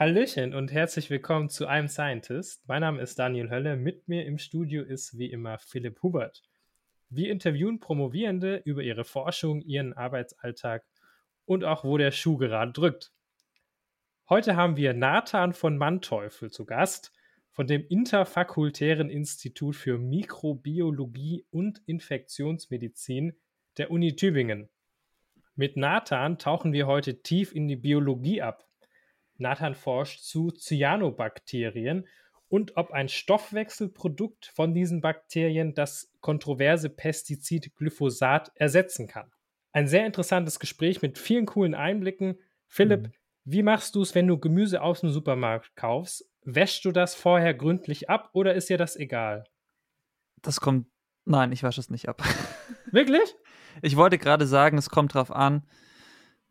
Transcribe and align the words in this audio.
Hallöchen 0.00 0.54
und 0.54 0.72
herzlich 0.72 1.10
willkommen 1.10 1.50
zu 1.50 1.68
I'm 1.68 1.86
Scientist. 1.86 2.66
Mein 2.66 2.80
Name 2.80 3.02
ist 3.02 3.18
Daniel 3.18 3.50
Hölle. 3.50 3.76
Mit 3.76 4.08
mir 4.08 4.24
im 4.24 4.38
Studio 4.38 4.82
ist 4.82 5.18
wie 5.18 5.30
immer 5.30 5.58
Philipp 5.58 6.02
Hubert. 6.02 6.42
Wir 7.10 7.30
interviewen 7.30 7.80
Promovierende 7.80 8.62
über 8.64 8.82
ihre 8.82 9.04
Forschung, 9.04 9.60
ihren 9.60 9.92
Arbeitsalltag 9.92 10.86
und 11.44 11.64
auch 11.64 11.84
wo 11.84 11.98
der 11.98 12.12
Schuh 12.12 12.38
gerade 12.38 12.72
drückt. 12.72 13.12
Heute 14.30 14.56
haben 14.56 14.78
wir 14.78 14.94
Nathan 14.94 15.52
von 15.52 15.76
Manteuffel 15.76 16.50
zu 16.50 16.64
Gast 16.64 17.12
von 17.50 17.66
dem 17.66 17.86
Interfakultären 17.86 19.10
Institut 19.10 19.76
für 19.76 19.98
Mikrobiologie 19.98 21.44
und 21.50 21.82
Infektionsmedizin 21.84 23.36
der 23.76 23.90
Uni 23.90 24.16
Tübingen. 24.16 24.70
Mit 25.56 25.76
Nathan 25.76 26.38
tauchen 26.38 26.72
wir 26.72 26.86
heute 26.86 27.20
tief 27.20 27.54
in 27.54 27.68
die 27.68 27.76
Biologie 27.76 28.40
ab. 28.40 28.69
Nathan 29.40 29.74
forscht 29.74 30.20
zu 30.22 30.50
Cyanobakterien 30.50 32.06
und 32.48 32.76
ob 32.76 32.90
ein 32.90 33.08
Stoffwechselprodukt 33.08 34.46
von 34.54 34.74
diesen 34.74 35.00
Bakterien 35.00 35.74
das 35.74 36.12
kontroverse 36.20 36.90
Pestizid 36.90 37.74
Glyphosat 37.76 38.50
ersetzen 38.56 39.06
kann. 39.06 39.30
Ein 39.72 39.86
sehr 39.86 40.04
interessantes 40.04 40.58
Gespräch 40.58 41.00
mit 41.00 41.16
vielen 41.16 41.46
coolen 41.46 41.74
Einblicken. 41.74 42.38
Philipp, 42.66 43.02
mhm. 43.08 43.12
wie 43.44 43.62
machst 43.62 43.94
du 43.94 44.02
es, 44.02 44.14
wenn 44.14 44.26
du 44.26 44.38
Gemüse 44.38 44.82
aus 44.82 45.00
dem 45.00 45.10
Supermarkt 45.10 45.76
kaufst? 45.76 46.28
Wäschst 46.42 46.84
du 46.84 46.90
das 46.90 47.14
vorher 47.14 47.54
gründlich 47.54 48.10
ab 48.10 48.30
oder 48.32 48.54
ist 48.54 48.68
dir 48.68 48.78
das 48.78 48.96
egal? 48.96 49.44
Das 50.42 50.60
kommt. 50.60 50.86
Nein, 51.24 51.52
ich 51.52 51.62
wasche 51.62 51.80
es 51.80 51.90
nicht 51.90 52.08
ab. 52.08 52.22
Wirklich? 52.90 53.36
Ich 53.82 53.96
wollte 53.96 54.18
gerade 54.18 54.46
sagen, 54.46 54.78
es 54.78 54.90
kommt 54.90 55.14
drauf 55.14 55.30
an, 55.30 55.68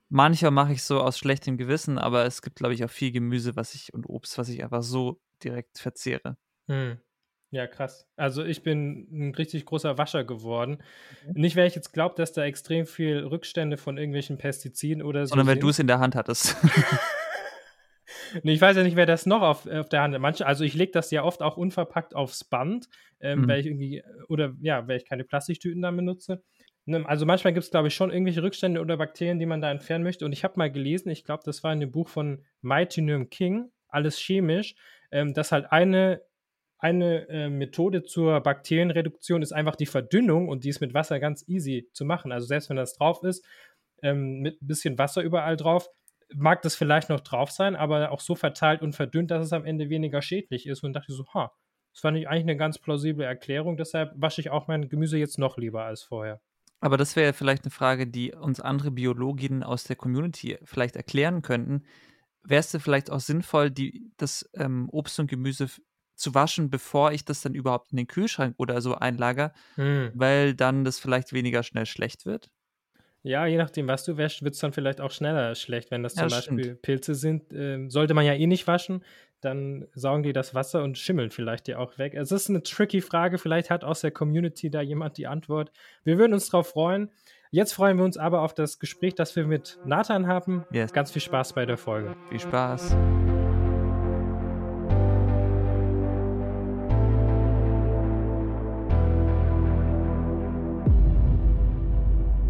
Mancher 0.09 0.51
mache 0.51 0.73
ich 0.73 0.83
so 0.83 0.99
aus 1.01 1.17
schlechtem 1.17 1.57
Gewissen, 1.57 1.97
aber 1.97 2.25
es 2.25 2.41
gibt, 2.41 2.57
glaube 2.57 2.73
ich, 2.73 2.83
auch 2.83 2.89
viel 2.89 3.11
Gemüse 3.11 3.55
was 3.55 3.75
ich, 3.75 3.93
und 3.93 4.09
Obst, 4.09 4.37
was 4.37 4.49
ich 4.49 4.63
einfach 4.63 4.83
so 4.83 5.21
direkt 5.43 5.77
verzehre. 5.77 6.37
Hm. 6.67 6.97
Ja, 7.51 7.65
krass. 7.65 8.07
Also 8.15 8.43
ich 8.43 8.61
bin 8.61 9.07
ein 9.11 9.35
richtig 9.35 9.65
großer 9.65 9.97
Wascher 9.97 10.23
geworden. 10.23 10.83
Mhm. 11.25 11.41
Nicht, 11.41 11.55
weil 11.55 11.67
ich 11.67 11.73
jetzt 11.73 11.93
glaube, 11.93 12.13
dass 12.15 12.31
da 12.31 12.43
extrem 12.43 12.85
viel 12.85 13.19
Rückstände 13.19 13.77
von 13.77 13.97
irgendwelchen 13.97 14.37
Pestiziden 14.37 15.01
oder 15.01 15.25
so. 15.25 15.31
Sondern 15.31 15.47
weil 15.47 15.57
du 15.57 15.69
es 15.69 15.79
in 15.79 15.87
der 15.87 15.99
Hand 15.99 16.15
hattest. 16.15 16.55
nee, 18.43 18.53
ich 18.53 18.61
weiß 18.61 18.77
ja 18.77 18.83
nicht, 18.83 18.95
wer 18.95 19.07
das 19.07 19.25
noch 19.25 19.41
auf, 19.41 19.65
auf 19.65 19.89
der 19.89 20.01
Hand 20.01 20.13
hat. 20.13 20.21
Manche, 20.21 20.45
also 20.45 20.63
ich 20.63 20.75
lege 20.75 20.91
das 20.91 21.09
ja 21.09 21.23
oft 21.23 21.41
auch 21.41 21.57
unverpackt 21.57 22.15
aufs 22.15 22.43
Band, 22.43 22.87
ähm, 23.19 23.41
mhm. 23.41 23.47
weil 23.47 23.59
ich 23.59 23.65
irgendwie, 23.65 24.03
oder 24.27 24.55
ja, 24.61 24.87
weil 24.87 24.97
ich 24.97 25.05
keine 25.05 25.23
Plastiktüten 25.23 25.81
dann 25.81 25.95
benutze. 25.95 26.43
Ne, 26.89 27.07
also 27.07 27.27
manchmal 27.27 27.53
gibt 27.53 27.65
es, 27.65 27.69
glaube 27.69 27.89
ich, 27.89 27.93
schon 27.93 28.09
irgendwelche 28.09 28.41
Rückstände 28.41 28.81
oder 28.81 28.97
Bakterien, 28.97 29.37
die 29.37 29.45
man 29.45 29.61
da 29.61 29.69
entfernen 29.69 30.03
möchte. 30.03 30.25
Und 30.25 30.31
ich 30.33 30.43
habe 30.43 30.55
mal 30.57 30.71
gelesen, 30.71 31.09
ich 31.09 31.23
glaube, 31.23 31.43
das 31.45 31.63
war 31.63 31.71
in 31.71 31.79
dem 31.79 31.91
Buch 31.91 32.09
von 32.09 32.43
Mighty 32.61 33.03
Nürm 33.03 33.29
King, 33.29 33.69
alles 33.89 34.17
chemisch, 34.17 34.73
ähm, 35.11 35.35
dass 35.35 35.51
halt 35.51 35.71
eine, 35.71 36.23
eine 36.79 37.29
äh, 37.29 37.47
Methode 37.47 38.01
zur 38.05 38.41
Bakterienreduktion 38.41 39.43
ist 39.43 39.51
einfach 39.51 39.75
die 39.75 39.85
Verdünnung 39.85 40.49
und 40.49 40.63
die 40.63 40.69
ist 40.69 40.81
mit 40.81 40.95
Wasser 40.95 41.19
ganz 41.19 41.47
easy 41.47 41.87
zu 41.93 42.05
machen. 42.05 42.31
Also 42.31 42.47
selbst 42.47 42.71
wenn 42.71 42.77
das 42.77 42.95
drauf 42.95 43.21
ist, 43.21 43.45
ähm, 44.01 44.39
mit 44.39 44.59
ein 44.59 44.67
bisschen 44.67 44.97
Wasser 44.97 45.21
überall 45.21 45.57
drauf, 45.57 45.91
mag 46.33 46.63
das 46.63 46.75
vielleicht 46.75 47.09
noch 47.09 47.19
drauf 47.19 47.51
sein, 47.51 47.75
aber 47.75 48.11
auch 48.11 48.19
so 48.19 48.33
verteilt 48.33 48.81
und 48.81 48.93
verdünnt, 48.95 49.29
dass 49.29 49.45
es 49.45 49.53
am 49.53 49.63
Ende 49.63 49.91
weniger 49.91 50.23
schädlich 50.23 50.65
ist. 50.65 50.83
Und 50.83 50.93
dachte 50.93 51.11
ich 51.11 51.17
so, 51.17 51.25
ha, 51.35 51.51
das 51.93 52.01
fand 52.01 52.17
ich 52.17 52.27
eigentlich 52.27 52.45
eine 52.45 52.57
ganz 52.57 52.79
plausible 52.79 53.25
Erklärung. 53.25 53.77
Deshalb 53.77 54.11
wasche 54.15 54.41
ich 54.41 54.49
auch 54.49 54.67
mein 54.67 54.89
Gemüse 54.89 55.19
jetzt 55.19 55.37
noch 55.37 55.59
lieber 55.59 55.83
als 55.83 56.01
vorher. 56.01 56.41
Aber 56.79 56.97
das 56.97 57.15
wäre 57.15 57.33
vielleicht 57.33 57.65
eine 57.65 57.71
Frage, 57.71 58.07
die 58.07 58.33
uns 58.33 58.59
andere 58.59 58.91
Biologinnen 58.91 59.63
aus 59.63 59.83
der 59.83 59.95
Community 59.95 60.57
vielleicht 60.63 60.95
erklären 60.95 61.41
könnten. 61.41 61.83
Wäre 62.43 62.61
es 62.61 62.75
vielleicht 62.79 63.11
auch 63.11 63.19
sinnvoll, 63.19 63.69
die, 63.69 64.11
das 64.17 64.49
ähm, 64.53 64.89
Obst 64.89 65.19
und 65.19 65.29
Gemüse 65.29 65.67
zu 66.15 66.33
waschen, 66.33 66.69
bevor 66.69 67.11
ich 67.11 67.25
das 67.25 67.41
dann 67.41 67.53
überhaupt 67.53 67.91
in 67.91 67.97
den 67.97 68.07
Kühlschrank 68.07 68.55
oder 68.57 68.81
so 68.81 68.95
einlager, 68.95 69.53
hm. 69.75 70.11
weil 70.13 70.53
dann 70.53 70.83
das 70.83 70.99
vielleicht 70.99 71.33
weniger 71.33 71.63
schnell 71.63 71.85
schlecht 71.85 72.25
wird? 72.25 72.49
Ja, 73.21 73.45
je 73.45 73.57
nachdem, 73.57 73.87
was 73.87 74.05
du 74.05 74.15
wäschst, 74.15 74.43
wird 74.43 74.53
es 74.53 74.61
dann 74.61 74.71
vielleicht 74.71 75.01
auch 75.01 75.11
schneller 75.11 75.53
schlecht. 75.55 75.91
Wenn 75.91 76.03
das 76.03 76.15
zum 76.15 76.29
ja, 76.29 76.35
Beispiel 76.35 76.63
stimmt. 76.63 76.81
Pilze 76.81 77.15
sind, 77.15 77.51
äh, 77.51 77.89
sollte 77.89 78.13
man 78.13 78.25
ja 78.25 78.33
eh 78.33 78.47
nicht 78.47 78.65
waschen 78.67 79.03
dann 79.41 79.87
saugen 79.93 80.23
die 80.23 80.33
das 80.33 80.53
Wasser 80.53 80.83
und 80.83 80.97
schimmeln 80.97 81.31
vielleicht 81.31 81.67
die 81.67 81.75
auch 81.75 81.97
weg. 81.97 82.13
Es 82.13 82.31
ist 82.31 82.49
eine 82.49 82.63
tricky 82.63 83.01
Frage, 83.01 83.37
vielleicht 83.37 83.69
hat 83.69 83.83
aus 83.83 84.01
der 84.01 84.11
Community 84.11 84.69
da 84.69 84.81
jemand 84.81 85.17
die 85.17 85.27
Antwort. 85.27 85.71
Wir 86.03 86.17
würden 86.17 86.33
uns 86.33 86.49
darauf 86.49 86.69
freuen. 86.69 87.09
Jetzt 87.51 87.73
freuen 87.73 87.97
wir 87.97 88.05
uns 88.05 88.17
aber 88.17 88.41
auf 88.41 88.53
das 88.53 88.79
Gespräch, 88.79 89.15
das 89.15 89.35
wir 89.35 89.45
mit 89.45 89.79
Nathan 89.85 90.27
haben. 90.27 90.65
Yes. 90.71 90.93
Ganz 90.93 91.11
viel 91.11 91.21
Spaß 91.21 91.53
bei 91.53 91.65
der 91.65 91.77
Folge. 91.77 92.15
Viel 92.29 92.39
Spaß. 92.39 92.95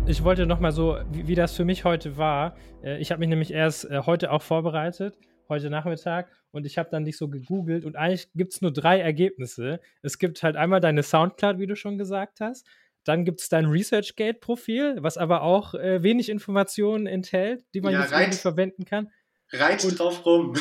ich 0.08 0.24
wollte 0.24 0.48
noch 0.48 0.60
mal 0.60 0.72
so, 0.72 0.98
wie, 1.12 1.28
wie, 1.28 1.36
das 1.36 1.56
für 1.56 1.66
mich 1.66 1.86
heute 1.86 2.18
war. 2.18 2.56
Äh, 2.84 2.98
ich 2.98 3.12
habe 3.12 3.20
mich 3.20 3.30
nämlich 3.30 3.54
erst 3.54 3.86
äh, 3.86 4.02
heute 4.08 4.32
auch 4.32 4.42
vorbereitet 4.42 5.16
heute 5.50 5.70
Nachmittag 5.70 6.32
und 6.52 6.66
ich 6.66 6.78
habe 6.78 6.90
dann 6.90 7.06
dich 7.06 7.18
so 7.18 7.28
gegoogelt 7.28 7.86
und 7.86 7.96
eigentlich 7.96 8.32
gibt 8.34 8.54
es 8.54 8.62
nur 8.62 8.72
drei 8.72 9.00
Ergebnisse. 9.00 9.80
Es 10.02 10.20
gibt 10.20 10.42
halt 10.44 10.56
einmal 10.56 10.80
deine 10.80 11.04
Soundcloud, 11.04 11.60
wie 11.60 11.68
du 11.68 11.76
schon 11.76 11.98
gesagt 11.98 12.40
hast. 12.40 12.66
Dann 13.04 13.26
gibt 13.26 13.42
es 13.42 13.50
dein 13.50 13.66
ResearchGate-Profil, 13.66 14.98
was 15.02 15.18
aber 15.18 15.42
auch 15.42 15.74
äh, 15.74 16.04
wenig 16.04 16.30
Informationen 16.30 17.08
enthält, 17.08 17.66
die 17.74 17.82
man 17.82 17.94
ja, 17.94 18.02
jetzt 18.02 18.14
reit, 18.14 18.36
verwenden 18.36 18.86
kann. 18.86 19.10
Reit 19.52 19.84
und, 19.84 20.00
drauf 20.00 20.26
rum. 20.26 20.54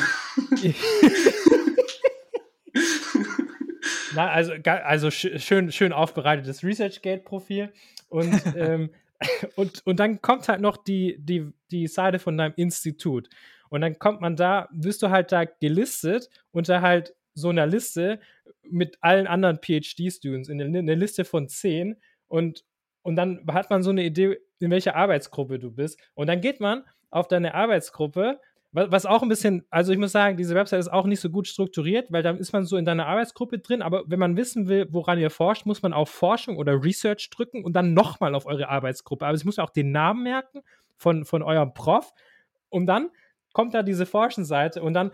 Na, 4.13 4.29
also, 4.29 4.53
also 4.63 5.11
schön, 5.11 5.71
schön 5.71 5.93
aufbereitetes 5.93 6.63
ResearchGate-Profil. 6.63 7.71
Und, 8.09 8.41
ähm, 8.55 8.91
und, 9.55 9.85
und 9.85 9.99
dann 9.99 10.21
kommt 10.21 10.47
halt 10.47 10.61
noch 10.61 10.77
die, 10.77 11.17
die, 11.19 11.51
die 11.71 11.87
Seite 11.87 12.19
von 12.19 12.37
deinem 12.37 12.53
Institut. 12.55 13.29
Und 13.69 13.81
dann 13.81 13.99
kommt 13.99 14.21
man 14.21 14.35
da, 14.35 14.67
wirst 14.71 15.01
du 15.01 15.09
halt 15.09 15.31
da 15.31 15.45
gelistet 15.45 16.29
unter 16.51 16.81
halt 16.81 17.15
so 17.33 17.49
einer 17.49 17.67
Liste 17.67 18.19
mit 18.63 18.97
allen 19.01 19.27
anderen 19.27 19.57
PhD-Students 19.57 20.49
in 20.49 20.61
einer 20.61 20.95
Liste 20.95 21.25
von 21.25 21.47
zehn 21.47 21.95
und, 22.27 22.65
und 23.01 23.15
dann 23.15 23.45
hat 23.51 23.69
man 23.69 23.83
so 23.83 23.89
eine 23.89 24.03
Idee, 24.03 24.39
in 24.59 24.71
welcher 24.71 24.95
Arbeitsgruppe 24.95 25.59
du 25.59 25.71
bist. 25.71 25.99
Und 26.13 26.27
dann 26.27 26.41
geht 26.41 26.59
man 26.59 26.83
auf 27.09 27.27
deine 27.27 27.55
Arbeitsgruppe, 27.55 28.39
was 28.71 29.07
auch 29.07 29.23
ein 29.23 29.29
bisschen, 29.29 29.65
also 29.71 29.91
ich 29.91 29.97
muss 29.97 30.11
sagen, 30.11 30.37
diese 30.37 30.53
Website 30.53 30.79
ist 30.79 30.93
auch 30.93 31.07
nicht 31.07 31.19
so 31.19 31.31
gut 31.31 31.47
strukturiert, 31.47 32.11
weil 32.11 32.21
dann 32.21 32.37
ist 32.37 32.53
man 32.53 32.65
so 32.65 32.77
in 32.77 32.85
deiner 32.85 33.07
Arbeitsgruppe 33.07 33.57
drin, 33.57 33.81
aber 33.81 34.03
wenn 34.05 34.19
man 34.19 34.37
wissen 34.37 34.67
will, 34.67 34.87
woran 34.91 35.17
ihr 35.17 35.31
forscht, 35.31 35.65
muss 35.65 35.81
man 35.81 35.91
auf 35.91 36.09
Forschung 36.09 36.57
oder 36.57 36.83
Research 36.83 37.31
drücken 37.31 37.63
und 37.63 37.73
dann 37.73 37.95
nochmal 37.95 38.35
auf 38.35 38.45
eure 38.45 38.69
Arbeitsgruppe. 38.69 39.25
Aber 39.25 39.31
also 39.31 39.41
ich 39.41 39.45
muss 39.45 39.57
auch 39.57 39.71
den 39.71 39.91
Namen 39.91 40.21
merken 40.21 40.61
von, 40.97 41.25
von 41.25 41.41
eurem 41.41 41.73
Prof 41.73 42.13
und 42.69 42.85
dann 42.85 43.09
kommt 43.53 43.73
da 43.73 43.83
diese 43.83 44.05
Forschenseite 44.05 44.81
und 44.81 44.93
dann, 44.93 45.11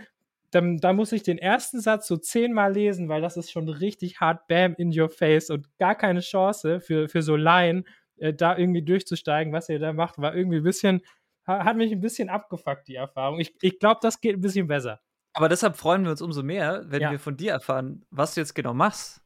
dann, 0.51 0.77
dann 0.77 0.95
muss 0.95 1.11
ich 1.11 1.23
den 1.23 1.37
ersten 1.37 1.79
Satz 1.79 2.07
so 2.07 2.17
zehnmal 2.17 2.73
lesen, 2.73 3.09
weil 3.09 3.21
das 3.21 3.37
ist 3.37 3.51
schon 3.51 3.67
richtig 3.69 4.19
hart 4.19 4.47
bam 4.47 4.75
in 4.77 4.97
your 4.97 5.09
face 5.09 5.49
und 5.49 5.67
gar 5.77 5.95
keine 5.95 6.21
Chance 6.21 6.79
für, 6.79 7.09
für 7.09 7.21
so 7.21 7.35
Laien, 7.35 7.85
äh, 8.17 8.33
da 8.33 8.57
irgendwie 8.57 8.83
durchzusteigen, 8.83 9.53
was 9.53 9.69
ihr 9.69 9.79
da 9.79 9.93
macht, 9.93 10.17
war 10.17 10.35
irgendwie 10.35 10.57
ein 10.57 10.63
bisschen, 10.63 11.01
hat 11.45 11.77
mich 11.77 11.91
ein 11.91 12.01
bisschen 12.01 12.29
abgefuckt, 12.29 12.87
die 12.87 12.95
Erfahrung. 12.95 13.39
Ich, 13.39 13.55
ich 13.61 13.79
glaube, 13.79 13.99
das 14.01 14.21
geht 14.21 14.35
ein 14.35 14.41
bisschen 14.41 14.67
besser. 14.67 15.01
Aber 15.33 15.49
deshalb 15.49 15.75
freuen 15.75 16.03
wir 16.03 16.11
uns 16.11 16.21
umso 16.21 16.43
mehr, 16.43 16.83
wenn 16.85 17.01
ja. 17.01 17.11
wir 17.11 17.19
von 17.19 17.35
dir 17.35 17.51
erfahren, 17.51 18.05
was 18.09 18.33
du 18.33 18.41
jetzt 18.41 18.55
genau 18.55 18.73
machst. 18.73 19.21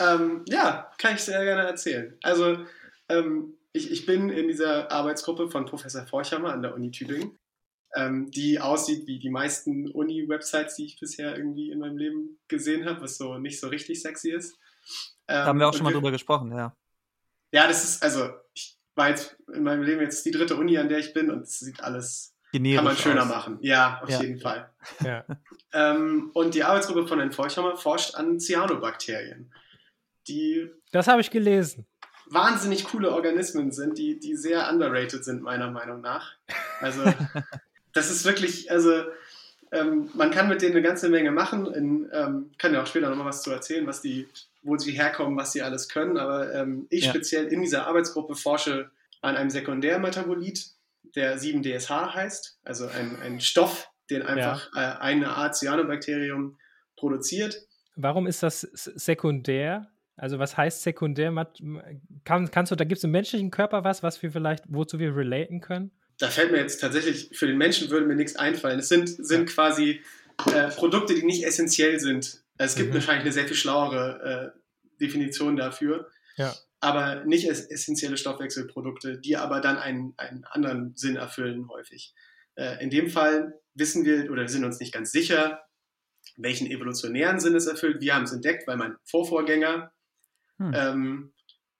Ähm, 0.00 0.44
ja, 0.48 0.90
kann 0.96 1.16
ich 1.16 1.22
sehr 1.22 1.44
gerne 1.44 1.62
erzählen. 1.62 2.16
Also, 2.22 2.58
ähm, 3.08 3.54
ich, 3.72 3.90
ich 3.90 4.06
bin 4.06 4.30
in 4.30 4.46
dieser 4.46 4.90
Arbeitsgruppe 4.92 5.50
von 5.50 5.66
Professor 5.66 6.06
Forchhammer 6.06 6.52
an 6.52 6.62
der 6.62 6.74
Uni 6.74 6.92
Tübingen 6.92 7.36
ähm, 7.94 8.30
die 8.30 8.60
aussieht 8.60 9.06
wie 9.06 9.18
die 9.18 9.30
meisten 9.30 9.90
Uni-Websites, 9.90 10.76
die 10.76 10.86
ich 10.86 10.98
bisher 10.98 11.36
irgendwie 11.36 11.70
in 11.70 11.78
meinem 11.78 11.96
Leben 11.96 12.38
gesehen 12.48 12.86
habe, 12.86 13.00
was 13.00 13.16
so 13.16 13.38
nicht 13.38 13.60
so 13.60 13.68
richtig 13.68 14.02
sexy 14.02 14.30
ist. 14.30 14.54
Ähm, 15.26 15.36
da 15.36 15.46
haben 15.46 15.58
wir 15.58 15.68
auch 15.68 15.74
schon 15.74 15.84
mal 15.84 15.92
drüber 15.92 16.10
gesprochen, 16.10 16.52
ja. 16.52 16.76
Ja, 17.52 17.68
das 17.68 17.84
ist, 17.84 18.02
also, 18.02 18.30
ich 18.52 18.78
war 18.94 19.10
jetzt 19.10 19.36
in 19.52 19.62
meinem 19.62 19.82
Leben 19.82 20.00
jetzt 20.00 20.24
die 20.26 20.32
dritte 20.32 20.56
Uni, 20.56 20.76
an 20.76 20.88
der 20.88 20.98
ich 20.98 21.14
bin, 21.14 21.30
und 21.30 21.42
es 21.42 21.60
sieht 21.60 21.82
alles, 21.82 22.34
Generisch 22.52 22.76
kann 22.76 22.84
man 22.84 22.96
schöner 22.96 23.22
aus. 23.22 23.28
machen. 23.28 23.58
Ja, 23.62 24.00
auf 24.02 24.10
ja. 24.10 24.22
jeden 24.22 24.38
Fall. 24.38 24.70
Ja. 25.04 25.24
ähm, 25.72 26.30
und 26.34 26.54
die 26.54 26.64
Arbeitsgruppe 26.64 27.06
von 27.06 27.18
Herrn 27.18 27.32
Feuchhammer 27.32 27.76
forscht 27.76 28.14
an 28.14 28.38
Cyanobakterien. 28.38 29.52
Die. 30.28 30.70
Das 30.90 31.06
habe 31.06 31.20
ich 31.20 31.30
gelesen 31.30 31.86
wahnsinnig 32.26 32.84
coole 32.84 33.12
Organismen 33.12 33.70
sind, 33.72 33.98
die, 33.98 34.18
die 34.18 34.36
sehr 34.36 34.70
underrated 34.70 35.24
sind, 35.24 35.42
meiner 35.42 35.70
Meinung 35.70 36.00
nach. 36.00 36.32
Also 36.80 37.02
das 37.94 38.10
ist 38.10 38.24
wirklich, 38.24 38.70
also 38.70 39.04
ähm, 39.72 40.10
man 40.14 40.30
kann 40.30 40.48
mit 40.48 40.62
denen 40.62 40.72
eine 40.72 40.82
ganze 40.82 41.08
Menge 41.08 41.30
machen. 41.30 41.66
In, 41.72 42.08
ähm, 42.12 42.50
kann 42.58 42.74
ja 42.74 42.82
auch 42.82 42.86
später 42.86 43.08
nochmal 43.08 43.26
was 43.26 43.42
zu 43.42 43.50
erzählen, 43.50 43.86
was 43.86 44.02
die, 44.02 44.28
wo 44.62 44.76
sie 44.76 44.92
herkommen, 44.92 45.36
was 45.36 45.52
sie 45.52 45.62
alles 45.62 45.88
können. 45.88 46.16
Aber 46.16 46.52
ähm, 46.54 46.86
ich 46.90 47.06
ja. 47.06 47.10
speziell 47.10 47.46
in 47.46 47.60
dieser 47.60 47.86
Arbeitsgruppe 47.86 48.34
forsche 48.34 48.90
an 49.22 49.36
einem 49.36 49.50
Sekundärmetabolit, 49.50 50.66
der 51.14 51.38
7-DSH 51.38 52.14
heißt, 52.14 52.58
also 52.64 52.86
ein, 52.86 53.16
ein 53.22 53.40
Stoff, 53.40 53.88
den 54.10 54.22
einfach 54.22 54.70
ja. 54.74 54.94
äh, 54.94 55.00
eine 55.00 55.30
Art 55.30 55.56
Cyanobakterium 55.56 56.58
produziert. 56.96 57.56
Warum 57.96 58.26
ist 58.26 58.42
das 58.42 58.60
sekundär? 58.60 59.90
Also 60.16 60.38
was 60.38 60.56
heißt 60.56 60.82
sekundär? 60.82 61.32
Kann, 62.24 62.50
kannst 62.50 62.70
du, 62.70 62.76
da 62.76 62.84
gibt 62.84 62.98
es 62.98 63.04
im 63.04 63.10
menschlichen 63.10 63.50
Körper 63.50 63.84
was, 63.84 64.02
was 64.02 64.22
wir 64.22 64.30
vielleicht, 64.30 64.64
wozu 64.68 64.98
wir 64.98 65.16
relaten 65.16 65.60
können? 65.60 65.90
Da 66.18 66.28
fällt 66.28 66.52
mir 66.52 66.58
jetzt 66.58 66.80
tatsächlich, 66.80 67.30
für 67.32 67.46
den 67.46 67.58
Menschen 67.58 67.90
würde 67.90 68.06
mir 68.06 68.14
nichts 68.14 68.36
einfallen. 68.36 68.78
Es 68.78 68.88
sind, 68.88 69.08
sind 69.08 69.48
quasi 69.48 70.00
äh, 70.46 70.68
Produkte, 70.68 71.14
die 71.14 71.24
nicht 71.24 71.44
essentiell 71.44 71.98
sind. 71.98 72.42
Es 72.56 72.76
gibt 72.76 72.90
mhm. 72.90 72.94
wahrscheinlich 72.94 73.24
eine 73.24 73.32
sehr 73.32 73.46
viel 73.46 73.56
schlauere 73.56 74.54
äh, 74.54 75.00
Definition 75.00 75.56
dafür. 75.56 76.08
Ja. 76.36 76.54
Aber 76.80 77.24
nicht 77.24 77.48
essentielle 77.48 78.16
Stoffwechselprodukte, 78.16 79.18
die 79.18 79.36
aber 79.36 79.60
dann 79.60 79.78
einen, 79.78 80.14
einen 80.16 80.44
anderen 80.44 80.94
Sinn 80.96 81.16
erfüllen 81.16 81.68
häufig. 81.68 82.14
Äh, 82.56 82.82
in 82.82 82.90
dem 82.90 83.08
Fall 83.08 83.58
wissen 83.74 84.04
wir 84.04 84.30
oder 84.30 84.42
wir 84.42 84.48
sind 84.48 84.64
uns 84.64 84.80
nicht 84.80 84.92
ganz 84.92 85.10
sicher, 85.10 85.64
welchen 86.36 86.66
evolutionären 86.70 87.40
Sinn 87.40 87.54
es 87.54 87.66
erfüllt. 87.66 88.00
Wir 88.00 88.14
haben 88.14 88.24
es 88.24 88.32
entdeckt, 88.32 88.66
weil 88.66 88.76
mein 88.76 88.96
Vorvorgänger, 89.04 89.92
hm. 90.58 90.72
ähm, 90.74 91.32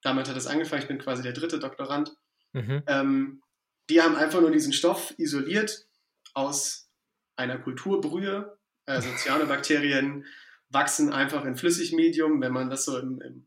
damit 0.03 0.29
hat 0.29 0.37
es 0.37 0.47
angefangen, 0.47 0.83
ich 0.83 0.89
bin 0.89 0.99
quasi 0.99 1.23
der 1.23 1.33
dritte 1.33 1.59
Doktorand, 1.59 2.15
mhm. 2.53 2.83
ähm, 2.87 3.43
die 3.91 4.01
haben 4.01 4.17
einfach 4.17 4.41
nur 4.41 4.51
diesen 4.51 4.73
Stoff 4.73 5.15
isoliert 5.19 5.87
aus 6.33 6.89
einer 7.37 7.59
Kulturbrühe. 7.59 8.57
Also 8.87 9.09
Cyanobakterien 9.17 10.25
wachsen 10.69 11.13
einfach 11.13 11.45
in 11.45 11.57
Flüssigmedium. 11.57 12.41
Wenn 12.41 12.53
man 12.53 12.71
das 12.71 12.85
so 12.85 12.99
im, 12.99 13.21
im 13.21 13.47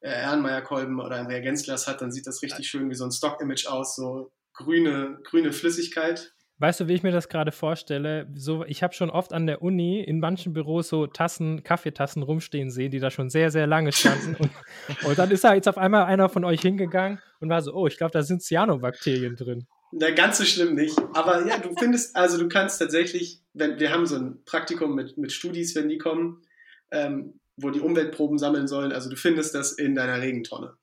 äh, 0.00 0.10
Erlenmeyer-Kolben 0.10 1.00
oder 1.00 1.18
im 1.18 1.26
Reagenzglas 1.26 1.86
hat, 1.86 2.00
dann 2.00 2.12
sieht 2.12 2.26
das 2.26 2.42
richtig 2.42 2.68
schön 2.68 2.90
wie 2.90 2.94
so 2.94 3.04
ein 3.04 3.12
Stock-Image 3.12 3.66
aus, 3.66 3.96
so 3.96 4.32
grüne, 4.54 5.18
grüne 5.24 5.52
Flüssigkeit. 5.52 6.34
Weißt 6.60 6.78
du, 6.78 6.88
wie 6.88 6.92
ich 6.92 7.02
mir 7.02 7.10
das 7.10 7.30
gerade 7.30 7.52
vorstelle? 7.52 8.28
So, 8.34 8.66
ich 8.66 8.82
habe 8.82 8.92
schon 8.92 9.08
oft 9.08 9.32
an 9.32 9.46
der 9.46 9.62
Uni 9.62 10.02
in 10.02 10.20
manchen 10.20 10.52
Büros 10.52 10.90
so 10.90 11.06
Tassen, 11.06 11.62
Kaffeetassen 11.62 12.22
rumstehen 12.22 12.70
sehen, 12.70 12.90
die 12.90 13.00
da 13.00 13.10
schon 13.10 13.30
sehr, 13.30 13.50
sehr 13.50 13.66
lange 13.66 13.92
standen. 13.92 14.34
und, 14.34 14.50
und, 15.04 15.18
dann 15.18 15.30
ist 15.30 15.42
da 15.42 15.54
jetzt 15.54 15.68
auf 15.68 15.78
einmal 15.78 16.04
einer 16.04 16.28
von 16.28 16.44
euch 16.44 16.60
hingegangen 16.60 17.18
und 17.40 17.48
war 17.48 17.62
so, 17.62 17.72
oh, 17.72 17.86
ich 17.86 17.96
glaube, 17.96 18.12
da 18.12 18.22
sind 18.22 18.42
Cyanobakterien 18.42 19.36
drin. 19.36 19.66
Na, 19.92 20.10
ganz 20.10 20.36
so 20.36 20.44
schlimm 20.44 20.74
nicht. 20.74 20.98
Aber 21.14 21.46
ja, 21.46 21.56
du 21.56 21.74
findest, 21.78 22.14
also 22.14 22.36
du 22.36 22.46
kannst 22.48 22.78
tatsächlich, 22.78 23.40
wenn 23.54 23.80
wir 23.80 23.90
haben 23.90 24.04
so 24.04 24.16
ein 24.16 24.44
Praktikum 24.44 24.94
mit, 24.94 25.16
mit 25.16 25.32
Studis, 25.32 25.74
wenn 25.74 25.88
die 25.88 25.96
kommen, 25.96 26.42
ähm, 26.90 27.40
wo 27.56 27.70
die 27.70 27.80
Umweltproben 27.80 28.36
sammeln 28.36 28.68
sollen. 28.68 28.92
Also 28.92 29.08
du 29.08 29.16
findest 29.16 29.54
das 29.54 29.72
in 29.72 29.94
deiner 29.94 30.20
Regentonne. 30.20 30.74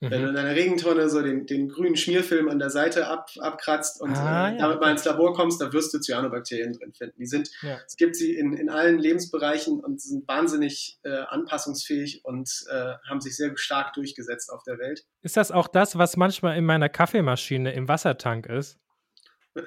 Mhm. 0.00 0.10
Wenn 0.10 0.22
du 0.22 0.28
in 0.28 0.34
deiner 0.34 0.54
Regentonne 0.54 1.10
so 1.10 1.20
den, 1.20 1.44
den 1.44 1.68
grünen 1.68 1.94
Schmierfilm 1.94 2.48
an 2.48 2.58
der 2.58 2.70
Seite 2.70 3.06
ab, 3.06 3.30
abkratzt 3.38 4.00
und 4.00 4.16
ah, 4.16 4.48
äh, 4.48 4.52
ja. 4.52 4.58
damit 4.58 4.80
mal 4.80 4.90
ins 4.90 5.04
Labor 5.04 5.34
kommst, 5.34 5.60
da 5.60 5.72
wirst 5.74 5.92
du 5.92 6.00
Cyanobakterien 6.00 6.72
drin 6.72 6.94
finden. 6.94 7.18
Die 7.18 7.26
sind, 7.26 7.50
ja. 7.60 7.78
es 7.86 7.96
gibt 7.96 8.16
sie 8.16 8.34
in, 8.34 8.54
in 8.54 8.70
allen 8.70 8.98
Lebensbereichen 8.98 9.78
und 9.78 10.00
sind 10.00 10.26
wahnsinnig 10.26 10.98
äh, 11.02 11.10
anpassungsfähig 11.10 12.24
und 12.24 12.50
äh, 12.70 12.94
haben 13.08 13.20
sich 13.20 13.36
sehr 13.36 13.52
stark 13.56 13.92
durchgesetzt 13.92 14.50
auf 14.50 14.62
der 14.62 14.78
Welt. 14.78 15.04
Ist 15.20 15.36
das 15.36 15.50
auch 15.50 15.68
das, 15.68 15.98
was 15.98 16.16
manchmal 16.16 16.56
in 16.56 16.64
meiner 16.64 16.88
Kaffeemaschine 16.88 17.72
im 17.72 17.86
Wassertank 17.86 18.46
ist? 18.46 18.78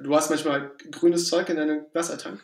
Du 0.01 0.15
hast 0.15 0.29
manchmal 0.29 0.71
grünes 0.89 1.27
Zeug 1.27 1.49
in 1.49 1.57
deinem 1.57 1.85
Wassertank? 1.93 2.39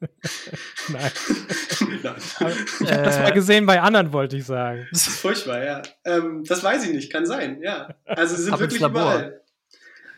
Nein. 0.88 1.10
Nein. 2.02 2.16
Ich 2.80 2.92
habe 2.92 3.02
das 3.02 3.18
mal 3.18 3.32
gesehen 3.32 3.66
bei 3.66 3.80
anderen, 3.80 4.12
wollte 4.12 4.36
ich 4.36 4.44
sagen. 4.44 4.86
Das 4.90 5.06
ist 5.06 5.20
furchtbar, 5.20 5.64
ja. 5.64 5.82
Ähm, 6.04 6.44
das 6.44 6.62
weiß 6.62 6.84
ich 6.86 6.92
nicht, 6.92 7.12
kann 7.12 7.26
sein, 7.26 7.60
ja. 7.62 7.94
Also 8.04 8.36
sie 8.36 8.44
sind 8.44 8.58
wirklich 8.58 8.82
überall. 8.82 9.42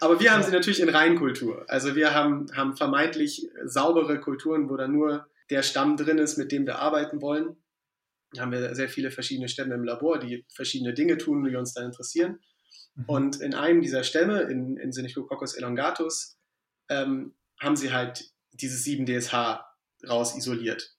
Aber 0.00 0.20
wir 0.20 0.32
haben 0.32 0.42
ja. 0.42 0.46
sie 0.46 0.52
natürlich 0.52 0.80
in 0.80 0.88
Reinkultur. 0.88 1.64
Also 1.68 1.96
wir 1.96 2.14
haben, 2.14 2.46
haben 2.54 2.76
vermeintlich 2.76 3.48
saubere 3.64 4.20
Kulturen, 4.20 4.68
wo 4.68 4.76
da 4.76 4.86
nur 4.86 5.26
der 5.50 5.62
Stamm 5.62 5.96
drin 5.96 6.18
ist, 6.18 6.36
mit 6.36 6.52
dem 6.52 6.66
wir 6.66 6.78
arbeiten 6.78 7.20
wollen. 7.20 7.56
Da 8.32 8.42
haben 8.42 8.52
wir 8.52 8.74
sehr 8.74 8.88
viele 8.88 9.10
verschiedene 9.10 9.48
Stämme 9.48 9.74
im 9.74 9.84
Labor, 9.84 10.18
die 10.18 10.44
verschiedene 10.54 10.94
Dinge 10.94 11.16
tun, 11.16 11.44
die 11.44 11.56
uns 11.56 11.72
dann 11.72 11.86
interessieren. 11.86 12.38
Mhm. 12.94 13.04
Und 13.06 13.40
in 13.40 13.54
einem 13.54 13.80
dieser 13.80 14.04
Stämme, 14.04 14.42
in, 14.42 14.76
in 14.76 14.92
Sinichococcus 14.92 15.54
elongatus, 15.54 16.36
ähm, 16.90 17.34
haben 17.60 17.76
sie 17.76 17.92
halt 17.92 18.30
dieses 18.52 18.84
7-DSH 18.84 19.64
raus 20.06 20.36
isoliert 20.36 20.98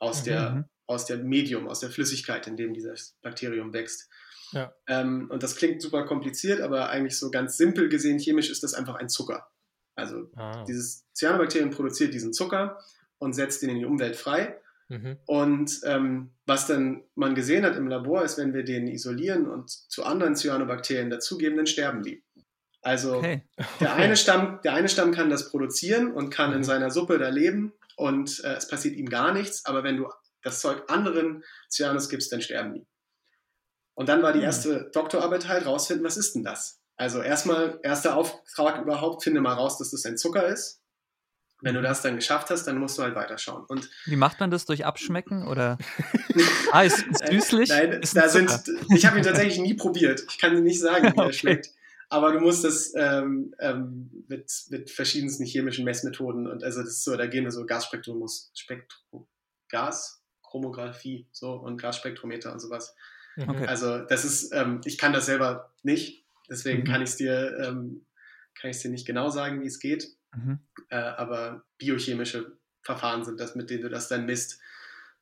aus, 0.00 0.20
mhm. 0.20 0.24
der, 0.24 0.68
aus 0.86 1.06
der 1.06 1.18
Medium, 1.18 1.68
aus 1.68 1.80
der 1.80 1.90
Flüssigkeit, 1.90 2.46
in 2.46 2.56
dem 2.56 2.74
dieses 2.74 3.16
Bakterium 3.22 3.72
wächst. 3.72 4.08
Ja. 4.52 4.72
Ähm, 4.86 5.28
und 5.30 5.42
das 5.42 5.56
klingt 5.56 5.82
super 5.82 6.06
kompliziert, 6.06 6.60
aber 6.60 6.88
eigentlich 6.88 7.18
so 7.18 7.30
ganz 7.30 7.56
simpel 7.56 7.88
gesehen, 7.88 8.18
chemisch 8.18 8.50
ist 8.50 8.62
das 8.62 8.74
einfach 8.74 8.94
ein 8.94 9.08
Zucker. 9.08 9.48
Also 9.94 10.30
ah. 10.36 10.64
dieses 10.64 11.04
Cyanobakterium 11.14 11.70
produziert 11.70 12.14
diesen 12.14 12.32
Zucker 12.32 12.78
und 13.18 13.34
setzt 13.34 13.62
ihn 13.62 13.70
in 13.70 13.78
die 13.78 13.84
Umwelt 13.84 14.16
frei. 14.16 14.58
Mhm. 14.88 15.18
Und 15.26 15.80
ähm, 15.84 16.32
was 16.46 16.66
dann 16.66 17.02
man 17.14 17.34
gesehen 17.34 17.64
hat 17.64 17.76
im 17.76 17.88
Labor, 17.88 18.22
ist, 18.22 18.38
wenn 18.38 18.54
wir 18.54 18.62
den 18.62 18.88
isolieren 18.88 19.46
und 19.46 19.68
zu 19.68 20.04
anderen 20.04 20.34
Cyanobakterien 20.34 21.10
dazugeben, 21.10 21.56
dann 21.56 21.66
sterben 21.66 22.02
die. 22.02 22.24
Also 22.80 23.16
okay. 23.16 23.42
Der, 23.80 23.94
eine 23.96 24.16
Stamm, 24.16 24.60
der 24.64 24.72
eine 24.72 24.88
Stamm 24.88 25.12
kann 25.12 25.28
das 25.28 25.50
produzieren 25.50 26.12
und 26.12 26.30
kann 26.30 26.50
mhm. 26.50 26.58
in 26.58 26.64
seiner 26.64 26.90
Suppe 26.90 27.18
da 27.18 27.28
leben 27.28 27.74
und 27.98 28.42
äh, 28.44 28.54
es 28.54 28.68
passiert 28.68 28.96
ihm 28.96 29.08
gar 29.08 29.32
nichts, 29.32 29.64
aber 29.64 29.82
wenn 29.82 29.96
du 29.96 30.08
das 30.42 30.60
Zeug 30.60 30.84
anderen 30.88 31.42
Cyanus 31.68 32.08
gibst, 32.08 32.32
dann 32.32 32.40
sterben 32.40 32.74
die. 32.74 32.86
Und 33.94 34.08
dann 34.08 34.22
war 34.22 34.32
die 34.32 34.38
hm. 34.38 34.46
erste 34.46 34.90
Doktorarbeit 34.92 35.48
halt 35.48 35.66
rausfinden, 35.66 36.06
was 36.06 36.16
ist 36.16 36.34
denn 36.34 36.44
das? 36.44 36.80
Also 36.96 37.20
erstmal, 37.20 37.80
erster 37.82 38.16
Auftrag 38.16 38.80
überhaupt, 38.80 39.24
finde 39.24 39.40
mal 39.40 39.54
raus, 39.54 39.78
dass 39.78 39.90
das 39.90 40.04
ein 40.04 40.16
Zucker 40.16 40.46
ist. 40.46 40.80
Wenn 41.60 41.74
du 41.74 41.82
das 41.82 42.02
dann 42.02 42.14
geschafft 42.14 42.50
hast, 42.50 42.64
dann 42.68 42.78
musst 42.78 42.96
du 42.98 43.02
halt 43.02 43.16
weiterschauen. 43.16 43.64
Und 43.66 43.90
Wie 44.04 44.14
macht 44.14 44.38
man 44.38 44.52
das? 44.52 44.64
Durch 44.64 44.84
Abschmecken 44.84 45.48
oder? 45.48 45.76
ah, 46.72 46.82
ist, 46.82 47.04
ist 47.04 47.26
süßlich? 47.26 47.68
Nein, 47.70 47.92
ist 47.94 48.16
da 48.16 48.28
sind, 48.28 48.48
ich 48.94 49.06
habe 49.06 49.18
ihn 49.18 49.24
tatsächlich 49.24 49.58
nie 49.58 49.74
probiert. 49.74 50.22
Ich 50.30 50.38
kann 50.38 50.54
dir 50.54 50.60
nicht 50.60 50.78
sagen, 50.78 51.06
wie 51.06 51.08
er 51.18 51.24
okay. 51.24 51.32
schmeckt. 51.32 51.70
Aber 52.10 52.32
du 52.32 52.40
musst 52.40 52.64
das 52.64 52.92
ähm, 52.96 53.54
ähm, 53.58 54.24
mit, 54.28 54.50
mit 54.70 54.90
verschiedensten 54.90 55.44
chemischen 55.44 55.84
Messmethoden 55.84 56.46
und 56.46 56.64
also 56.64 56.80
das 56.80 56.90
ist 56.90 57.04
so, 57.04 57.16
da 57.16 57.26
gehen 57.26 57.44
wir 57.44 57.50
so 57.50 57.66
Gasspektrum, 57.66 58.26
Spektrum, 58.54 59.26
Gaschromographie 59.68 61.28
so 61.32 61.52
und 61.52 61.80
Gasspektrometer 61.80 62.52
und 62.52 62.60
sowas. 62.60 62.94
Mhm. 63.36 63.48
Okay. 63.50 63.66
Also 63.66 63.98
das 63.98 64.24
ist, 64.24 64.52
ähm, 64.52 64.80
ich 64.84 64.96
kann 64.96 65.12
das 65.12 65.26
selber 65.26 65.74
nicht, 65.82 66.24
deswegen 66.48 66.80
mhm. 66.80 66.84
kann 66.84 67.02
ich 67.02 67.10
es 67.10 67.16
dir, 67.16 67.58
ähm, 67.62 68.06
kann 68.58 68.70
ich 68.70 68.78
dir 68.78 68.90
nicht 68.90 69.06
genau 69.06 69.28
sagen, 69.28 69.60
wie 69.60 69.66
es 69.66 69.78
geht. 69.78 70.08
Mhm. 70.34 70.60
Äh, 70.88 70.96
aber 70.96 71.64
biochemische 71.76 72.58
Verfahren 72.82 73.24
sind 73.24 73.38
das, 73.38 73.54
mit 73.54 73.68
denen 73.68 73.82
du 73.82 73.90
das 73.90 74.08
dann 74.08 74.24
misst. 74.24 74.60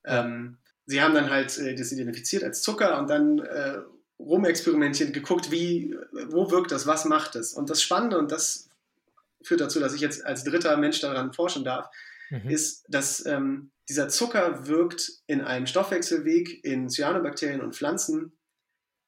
Ja. 0.05 0.25
Ähm, 0.25 0.59
sie 0.87 1.03
haben 1.03 1.15
dann 1.15 1.31
halt 1.31 1.59
äh, 1.59 1.75
das 1.75 1.91
identifiziert 1.91 2.45
als 2.45 2.63
Zucker 2.63 2.99
und 2.99 3.11
dann 3.11 3.39
äh, 3.41 3.79
rumexperimentiert, 4.19 5.13
geguckt, 5.13 5.51
wie, 5.51 5.95
wo 6.29 6.51
wirkt 6.51 6.73
das, 6.73 6.87
was 6.87 7.05
macht 7.05 7.37
es. 7.37 7.53
Und 7.53 7.71
das 7.71 7.83
Spannende, 7.83 8.19
und 8.19 8.33
das 8.33 8.71
führt 9.43 9.61
dazu, 9.61 9.81
dass 9.81 9.95
ich 9.95 10.01
jetzt 10.01 10.25
als 10.25 10.45
dritter 10.45 10.77
Mensch 10.77 11.01
daran 11.01 11.33
forschen 11.33 11.65
darf, 11.65 11.89
mhm. 12.31 12.49
ist, 12.49 12.85
dass 12.89 13.25
ähm, 13.27 13.71
dieser 13.89 14.09
Zucker 14.09 14.67
wirkt 14.67 15.11
in 15.27 15.41
einem 15.43 15.67
Stoffwechselweg 15.67 16.65
in 16.65 16.89
Cyanobakterien 16.89 17.61
und 17.61 17.77
Pflanzen, 17.77 18.37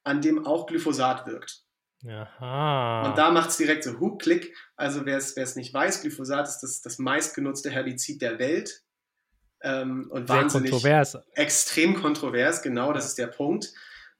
an 0.04 0.20
dem 0.20 0.46
auch 0.46 0.66
Glyphosat 0.66 1.26
wirkt. 1.26 1.64
Aha. 2.06 3.08
Und 3.08 3.18
da 3.18 3.32
macht 3.32 3.50
es 3.50 3.56
direkt 3.56 3.82
so 3.82 3.98
Hook, 3.98 4.22
Klick. 4.22 4.56
Also 4.76 5.04
wer 5.04 5.16
es 5.16 5.56
nicht 5.56 5.74
weiß, 5.74 6.02
Glyphosat 6.02 6.46
ist 6.46 6.60
das, 6.60 6.80
das 6.80 6.98
meistgenutzte 6.98 7.70
Herbizid 7.70 8.22
der 8.22 8.38
Welt. 8.38 8.84
Ähm, 9.62 10.08
und 10.10 10.28
Sehr 10.28 10.36
wahnsinnig 10.36 10.70
kontrovers. 10.70 11.18
extrem 11.32 12.00
kontrovers, 12.00 12.62
genau, 12.62 12.92
das 12.92 13.06
ist 13.06 13.18
der 13.18 13.26
Punkt 13.26 13.72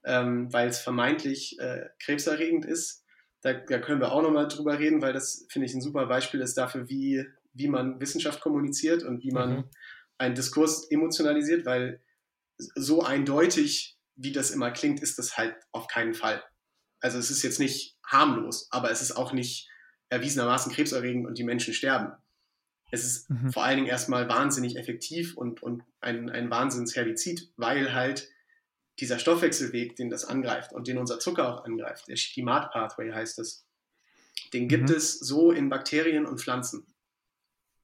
ähm, 0.05 0.53
weil 0.53 0.69
es 0.69 0.81
vermeintlich 0.81 1.59
äh, 1.59 1.87
krebserregend 2.03 2.65
ist. 2.65 3.05
Da, 3.43 3.53
da, 3.53 3.79
können 3.79 4.01
wir 4.01 4.13
auch 4.13 4.23
nochmal 4.23 4.49
drüber 4.49 4.79
reden, 4.79 5.01
weil 5.01 5.13
das, 5.13 5.47
finde 5.51 5.67
ich, 5.67 5.75
ein 5.75 5.81
super 5.81 6.07
Beispiel 6.07 6.41
ist 6.41 6.59
dafür, 6.59 6.89
wie, 6.89 7.25
wie 7.53 7.69
man 7.69 8.01
Wissenschaft 8.01 8.41
kommuniziert 8.41 9.03
und 9.03 9.23
wie 9.23 9.31
man 9.31 9.51
mhm. 9.51 9.65
einen 10.19 10.35
Diskurs 10.35 10.91
emotionalisiert, 10.91 11.65
weil 11.65 12.03
so 12.57 13.03
eindeutig, 13.03 13.97
wie 14.17 14.33
das 14.33 14.51
immer 14.51 14.73
klingt, 14.73 15.01
ist 15.01 15.19
das 15.19 15.37
halt 15.37 15.55
auf 15.71 15.87
keinen 15.87 16.15
Fall. 16.15 16.43
Also 17.01 17.19
es 17.19 17.31
ist 17.31 17.43
jetzt 17.43 17.61
nicht 17.61 17.97
harmlos, 18.05 18.67
aber 18.71 18.91
es 18.91 19.03
ist 19.03 19.13
auch 19.13 19.33
nicht 19.33 19.69
erwiesenermaßen 20.09 20.73
krebserregend 20.73 21.27
und 21.27 21.39
die 21.39 21.45
Menschen 21.45 21.75
sterben. 21.75 22.13
Es 22.91 23.05
ist 23.05 23.31
mhm. 23.31 23.53
vor 23.53 23.65
allen 23.65 23.77
Dingen 23.77 23.89
erstmal 23.89 24.29
wahnsinnig 24.29 24.77
effektiv 24.77 25.37
und, 25.37 25.63
und 25.63 25.83
ein, 26.01 26.31
ein 26.31 26.51
Wahnsinnsherbizid, 26.51 27.53
weil 27.57 27.95
halt 27.95 28.29
dieser 29.01 29.19
Stoffwechselweg, 29.19 29.97
den 29.97 30.11
das 30.11 30.25
angreift 30.25 30.73
und 30.73 30.89
den 30.89 30.99
unser 30.99 31.19
Zucker 31.19 31.49
auch 31.49 31.65
angreift, 31.65 32.09
der 32.09 32.17
Stimat 32.17 32.73
Pathway 32.73 33.13
heißt 33.13 33.39
es, 33.39 33.67
den 34.53 34.69
gibt 34.69 34.89
mhm. 34.89 34.97
es 34.97 35.19
so 35.19 35.53
in 35.53 35.69
Bakterien 35.69 36.27
und 36.27 36.41
Pflanzen. 36.41 36.87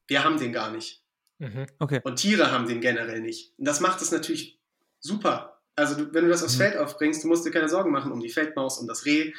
Wir 0.07 0.23
haben 0.23 0.37
den 0.37 0.53
gar 0.53 0.71
nicht. 0.71 1.03
Mhm. 1.39 1.65
Okay. 1.79 2.01
Und 2.03 2.17
Tiere 2.17 2.51
haben 2.51 2.67
den 2.67 2.81
generell 2.81 3.21
nicht. 3.21 3.53
Und 3.57 3.65
das 3.65 3.79
macht 3.79 4.01
es 4.01 4.11
natürlich 4.11 4.59
super. 4.99 5.61
Also 5.75 5.95
du, 5.95 6.13
wenn 6.13 6.25
du 6.25 6.31
das 6.31 6.43
aufs 6.43 6.55
mhm. 6.55 6.61
Feld 6.61 6.77
aufbringst, 6.77 7.23
du 7.23 7.27
musst 7.27 7.45
dir 7.45 7.51
keine 7.51 7.69
Sorgen 7.69 7.91
machen 7.91 8.11
um 8.11 8.19
die 8.19 8.29
Feldmaus, 8.29 8.77
um 8.77 8.87
das 8.87 9.05
Reh. 9.05 9.33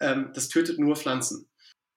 Ähm, 0.00 0.30
das 0.34 0.48
tötet 0.48 0.78
nur 0.78 0.96
Pflanzen. 0.96 1.48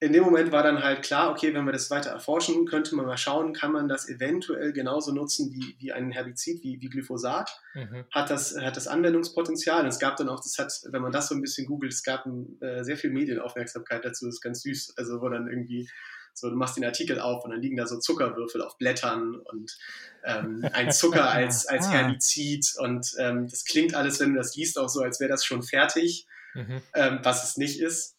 In 0.01 0.13
dem 0.13 0.23
Moment 0.23 0.53
war 0.53 0.63
dann 0.63 0.81
halt 0.81 1.03
klar, 1.03 1.29
okay, 1.29 1.53
wenn 1.53 1.65
wir 1.65 1.73
das 1.73 1.91
weiter 1.91 2.11
erforschen, 2.11 2.65
könnte 2.65 2.95
man 2.95 3.05
mal 3.05 3.17
schauen, 3.17 3.53
kann 3.53 3.73
man 3.73 3.89
das 3.89 4.07
eventuell 4.07 4.71
genauso 4.71 5.11
nutzen 5.11 5.51
wie, 5.51 5.75
wie 5.77 5.91
ein 5.91 6.11
Herbizid, 6.11 6.63
wie, 6.63 6.79
wie 6.79 6.89
Glyphosat. 6.89 7.51
Mhm. 7.73 8.05
Hat, 8.09 8.29
das, 8.29 8.55
hat 8.57 8.77
das 8.77 8.87
Anwendungspotenzial. 8.87 9.81
Und 9.81 9.89
es 9.89 9.99
gab 9.99 10.15
dann 10.15 10.29
auch, 10.29 10.41
das 10.41 10.57
hat, 10.57 10.71
wenn 10.89 11.01
man 11.01 11.11
das 11.11 11.27
so 11.27 11.35
ein 11.35 11.41
bisschen 11.41 11.67
googelt, 11.67 11.91
es 11.91 12.03
gab 12.03 12.25
äh, 12.61 12.83
sehr 12.83 12.95
viel 12.95 13.09
Medienaufmerksamkeit 13.09 14.05
dazu, 14.05 14.25
das 14.25 14.35
ist 14.35 14.41
ganz 14.41 14.61
süß. 14.61 14.93
Also 14.95 15.19
wo 15.19 15.27
dann 15.27 15.49
irgendwie 15.49 15.89
so, 16.33 16.49
du 16.49 16.55
machst 16.55 16.77
den 16.77 16.85
Artikel 16.85 17.19
auf 17.19 17.43
und 17.43 17.51
dann 17.51 17.61
liegen 17.61 17.75
da 17.75 17.85
so 17.85 17.99
Zuckerwürfel 17.99 18.61
auf 18.61 18.77
Blättern 18.77 19.35
und 19.35 19.77
ähm, 20.23 20.65
ein 20.71 20.93
Zucker 20.93 21.29
als, 21.29 21.67
als 21.67 21.87
ah. 21.87 21.91
Herbizid. 21.91 22.73
Und 22.77 23.15
ähm, 23.17 23.47
das 23.49 23.65
klingt 23.65 23.95
alles, 23.95 24.21
wenn 24.21 24.31
du 24.31 24.37
das 24.37 24.55
liest, 24.55 24.79
auch 24.79 24.87
so, 24.87 25.01
als 25.01 25.19
wäre 25.19 25.29
das 25.29 25.43
schon 25.43 25.61
fertig, 25.61 26.25
mhm. 26.53 26.81
ähm, 26.93 27.19
was 27.23 27.43
es 27.43 27.57
nicht 27.57 27.81
ist. 27.81 28.15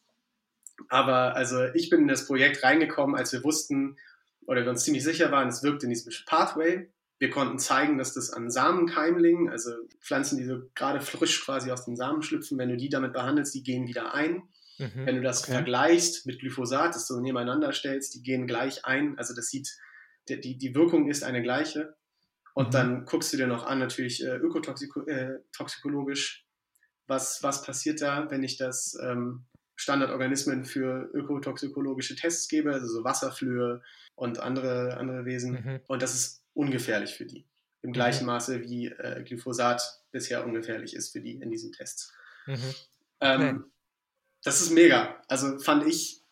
Aber 0.88 1.36
also 1.36 1.64
ich 1.74 1.90
bin 1.90 2.02
in 2.02 2.08
das 2.08 2.26
Projekt 2.26 2.62
reingekommen, 2.62 3.16
als 3.16 3.32
wir 3.32 3.44
wussten 3.44 3.96
oder 4.46 4.62
wir 4.62 4.70
uns 4.70 4.84
ziemlich 4.84 5.04
sicher 5.04 5.30
waren, 5.30 5.48
es 5.48 5.62
wirkt 5.62 5.82
in 5.82 5.90
diesem 5.90 6.12
Pathway. 6.26 6.90
Wir 7.18 7.30
konnten 7.30 7.58
zeigen, 7.58 7.98
dass 7.98 8.14
das 8.14 8.32
an 8.32 8.50
Samenkeimlingen, 8.50 9.50
also 9.50 9.72
Pflanzen, 10.00 10.38
die 10.38 10.44
so 10.44 10.62
gerade 10.74 11.00
frisch 11.00 11.44
quasi 11.44 11.70
aus 11.70 11.84
den 11.84 11.96
Samen 11.96 12.22
schlüpfen, 12.22 12.58
wenn 12.58 12.70
du 12.70 12.76
die 12.76 12.88
damit 12.88 13.12
behandelst, 13.12 13.54
die 13.54 13.62
gehen 13.62 13.86
wieder 13.86 14.14
ein. 14.14 14.42
Mhm, 14.78 15.04
wenn 15.04 15.16
du 15.16 15.22
das 15.22 15.42
okay. 15.42 15.52
vergleichst 15.52 16.26
mit 16.26 16.40
Glyphosat, 16.40 16.94
das 16.94 17.06
du 17.06 17.20
nebeneinander 17.20 17.72
stellst, 17.72 18.14
die 18.14 18.22
gehen 18.22 18.46
gleich 18.46 18.86
ein. 18.86 19.18
Also 19.18 19.34
das 19.34 19.48
sieht, 19.48 19.76
die, 20.28 20.56
die 20.56 20.74
Wirkung 20.74 21.10
ist 21.10 21.22
eine 21.22 21.42
gleiche. 21.42 21.94
Und 22.54 22.68
mhm. 22.68 22.72
dann 22.72 23.04
guckst 23.04 23.32
du 23.32 23.36
dir 23.36 23.46
noch 23.46 23.66
an, 23.66 23.78
natürlich 23.78 24.24
äh, 24.24 24.36
ökotoxikologisch, 24.36 26.40
äh, 26.40 26.44
was, 27.06 27.42
was 27.42 27.62
passiert 27.62 28.00
da, 28.00 28.30
wenn 28.30 28.42
ich 28.42 28.56
das 28.56 28.96
ähm, 29.02 29.44
Standardorganismen 29.80 30.66
für 30.66 31.10
ökotoxikologische 31.14 32.14
Tests 32.14 32.48
gebe, 32.48 32.72
also 32.72 32.86
so 32.86 33.02
Wasserflöhe 33.02 33.82
und 34.14 34.38
andere, 34.38 34.98
andere 34.98 35.24
Wesen. 35.24 35.52
Mhm. 35.52 35.80
Und 35.86 36.02
das 36.02 36.14
ist 36.14 36.44
ungefährlich 36.52 37.14
für 37.14 37.24
die. 37.24 37.46
Im 37.82 37.92
gleichen 37.92 38.24
mhm. 38.24 38.32
Maße 38.32 38.60
wie 38.60 38.88
äh, 38.88 39.22
Glyphosat 39.24 39.82
bisher 40.12 40.44
ungefährlich 40.44 40.94
ist 40.94 41.12
für 41.12 41.20
die 41.20 41.40
in 41.40 41.50
diesen 41.50 41.72
Tests. 41.72 42.12
Mhm. 42.46 42.74
Ähm. 43.20 43.64
Das 44.42 44.60
ist 44.60 44.70
mega. 44.70 45.22
Also 45.28 45.58
fand 45.58 45.86
ich 45.86 46.24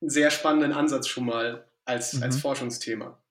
einen 0.00 0.10
sehr 0.10 0.30
spannenden 0.30 0.72
Ansatz 0.72 1.08
schon 1.08 1.26
mal 1.26 1.68
als, 1.84 2.20
als 2.20 2.36
mhm. 2.36 2.40
Forschungsthema. 2.40 3.22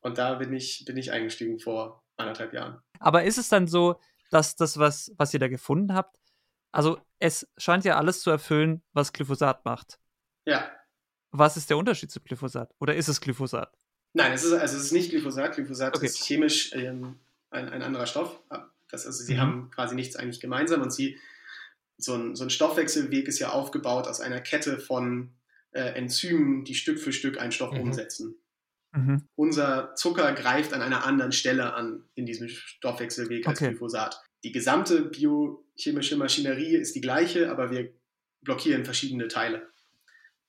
Und 0.00 0.18
da 0.18 0.34
bin 0.34 0.52
ich, 0.52 0.84
bin 0.84 0.96
ich 0.96 1.12
eingestiegen 1.12 1.58
vor 1.58 2.04
anderthalb 2.16 2.52
Jahren. 2.52 2.80
Aber 2.98 3.24
ist 3.24 3.38
es 3.38 3.48
dann 3.48 3.66
so, 3.66 4.00
dass 4.30 4.56
das, 4.56 4.78
was, 4.78 5.12
was 5.16 5.32
ihr 5.32 5.40
da 5.40 5.48
gefunden 5.48 5.94
habt, 5.94 6.18
also 6.74 6.98
es 7.20 7.46
scheint 7.56 7.84
ja 7.84 7.96
alles 7.96 8.20
zu 8.20 8.30
erfüllen, 8.30 8.82
was 8.92 9.12
Glyphosat 9.12 9.64
macht. 9.64 9.98
Ja. 10.44 10.70
Was 11.30 11.56
ist 11.56 11.70
der 11.70 11.76
Unterschied 11.76 12.10
zu 12.10 12.20
Glyphosat? 12.20 12.74
Oder 12.80 12.96
ist 12.96 13.08
es 13.08 13.20
Glyphosat? 13.20 13.72
Nein, 14.12 14.32
es 14.32 14.44
ist, 14.44 14.52
also 14.52 14.76
es 14.76 14.84
ist 14.84 14.92
nicht 14.92 15.10
Glyphosat. 15.10 15.54
Glyphosat 15.54 15.96
okay. 15.96 16.06
ist 16.06 16.24
chemisch 16.24 16.72
ähm, 16.74 17.20
ein, 17.50 17.68
ein, 17.68 17.82
anderer 17.82 18.06
Stoff. 18.06 18.40
Das, 18.90 19.06
also 19.06 19.22
sie 19.24 19.34
mhm. 19.34 19.40
haben 19.40 19.70
quasi 19.70 19.94
nichts 19.94 20.16
eigentlich 20.16 20.40
gemeinsam 20.40 20.82
und 20.82 20.92
sie, 20.92 21.18
so 21.96 22.14
ein, 22.14 22.34
so 22.34 22.44
ein 22.44 22.50
Stoffwechselweg 22.50 23.28
ist 23.28 23.38
ja 23.38 23.50
aufgebaut 23.50 24.06
aus 24.06 24.20
einer 24.20 24.40
Kette 24.40 24.78
von 24.78 25.32
äh, 25.70 25.94
Enzymen, 25.94 26.64
die 26.64 26.74
Stück 26.74 26.98
für 26.98 27.12
Stück 27.12 27.38
einen 27.38 27.52
Stoff 27.52 27.72
mhm. 27.72 27.82
umsetzen. 27.82 28.36
Mhm. 28.92 29.28
Unser 29.36 29.94
Zucker 29.94 30.32
greift 30.32 30.72
an 30.72 30.82
einer 30.82 31.04
anderen 31.04 31.32
Stelle 31.32 31.74
an 31.74 32.04
in 32.14 32.26
diesem 32.26 32.48
Stoffwechselweg 32.48 33.46
als 33.46 33.60
okay. 33.60 33.70
Glyphosat. 33.70 34.20
Die 34.44 34.52
gesamte 34.52 35.02
biochemische 35.06 36.16
Maschinerie 36.16 36.76
ist 36.76 36.94
die 36.94 37.00
gleiche, 37.00 37.50
aber 37.50 37.70
wir 37.70 37.92
blockieren 38.42 38.84
verschiedene 38.84 39.28
Teile. 39.28 39.68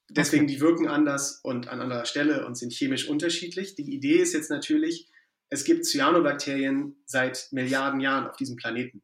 Deswegen, 0.10 0.44
okay. 0.44 0.54
die 0.54 0.62
wirken 0.62 0.88
anders 0.88 1.40
und 1.42 1.68
an 1.68 1.82
anderer 1.82 2.06
Stelle 2.06 2.46
und 2.46 2.56
sind 2.56 2.74
chemisch 2.74 3.08
unterschiedlich. 3.08 3.76
Die 3.76 3.92
Idee 3.92 4.18
ist 4.18 4.34
jetzt 4.34 4.52
natürlich, 4.52 5.10
es 5.50 5.64
gibt 5.64 5.86
Cyanobakterien 5.86 6.96
seit 7.06 7.48
Milliarden 7.52 8.00
Jahren 8.02 8.28
auf 8.28 8.36
diesem 8.36 8.58
Planeten. 8.58 9.02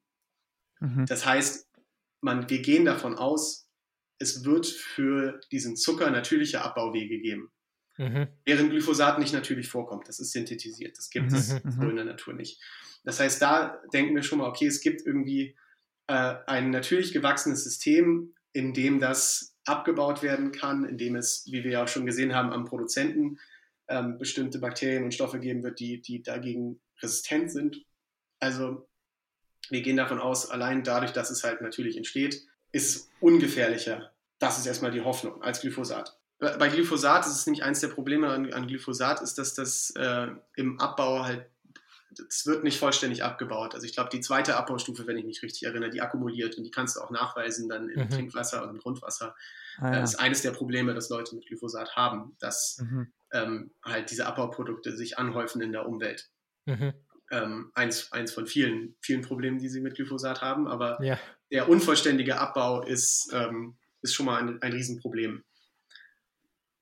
Mhm. 0.79 1.05
Das 1.07 1.25
heißt, 1.25 1.67
man, 2.19 2.49
wir 2.49 2.61
gehen 2.61 2.85
davon 2.85 3.15
aus, 3.15 3.67
es 4.19 4.43
wird 4.43 4.67
für 4.67 5.39
diesen 5.51 5.75
Zucker 5.75 6.11
natürliche 6.11 6.61
Abbauwege 6.61 7.19
geben. 7.19 7.51
Mhm. 7.97 8.27
Während 8.45 8.71
Glyphosat 8.71 9.19
nicht 9.19 9.33
natürlich 9.33 9.67
vorkommt. 9.67 10.07
Das 10.07 10.19
ist 10.19 10.31
synthetisiert. 10.31 10.97
Das 10.97 11.09
gibt 11.09 11.31
mhm. 11.31 11.37
es 11.37 11.49
so 11.49 11.59
mhm. 11.63 11.89
in 11.91 11.95
der 11.97 12.05
Natur 12.05 12.33
nicht. 12.33 12.61
Das 13.03 13.19
heißt, 13.19 13.41
da 13.41 13.81
denken 13.93 14.15
wir 14.15 14.23
schon 14.23 14.39
mal, 14.39 14.47
okay, 14.47 14.67
es 14.67 14.81
gibt 14.81 15.05
irgendwie 15.05 15.55
äh, 16.07 16.35
ein 16.47 16.69
natürlich 16.71 17.13
gewachsenes 17.13 17.63
System, 17.63 18.33
in 18.53 18.73
dem 18.73 18.99
das 18.99 19.55
abgebaut 19.65 20.23
werden 20.23 20.51
kann, 20.51 20.85
in 20.85 20.97
dem 20.97 21.15
es, 21.15 21.45
wie 21.49 21.63
wir 21.63 21.71
ja 21.71 21.83
auch 21.83 21.87
schon 21.87 22.05
gesehen 22.05 22.35
haben, 22.35 22.51
am 22.51 22.65
Produzenten 22.65 23.39
ähm, 23.87 24.17
bestimmte 24.17 24.59
Bakterien 24.59 25.03
und 25.03 25.13
Stoffe 25.13 25.39
geben 25.39 25.63
wird, 25.63 25.79
die, 25.79 26.01
die 26.01 26.23
dagegen 26.23 26.79
resistent 27.01 27.51
sind. 27.51 27.85
Also 28.39 28.87
wir 29.69 29.81
gehen 29.81 29.97
davon 29.97 30.19
aus, 30.19 30.49
allein 30.49 30.83
dadurch, 30.83 31.11
dass 31.11 31.29
es 31.29 31.43
halt 31.43 31.61
natürlich 31.61 31.97
entsteht, 31.97 32.45
ist 32.71 33.09
ungefährlicher. 33.19 34.11
Das 34.39 34.57
ist 34.57 34.65
erstmal 34.65 34.91
die 34.91 35.01
Hoffnung 35.01 35.41
als 35.43 35.61
Glyphosat. 35.61 36.17
Bei 36.41 36.69
Glyphosat 36.69 37.27
ist 37.27 37.33
es 37.33 37.45
nämlich 37.45 37.63
eines 37.63 37.81
der 37.81 37.89
Probleme 37.89 38.27
an, 38.29 38.51
an 38.51 38.65
Glyphosat, 38.65 39.21
ist, 39.21 39.37
dass 39.37 39.53
das 39.53 39.91
äh, 39.91 40.27
im 40.55 40.79
Abbau 40.79 41.23
halt 41.23 41.45
es 42.27 42.45
wird 42.45 42.63
nicht 42.63 42.77
vollständig 42.77 43.23
abgebaut. 43.23 43.73
Also 43.73 43.85
ich 43.85 43.93
glaube, 43.93 44.09
die 44.11 44.19
zweite 44.19 44.57
Abbaustufe, 44.57 45.07
wenn 45.07 45.17
ich 45.17 45.25
mich 45.25 45.41
richtig 45.43 45.63
erinnere, 45.63 45.89
die 45.89 46.01
akkumuliert 46.01 46.57
und 46.57 46.63
die 46.63 46.71
kannst 46.71 46.95
du 46.95 47.01
auch 47.01 47.11
nachweisen 47.11 47.69
dann 47.69 47.89
im 47.89 48.01
mhm. 48.01 48.09
Trinkwasser 48.09 48.63
und 48.63 48.69
im 48.69 48.79
Grundwasser. 48.79 49.35
Ah, 49.77 49.93
ja. 49.93 49.99
Das 50.01 50.13
ist 50.13 50.19
eines 50.19 50.41
der 50.41 50.51
Probleme, 50.51 50.93
dass 50.93 51.09
Leute 51.09 51.35
mit 51.35 51.45
Glyphosat 51.47 51.95
haben, 51.95 52.35
dass 52.39 52.79
mhm. 52.81 53.13
ähm, 53.31 53.71
halt 53.83 54.11
diese 54.11 54.25
Abbauprodukte 54.25 54.95
sich 54.95 55.17
anhäufen 55.17 55.61
in 55.61 55.71
der 55.71 55.87
Umwelt. 55.87 56.29
Mhm. 56.65 56.93
Ähm, 57.31 57.71
eins, 57.75 58.11
eins 58.11 58.33
von 58.33 58.45
vielen, 58.45 58.95
vielen 58.99 59.21
Problemen, 59.21 59.57
die 59.59 59.69
sie 59.69 59.79
mit 59.79 59.95
Glyphosat 59.95 60.41
haben, 60.41 60.67
aber 60.67 61.01
ja. 61.01 61.17
der 61.49 61.69
unvollständige 61.69 62.37
Abbau 62.37 62.83
ist, 62.83 63.29
ähm, 63.31 63.77
ist 64.01 64.13
schon 64.13 64.25
mal 64.25 64.41
ein, 64.41 64.61
ein 64.61 64.73
Riesenproblem. 64.73 65.43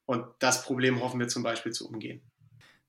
Und 0.09 0.25
das 0.39 0.63
Problem 0.63 1.01
hoffen 1.01 1.19
wir 1.19 1.27
zum 1.27 1.43
Beispiel 1.43 1.71
zu 1.71 1.87
umgehen. 1.87 2.19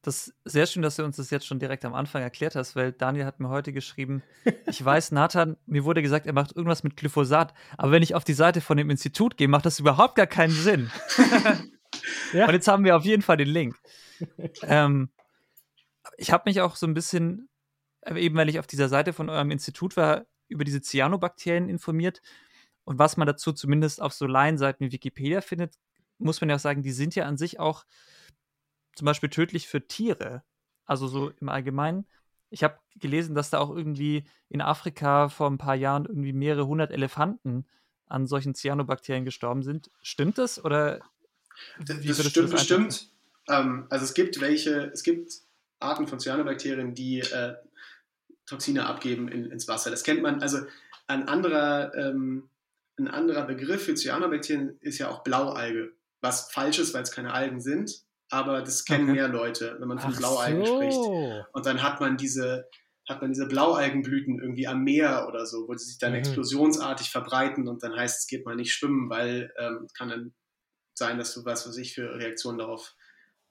Das 0.01 0.29
ist 0.29 0.35
sehr 0.47 0.65
schön, 0.65 0.81
dass 0.81 0.97
du 0.97 1.05
uns 1.05 1.17
das 1.17 1.29
jetzt 1.29 1.47
schon 1.47 1.59
direkt 1.59 1.85
am 1.85 1.93
Anfang 1.93 2.23
erklärt 2.23 2.55
hast, 2.55 2.77
weil 2.77 2.93
Daniel 2.93 3.27
hat 3.27 3.41
mir 3.41 3.51
heute 3.51 3.75
geschrieben, 3.75 4.23
ich 4.67 4.83
weiß, 4.83 5.13
Nathan, 5.13 5.59
mir 5.67 5.85
wurde 5.85 6.01
gesagt, 6.01 6.25
er 6.25 6.33
macht 6.33 6.57
irgendwas 6.57 6.83
mit 6.83 6.97
Glyphosat, 6.97 7.53
aber 7.77 7.93
wenn 7.93 8.03
ich 8.03 8.15
auf 8.15 8.25
die 8.25 8.33
Seite 8.33 8.63
von 8.63 8.79
dem 8.79 8.89
Institut 8.89 9.37
gehe, 9.37 9.49
macht 9.49 9.67
das 9.67 9.79
überhaupt 9.79 10.15
gar 10.15 10.27
keinen 10.27 10.55
Sinn. 10.55 10.91
ja. 12.33 12.47
Und 12.47 12.55
jetzt 12.55 12.69
haben 12.69 12.85
wir 12.85 12.97
auf 12.97 13.05
jeden 13.05 13.21
Fall 13.21 13.37
den 13.37 13.49
Link. 13.49 13.77
ähm, 14.63 15.11
ich 16.17 16.33
habe 16.33 16.45
mich 16.47 16.63
auch 16.63 16.75
so 16.75 16.87
ein 16.87 16.95
bisschen, 16.95 17.51
äh, 18.01 18.19
eben 18.19 18.37
weil 18.37 18.49
ich 18.49 18.59
auf 18.59 18.67
dieser 18.67 18.89
Seite 18.89 19.13
von 19.13 19.29
eurem 19.29 19.51
Institut 19.51 19.95
war, 19.99 20.25
über 20.49 20.65
diese 20.65 20.81
Cyanobakterien 20.81 21.69
informiert. 21.69 22.23
Und 22.85 22.99
was 22.99 23.19
man 23.19 23.27
dazu 23.27 23.53
zumindest 23.53 24.01
auf 24.01 24.15
so 24.15 24.27
Laienseiten 24.27 24.87
wie 24.87 24.93
Wikipedia 24.93 25.43
findet, 25.43 25.75
muss 26.21 26.41
man 26.41 26.51
ja 26.51 26.57
auch 26.57 26.61
sagen, 26.61 26.83
die 26.83 26.93
sind 26.93 27.15
ja 27.15 27.25
an 27.25 27.37
sich 27.37 27.59
auch 27.59 27.85
zum 28.95 29.07
Beispiel 29.07 29.31
tödlich 29.31 29.69
für 29.69 29.87
Tiere. 29.87 30.43
Also 30.85 31.09
so 31.09 31.31
im 31.41 31.49
Allgemeinen. 31.49 32.07
Ich 32.51 32.65
habe 32.65 32.79
gelesen, 32.97 33.35
dass 33.35 33.51
da 33.51 33.59
auch 33.59 33.75
irgendwie 33.75 34.25
in 34.49 34.61
Afrika 34.61 35.29
vor 35.29 35.49
ein 35.49 35.59
paar 35.59 35.77
Jahren 35.77 36.05
irgendwie 36.05 36.33
mehrere 36.33 36.67
hundert 36.67 36.91
Elefanten 36.91 37.67
an 38.07 38.27
solchen 38.27 38.55
Cyanobakterien 38.55 39.25
gestorben 39.25 39.63
sind. 39.63 39.91
Stimmt 40.03 40.39
das 40.39 40.63
oder? 40.63 41.01
Wie 41.79 42.09
das 42.09 42.29
stimmt 42.29 42.51
bestimmt. 42.51 43.09
Ähm, 43.49 43.87
also 43.89 44.05
es 44.05 44.15
gibt 44.15 44.41
welche, 44.41 44.91
es 44.93 45.03
gibt 45.03 45.33
Arten 45.79 46.09
von 46.09 46.19
Cyanobakterien, 46.19 46.95
die 46.95 47.21
äh, 47.21 47.55
Toxine 48.47 48.87
abgeben 48.87 49.29
in, 49.29 49.47
ins 49.47 49.69
Wasser. 49.69 49.91
Das 49.91 50.03
kennt 50.03 50.23
man. 50.23 50.43
Also 50.43 50.59
ein 51.07 51.29
anderer, 51.29 51.95
ähm, 51.95 52.49
ein 52.99 53.09
anderer 53.09 53.45
Begriff 53.45 53.85
für 53.85 53.95
Cyanobakterien 53.95 54.77
ist 54.81 54.99
ja 54.99 55.09
auch 55.09 55.23
Blaualge, 55.23 55.93
was 56.21 56.51
falsch 56.53 56.79
ist, 56.79 56.95
weil 56.95 57.03
es 57.03 57.13
keine 57.13 57.33
Algen 57.33 57.61
sind 57.61 58.05
aber 58.31 58.63
das 58.63 58.85
kennen 58.85 59.11
okay. 59.11 59.13
mehr 59.13 59.29
Leute, 59.29 59.77
wenn 59.81 59.89
man 59.89 59.99
von 59.99 60.13
Ach 60.15 60.19
Blaualgen 60.19 60.65
so. 60.65 60.77
spricht. 60.77 60.99
Und 61.53 61.67
dann 61.67 61.83
hat 61.83 62.01
man 62.01 62.17
diese, 62.17 62.69
hat 63.09 63.21
man 63.21 63.33
diese 63.33 63.47
Blaualgenblüten 63.47 64.41
irgendwie 64.41 64.69
am 64.69 64.85
Meer 64.85 65.27
oder 65.29 65.47
so, 65.47 65.67
wo 65.69 65.75
sie 65.75 65.87
sich 65.87 65.99
dann 65.99 66.13
mhm. 66.13 66.19
explosionsartig 66.19 67.11
verbreiten 67.11 67.69
und 67.69 67.83
dann 67.83 67.95
heißt 67.95 68.21
es, 68.21 68.27
geht 68.29 68.47
mal 68.47 68.57
nicht 68.57 68.73
schwimmen, 68.73 69.11
weil 69.11 69.53
ähm, 69.59 69.89
kann 69.97 70.09
dann 70.09 70.35
sein, 70.95 71.19
dass 71.19 71.35
du 71.35 71.45
was, 71.45 71.67
was 71.67 71.77
ich 71.77 71.95
für 71.95 72.15
Reaktionen 72.15 72.59
darauf, 72.59 72.95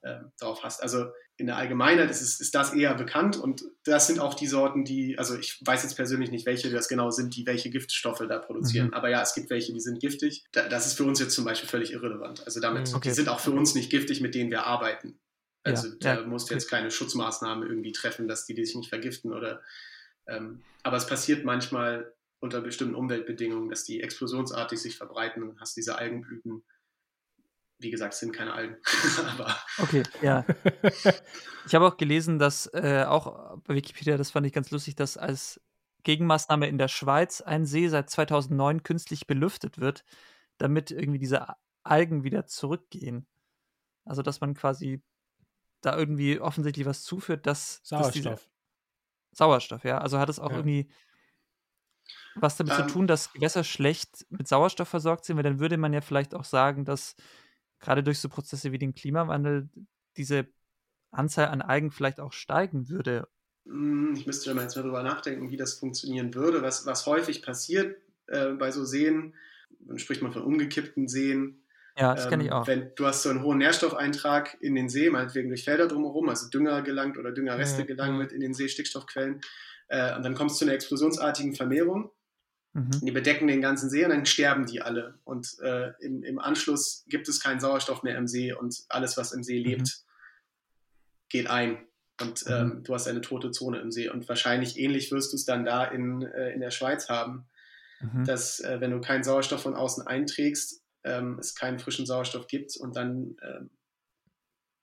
äh, 0.02 0.20
darauf 0.38 0.62
hast. 0.62 0.82
Also 0.82 1.06
in 1.36 1.46
der 1.46 1.56
Allgemeinheit 1.56 2.10
ist, 2.10 2.20
ist, 2.20 2.40
ist 2.40 2.54
das 2.54 2.74
eher 2.74 2.94
bekannt 2.94 3.36
und 3.36 3.64
das 3.84 4.06
sind 4.06 4.20
auch 4.20 4.34
die 4.34 4.46
Sorten, 4.46 4.84
die, 4.84 5.18
also 5.18 5.38
ich 5.38 5.58
weiß 5.64 5.82
jetzt 5.82 5.94
persönlich 5.94 6.30
nicht, 6.30 6.44
welche 6.44 6.70
das 6.70 6.88
genau 6.88 7.10
sind, 7.10 7.34
die 7.34 7.46
welche 7.46 7.70
Giftstoffe 7.70 8.22
da 8.28 8.38
produzieren, 8.38 8.88
mhm. 8.88 8.94
aber 8.94 9.08
ja, 9.08 9.22
es 9.22 9.34
gibt 9.34 9.48
welche, 9.48 9.72
die 9.72 9.80
sind 9.80 10.00
giftig. 10.00 10.44
das 10.52 10.86
ist 10.86 10.98
für 10.98 11.04
uns 11.04 11.18
jetzt 11.18 11.34
zum 11.34 11.44
Beispiel 11.44 11.68
völlig 11.68 11.92
irrelevant. 11.92 12.44
Also 12.44 12.60
damit, 12.60 12.90
mhm, 12.90 12.96
okay. 12.96 13.08
die 13.08 13.14
sind 13.14 13.28
auch 13.28 13.40
für 13.40 13.52
uns 13.52 13.74
nicht 13.74 13.90
giftig, 13.90 14.20
mit 14.20 14.34
denen 14.34 14.50
wir 14.50 14.66
arbeiten. 14.66 15.18
Also 15.62 15.88
ja, 15.88 15.94
da 16.00 16.14
ja, 16.20 16.26
musst 16.26 16.50
du 16.50 16.54
jetzt 16.54 16.68
keine 16.70 16.90
Schutzmaßnahmen 16.90 17.68
irgendwie 17.68 17.92
treffen, 17.92 18.28
dass 18.28 18.46
die, 18.46 18.54
die 18.54 18.64
sich 18.64 18.76
nicht 18.76 18.88
vergiften 18.88 19.32
oder 19.32 19.62
ähm, 20.26 20.62
aber 20.82 20.96
es 20.96 21.06
passiert 21.06 21.44
manchmal 21.44 22.12
unter 22.40 22.60
bestimmten 22.60 22.94
Umweltbedingungen, 22.94 23.68
dass 23.68 23.84
die 23.84 24.02
explosionsartig 24.02 24.80
sich 24.80 24.96
verbreiten 24.96 25.42
und 25.42 25.60
hast 25.60 25.76
diese 25.76 25.98
Algenblüten 25.98 26.62
wie 27.80 27.90
gesagt, 27.90 28.14
es 28.14 28.20
sind 28.20 28.32
keine 28.32 28.52
Algen. 28.52 28.76
Aber 29.32 29.56
Okay, 29.78 30.02
ja. 30.22 30.44
Ich 31.66 31.74
habe 31.74 31.86
auch 31.86 31.96
gelesen, 31.98 32.38
dass 32.38 32.66
äh, 32.72 33.04
auch 33.06 33.58
bei 33.64 33.74
Wikipedia, 33.74 34.16
das 34.16 34.30
fand 34.30 34.46
ich 34.46 34.52
ganz 34.52 34.70
lustig, 34.70 34.96
dass 34.96 35.16
als 35.16 35.60
Gegenmaßnahme 36.04 36.66
in 36.66 36.78
der 36.78 36.88
Schweiz 36.88 37.40
ein 37.42 37.66
See 37.66 37.88
seit 37.88 38.08
2009 38.10 38.82
künstlich 38.82 39.26
belüftet 39.26 39.78
wird, 39.78 40.04
damit 40.58 40.90
irgendwie 40.90 41.18
diese 41.18 41.46
Algen 41.84 42.24
wieder 42.24 42.46
zurückgehen. 42.46 43.26
Also, 44.04 44.22
dass 44.22 44.40
man 44.40 44.54
quasi 44.54 45.02
da 45.82 45.96
irgendwie 45.96 46.40
offensichtlich 46.40 46.86
was 46.86 47.02
zuführt, 47.04 47.46
dass, 47.46 47.82
dass 47.90 48.10
diese 48.10 48.30
Sauerstoff. 48.30 48.48
Sauerstoff, 49.32 49.84
ja. 49.84 49.98
Also 49.98 50.18
hat 50.18 50.28
es 50.28 50.38
auch 50.38 50.50
Ja. 50.50 50.56
irgendwie 50.56 50.90
was 52.36 52.56
damit 52.56 52.78
Ähm. 52.78 52.88
zu 52.88 52.94
tun, 52.94 53.06
dass 53.06 53.32
Gewässer 53.32 53.64
schlecht 53.64 54.26
mit 54.30 54.48
Sauerstoff 54.48 54.88
versorgt 54.88 55.24
sind, 55.24 55.36
weil 55.36 55.42
dann 55.42 55.60
würde 55.60 55.76
man 55.76 55.92
ja 55.92 56.00
vielleicht 56.00 56.34
auch 56.34 56.44
sagen, 56.44 56.84
dass 56.84 57.16
gerade 57.80 58.02
durch 58.02 58.18
so 58.20 58.28
Prozesse 58.28 58.72
wie 58.72 58.78
den 58.78 58.94
Klimawandel 58.94 59.68
diese 60.16 60.48
Anzahl 61.12 61.48
an 61.48 61.62
Algen 61.62 61.90
vielleicht 61.92 62.20
auch 62.20 62.32
steigen 62.32 62.88
würde. 62.88 63.28
Hm, 63.66 64.14
Ich 64.16 64.26
müsste 64.26 64.50
da 64.50 64.54
mal 64.54 64.62
jetzt 64.62 64.76
mal 64.76 64.82
drüber 64.82 65.02
nachdenken, 65.02 65.50
wie 65.50 65.56
das 65.56 65.74
funktionieren 65.74 66.34
würde. 66.34 66.62
Was, 66.62 66.86
was 66.86 67.06
häufig 67.06 67.42
passiert 67.42 67.96
äh, 68.26 68.52
bei 68.52 68.70
so 68.70 68.84
Seen, 68.84 69.34
dann 69.80 69.98
spricht 69.98 70.22
man 70.22 70.32
von 70.32 70.42
umgekippten 70.42 71.08
Seen. 71.08 71.62
Ja, 71.96 72.14
das 72.14 72.26
kenne 72.28 72.42
ich 72.44 72.50
Ähm, 72.50 72.52
auch. 72.52 72.66
Wenn 72.66 72.92
du 72.96 73.06
hast 73.06 73.22
so 73.22 73.28
einen 73.30 73.42
hohen 73.42 73.58
Nährstoffeintrag 73.58 74.56
in 74.60 74.74
den 74.74 74.88
See, 74.88 75.10
meinetwegen 75.10 75.48
durch 75.48 75.64
Felder 75.64 75.86
drumherum, 75.88 76.28
also 76.28 76.48
Dünger 76.48 76.82
gelangt 76.82 77.18
oder 77.18 77.32
Düngerreste 77.32 77.84
Mhm. 77.84 77.86
gelangen 77.86 78.18
mit 78.18 78.32
in 78.32 78.40
den 78.40 78.54
See, 78.54 78.68
Stickstoffquellen. 78.68 79.40
Äh, 79.88 80.16
und 80.16 80.24
dann 80.24 80.34
kommt 80.34 80.50
es 80.52 80.58
zu 80.58 80.64
einer 80.64 80.74
explosionsartigen 80.74 81.54
Vermehrung. 81.54 82.10
Mhm. 82.72 82.90
Die 83.02 83.10
bedecken 83.10 83.48
den 83.48 83.60
ganzen 83.60 83.90
See 83.90 84.04
und 84.04 84.10
dann 84.10 84.26
sterben 84.26 84.64
die 84.66 84.80
alle. 84.80 85.18
Und 85.24 85.58
äh, 85.60 85.92
im, 86.00 86.22
im 86.22 86.38
Anschluss 86.38 87.04
gibt 87.08 87.28
es 87.28 87.40
keinen 87.40 87.58
Sauerstoff 87.60 88.02
mehr 88.02 88.16
im 88.16 88.28
See 88.28 88.52
und 88.52 88.84
alles, 88.88 89.16
was 89.16 89.32
im 89.32 89.42
See 89.42 89.58
lebt, 89.58 90.04
geht 91.28 91.48
ein. 91.48 91.86
Und 92.20 92.44
Mhm. 92.46 92.52
ähm, 92.52 92.82
du 92.84 92.94
hast 92.94 93.08
eine 93.08 93.22
tote 93.22 93.50
Zone 93.50 93.80
im 93.80 93.90
See. 93.90 94.08
Und 94.08 94.28
wahrscheinlich 94.28 94.78
ähnlich 94.78 95.10
wirst 95.10 95.32
du 95.32 95.36
es 95.36 95.44
dann 95.44 95.64
da 95.64 95.84
in, 95.84 96.22
äh, 96.22 96.52
in 96.52 96.60
der 96.60 96.70
Schweiz 96.70 97.08
haben, 97.08 97.46
Mhm. 98.00 98.24
dass 98.24 98.60
äh, 98.60 98.80
wenn 98.80 98.90
du 98.92 99.00
keinen 99.00 99.24
Sauerstoff 99.24 99.62
von 99.62 99.74
außen 99.74 100.06
einträgst, 100.06 100.82
ähm, 101.04 101.38
es 101.38 101.54
keinen 101.54 101.78
frischen 101.78 102.06
Sauerstoff 102.06 102.46
gibt 102.46 102.76
und 102.76 102.94
dann, 102.96 103.36
ähm, 103.42 103.70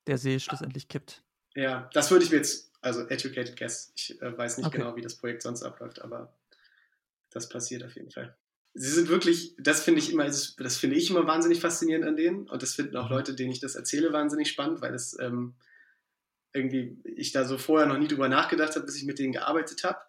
Der 0.07 0.17
See 0.17 0.39
schlussendlich 0.39 0.87
kippt. 0.87 1.23
ja, 1.55 1.89
das 1.93 2.11
würde 2.11 2.25
ich 2.25 2.31
mir 2.31 2.37
jetzt, 2.37 2.71
also 2.81 3.07
educated 3.07 3.57
guess, 3.57 3.91
ich 3.95 4.21
äh, 4.21 4.37
weiß 4.37 4.57
nicht 4.57 4.67
Okay. 4.67 4.77
genau, 4.77 4.95
wie 4.95 5.01
das 5.01 5.15
Projekt 5.15 5.41
sonst 5.41 5.63
abläuft, 5.63 6.01
aber 6.01 6.36
das 7.29 7.49
passiert 7.49 7.83
auf 7.83 7.95
jeden 7.95 8.11
Fall. 8.11 8.37
Sie 8.73 8.89
sind 8.91 9.09
wirklich, 9.09 9.55
das 9.59 9.83
finde 9.83 9.99
ich 9.99 10.11
immer, 10.11 10.25
das 10.25 10.77
finde 10.77 10.95
ich 10.97 11.09
immer 11.09 11.25
wahnsinnig 11.25 11.59
faszinierend 11.61 12.05
an 12.05 12.15
denen 12.15 12.47
und 12.47 12.61
das 12.61 12.75
finden 12.75 12.95
auch 12.97 13.09
Mhm. 13.09 13.15
Leute, 13.15 13.35
denen 13.35 13.51
ich 13.51 13.59
das 13.59 13.75
erzähle, 13.75 14.13
wahnsinnig 14.13 14.49
spannend, 14.49 14.81
weil 14.81 14.91
das 14.91 15.17
ähm, 15.19 15.55
irgendwie 16.53 16.97
ich 17.03 17.31
da 17.31 17.45
so 17.45 17.57
vorher 17.57 17.87
noch 17.87 17.97
nie 17.97 18.07
drüber 18.07 18.29
nachgedacht 18.29 18.75
habe, 18.75 18.85
bis 18.85 18.95
ich 18.97 19.05
mit 19.05 19.19
denen 19.19 19.33
gearbeitet 19.33 19.83
habe. 19.83 19.99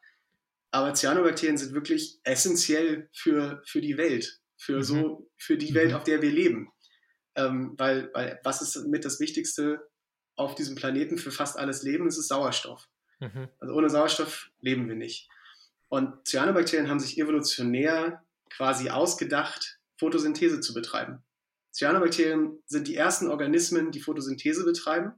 Aber 0.70 0.94
Cyanobakterien 0.94 1.56
sind 1.56 1.72
wirklich 1.72 2.20
essentiell 2.24 3.08
für, 3.12 3.62
für 3.64 3.80
die 3.80 3.96
Welt, 3.96 4.40
für 4.56 4.78
Mhm. 4.78 4.82
so, 4.82 5.30
für 5.36 5.56
die 5.56 5.70
Mhm. 5.70 5.74
Welt, 5.74 5.94
auf 5.94 6.04
der 6.04 6.20
wir 6.20 6.30
leben. 6.30 6.70
Ähm, 7.36 7.74
weil, 7.78 8.10
weil 8.12 8.38
was 8.44 8.60
ist 8.60 8.76
mit 8.86 9.04
das 9.04 9.18
Wichtigste 9.20 9.88
auf 10.36 10.54
diesem 10.54 10.74
Planeten 10.76 11.16
für 11.18 11.30
fast 11.30 11.58
alles 11.58 11.82
Leben? 11.82 12.06
Es 12.06 12.18
ist 12.18 12.28
Sauerstoff. 12.28 12.86
Mhm. 13.20 13.48
Also 13.60 13.74
ohne 13.74 13.88
Sauerstoff 13.90 14.50
leben 14.60 14.88
wir 14.88 14.94
nicht. 14.96 15.28
Und 15.88 16.26
Cyanobakterien 16.28 16.88
haben 16.88 17.00
sich 17.00 17.18
evolutionär 17.18 18.22
quasi 18.50 18.90
ausgedacht, 18.90 19.78
Photosynthese 19.98 20.60
zu 20.60 20.74
betreiben. 20.74 21.22
Cyanobakterien 21.72 22.62
sind 22.66 22.88
die 22.88 22.96
ersten 22.96 23.28
Organismen, 23.28 23.90
die 23.90 24.00
Photosynthese 24.00 24.64
betreiben 24.64 25.12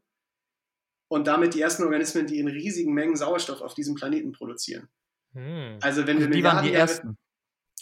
und 1.08 1.26
damit 1.26 1.54
die 1.54 1.60
ersten 1.60 1.82
Organismen, 1.84 2.26
die 2.26 2.38
in 2.38 2.48
riesigen 2.48 2.92
Mengen 2.92 3.16
Sauerstoff 3.16 3.60
auf 3.62 3.74
diesem 3.74 3.94
Planeten 3.94 4.32
produzieren. 4.32 4.88
Hm. 5.32 5.78
Also 5.82 6.06
wenn 6.06 6.16
Also 6.18 6.28
wir 6.28 6.36
die 6.36 6.44
waren 6.44 6.62
die 6.64 6.70
Milliarden 6.70 6.72
Jahre- 6.72 6.76
ersten. 6.76 7.18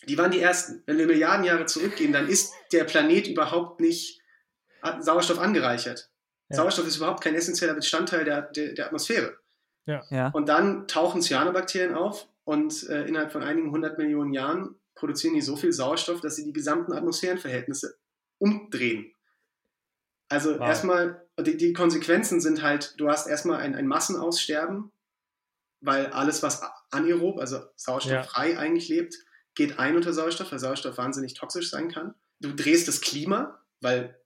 die 0.07 0.18
waren 0.18 0.31
die 0.31 0.40
ersten. 0.40 0.83
Wenn 0.87 0.98
wir 0.98 1.07
Milliarden 1.07 1.44
Jahre 1.44 1.66
zurückgehen, 1.66 2.12
dann 2.12 2.29
ist 2.29 2.53
der 2.72 2.85
Planet 2.85 3.27
überhaupt 3.27 3.81
nicht 3.81 4.20
Sauerstoff 5.01 5.38
angereichert. 5.38 6.11
Ja. 6.51 6.57
Sauerstoff 6.57 6.87
ist 6.87 6.96
überhaupt 6.96 7.22
kein 7.22 7.35
essentieller 7.35 7.74
Bestandteil 7.74 8.24
der, 8.24 8.42
der, 8.42 8.72
der 8.74 8.87
Atmosphäre. 8.87 9.37
Ja. 9.87 10.29
Und 10.29 10.48
dann 10.48 10.87
tauchen 10.87 11.22
Cyanobakterien 11.22 11.94
auf 11.94 12.29
und 12.48 12.88
äh, 12.88 13.04
innerhalb 13.04 13.30
von 13.30 13.42
einigen 13.42 13.70
hundert 13.72 13.98
Millionen 13.98 14.32
Jahren 14.32 14.74
produzieren 14.94 15.34
die 15.34 15.42
so 15.42 15.54
viel 15.54 15.70
Sauerstoff, 15.70 16.22
dass 16.22 16.37
sie 16.37 16.46
die 16.46 16.54
gesamten 16.54 16.94
Atmosphärenverhältnisse 16.94 17.98
umdrehen. 18.38 19.12
Also 20.30 20.58
Wow. 20.58 20.66
erstmal, 20.66 21.28
die, 21.38 21.58
die 21.58 21.74
Konsequenzen 21.74 22.40
sind 22.40 22.62
halt, 22.62 22.94
du 22.96 23.11
hast 23.11 23.26
erstmal 23.26 23.61
ein, 23.61 23.74
ein 23.74 23.87
Massenaussterben, 23.87 24.90
weil 25.82 26.06
alles, 26.06 26.42
was 26.42 26.62
anaerob, 26.90 27.38
also 27.38 27.61
sauerstofffrei 27.76 28.58
eigentlich 28.58 28.88
lebt, 28.88 29.14
geht 29.54 29.78
ein 29.78 29.94
unter 29.96 30.14
Sauerstoff, 30.14 30.50
weil 30.50 30.58
Sauerstoff 30.58 30.96
wahnsinnig 30.96 31.34
toxisch 31.34 31.68
sein 31.68 31.90
kann. 31.90 32.14
Du 32.40 32.54
drehst 32.54 32.88
das 32.88 33.02
Klima, 33.02 33.62
weil 33.82 34.18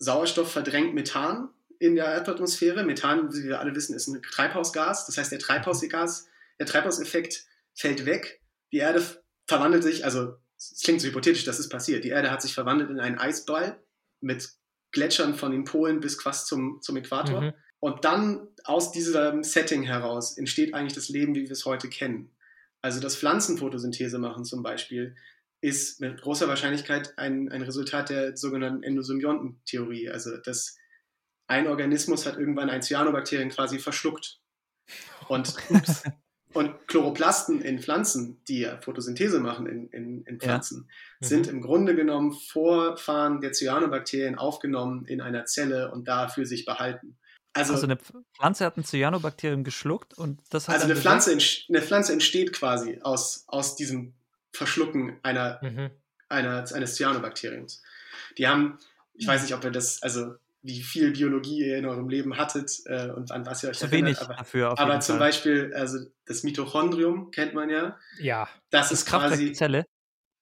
Sauerstoff 0.00 0.50
verdrängt 0.50 0.94
Methan 0.94 1.50
in 1.78 1.94
der 1.94 2.06
Erdatmosphäre. 2.06 2.82
Methan, 2.82 3.32
wie 3.32 3.44
wir 3.44 3.60
alle 3.60 3.76
wissen, 3.76 3.94
ist 3.94 4.08
ein 4.08 4.20
Treibhausgas. 4.20 5.06
Das 5.06 5.16
heißt, 5.16 5.30
der 5.30 5.38
Treibhausgas, 5.38 6.26
der 6.58 6.66
Treibhauseffekt 6.66 7.46
fällt 7.78 8.06
weg. 8.06 8.42
Die 8.72 8.78
Erde 8.78 9.02
verwandelt 9.46 9.82
sich, 9.82 10.04
also 10.04 10.34
es 10.56 10.80
klingt 10.82 11.00
so 11.00 11.08
hypothetisch, 11.08 11.44
dass 11.44 11.58
es 11.58 11.68
passiert. 11.68 12.04
Die 12.04 12.08
Erde 12.08 12.30
hat 12.30 12.42
sich 12.42 12.52
verwandelt 12.52 12.90
in 12.90 13.00
einen 13.00 13.18
Eisball 13.18 13.82
mit 14.20 14.50
Gletschern 14.90 15.34
von 15.34 15.52
den 15.52 15.64
Polen 15.64 16.00
bis 16.00 16.20
fast 16.20 16.46
zum, 16.48 16.80
zum 16.82 16.96
Äquator. 16.96 17.40
Mhm. 17.40 17.54
Und 17.80 18.04
dann 18.04 18.48
aus 18.64 18.90
diesem 18.90 19.44
Setting 19.44 19.84
heraus 19.84 20.36
entsteht 20.36 20.74
eigentlich 20.74 20.94
das 20.94 21.08
Leben, 21.08 21.34
wie 21.34 21.44
wir 21.44 21.52
es 21.52 21.64
heute 21.64 21.88
kennen. 21.88 22.34
Also 22.82 23.00
das 23.00 23.16
Pflanzenphotosynthese 23.16 24.18
machen 24.18 24.44
zum 24.44 24.62
Beispiel 24.62 25.14
ist 25.60 26.00
mit 26.00 26.20
großer 26.20 26.46
Wahrscheinlichkeit 26.46 27.18
ein, 27.18 27.50
ein 27.50 27.62
Resultat 27.62 28.10
der 28.10 28.36
sogenannten 28.36 28.84
Endosymbiontentheorie. 28.84 30.10
Also 30.10 30.36
dass 30.36 30.76
ein 31.48 31.66
Organismus 31.66 32.26
hat 32.26 32.36
irgendwann 32.36 32.70
ein 32.70 32.82
Cyanobakterien 32.82 33.50
quasi 33.50 33.78
verschluckt. 33.78 34.40
Und, 35.28 35.54
und 36.54 36.88
Chloroplasten 36.88 37.60
in 37.60 37.78
Pflanzen, 37.80 38.40
die 38.48 38.60
ja 38.60 38.78
Photosynthese 38.80 39.38
machen 39.40 39.66
in, 39.66 39.88
in, 39.90 40.22
in 40.24 40.40
Pflanzen, 40.40 40.88
Mhm. 41.20 41.26
sind 41.26 41.46
im 41.48 41.60
Grunde 41.62 41.94
genommen 41.96 42.32
Vorfahren 42.32 43.40
der 43.40 43.52
Cyanobakterien 43.52 44.36
aufgenommen 44.38 45.04
in 45.06 45.20
einer 45.20 45.44
Zelle 45.46 45.90
und 45.90 46.06
da 46.06 46.28
für 46.28 46.46
sich 46.46 46.64
behalten. 46.64 47.18
Also, 47.52 47.72
Also 47.72 47.86
eine 47.86 47.98
Pflanze 48.36 48.64
hat 48.64 48.76
ein 48.76 48.84
Cyanobakterium 48.84 49.64
geschluckt 49.64 50.14
und 50.16 50.40
das 50.50 50.68
hat 50.68 50.76
also 50.76 50.86
eine, 50.86 50.96
Pflanze, 50.96 51.36
eine 51.68 51.82
Pflanze 51.82 52.12
entsteht 52.12 52.52
quasi 52.52 53.00
aus, 53.02 53.44
aus 53.48 53.74
diesem 53.74 54.14
Verschlucken 54.52 55.18
einer, 55.22 55.58
Mhm. 55.62 55.90
einer, 56.28 56.64
eines 56.72 56.94
Cyanobakteriums. 56.94 57.82
Die 58.38 58.46
haben, 58.46 58.78
ich 59.14 59.26
weiß 59.26 59.42
nicht, 59.42 59.54
ob 59.54 59.64
ihr 59.64 59.70
das, 59.72 60.02
also 60.02 60.36
wie 60.68 60.82
viel 60.82 61.12
Biologie 61.12 61.66
ihr 61.66 61.78
in 61.78 61.86
eurem 61.86 62.08
Leben 62.10 62.36
hattet 62.36 62.70
äh, 62.84 63.08
und 63.10 63.32
an 63.32 63.46
was 63.46 63.62
ihr 63.62 63.70
euch 63.70 63.78
zu 63.78 63.86
erinnert, 63.86 64.06
wenig 64.08 64.20
aber, 64.20 64.34
dafür 64.34 64.72
auf 64.72 64.78
aber 64.78 64.90
jeden 64.92 65.02
zum 65.02 65.12
Fall. 65.16 65.28
Beispiel, 65.28 65.72
also 65.74 65.98
das 66.26 66.42
Mitochondrium 66.42 67.30
kennt 67.30 67.54
man 67.54 67.70
ja. 67.70 67.98
Ja. 68.20 68.48
Das, 68.70 68.90
das 68.90 69.00
ist 69.00 69.06
Kraftwerk 69.06 69.32
quasi 69.32 69.44
der 69.46 69.54
Zelle. 69.54 69.84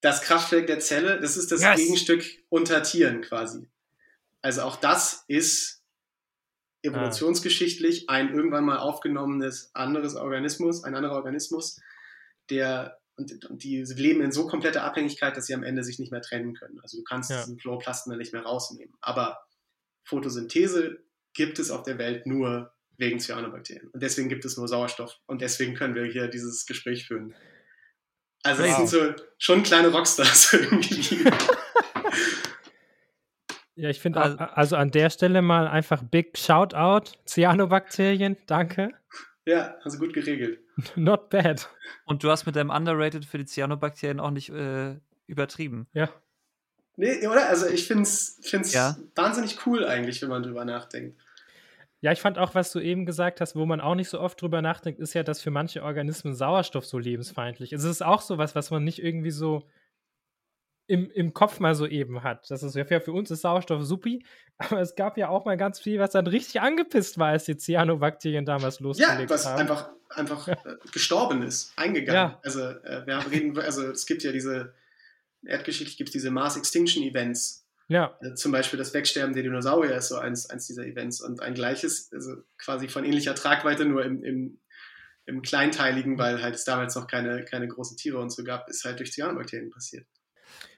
das 0.01 0.21
Kraftwerk 0.21 0.67
der 0.67 0.79
Zelle, 0.79 1.19
das 1.21 1.37
ist 1.37 1.51
das 1.51 1.61
Yes. 1.61 1.77
Gegenstück 1.77 2.25
unter 2.49 2.83
Tieren 2.83 3.21
quasi. 3.21 3.69
Also 4.41 4.61
auch 4.63 4.75
das 4.75 5.23
ist 5.27 5.75
Ah. 6.85 6.89
evolutionsgeschichtlich 6.89 8.09
ein 8.09 8.33
irgendwann 8.33 8.63
mal 8.65 8.77
aufgenommenes 8.77 9.71
anderes 9.73 10.15
Organismus, 10.15 10.83
ein 10.83 10.95
anderer 10.95 11.15
Organismus, 11.15 11.79
der 12.49 12.99
und, 13.15 13.45
und 13.49 13.63
die 13.63 13.81
leben 13.83 14.21
in 14.21 14.31
so 14.31 14.45
kompletter 14.45 14.83
Abhängigkeit, 14.83 15.35
dass 15.35 15.47
sie 15.47 15.55
am 15.55 15.63
Ende 15.63 15.83
sich 15.83 15.97
nicht 15.97 16.11
mehr 16.11 16.21
trennen 16.21 16.53
können. 16.53 16.79
Also 16.81 16.97
du 16.97 17.03
kannst 17.03 17.31
Ja. 17.31 17.37
diesen 17.39 17.57
Chloroplasten 17.57 18.11
dann 18.11 18.19
nicht 18.19 18.31
mehr 18.31 18.43
rausnehmen. 18.43 18.93
Aber 19.01 19.39
Photosynthese 20.07 21.03
gibt 21.33 21.59
es 21.59 21.69
auf 21.71 21.83
der 21.83 21.97
Welt 21.97 22.25
nur 22.25 22.73
wegen 22.97 23.19
Cyanobakterien. 23.19 23.89
Und 23.89 24.01
deswegen 24.01 24.29
gibt 24.29 24.43
es 24.45 24.57
nur 24.57 24.67
Sauerstoff. 24.67 25.19
Und 25.27 25.41
deswegen 25.41 25.75
können 25.75 25.93
wir 25.95 26.05
hier 26.05 26.27
dieses 26.27 26.65
Gespräch 26.65 27.05
führen. 27.05 27.35
Also 28.43 28.63
es 28.63 28.69
Wow. 28.71 28.77
sind 28.77 28.87
so 29.17 29.23
schon 29.37 29.63
kleine 29.63 29.89
Rockstars 29.89 30.53
irgendwie. 30.53 31.23
Ja, 33.75 33.89
ich 33.89 33.99
finde 33.99 34.19
Also- 34.21 34.37
also, 34.37 34.53
also 34.55 34.75
an 34.77 34.89
der 34.91 35.09
Stelle 35.11 35.41
mal 35.41 35.67
einfach 35.67 36.01
Big 36.03 36.37
Shoutout. 36.37 37.11
Cyanobakterien, 37.27 38.37
danke. 38.47 38.89
ja, 39.45 39.75
also 39.83 39.99
gut 39.99 40.13
geregelt. 40.13 40.59
Not 40.95 41.29
bad. 41.29 41.69
Und 42.05 42.23
du 42.23 42.29
hast 42.31 42.45
mit 42.45 42.55
deinem 42.55 42.69
Underrated 42.71 43.25
für 43.25 43.37
die 43.37 43.45
Cyanobakterien 43.45 44.19
auch 44.19 44.31
nicht 44.31 44.49
äh, 44.49 44.95
übertrieben. 45.27 45.87
Ja. 45.93 46.09
Nee, 46.97 47.25
oder? 47.27 47.47
Also 47.47 47.67
ich 47.67 47.87
finde 47.87 48.03
es 48.03 48.73
Ja. 48.73 48.97
wahnsinnig 49.15 49.65
cool 49.65 49.85
eigentlich, 49.85 50.21
wenn 50.21 50.29
man 50.29 50.43
drüber 50.43 50.65
nachdenkt. 50.65 51.17
Ja, 52.01 52.11
ich 52.11 52.21
fand 52.21 52.37
auch, 52.37 52.53
was 52.53 52.71
du 52.71 52.79
eben 52.79 53.05
gesagt 53.05 53.41
hast, 53.41 53.55
wo 53.55 53.65
man 53.65 53.81
auch 53.81 53.95
nicht 53.95 54.09
so 54.09 54.19
oft 54.19 54.39
drüber 54.41 54.61
nachdenkt, 54.61 54.99
ist 54.99 55.13
ja, 55.13 55.23
dass 55.23 55.41
für 55.41 55.49
manche 55.51 55.83
Organismen 55.83 56.35
Sauerstoff 56.35 56.85
so 56.85 56.99
lebensfeindlich 56.99 57.73
ist. 57.73 57.83
Es 57.83 57.89
ist 57.89 58.05
auch 58.05 58.21
sowas, 58.21 58.55
was 58.55 58.69
man 58.69 58.83
nicht 58.83 59.01
irgendwie 59.01 59.31
so 59.31 59.63
im, 60.87 61.09
im 61.11 61.33
Kopf 61.33 61.59
mal 61.59 61.75
so 61.75 61.85
eben 61.85 62.23
hat. 62.23 62.49
Das 62.49 62.63
ist 62.63 62.75
ja 62.75 62.85
für 62.85 63.11
uns 63.11 63.29
ist 63.29 63.41
Sauerstoff 63.41 63.83
supi, 63.83 64.25
aber 64.57 64.81
es 64.81 64.95
gab 64.95 65.17
ja 65.17 65.29
auch 65.29 65.45
mal 65.45 65.57
ganz 65.57 65.79
viel, 65.79 65.99
was 65.99 66.11
dann 66.11 66.27
richtig 66.27 66.61
angepisst 66.61 67.17
war, 67.17 67.29
als 67.29 67.45
die 67.45 67.57
Cyanobakterien 67.57 68.45
damals 68.45 68.79
losgelegt 68.79 69.11
haben. 69.13 69.23
Ja, 69.23 69.29
was 69.29 69.45
haben. 69.45 69.59
einfach, 69.59 69.89
einfach 70.09 70.47
äh, 70.47 70.55
gestorben 70.91 71.43
ist, 71.43 71.73
eingegangen. 71.75 72.31
Ja. 72.31 72.39
Also, 72.43 72.61
äh, 72.61 73.05
wir 73.05 73.19
reden, 73.31 73.59
also 73.59 73.87
es 73.91 74.05
gibt 74.05 74.23
ja 74.23 74.31
diese, 74.31 74.73
erdgeschichtlich 75.45 75.97
gibt 75.97 76.09
es 76.09 76.13
diese 76.13 76.31
Mars 76.31 76.57
Extinction 76.57 77.03
Events. 77.03 77.65
Ja. 77.89 78.17
Also 78.19 78.35
zum 78.35 78.51
Beispiel 78.51 78.77
das 78.77 78.93
Wegsterben 78.93 79.33
der 79.33 79.43
Dinosaurier 79.43 79.95
ist 79.95 80.09
so 80.09 80.17
eins, 80.17 80.49
eins 80.49 80.67
dieser 80.67 80.85
Events 80.85 81.21
und 81.21 81.41
ein 81.41 81.53
gleiches, 81.53 82.11
also 82.11 82.35
quasi 82.57 82.89
von 82.89 83.05
ähnlicher 83.05 83.35
Tragweite, 83.35 83.85
nur 83.85 84.03
im, 84.03 84.23
im, 84.23 84.59
im 85.25 85.41
Kleinteiligen, 85.41 86.17
weil 86.17 86.41
halt 86.41 86.55
es 86.55 86.65
damals 86.65 86.95
noch 86.95 87.07
keine, 87.07 87.45
keine 87.45 87.67
großen 87.67 87.95
Tiere 87.97 88.19
und 88.19 88.29
so 88.29 88.43
gab, 88.43 88.69
ist 88.69 88.83
halt 88.83 88.99
durch 88.99 89.13
Cyanobakterien 89.13 89.69
passiert. 89.69 90.05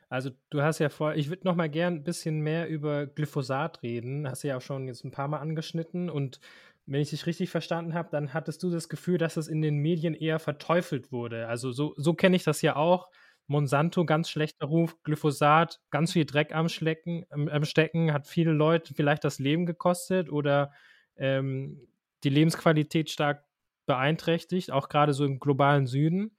Also 0.09 0.31
du 0.49 0.61
hast 0.61 0.79
ja 0.79 0.89
vor, 0.89 1.15
ich 1.15 1.29
würde 1.29 1.45
noch 1.45 1.55
mal 1.55 1.69
gern 1.69 1.95
ein 1.95 2.03
bisschen 2.03 2.41
mehr 2.41 2.67
über 2.67 3.05
Glyphosat 3.05 3.83
reden. 3.83 4.27
Hast 4.27 4.43
du 4.43 4.47
ja 4.47 4.57
auch 4.57 4.61
schon 4.61 4.87
jetzt 4.87 5.03
ein 5.03 5.11
paar 5.11 5.27
Mal 5.27 5.37
angeschnitten 5.37 6.09
und 6.09 6.39
wenn 6.87 7.01
ich 7.01 7.11
dich 7.11 7.27
richtig 7.27 7.51
verstanden 7.51 7.93
habe, 7.93 8.09
dann 8.11 8.33
hattest 8.33 8.63
du 8.63 8.71
das 8.71 8.89
Gefühl, 8.89 9.19
dass 9.19 9.37
es 9.37 9.47
in 9.47 9.61
den 9.61 9.77
Medien 9.77 10.15
eher 10.15 10.39
verteufelt 10.39 11.11
wurde. 11.11 11.47
Also 11.47 11.71
so, 11.71 11.93
so 11.97 12.15
kenne 12.15 12.35
ich 12.35 12.43
das 12.43 12.63
ja 12.63 12.75
auch. 12.75 13.09
Monsanto, 13.49 14.05
ganz 14.05 14.29
schlechter 14.29 14.67
Ruf, 14.67 15.01
Glyphosat, 15.03 15.81
ganz 15.89 16.13
viel 16.13 16.25
Dreck 16.25 16.53
am, 16.53 16.69
Schlecken, 16.69 17.25
am 17.29 17.65
Stecken, 17.65 18.13
hat 18.13 18.27
viele 18.27 18.51
Leute 18.51 18.93
vielleicht 18.93 19.23
das 19.23 19.39
Leben 19.39 19.65
gekostet 19.65 20.31
oder 20.31 20.71
ähm, 21.17 21.87
die 22.23 22.29
Lebensqualität 22.29 23.09
stark 23.09 23.43
beeinträchtigt, 23.85 24.71
auch 24.71 24.87
gerade 24.87 25.13
so 25.13 25.25
im 25.25 25.39
globalen 25.39 25.87
Süden. 25.87 26.37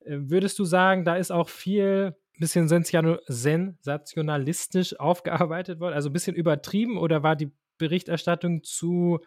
Äh, 0.00 0.16
würdest 0.20 0.58
du 0.58 0.64
sagen, 0.64 1.04
da 1.04 1.16
ist 1.16 1.30
auch 1.30 1.48
viel 1.48 2.16
bisschen 2.38 2.68
sensationalistisch 2.68 4.96
aufgearbeitet 5.00 5.80
worden, 5.80 5.94
also 5.94 6.10
ein 6.10 6.12
bisschen 6.12 6.36
übertrieben 6.36 6.98
oder 6.98 7.22
war 7.22 7.36
die 7.36 7.52
Berichterstattung 7.78 8.62
zu, 8.62 9.20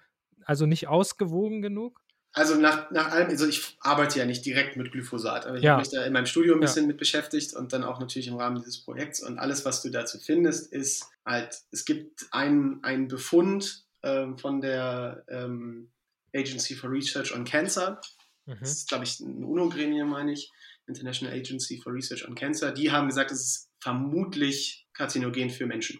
also 0.45 0.65
nicht 0.65 0.87
ausgewogen 0.87 1.61
genug? 1.61 2.01
Also 2.31 2.55
nach, 2.55 2.91
nach 2.91 3.11
allem, 3.11 3.27
also 3.29 3.47
ich 3.47 3.75
arbeite 3.79 4.19
ja 4.19 4.25
nicht 4.25 4.45
direkt 4.45 4.77
mit 4.77 4.91
Glyphosat, 4.91 5.47
aber 5.47 5.57
ich 5.57 5.63
ja. 5.63 5.71
habe 5.71 5.81
mich 5.81 5.89
da 5.89 6.05
in 6.05 6.13
meinem 6.13 6.27
Studium 6.27 6.57
ein 6.57 6.61
bisschen 6.61 6.83
ja. 6.83 6.87
mit 6.87 6.97
beschäftigt 6.97 7.55
und 7.55 7.73
dann 7.73 7.83
auch 7.83 7.99
natürlich 7.99 8.27
im 8.27 8.35
Rahmen 8.35 8.57
dieses 8.57 8.83
Projekts. 8.83 9.21
Und 9.21 9.39
alles, 9.39 9.65
was 9.65 9.81
du 9.81 9.89
dazu 9.89 10.19
findest, 10.19 10.71
ist 10.71 11.05
halt, 11.25 11.57
es 11.71 11.85
gibt 11.85 12.27
einen, 12.31 12.83
einen 12.83 13.07
Befund 13.07 13.85
ähm, 14.03 14.37
von 14.37 14.61
der 14.61 15.25
ähm, 15.27 15.91
Agency 16.35 16.75
for 16.75 16.91
Research 16.91 17.33
on 17.33 17.45
Cancer. 17.45 17.99
Mhm. 18.45 18.57
Das 18.59 18.71
ist, 18.71 18.89
glaube 18.89 19.05
ich, 19.05 19.19
ein 19.19 19.43
UNO-Gremium, 19.43 20.09
meine 20.09 20.33
ich. 20.33 20.51
International 20.87 21.33
Agency 21.33 21.79
for 21.81 21.93
Research 21.93 22.27
on 22.27 22.35
Cancer. 22.35 22.71
Die 22.71 22.91
haben 22.91 23.07
gesagt, 23.07 23.31
es 23.31 23.41
ist 23.41 23.71
vermutlich 23.79 24.87
karzinogen 24.93 25.49
für 25.49 25.65
Menschen. 25.65 25.99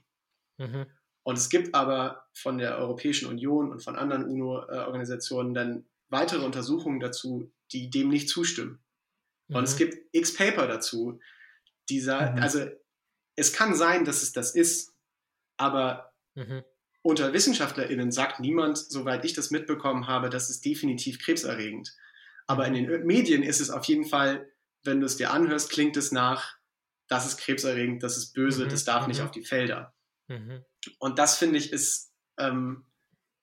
Mhm. 0.57 0.85
Und 1.23 1.37
es 1.37 1.49
gibt 1.49 1.75
aber 1.75 2.27
von 2.33 2.57
der 2.57 2.77
Europäischen 2.77 3.27
Union 3.27 3.71
und 3.71 3.83
von 3.83 3.95
anderen 3.95 4.25
UNO-Organisationen 4.25 5.53
dann 5.53 5.85
weitere 6.09 6.43
Untersuchungen 6.43 6.99
dazu, 6.99 7.51
die 7.71 7.89
dem 7.89 8.09
nicht 8.09 8.29
zustimmen. 8.29 8.79
Mhm. 9.47 9.55
Und 9.55 9.63
es 9.63 9.75
mhm. 9.75 9.77
gibt 9.77 9.97
x 10.11 10.33
Paper 10.33 10.67
dazu, 10.67 11.19
die 11.89 11.99
sagen, 11.99 12.35
mhm. 12.35 12.43
also 12.43 12.65
es 13.35 13.53
kann 13.53 13.75
sein, 13.75 14.05
dass 14.05 14.21
es 14.21 14.31
das 14.31 14.53
ist, 14.53 14.93
aber 15.57 16.13
mhm. 16.35 16.63
unter 17.01 17.33
WissenschaftlerInnen 17.33 18.11
sagt 18.11 18.39
niemand, 18.39 18.77
soweit 18.77 19.23
ich 19.25 19.33
das 19.33 19.51
mitbekommen 19.51 20.07
habe, 20.07 20.29
dass 20.29 20.49
es 20.49 20.61
definitiv 20.61 21.19
krebserregend. 21.19 21.95
Aber 22.47 22.65
in 22.67 22.73
mhm. 22.73 22.87
den 22.87 23.05
Medien 23.05 23.43
ist 23.43 23.61
es 23.61 23.69
auf 23.69 23.85
jeden 23.85 24.05
Fall, 24.05 24.51
wenn 24.83 24.99
du 24.99 25.05
es 25.05 25.17
dir 25.17 25.31
anhörst, 25.31 25.69
klingt 25.69 25.97
es 25.97 26.11
nach, 26.11 26.57
das 27.07 27.25
ist 27.25 27.37
krebserregend, 27.37 28.03
das 28.03 28.17
ist 28.17 28.33
böse, 28.33 28.65
mhm. 28.65 28.69
das 28.69 28.85
darf 28.85 29.07
nicht 29.07 29.21
auf 29.21 29.31
die 29.31 29.43
Felder. 29.43 29.93
Und 30.99 31.19
das 31.19 31.37
finde 31.37 31.57
ich 31.57 31.71
ist 31.71 32.13
ähm, 32.37 32.85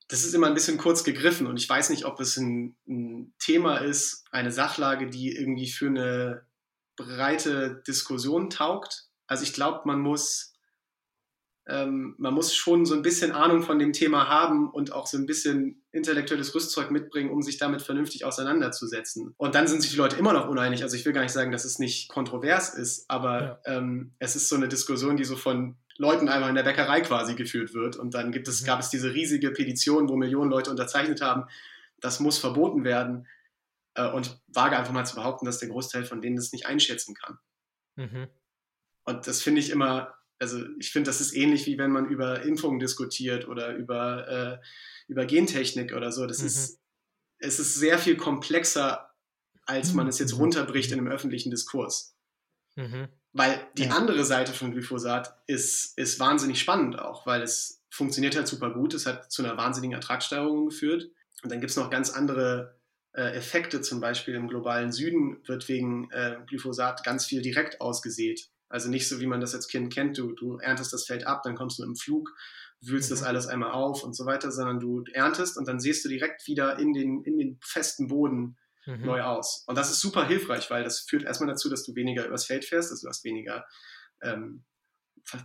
das 0.09 0.25
ist 0.25 0.35
immer 0.35 0.47
ein 0.47 0.55
bisschen 0.55 0.79
kurz 0.79 1.03
gegriffen 1.03 1.47
und 1.47 1.57
ich 1.57 1.69
weiß 1.69 1.91
nicht, 1.91 2.05
ob 2.05 2.21
es 2.21 2.37
ein, 2.37 2.77
ein, 2.87 3.35
Thema 3.39 3.79
ist, 3.79 4.25
eine 4.31 4.53
Sachlage, 4.53 5.09
die 5.09 5.35
irgendwie 5.35 5.69
für 5.69 5.89
eine 5.89 6.47
breite 6.97 7.83
Diskussion 7.87 8.51
taugt. 8.51 9.07
Also 9.27 9.43
ich 9.43 9.53
glaube, 9.53 9.83
man 9.85 10.01
muss, 10.01 10.55
ähm, 11.69 12.15
man 12.19 12.35
muss 12.35 12.55
schon 12.55 12.87
so 12.87 12.95
ein 12.95 13.03
bisschen 13.03 13.33
Ahnung 13.33 13.63
von 13.63 13.81
dem 13.81 13.93
Thema 13.93 14.29
haben 14.29 14.71
und 14.71 14.93
auch 14.93 15.09
so 15.09 15.19
ein 15.19 15.27
bisschen 15.27 15.83
intellektuelles 15.91 16.55
Rüstzeug 16.55 16.93
mitbringen, 16.93 17.31
um 17.31 17.43
sich 17.43 17.59
damit 17.59 17.83
vernünftig 17.83 18.25
auseinanderzusetzen. 18.25 19.35
Und 19.37 19.55
dann 19.57 19.67
sind 19.67 19.83
sich 19.83 19.91
die 19.91 19.97
Leute 19.97 20.17
immer 20.17 20.33
noch 20.33 20.49
uneinig. 20.49 20.85
Also 20.85 20.97
ich 20.97 21.05
will 21.05 21.13
gar 21.13 21.23
nicht 21.23 21.33
sagen, 21.33 21.51
dass 21.51 21.65
es 21.65 21.81
nicht 21.81 22.09
kontrovers 22.09 22.73
ist, 22.75 23.11
aber 23.11 23.61
ja. 23.67 23.79
ähm, 23.79 24.15
es 24.21 24.37
ist 24.37 24.49
so 24.49 24.55
eine 24.55 24.69
Diskussion, 24.69 25.17
die 25.17 25.25
so 25.25 25.37
von 25.37 25.77
Leuten 25.99 26.29
einfach 26.29 26.49
in 26.49 26.55
der 26.55 26.63
Bäckerei 26.63 27.01
quasi 27.01 27.35
geführt 27.35 27.75
wird. 27.75 27.97
Und 27.97 28.15
dann 28.15 28.33
gibt 28.33 28.49
es, 28.49 28.63
mhm. 28.63 28.67
gab 28.67 28.81
es 28.81 28.91
diese 28.91 29.15
riesige 29.15 29.51
Petition, 29.51 30.09
wo 30.09 30.17
Millionen 30.17 30.51
Leute 30.51 30.71
unterzeichnet 30.71 31.21
haben, 31.21 31.45
das 32.01 32.21
muss 32.21 32.39
verboten 32.39 32.85
werden. 32.85 33.27
Äh, 33.95 34.11
und 34.11 34.41
wage 34.49 34.77
einfach 34.77 34.93
mal 34.93 35.07
zu 35.07 35.17
behaupten, 35.17 35.47
dass 35.47 35.59
der 35.59 35.69
Großteil 35.69 36.05
von 36.05 36.21
denen 36.21 36.37
das 36.37 36.53
nicht 36.53 36.67
einschätzen 36.67 37.15
kann. 37.15 37.39
Mhm. 37.97 38.29
Und 39.05 39.27
das 39.27 39.43
finde 39.43 39.61
ich 39.61 39.71
immer, 39.71 40.15
also 40.39 40.63
ich 40.79 40.91
finde, 40.91 41.09
das 41.09 41.21
ist 41.21 41.35
ähnlich 41.35 41.67
wie 41.67 41.79
wenn 41.79 41.91
man 41.91 42.07
über 42.07 42.43
Impfungen 42.43 42.79
diskutiert 42.79 43.49
oder 43.49 43.75
über, 43.75 44.29
äh, 44.29 44.59
über 45.09 45.25
Gentechnik 45.25 45.95
oder 45.95 46.13
so. 46.13 46.27
Das 46.27 46.41
mhm. 46.41 46.47
ist, 46.47 46.81
es 47.39 47.59
ist 47.59 47.75
sehr 47.75 47.99
viel 47.99 48.17
komplexer, 48.17 49.11
als 49.63 49.95
man 49.95 50.09
es 50.09 50.19
jetzt 50.19 50.35
mhm. 50.35 50.41
runterbricht 50.41 50.93
in 50.93 50.99
einem 50.99 51.09
öffentlichen 51.09 51.51
Diskurs. 51.51 52.17
Mhm. 52.77 53.09
Weil 53.39 53.61
die 53.77 53.85
ja. 53.85 53.91
andere 53.91 54.25
Seite 54.25 54.55
von 54.55 54.73
Glyphosat 54.73 55.37
ist, 55.47 55.99
ist 55.99 56.19
wahnsinnig 56.19 56.59
spannend 56.59 56.99
auch, 56.99 57.27
weil 57.27 57.43
es 57.43 57.83
funktioniert 57.91 58.35
halt 58.35 58.49
super 58.49 58.71
gut. 58.71 58.95
Es 58.95 59.05
hat 59.05 59.31
zu 59.31 59.45
einer 59.45 59.59
wahnsinnigen 59.59 59.95
Ertragssteigerung 59.95 60.71
geführt. 60.71 61.11
Und 61.43 61.53
dann 61.53 61.61
gibt 61.61 61.71
es 61.71 61.77
noch 61.77 61.91
ganz 61.91 62.09
andere 62.09 62.79
äh, 63.13 63.37
Effekte. 63.37 63.83
Zum 63.83 64.01
Beispiel 64.01 64.35
im 64.35 64.49
globalen 64.49 64.91
Süden 64.91 65.37
wird 65.47 65.69
wegen 65.69 66.11
äh, 66.13 66.39
Glyphosat 66.47 67.05
ganz 67.05 67.27
viel 67.27 67.43
direkt 67.43 67.83
ausgesät. 67.83 68.49
Also 68.71 68.89
nicht 68.89 69.07
so, 69.07 69.21
wie 69.21 69.27
man 69.27 69.43
das 69.43 69.55
als 69.55 69.69
Kind 69.69 69.93
kennt. 69.93 70.17
Du, 70.17 70.33
du 70.33 70.57
erntest 70.57 70.95
das 70.95 71.05
Feld 71.05 71.27
ab, 71.27 71.43
dann 71.43 71.57
kommst 71.57 71.79
du 71.79 71.85
im 71.85 71.95
Flug, 71.95 72.35
wühlst 72.81 73.11
mhm. 73.11 73.17
das 73.17 73.23
alles 73.23 73.47
einmal 73.49 73.73
auf 73.73 74.03
und 74.03 74.17
so 74.17 74.25
weiter, 74.25 74.51
sondern 74.51 74.81
du 74.81 75.05
erntest 75.13 75.59
und 75.59 75.69
dann 75.69 75.79
siehst 75.79 76.03
du 76.07 76.09
direkt 76.09 76.47
wieder 76.47 76.79
in 76.79 76.95
den, 76.95 77.23
in 77.25 77.37
den 77.37 77.59
festen 77.63 78.09
Boden 78.09 78.57
mhm. 78.87 79.05
neu 79.05 79.23
aus. 79.23 79.65
Und 79.67 79.77
das 79.77 79.91
ist 79.91 80.01
super 80.01 80.27
hilfreich, 80.27 80.71
weil 80.71 80.85
das 80.85 81.01
führt 81.01 81.25
erstmal 81.25 81.49
dazu, 81.49 81.69
dass 81.69 81.85
du 81.85 81.95
weniger 81.95 82.27
übers 82.27 82.47
Feld 82.47 82.65
fährst, 82.65 82.91
also 82.91 83.07
du 83.07 83.09
hast 83.09 83.25
weniger 83.25 83.67
ähm, 84.23 84.65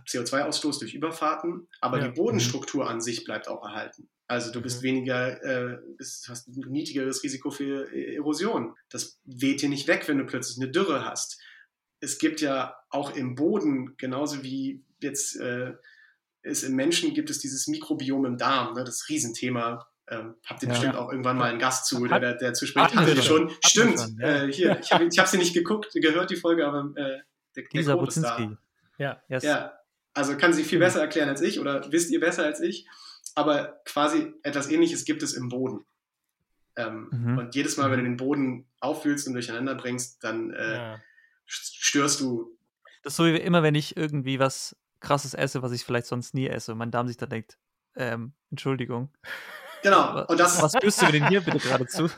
CO2-Ausstoß 0.08 0.78
durch 0.78 0.94
Überfahrten, 0.94 1.68
aber 1.80 1.98
ja. 1.98 2.08
die 2.08 2.14
Bodenstruktur 2.14 2.84
mhm. 2.84 2.90
an 2.90 3.00
sich 3.00 3.24
bleibt 3.24 3.48
auch 3.48 3.64
erhalten. 3.64 4.08
Also 4.28 4.52
du 4.52 4.62
bist 4.62 4.80
mhm. 4.80 4.86
weniger, 4.86 5.42
äh, 5.42 5.78
bist, 5.98 6.28
hast 6.28 6.48
ein 6.48 6.70
niedrigeres 6.70 7.22
Risiko 7.22 7.50
für 7.50 7.92
e-, 7.92 8.14
Erosion. 8.14 8.74
Das 8.88 9.20
weht 9.24 9.60
dir 9.60 9.68
nicht 9.68 9.88
weg, 9.88 10.08
wenn 10.08 10.18
du 10.18 10.24
plötzlich 10.24 10.58
eine 10.58 10.70
Dürre 10.70 11.04
hast. 11.04 11.40
Es 12.00 12.18
gibt 12.18 12.40
ja 12.40 12.76
auch 12.90 13.14
im 13.14 13.34
Boden, 13.34 13.96
genauso 13.96 14.42
wie 14.42 14.84
jetzt 15.00 15.36
äh, 15.36 15.74
ist 16.42 16.62
im 16.64 16.74
Menschen, 16.74 17.14
gibt 17.14 17.30
es 17.30 17.38
dieses 17.38 17.68
Mikrobiom 17.68 18.24
im 18.24 18.36
Darm, 18.36 18.74
ne, 18.74 18.84
das 18.84 19.08
Riesenthema 19.08 19.86
ähm, 20.12 20.34
habt 20.44 20.62
ihr 20.62 20.68
ja. 20.68 20.74
bestimmt 20.74 20.96
auch 20.96 21.10
irgendwann 21.10 21.38
mal 21.38 21.50
einen 21.50 21.58
Gast 21.58 21.86
zu, 21.86 22.06
der, 22.06 22.20
der, 22.20 22.34
der 22.34 22.54
zu 22.54 22.66
sprechen 22.66 22.98
hat. 22.98 23.08
Schon. 23.08 23.48
schon. 23.48 23.50
Stimmt. 23.64 23.98
Schon, 23.98 24.18
ja. 24.20 24.44
äh, 24.44 24.52
hier, 24.52 24.78
ich 24.80 24.92
habe 24.92 25.04
ich 25.04 25.18
hab 25.18 25.26
sie 25.26 25.38
nicht 25.38 25.54
geguckt, 25.54 25.92
gehört 25.94 26.30
die 26.30 26.36
Folge, 26.36 26.66
aber 26.66 26.92
äh, 26.96 27.20
der, 27.56 27.64
der 27.72 27.84
Code 27.94 28.08
ist 28.08 28.22
da. 28.22 28.56
Ja. 28.98 29.22
Yes. 29.28 29.42
ja. 29.42 29.72
Also 30.14 30.36
kann 30.36 30.52
sie 30.52 30.64
viel 30.64 30.78
besser 30.78 31.00
erklären 31.00 31.30
als 31.30 31.40
ich 31.40 31.58
oder 31.58 31.90
wisst 31.90 32.10
ihr 32.10 32.20
besser 32.20 32.44
als 32.44 32.60
ich. 32.60 32.86
Aber 33.34 33.80
quasi 33.86 34.34
etwas 34.42 34.70
ähnliches 34.70 35.04
gibt 35.04 35.22
es 35.22 35.32
im 35.32 35.48
Boden. 35.48 35.86
Ähm, 36.76 37.08
mhm. 37.10 37.38
Und 37.38 37.54
jedes 37.54 37.78
Mal, 37.78 37.90
wenn 37.90 37.98
du 37.98 38.04
mhm. 38.04 38.10
den 38.10 38.16
Boden 38.18 38.66
auffühlst 38.80 39.26
und 39.26 39.32
durcheinander 39.32 39.74
bringst, 39.74 40.22
dann 40.22 40.52
äh, 40.52 40.74
ja. 40.74 41.00
störst 41.46 42.20
du. 42.20 42.56
Das 43.02 43.14
ist 43.14 43.16
so 43.16 43.24
wie 43.24 43.36
immer, 43.36 43.62
wenn 43.62 43.74
ich 43.74 43.96
irgendwie 43.96 44.38
was 44.38 44.76
krasses 45.00 45.34
esse, 45.34 45.62
was 45.62 45.72
ich 45.72 45.84
vielleicht 45.84 46.06
sonst 46.06 46.34
nie 46.34 46.46
esse 46.46 46.72
und 46.72 46.78
mein 46.78 46.90
Darm 46.90 47.08
sich 47.08 47.16
dann 47.16 47.30
denkt, 47.30 47.58
ähm, 47.96 48.32
Entschuldigung. 48.50 49.10
Genau. 49.82 50.24
Und 50.26 50.38
das, 50.38 50.62
Was 50.62 50.74
führst 50.80 51.00
du 51.00 51.06
mir 51.06 51.12
denn 51.12 51.28
hier 51.28 51.40
bitte 51.40 51.58
gerade 51.58 51.86
zu? 51.86 52.08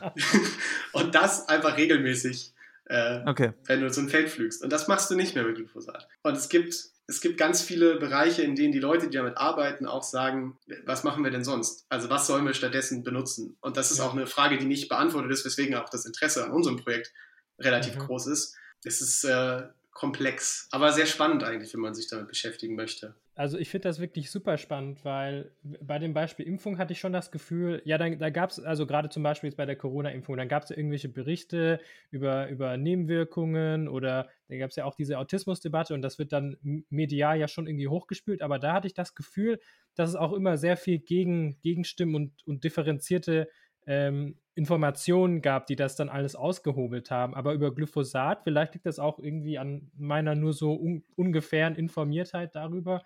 und 0.91 1.15
das 1.15 1.47
einfach 1.47 1.77
regelmäßig, 1.77 2.53
äh, 2.85 3.21
okay. 3.25 3.53
wenn 3.65 3.81
du 3.81 3.91
so 3.91 4.01
ein 4.01 4.09
Feld 4.09 4.29
pflügst. 4.29 4.63
Und 4.63 4.71
das 4.71 4.87
machst 4.87 5.09
du 5.09 5.15
nicht 5.15 5.35
mehr 5.35 5.43
mit 5.43 5.55
Glyphosat. 5.55 6.07
Und 6.23 6.37
es 6.37 6.49
gibt, 6.49 6.75
es 7.07 7.21
gibt 7.21 7.37
ganz 7.37 7.61
viele 7.61 7.97
Bereiche, 7.97 8.43
in 8.43 8.55
denen 8.55 8.71
die 8.71 8.79
Leute, 8.79 9.09
die 9.09 9.17
damit 9.17 9.37
arbeiten, 9.37 9.87
auch 9.87 10.03
sagen, 10.03 10.57
was 10.85 11.03
machen 11.03 11.23
wir 11.23 11.31
denn 11.31 11.43
sonst? 11.43 11.85
Also 11.89 12.09
was 12.09 12.27
sollen 12.27 12.45
wir 12.45 12.53
stattdessen 12.53 13.03
benutzen? 13.03 13.57
Und 13.61 13.77
das 13.77 13.91
ist 13.91 13.97
ja. 13.97 14.05
auch 14.05 14.13
eine 14.13 14.27
Frage, 14.27 14.57
die 14.57 14.65
nicht 14.65 14.89
beantwortet 14.89 15.31
ist, 15.31 15.45
weswegen 15.45 15.75
auch 15.75 15.89
das 15.89 16.05
Interesse 16.05 16.45
an 16.45 16.51
unserem 16.51 16.77
Projekt 16.77 17.13
relativ 17.59 17.95
mhm. 17.95 17.99
groß 17.99 18.27
ist. 18.27 18.55
Es 18.83 19.01
ist 19.01 19.23
äh, 19.23 19.63
komplex, 19.91 20.67
aber 20.71 20.91
sehr 20.91 21.07
spannend 21.07 21.43
eigentlich, 21.43 21.73
wenn 21.73 21.81
man 21.81 21.95
sich 21.95 22.07
damit 22.07 22.27
beschäftigen 22.27 22.75
möchte. 22.75 23.15
Also 23.37 23.57
ich 23.57 23.69
finde 23.69 23.89
das 23.89 23.99
wirklich 23.99 24.31
super 24.31 24.57
spannend, 24.57 25.03
weil 25.03 25.51
bei 25.81 25.99
dem 25.99 26.13
Beispiel 26.13 26.47
Impfung 26.47 26.77
hatte 26.77 26.93
ich 26.93 26.99
schon 26.99 27.11
das 27.11 27.31
Gefühl, 27.31 27.81
ja, 27.83 27.97
dann, 27.97 28.17
da 28.17 28.29
gab 28.29 28.49
es, 28.49 28.61
also 28.61 28.87
gerade 28.87 29.09
zum 29.09 29.23
Beispiel 29.23 29.49
jetzt 29.49 29.57
bei 29.57 29.65
der 29.65 29.75
Corona-Impfung, 29.75 30.37
dann 30.37 30.47
gab 30.47 30.63
es 30.63 30.69
ja 30.69 30.77
irgendwelche 30.77 31.09
Berichte 31.09 31.81
über, 32.11 32.47
über 32.47 32.77
Nebenwirkungen 32.77 33.89
oder 33.89 34.29
da 34.47 34.57
gab 34.57 34.69
es 34.69 34.77
ja 34.77 34.85
auch 34.85 34.95
diese 34.95 35.17
Autismusdebatte 35.19 35.93
und 35.93 36.01
das 36.01 36.17
wird 36.17 36.31
dann 36.31 36.55
medial 36.89 37.37
ja 37.37 37.49
schon 37.49 37.67
irgendwie 37.67 37.89
hochgespült, 37.89 38.41
aber 38.41 38.57
da 38.57 38.71
hatte 38.71 38.87
ich 38.87 38.93
das 38.93 39.15
Gefühl, 39.15 39.59
dass 39.95 40.09
es 40.09 40.15
auch 40.15 40.31
immer 40.31 40.55
sehr 40.57 40.77
viel 40.77 40.99
gegen, 40.99 41.59
Gegenstimmen 41.61 42.15
und, 42.15 42.31
und 42.47 42.63
differenzierte 42.63 43.49
ähm, 43.85 44.37
Informationen 44.55 45.41
gab, 45.41 45.67
die 45.67 45.75
das 45.75 45.95
dann 45.95 46.09
alles 46.09 46.35
ausgehobelt 46.35 47.11
haben. 47.11 47.35
Aber 47.35 47.53
über 47.53 47.73
Glyphosat, 47.73 48.43
vielleicht 48.43 48.73
liegt 48.73 48.85
das 48.85 48.99
auch 48.99 49.19
irgendwie 49.19 49.57
an 49.57 49.91
meiner 49.95 50.35
nur 50.35 50.53
so 50.53 50.73
un 50.73 51.03
ungefähren 51.15 51.75
Informiertheit 51.75 52.55
darüber, 52.55 53.03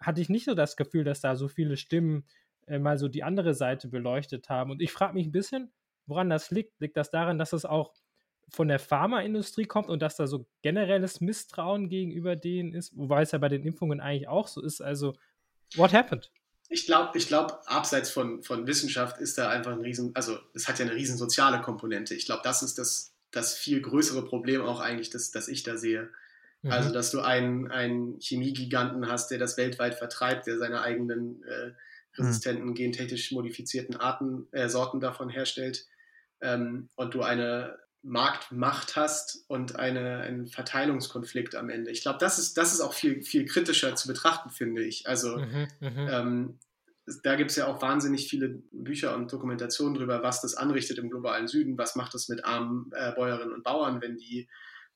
hatte 0.00 0.20
ich 0.20 0.28
nicht 0.28 0.44
so 0.44 0.54
das 0.54 0.76
Gefühl, 0.76 1.04
dass 1.04 1.20
da 1.20 1.36
so 1.36 1.48
viele 1.48 1.76
Stimmen 1.76 2.24
äh, 2.66 2.78
mal 2.78 2.98
so 2.98 3.08
die 3.08 3.22
andere 3.24 3.54
Seite 3.54 3.88
beleuchtet 3.88 4.48
haben. 4.48 4.70
Und 4.70 4.82
ich 4.82 4.92
frage 4.92 5.14
mich 5.14 5.26
ein 5.26 5.32
bisschen, 5.32 5.72
woran 6.06 6.30
das 6.30 6.50
liegt. 6.50 6.80
Liegt 6.80 6.96
das 6.96 7.10
daran, 7.10 7.38
dass 7.38 7.52
es 7.52 7.64
auch 7.64 7.92
von 8.48 8.68
der 8.68 8.78
Pharmaindustrie 8.78 9.64
kommt 9.64 9.88
und 9.88 10.02
dass 10.02 10.16
da 10.16 10.26
so 10.26 10.46
generelles 10.62 11.20
Misstrauen 11.20 11.88
gegenüber 11.88 12.36
denen 12.36 12.74
ist, 12.74 12.96
wobei 12.96 13.22
es 13.22 13.32
ja 13.32 13.38
bei 13.38 13.48
den 13.48 13.64
Impfungen 13.64 14.00
eigentlich 14.00 14.28
auch 14.28 14.48
so 14.48 14.62
ist. 14.62 14.80
Also, 14.80 15.14
what 15.76 15.92
happened? 15.92 16.30
Ich 16.68 16.86
glaube, 16.86 17.16
ich 17.16 17.28
glaub, 17.28 17.62
abseits 17.66 18.10
von, 18.10 18.42
von 18.42 18.66
Wissenschaft 18.66 19.18
ist 19.18 19.38
da 19.38 19.48
einfach 19.50 19.72
ein 19.72 19.80
riesen, 19.80 20.10
also 20.14 20.38
es 20.52 20.68
hat 20.68 20.78
ja 20.78 20.86
eine 20.86 20.94
riesen 20.94 21.16
soziale 21.16 21.60
Komponente. 21.60 22.14
Ich 22.14 22.26
glaube, 22.26 22.42
das 22.44 22.62
ist 22.62 22.78
das, 22.78 23.12
das 23.30 23.54
viel 23.54 23.80
größere 23.80 24.24
Problem 24.24 24.62
auch 24.62 24.80
eigentlich, 24.80 25.10
das, 25.10 25.30
das 25.30 25.48
ich 25.48 25.62
da 25.62 25.76
sehe. 25.76 26.10
Mhm. 26.62 26.70
Also, 26.72 26.92
dass 26.92 27.10
du 27.10 27.20
einen, 27.20 27.70
einen 27.70 28.18
Chemiegiganten 28.20 29.08
hast, 29.08 29.30
der 29.30 29.38
das 29.38 29.56
weltweit 29.56 29.94
vertreibt, 29.94 30.46
der 30.46 30.58
seine 30.58 30.80
eigenen 30.80 31.42
äh, 31.44 31.72
resistenten, 32.18 32.66
mhm. 32.66 32.74
gentechnisch 32.74 33.30
modifizierten 33.32 33.96
Arten, 33.96 34.48
äh, 34.52 34.68
Sorten 34.68 35.00
davon 35.00 35.28
herstellt. 35.28 35.86
Ähm, 36.40 36.88
und 36.96 37.14
du 37.14 37.22
eine 37.22 37.78
Marktmacht 38.06 38.94
hast 38.94 39.44
und 39.48 39.76
eine, 39.76 40.18
einen 40.20 40.46
Verteilungskonflikt 40.46 41.56
am 41.56 41.68
Ende. 41.68 41.90
Ich 41.90 42.02
glaube, 42.02 42.18
das 42.20 42.38
ist, 42.38 42.56
das 42.56 42.72
ist 42.72 42.80
auch 42.80 42.94
viel, 42.94 43.22
viel 43.22 43.46
kritischer 43.46 43.96
zu 43.96 44.06
betrachten, 44.06 44.50
finde 44.50 44.84
ich. 44.84 45.08
Also 45.08 45.38
mhm, 45.38 45.68
mhm. 45.80 46.08
ähm, 46.08 46.58
da 47.24 47.34
gibt 47.34 47.50
es 47.50 47.56
ja 47.56 47.66
auch 47.66 47.82
wahnsinnig 47.82 48.28
viele 48.28 48.62
Bücher 48.70 49.16
und 49.16 49.32
Dokumentationen 49.32 49.94
darüber, 49.94 50.22
was 50.22 50.40
das 50.40 50.54
anrichtet 50.54 50.98
im 50.98 51.10
globalen 51.10 51.48
Süden, 51.48 51.76
was 51.78 51.96
macht 51.96 52.14
das 52.14 52.28
mit 52.28 52.44
armen 52.44 52.92
äh, 52.94 53.12
Bäuerinnen 53.12 53.52
und 53.52 53.64
Bauern, 53.64 54.00
wenn 54.00 54.16
die 54.16 54.48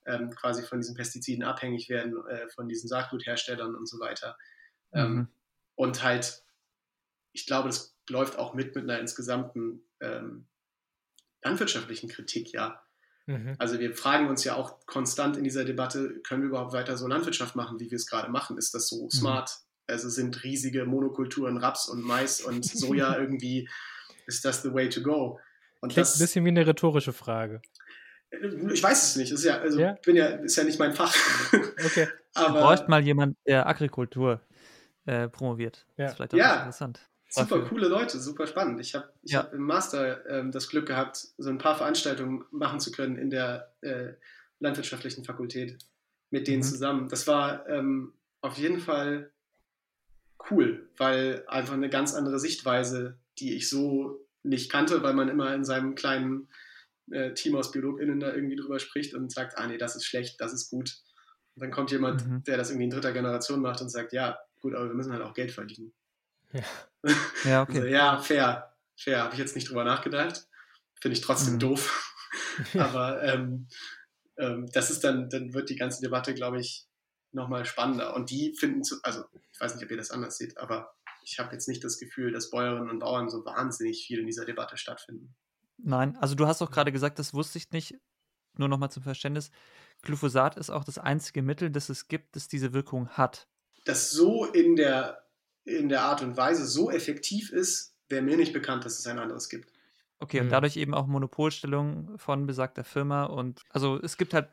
ähm, 0.06 0.30
quasi 0.30 0.62
von 0.62 0.78
diesen 0.78 0.94
Pestiziden 0.94 1.42
abhängig 1.42 1.88
werden, 1.88 2.14
äh, 2.28 2.48
von 2.48 2.68
diesen 2.68 2.88
Saatgutherstellern 2.88 3.74
und 3.74 3.88
so 3.88 3.98
weiter. 3.98 4.38
Ähm, 4.92 5.14
mhm. 5.14 5.28
und 5.74 6.02
halt, 6.04 6.44
ich 7.32 7.46
glaube, 7.46 7.68
das 7.68 7.96
läuft 8.08 8.38
auch 8.38 8.54
mit 8.54 8.74
mit 8.76 8.84
einer 8.84 9.00
insgesamten 9.00 9.82
ähm, 10.00 10.46
landwirtschaftlichen 11.42 12.08
Kritik, 12.08 12.52
ja. 12.52 12.80
Mhm. 13.26 13.54
Also 13.58 13.78
wir 13.78 13.94
fragen 13.94 14.28
uns 14.28 14.44
ja 14.44 14.54
auch 14.56 14.84
konstant 14.86 15.36
in 15.36 15.44
dieser 15.44 15.64
Debatte, 15.64 16.20
können 16.22 16.42
wir 16.42 16.48
überhaupt 16.48 16.72
weiter 16.72 16.96
so 16.96 17.06
Landwirtschaft 17.06 17.56
machen, 17.56 17.78
wie 17.78 17.90
wir 17.90 17.96
es 17.96 18.06
gerade 18.06 18.30
machen? 18.30 18.58
Ist 18.58 18.74
das 18.74 18.88
so 18.88 19.04
mhm. 19.04 19.10
smart? 19.10 19.58
Also 19.86 20.08
sind 20.08 20.42
riesige 20.44 20.84
Monokulturen 20.84 21.58
Raps 21.58 21.88
und 21.88 22.02
Mais 22.02 22.40
und 22.40 22.64
Soja 22.64 23.16
irgendwie, 23.18 23.68
ist 24.26 24.44
das 24.44 24.62
the 24.62 24.72
way 24.72 24.88
to 24.88 25.02
go? 25.02 25.38
Und 25.80 25.92
Klingt 25.92 26.06
das, 26.06 26.16
ein 26.16 26.20
bisschen 26.20 26.44
wie 26.44 26.50
eine 26.50 26.66
rhetorische 26.66 27.12
Frage. 27.12 27.62
Ich 28.72 28.82
weiß 28.82 29.02
es 29.02 29.16
nicht. 29.16 29.32
Ist 29.32 29.44
ja, 29.44 29.58
also 29.58 29.80
ja? 29.80 29.96
Bin 30.04 30.14
ja, 30.14 30.26
ist 30.26 30.56
ja 30.56 30.64
nicht 30.64 30.78
mein 30.78 30.92
Fach. 30.92 31.14
Okay. 31.84 32.08
Aber, 32.34 32.60
du 32.60 32.64
brauchst 32.64 32.88
mal 32.88 33.02
jemand, 33.02 33.36
der 33.46 33.66
Agrikultur 33.66 34.40
äh, 35.06 35.28
promoviert. 35.28 35.86
Ja. 35.96 36.04
Das 36.04 36.12
ist 36.12 36.16
vielleicht 36.16 36.34
auch 36.34 36.38
ja. 36.38 36.56
interessant. 36.58 37.09
Super 37.32 37.60
coole 37.62 37.86
Leute, 37.86 38.18
super 38.18 38.46
spannend. 38.48 38.80
Ich 38.80 38.94
habe 38.96 39.08
ja. 39.22 39.38
hab 39.38 39.52
im 39.52 39.62
Master 39.62 40.28
ähm, 40.28 40.50
das 40.50 40.68
Glück 40.68 40.86
gehabt, 40.86 41.28
so 41.38 41.48
ein 41.48 41.58
paar 41.58 41.76
Veranstaltungen 41.76 42.44
machen 42.50 42.80
zu 42.80 42.90
können 42.90 43.16
in 43.16 43.30
der 43.30 43.72
äh, 43.82 44.14
landwirtschaftlichen 44.58 45.24
Fakultät 45.24 45.78
mit 46.30 46.48
denen 46.48 46.58
mhm. 46.58 46.64
zusammen. 46.64 47.08
Das 47.08 47.28
war 47.28 47.68
ähm, 47.68 48.14
auf 48.40 48.58
jeden 48.58 48.80
Fall 48.80 49.30
cool, 50.50 50.88
weil 50.96 51.44
einfach 51.46 51.74
eine 51.74 51.88
ganz 51.88 52.14
andere 52.14 52.40
Sichtweise, 52.40 53.18
die 53.38 53.54
ich 53.54 53.68
so 53.68 54.26
nicht 54.42 54.70
kannte, 54.70 55.02
weil 55.02 55.14
man 55.14 55.28
immer 55.28 55.54
in 55.54 55.64
seinem 55.64 55.94
kleinen 55.94 56.48
äh, 57.10 57.34
Team 57.34 57.54
aus 57.54 57.70
BiologInnen 57.70 58.18
da 58.18 58.34
irgendwie 58.34 58.56
drüber 58.56 58.80
spricht 58.80 59.14
und 59.14 59.30
sagt, 59.30 59.56
ah 59.56 59.66
nee, 59.66 59.78
das 59.78 59.96
ist 59.96 60.04
schlecht, 60.04 60.40
das 60.40 60.52
ist 60.52 60.70
gut. 60.70 60.96
Und 61.54 61.62
dann 61.62 61.70
kommt 61.70 61.90
jemand, 61.90 62.26
mhm. 62.26 62.42
der 62.44 62.56
das 62.56 62.70
irgendwie 62.70 62.84
in 62.84 62.90
dritter 62.90 63.12
Generation 63.12 63.60
macht 63.60 63.80
und 63.80 63.88
sagt, 63.88 64.12
ja, 64.12 64.38
gut, 64.60 64.74
aber 64.74 64.88
wir 64.88 64.94
müssen 64.94 65.12
halt 65.12 65.22
auch 65.22 65.34
Geld 65.34 65.52
verdienen. 65.52 65.92
Ja, 66.52 66.62
ja 67.44 67.62
okay. 67.62 67.78
Also, 67.78 67.88
ja, 67.88 68.18
fair. 68.18 68.76
Fair. 68.96 69.22
Habe 69.24 69.34
ich 69.34 69.38
jetzt 69.38 69.54
nicht 69.54 69.68
drüber 69.68 69.84
nachgedacht. 69.84 70.46
Finde 71.00 71.16
ich 71.16 71.22
trotzdem 71.22 71.54
mhm. 71.54 71.60
doof. 71.60 72.14
Aber 72.78 73.22
ähm, 73.22 73.68
ähm, 74.36 74.68
das 74.72 74.90
ist 74.90 75.04
dann, 75.04 75.28
dann 75.30 75.54
wird 75.54 75.70
die 75.70 75.76
ganze 75.76 76.00
Debatte, 76.00 76.34
glaube 76.34 76.60
ich, 76.60 76.86
nochmal 77.32 77.64
spannender. 77.64 78.14
Und 78.14 78.30
die 78.30 78.54
finden, 78.58 78.82
zu, 78.82 78.96
also 79.02 79.24
ich 79.52 79.60
weiß 79.60 79.74
nicht, 79.74 79.84
ob 79.84 79.90
ihr 79.90 79.96
das 79.96 80.10
anders 80.10 80.36
seht, 80.36 80.58
aber 80.58 80.94
ich 81.22 81.38
habe 81.38 81.52
jetzt 81.52 81.68
nicht 81.68 81.84
das 81.84 81.98
Gefühl, 81.98 82.32
dass 82.32 82.50
Bäuerinnen 82.50 82.90
und 82.90 82.98
Bauern 82.98 83.28
so 83.28 83.44
wahnsinnig 83.44 84.04
viel 84.06 84.20
in 84.20 84.26
dieser 84.26 84.44
Debatte 84.44 84.76
stattfinden. 84.76 85.34
Nein, 85.76 86.16
also 86.16 86.34
du 86.34 86.46
hast 86.46 86.62
auch 86.62 86.70
gerade 86.70 86.92
gesagt, 86.92 87.18
das 87.18 87.34
wusste 87.34 87.58
ich 87.58 87.70
nicht. 87.70 87.94
Nur 88.56 88.68
nochmal 88.68 88.90
zum 88.90 89.02
Verständnis. 89.02 89.50
Glyphosat 90.02 90.56
ist 90.56 90.70
auch 90.70 90.84
das 90.84 90.98
einzige 90.98 91.42
Mittel, 91.42 91.70
das 91.70 91.88
es 91.88 92.08
gibt, 92.08 92.36
das 92.36 92.48
diese 92.48 92.72
Wirkung 92.72 93.08
hat. 93.10 93.48
Das 93.84 94.10
so 94.10 94.44
in 94.44 94.76
der 94.76 95.29
in 95.64 95.88
der 95.88 96.02
Art 96.02 96.22
und 96.22 96.36
Weise 96.36 96.66
so 96.66 96.90
effektiv 96.90 97.52
ist, 97.52 97.94
wäre 98.08 98.22
mir 98.22 98.36
nicht 98.36 98.52
bekannt, 98.52 98.84
dass 98.84 98.98
es 98.98 99.06
ein 99.06 99.18
anderes 99.18 99.48
gibt. 99.48 99.72
Okay, 100.18 100.38
mhm. 100.38 100.46
und 100.46 100.50
dadurch 100.50 100.76
eben 100.76 100.94
auch 100.94 101.06
Monopolstellung 101.06 102.18
von 102.18 102.46
besagter 102.46 102.84
Firma. 102.84 103.24
Und 103.24 103.62
also 103.70 104.00
es 104.02 104.16
gibt 104.16 104.34
halt 104.34 104.48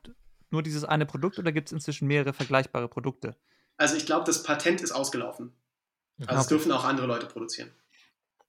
nur 0.49 0.63
dieses 0.63 0.83
eine 0.83 1.05
Produkt 1.05 1.39
oder 1.39 1.51
gibt 1.51 1.67
es 1.67 1.73
inzwischen 1.73 2.07
mehrere 2.07 2.33
vergleichbare 2.33 2.87
Produkte? 2.87 3.35
Also 3.77 3.95
ich 3.95 4.05
glaube, 4.05 4.25
das 4.25 4.43
Patent 4.43 4.81
ist 4.81 4.91
ausgelaufen. 4.91 5.53
Also 6.19 6.31
okay. 6.31 6.41
es 6.41 6.47
dürfen 6.47 6.71
auch 6.71 6.83
andere 6.83 7.05
Leute 7.05 7.27
produzieren. 7.27 7.69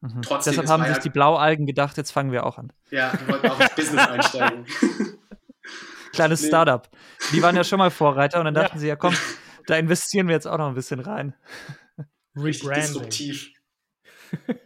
Mhm. 0.01 0.23
Trotzdem 0.23 0.53
Deshalb 0.53 0.69
haben 0.69 0.85
sich 0.87 1.03
die 1.03 1.11
Blaualgen 1.11 1.67
gedacht, 1.67 1.97
jetzt 1.97 2.13
fangen 2.13 2.31
wir 2.33 2.47
auch 2.47 2.57
an. 2.57 2.73
Ja, 2.91 3.13
wir 3.19 3.35
wollten 3.35 3.49
auch 3.49 3.61
ins 3.61 3.75
Business 3.75 4.07
einsteigen. 4.09 4.67
Kleines 6.13 6.43
nee. 6.43 6.49
Startup. 6.49 6.89
Die 7.33 7.43
waren 7.43 7.57
ja 7.57 7.65
schon 7.65 7.79
mal 7.79 7.91
Vorreiter 7.91 8.39
und 8.39 8.45
dann 8.47 8.55
dachten 8.55 8.77
ja. 8.77 8.81
sie, 8.81 8.87
ja 8.87 8.97
komm, 8.97 9.15
da 9.67 9.77
investieren 9.77 10.29
wir 10.29 10.35
jetzt 10.35 10.47
auch 10.47 10.57
noch 10.57 10.69
ein 10.69 10.75
bisschen 10.75 11.01
rein. 11.01 11.35
Rebranding. 12.41 12.83
disruptiv. 12.83 13.51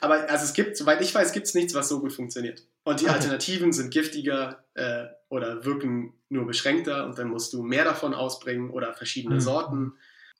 Aber 0.00 0.30
also 0.30 0.44
es 0.44 0.52
gibt, 0.52 0.76
soweit 0.76 1.00
ich 1.00 1.14
weiß, 1.14 1.32
gibt 1.32 1.46
es 1.46 1.54
nichts, 1.54 1.74
was 1.74 1.88
so 1.88 2.00
gut 2.00 2.12
funktioniert. 2.12 2.66
Und 2.84 3.00
die 3.00 3.08
Alternativen 3.08 3.72
sind 3.72 3.90
giftiger 3.90 4.64
äh, 4.74 5.06
oder 5.28 5.64
wirken 5.64 6.14
nur 6.28 6.46
beschränkter 6.46 7.06
und 7.06 7.18
dann 7.18 7.28
musst 7.28 7.52
du 7.52 7.62
mehr 7.62 7.84
davon 7.84 8.14
ausbringen 8.14 8.70
oder 8.70 8.94
verschiedene 8.94 9.36
mhm. 9.36 9.40
Sorten. 9.40 9.92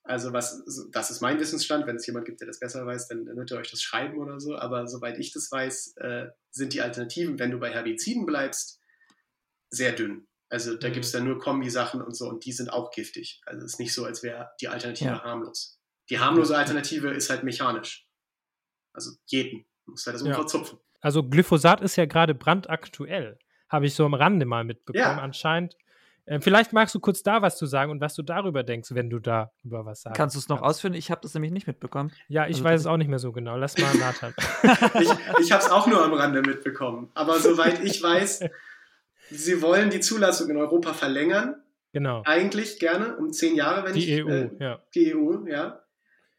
Also 0.03 0.31
was, 0.31 0.63
das 0.91 1.11
ist 1.11 1.21
mein 1.21 1.39
Wissensstand. 1.39 1.85
Wenn 1.85 1.97
es 1.97 2.07
jemand 2.07 2.25
gibt, 2.25 2.39
der 2.39 2.47
das 2.47 2.59
besser 2.59 2.85
weiß, 2.85 3.09
dann, 3.09 3.25
dann 3.25 3.35
wird 3.35 3.51
er 3.51 3.57
euch 3.57 3.71
das 3.71 3.81
schreiben 3.81 4.19
oder 4.19 4.39
so. 4.39 4.55
Aber 4.55 4.87
soweit 4.87 5.17
ich 5.17 5.33
das 5.33 5.51
weiß, 5.51 5.97
äh, 5.97 6.27
sind 6.51 6.73
die 6.73 6.81
Alternativen, 6.81 7.39
wenn 7.39 7.51
du 7.51 7.59
bei 7.59 7.71
Herbiziden 7.71 8.25
bleibst, 8.25 8.79
sehr 9.69 9.91
dünn. 9.91 10.26
Also 10.49 10.75
da 10.75 10.87
mhm. 10.89 10.93
gibt 10.93 11.05
es 11.05 11.11
dann 11.11 11.25
nur 11.25 11.39
Kombi-Sachen 11.39 12.01
und 12.01 12.15
so 12.15 12.29
und 12.29 12.45
die 12.45 12.51
sind 12.51 12.71
auch 12.71 12.91
giftig. 12.91 13.41
Also 13.45 13.65
es 13.65 13.73
ist 13.73 13.79
nicht 13.79 13.93
so, 13.93 14.05
als 14.05 14.23
wäre 14.23 14.51
die 14.61 14.67
Alternative 14.67 15.09
ja. 15.09 15.23
harmlos. 15.23 15.79
Die 16.09 16.19
harmlose 16.19 16.57
Alternative 16.57 17.09
ist 17.09 17.29
halt 17.29 17.43
mechanisch. 17.43 18.07
Also 18.93 19.11
jeden. 19.25 19.65
Du 19.85 19.91
musst 19.91 20.05
halt 20.05 20.15
das 20.15 20.25
ja. 20.25 20.33
verzupfen. 20.33 20.79
Also 21.01 21.23
Glyphosat 21.23 21.81
ist 21.81 21.95
ja 21.95 22.05
gerade 22.05 22.33
brandaktuell. 22.33 23.37
Habe 23.69 23.85
ich 23.85 23.95
so 23.95 24.05
am 24.05 24.13
Rande 24.13 24.45
mal 24.45 24.63
mitbekommen. 24.63 25.03
Ja. 25.03 25.21
Anscheinend. 25.21 25.75
Äh, 26.25 26.41
vielleicht 26.41 26.73
magst 26.73 26.93
du 26.93 26.99
kurz 26.99 27.23
da 27.23 27.41
was 27.41 27.57
zu 27.57 27.65
sagen 27.65 27.91
und 27.91 28.01
was 28.01 28.13
du 28.13 28.21
darüber 28.21 28.63
denkst, 28.63 28.89
wenn 28.93 29.09
du 29.09 29.19
da 29.19 29.51
über 29.63 29.85
was 29.85 30.01
sagst. 30.01 30.17
Kannst 30.17 30.35
du 30.35 30.39
es 30.39 30.49
noch 30.49 30.57
kannst. 30.57 30.75
ausführen? 30.75 30.93
Ich 30.93 31.09
habe 31.09 31.21
das 31.21 31.33
nämlich 31.33 31.53
nicht 31.53 31.67
mitbekommen. 31.67 32.11
Ja, 32.27 32.47
ich 32.47 32.57
also, 32.57 32.63
weiß 32.65 32.81
es 32.81 32.87
auch 32.87 32.97
nicht 32.97 33.07
mehr 33.07 33.19
so 33.19 33.31
genau. 33.31 33.55
Lass 33.55 33.77
mal 33.77 33.93
Nathan. 33.99 34.33
ich 34.99 35.09
ich 35.39 35.51
habe 35.51 35.63
es 35.63 35.69
auch 35.69 35.87
nur 35.87 36.03
am 36.03 36.13
Rande 36.13 36.41
mitbekommen. 36.41 37.09
Aber 37.13 37.39
soweit 37.39 37.81
ich 37.81 38.03
weiß, 38.03 38.41
Sie 39.29 39.61
wollen 39.61 39.89
die 39.89 39.99
Zulassung 39.99 40.49
in 40.49 40.57
Europa 40.57 40.93
verlängern. 40.93 41.61
Genau. 41.93 42.21
Eigentlich 42.25 42.79
gerne 42.79 43.17
um 43.17 43.31
zehn 43.31 43.55
Jahre, 43.55 43.85
wenn 43.85 43.93
die 43.93 44.13
ich. 44.13 44.23
EU, 44.23 44.29
äh, 44.29 44.49
ja. 44.59 44.83
Die 44.93 45.15
EU, 45.15 45.47
ja. 45.47 45.83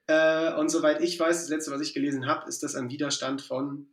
Äh, 0.06 0.54
und 0.54 0.68
soweit 0.70 1.00
ich 1.02 1.18
weiß, 1.18 1.40
das 1.40 1.48
letzte, 1.48 1.70
was 1.70 1.80
ich 1.80 1.94
gelesen 1.94 2.26
habe, 2.26 2.48
ist 2.48 2.62
das 2.62 2.74
ein 2.74 2.90
Widerstand 2.90 3.42
von, 3.42 3.88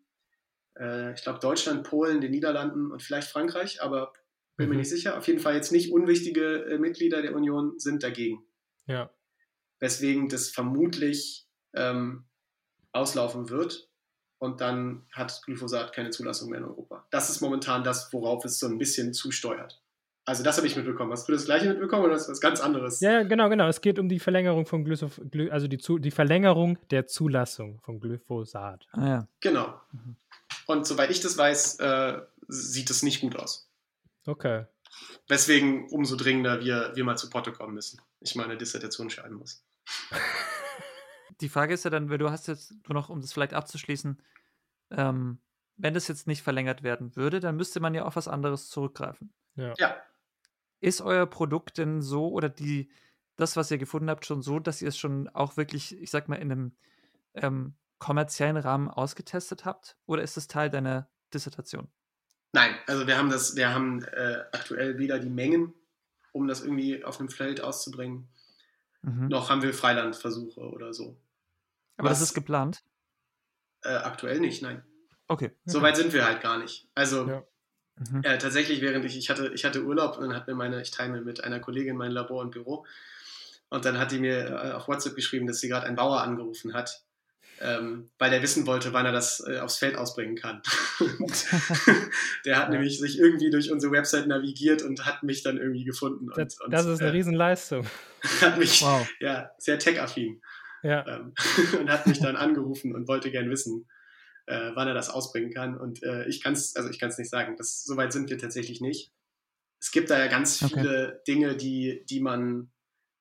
äh, 0.79 1.13
ich 1.13 1.23
glaube, 1.23 1.39
Deutschland, 1.39 1.83
Polen, 1.83 2.21
den 2.21 2.31
Niederlanden 2.31 2.91
und 2.91 3.01
vielleicht 3.01 3.29
Frankreich, 3.29 3.81
aber 3.81 4.13
bin 4.57 4.67
mhm. 4.67 4.73
mir 4.73 4.79
nicht 4.79 4.89
sicher. 4.89 5.17
Auf 5.17 5.27
jeden 5.27 5.39
Fall 5.39 5.55
jetzt 5.55 5.71
nicht 5.71 5.91
unwichtige 5.91 6.65
äh, 6.65 6.77
Mitglieder 6.77 7.21
der 7.21 7.35
Union 7.35 7.77
sind 7.79 8.03
dagegen. 8.03 8.45
Ja. 8.87 9.09
Weswegen 9.79 10.29
das 10.29 10.49
vermutlich 10.49 11.47
ähm, 11.73 12.25
auslaufen 12.93 13.49
wird 13.49 13.89
und 14.39 14.61
dann 14.61 15.05
hat 15.11 15.41
Glyphosat 15.45 15.93
keine 15.93 16.09
Zulassung 16.09 16.49
mehr 16.49 16.59
in 16.59 16.65
Europa. 16.65 17.05
Das 17.09 17.29
ist 17.29 17.41
momentan 17.41 17.83
das, 17.83 18.11
worauf 18.13 18.45
es 18.45 18.59
so 18.59 18.67
ein 18.67 18.77
bisschen 18.77 19.13
zusteuert. 19.13 19.81
Also 20.27 20.43
das 20.43 20.57
habe 20.57 20.65
ich 20.65 20.75
mitbekommen. 20.75 21.11
Hast 21.11 21.27
du 21.27 21.33
das 21.33 21.45
gleiche 21.45 21.69
mitbekommen 21.69 22.05
oder 22.05 22.15
ist 22.15 22.23
das 22.23 22.31
was 22.31 22.41
ganz 22.41 22.59
anderes? 22.59 22.99
Ja, 22.99 23.21
genau, 23.23 23.47
genau. 23.47 23.67
Es 23.67 23.79
geht 23.79 23.99
um 23.99 24.09
die 24.09 24.19
Verlängerung 24.19 24.65
von 24.65 24.83
Glyph 24.83 25.21
also 25.51 25.67
die, 25.67 25.77
die 25.77 26.11
Verlängerung 26.11 26.79
der 26.89 27.05
Zulassung 27.05 27.79
von 27.81 27.99
Glyphosat. 27.99 28.87
Ah, 28.91 29.07
ja. 29.07 29.27
Genau. 29.39 29.79
Mhm. 29.91 30.15
Und 30.65 30.87
soweit 30.87 31.11
ich 31.11 31.21
das 31.21 31.37
weiß, 31.37 31.79
äh, 31.79 32.21
sieht 32.47 32.89
es 32.89 33.03
nicht 33.03 33.21
gut 33.21 33.35
aus. 33.35 33.69
Okay. 34.25 34.65
Weswegen 35.27 35.89
umso 35.89 36.15
dringender 36.15 36.59
wir, 36.61 36.91
wir 36.95 37.03
mal 37.03 37.17
zu 37.17 37.29
Potte 37.29 37.51
kommen 37.51 37.75
müssen. 37.75 38.01
Ich 38.19 38.35
meine 38.35 38.57
Dissertation 38.57 39.11
schreiben 39.11 39.35
muss. 39.35 39.63
Die 41.41 41.49
Frage 41.49 41.73
ist 41.73 41.83
ja 41.83 41.89
dann, 41.89 42.07
du 42.07 42.31
hast 42.31 42.47
jetzt 42.47 42.71
nur 42.87 42.93
noch, 42.93 43.09
um 43.09 43.21
das 43.21 43.33
vielleicht 43.33 43.53
abzuschließen, 43.53 44.21
ähm, 44.91 45.39
wenn 45.77 45.93
das 45.93 46.07
jetzt 46.07 46.27
nicht 46.27 46.41
verlängert 46.41 46.83
werden 46.83 47.15
würde, 47.15 47.39
dann 47.39 47.57
müsste 47.57 47.79
man 47.79 47.93
ja 47.93 48.05
auf 48.05 48.15
was 48.15 48.27
anderes 48.27 48.69
zurückgreifen. 48.69 49.33
Ja. 49.55 49.73
ja. 49.77 49.95
Ist 50.79 51.01
euer 51.01 51.25
Produkt 51.25 51.77
denn 51.77 52.01
so 52.01 52.29
oder 52.29 52.49
die, 52.49 52.89
das, 53.35 53.55
was 53.55 53.71
ihr 53.71 53.77
gefunden 53.77 54.09
habt, 54.09 54.25
schon 54.25 54.41
so, 54.41 54.59
dass 54.59 54.81
ihr 54.81 54.89
es 54.89 54.97
schon 54.97 55.27
auch 55.29 55.57
wirklich, 55.57 55.99
ich 55.99 56.11
sag 56.11 56.29
mal, 56.29 56.35
in 56.35 56.51
einem 56.51 56.75
ähm, 57.33 57.75
kommerziellen 57.99 58.57
Rahmen 58.57 58.89
ausgetestet 58.89 59.65
habt? 59.65 59.97
Oder 60.05 60.23
ist 60.23 60.37
das 60.37 60.47
Teil 60.47 60.69
deiner 60.69 61.09
Dissertation? 61.33 61.87
Nein, 62.53 62.75
also 62.87 63.05
wir 63.07 63.17
haben 63.17 63.29
das, 63.29 63.55
wir 63.57 63.73
haben 63.73 64.03
äh, 64.03 64.43
aktuell 64.53 64.97
weder 64.97 65.19
die 65.19 65.29
Mengen, 65.29 65.73
um 66.31 66.47
das 66.47 66.61
irgendwie 66.61 67.03
auf 67.03 67.19
einem 67.19 67.29
Feld 67.29 67.59
auszubringen, 67.59 68.29
mhm. 69.01 69.27
noch 69.27 69.49
haben 69.49 69.61
wir 69.61 69.73
Freilandversuche 69.73 70.61
oder 70.61 70.93
so. 70.93 71.17
Aber 71.97 72.09
was, 72.09 72.19
das 72.19 72.29
ist 72.29 72.33
geplant? 72.33 72.83
Äh, 73.83 73.89
aktuell 73.89 74.39
nicht, 74.39 74.61
nein. 74.61 74.83
Okay. 75.27 75.51
So 75.65 75.81
weit 75.81 75.97
sind 75.97 76.13
wir 76.13 76.25
halt 76.25 76.41
gar 76.41 76.57
nicht. 76.57 76.87
Also 76.93 77.27
ja. 77.27 77.43
mhm. 78.11 78.23
äh, 78.23 78.37
tatsächlich, 78.37 78.81
während 78.81 79.05
ich, 79.05 79.17
ich 79.17 79.29
hatte, 79.29 79.51
ich 79.53 79.65
hatte 79.65 79.83
Urlaub 79.83 80.17
und 80.17 80.27
dann 80.27 80.35
hat 80.35 80.47
mir 80.47 80.55
meine, 80.55 80.81
ich 80.81 80.91
teile 80.91 81.21
mit 81.21 81.43
einer 81.43 81.59
Kollegin 81.59 81.97
mein 81.97 82.11
Labor 82.11 82.41
und 82.41 82.51
Büro. 82.51 82.85
Und 83.69 83.85
dann 83.85 83.97
hat 83.97 84.11
die 84.11 84.19
mir 84.19 84.47
äh, 84.47 84.71
auf 84.73 84.87
WhatsApp 84.87 85.15
geschrieben, 85.15 85.47
dass 85.47 85.59
sie 85.59 85.67
gerade 85.67 85.87
einen 85.87 85.95
Bauer 85.95 86.21
angerufen 86.21 86.73
hat, 86.73 87.03
ähm, 87.61 88.09
weil 88.19 88.31
er 88.31 88.41
wissen 88.41 88.67
wollte, 88.67 88.93
wann 88.93 89.05
er 89.05 89.11
das 89.11 89.43
äh, 89.47 89.59
aufs 89.59 89.77
Feld 89.77 89.97
ausbringen 89.97 90.35
kann. 90.35 90.61
der 92.45 92.57
hat 92.57 92.65
ja. 92.65 92.69
nämlich 92.69 92.99
sich 92.99 93.17
irgendwie 93.17 93.49
durch 93.49 93.71
unsere 93.71 93.91
Website 93.91 94.27
navigiert 94.27 94.83
und 94.83 95.05
hat 95.05 95.23
mich 95.23 95.41
dann 95.41 95.57
irgendwie 95.57 95.83
gefunden. 95.83 96.29
Und, 96.29 96.37
das, 96.37 96.57
das 96.69 96.85
ist 96.85 96.99
eine 96.99 97.09
äh, 97.09 97.13
Riesenleistung. 97.13 97.87
Hat 98.41 98.57
mich, 98.57 98.81
wow. 98.81 99.07
ja, 99.19 99.51
sehr 99.59 99.77
tech-affin. 99.77 100.41
Ja. 100.85 101.05
Ähm, 101.07 101.33
und 101.79 101.89
hat 101.89 102.05
mich 102.05 102.19
dann 102.19 102.35
angerufen 102.35 102.93
und 102.93 103.07
wollte 103.07 103.31
gern 103.31 103.49
wissen, 103.49 103.87
äh, 104.45 104.71
wann 104.75 104.87
er 104.87 104.93
das 104.93 105.09
ausbringen 105.09 105.51
kann. 105.51 105.75
Und 105.75 106.03
äh, 106.03 106.27
ich 106.27 106.43
kann 106.43 106.53
es, 106.53 106.75
also 106.75 106.89
ich 106.89 106.99
kann 106.99 107.09
es 107.09 107.17
nicht 107.17 107.29
sagen. 107.29 107.55
Das, 107.57 107.83
so 107.83 107.97
weit 107.97 108.13
sind 108.13 108.29
wir 108.29 108.37
tatsächlich 108.37 108.81
nicht. 108.81 109.11
Es 109.81 109.91
gibt 109.91 110.11
da 110.11 110.19
ja 110.19 110.27
ganz 110.27 110.59
viele 110.59 111.07
okay. 111.07 111.17
Dinge, 111.27 111.57
die, 111.57 112.05
die, 112.07 112.19
man, 112.19 112.71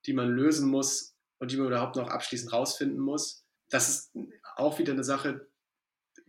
die 0.05 0.13
man 0.13 0.29
lösen 0.29 0.69
muss 0.69 1.17
und 1.39 1.51
die 1.51 1.57
man 1.57 1.69
überhaupt 1.69 1.97
noch 1.97 2.09
abschließend 2.09 2.53
rausfinden 2.53 2.99
muss. 2.99 3.47
Das 3.71 3.89
ist 3.89 4.17
auch 4.57 4.79
wieder 4.79 4.93
eine 4.93 5.05
Sache, 5.05 5.49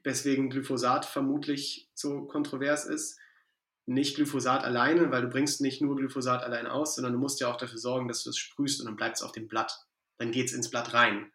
weswegen 0.03 0.49
Glyphosat 0.49 1.05
vermutlich 1.05 1.89
so 1.93 2.23
kontrovers 2.23 2.85
ist. 2.85 3.19
Nicht 3.85 4.15
Glyphosat 4.15 4.63
alleine, 4.63 5.11
weil 5.11 5.21
du 5.21 5.27
bringst 5.27 5.59
nicht 5.59 5.81
nur 5.81 5.97
Glyphosat 5.97 6.43
allein 6.43 6.65
aus, 6.65 6.95
sondern 6.95 7.13
du 7.13 7.19
musst 7.19 7.41
ja 7.41 7.51
auch 7.51 7.57
dafür 7.57 7.77
sorgen, 7.77 8.07
dass 8.07 8.23
du 8.23 8.29
es 8.29 8.37
sprühst 8.37 8.79
und 8.79 8.87
dann 8.87 8.95
bleibt 8.95 9.17
es 9.17 9.21
auf 9.21 9.33
dem 9.33 9.47
Blatt. 9.47 9.85
Dann 10.17 10.31
geht 10.31 10.47
es 10.47 10.53
ins 10.53 10.69
Blatt 10.69 10.93
rein. 10.93 11.31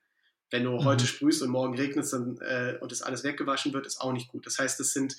Wenn 0.51 0.64
du 0.64 0.73
mhm. 0.73 0.85
heute 0.85 1.07
sprühst 1.07 1.43
und 1.43 1.51
morgen 1.51 1.77
regnet 1.77 2.12
dann, 2.12 2.38
äh, 2.40 2.79
und 2.81 2.93
das 2.93 3.03
alles 3.03 3.25
weggewaschen 3.25 3.73
wird, 3.73 3.87
ist 3.87 4.01
auch 4.01 4.12
nicht 4.12 4.29
gut. 4.29 4.47
Das 4.47 4.59
heißt, 4.59 4.81
es 4.81 4.93
sind 4.93 5.16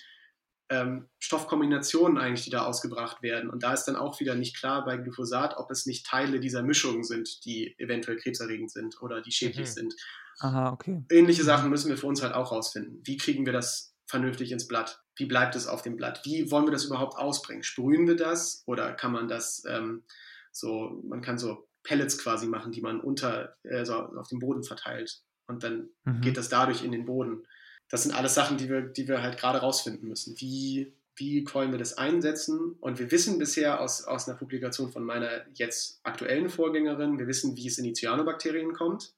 ähm, 0.69 1.09
Stoffkombinationen 1.19 2.17
eigentlich, 2.17 2.45
die 2.45 2.49
da 2.49 2.65
ausgebracht 2.65 3.21
werden. 3.21 3.49
Und 3.49 3.63
da 3.63 3.73
ist 3.73 3.85
dann 3.85 3.95
auch 3.95 4.19
wieder 4.19 4.35
nicht 4.35 4.57
klar 4.57 4.85
bei 4.85 4.97
Glyphosat, 4.97 5.57
ob 5.57 5.69
es 5.69 5.85
nicht 5.85 6.05
Teile 6.05 6.39
dieser 6.39 6.63
Mischung 6.63 7.03
sind, 7.03 7.45
die 7.45 7.75
eventuell 7.77 8.17
krebserregend 8.17 8.71
sind 8.71 9.01
oder 9.01 9.21
die 9.21 9.31
schädlich 9.31 9.67
mhm. 9.69 9.73
sind. 9.73 9.95
Aha, 10.39 10.71
okay. 10.71 11.03
Ähnliche 11.11 11.43
Sachen 11.43 11.69
müssen 11.69 11.89
wir 11.89 11.97
für 11.97 12.07
uns 12.07 12.23
halt 12.23 12.33
auch 12.33 12.51
rausfinden. 12.51 13.01
Wie 13.03 13.17
kriegen 13.17 13.45
wir 13.45 13.53
das 13.53 13.93
vernünftig 14.05 14.51
ins 14.51 14.67
Blatt? 14.67 15.01
Wie 15.15 15.25
bleibt 15.25 15.55
es 15.55 15.67
auf 15.67 15.81
dem 15.81 15.97
Blatt? 15.97 16.21
Wie 16.23 16.49
wollen 16.51 16.65
wir 16.65 16.71
das 16.71 16.85
überhaupt 16.85 17.17
ausbringen? 17.17 17.63
Sprühen 17.63 18.07
wir 18.07 18.15
das 18.15 18.63
oder 18.65 18.93
kann 18.93 19.11
man 19.11 19.27
das 19.27 19.63
ähm, 19.67 20.03
so, 20.51 21.01
man 21.03 21.21
kann 21.21 21.37
so 21.37 21.67
Pellets 21.83 22.17
quasi 22.17 22.47
machen, 22.47 22.71
die 22.71 22.81
man 22.81 22.99
unter, 22.99 23.55
äh, 23.63 23.85
so 23.85 23.95
auf 23.95 24.27
dem 24.27 24.39
Boden 24.39 24.63
verteilt. 24.63 25.21
Und 25.47 25.63
dann 25.63 25.89
mhm. 26.05 26.21
geht 26.21 26.37
das 26.37 26.49
dadurch 26.49 26.83
in 26.83 26.91
den 26.91 27.05
Boden. 27.05 27.45
Das 27.89 28.03
sind 28.03 28.13
alles 28.13 28.33
Sachen, 28.33 28.57
die 28.57 28.69
wir, 28.69 28.81
die 28.81 29.07
wir 29.07 29.21
halt 29.21 29.37
gerade 29.37 29.59
rausfinden 29.59 30.07
müssen. 30.07 30.39
Wie, 30.39 30.93
wie 31.15 31.45
wollen 31.53 31.71
wir 31.71 31.79
das 31.79 31.97
einsetzen? 31.97 32.77
Und 32.79 32.99
wir 32.99 33.11
wissen 33.11 33.37
bisher 33.37 33.81
aus, 33.81 34.05
aus 34.05 34.27
einer 34.27 34.37
Publikation 34.37 34.91
von 34.91 35.03
meiner 35.03 35.45
jetzt 35.53 35.99
aktuellen 36.03 36.49
Vorgängerin, 36.49 37.19
wir 37.19 37.27
wissen, 37.27 37.57
wie 37.57 37.67
es 37.67 37.77
in 37.77 37.83
die 37.83 37.93
Cyanobakterien 37.93 38.73
kommt, 38.73 39.13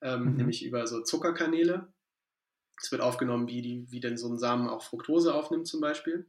ähm, 0.00 0.30
mhm. 0.30 0.36
nämlich 0.36 0.64
über 0.64 0.86
so 0.86 1.02
Zuckerkanäle. 1.02 1.88
Es 2.82 2.90
wird 2.90 3.02
aufgenommen, 3.02 3.48
wie, 3.48 3.60
die, 3.60 3.90
wie 3.90 4.00
denn 4.00 4.16
so 4.16 4.32
ein 4.32 4.38
Samen 4.38 4.68
auch 4.68 4.82
Fructose 4.82 5.34
aufnimmt 5.34 5.66
zum 5.66 5.82
Beispiel. 5.82 6.26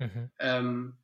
Mhm. 0.00 0.30
Ähm, 0.40 0.96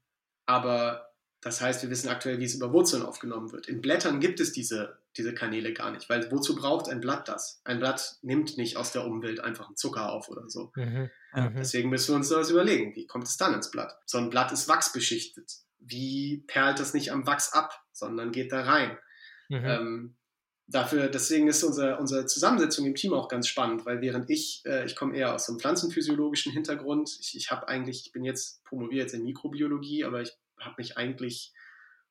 aber 0.47 1.10
das 1.43 1.63
heißt, 1.63 1.83
wir 1.83 1.91
wissen 1.91 2.09
aktuell, 2.09 2.39
wie 2.39 2.45
es 2.45 2.55
über 2.55 2.73
Wurzeln 2.73 3.03
aufgenommen 3.03 3.51
wird. 3.51 3.67
In 3.67 3.81
Blättern 3.81 4.21
gibt 4.21 4.41
es 4.41 4.53
diese, 4.53 4.99
diese 5.17 5.35
Kanäle 5.35 5.73
gar 5.73 5.91
nicht, 5.91 6.11
weil 6.11 6.31
wozu 6.31 6.55
braucht 6.55 6.91
ein 6.91 7.01
Blatt 7.01 7.29
das? 7.29 7.63
Ein 7.65 7.79
Blatt 7.79 8.19
nimmt 8.21 8.59
nicht 8.59 8.77
aus 8.77 8.93
der 8.93 9.07
Umwelt 9.07 9.41
einfach 9.41 9.69
einen 9.69 9.77
Zucker 9.77 10.13
auf 10.13 10.29
oder 10.29 10.51
so. 10.51 10.71
Mhm. 10.77 11.11
Mhm. 11.33 11.55
Deswegen 11.57 11.89
müssen 11.89 12.13
wir 12.13 12.17
uns 12.17 12.29
das 12.29 12.51
überlegen, 12.51 12.95
wie 12.95 13.07
kommt 13.07 13.27
es 13.27 13.39
dann 13.39 13.55
ins 13.55 13.71
Blatt? 13.71 13.97
So 14.05 14.19
ein 14.19 14.29
Blatt 14.29 14.53
ist 14.53 14.69
wachsbeschichtet. 14.69 15.51
Wie 15.79 16.45
perlt 16.47 16.79
das 16.79 16.93
nicht 16.93 17.11
am 17.11 17.27
Wachs 17.27 17.55
ab, 17.55 17.73
sondern 17.93 18.33
geht 18.33 18.53
da 18.53 18.63
rein? 18.63 18.99
Mhm. 19.49 19.65
Ähm, 19.65 20.17
dafür, 20.67 21.09
deswegen 21.09 21.49
ist 21.49 21.65
unser, 21.65 21.99
unsere 21.99 22.27
Zusammensetzung 22.27 22.85
im 22.85 22.95
Team 22.95 23.15
auch 23.15 23.29
ganz 23.29 23.49
spannend, 23.49 23.87
weil 23.87 24.03
während 24.03 24.29
ich, 24.29 24.63
äh, 24.67 24.85
ich 24.85 24.95
komme 24.95 25.17
eher 25.17 25.35
aus 25.35 25.49
einem 25.49 25.59
pflanzenphysiologischen 25.59 26.53
Hintergrund, 26.53 27.17
ich, 27.19 27.35
ich 27.35 27.51
habe 27.51 27.67
eigentlich, 27.67 28.07
ich 28.07 28.13
bin 28.13 28.25
jetzt, 28.25 28.63
promoviert 28.65 29.05
jetzt 29.05 29.15
in 29.15 29.25
Mikrobiologie, 29.25 30.05
aber 30.05 30.21
ich 30.21 30.37
habe 30.61 30.77
mich 30.79 30.97
eigentlich 30.97 31.53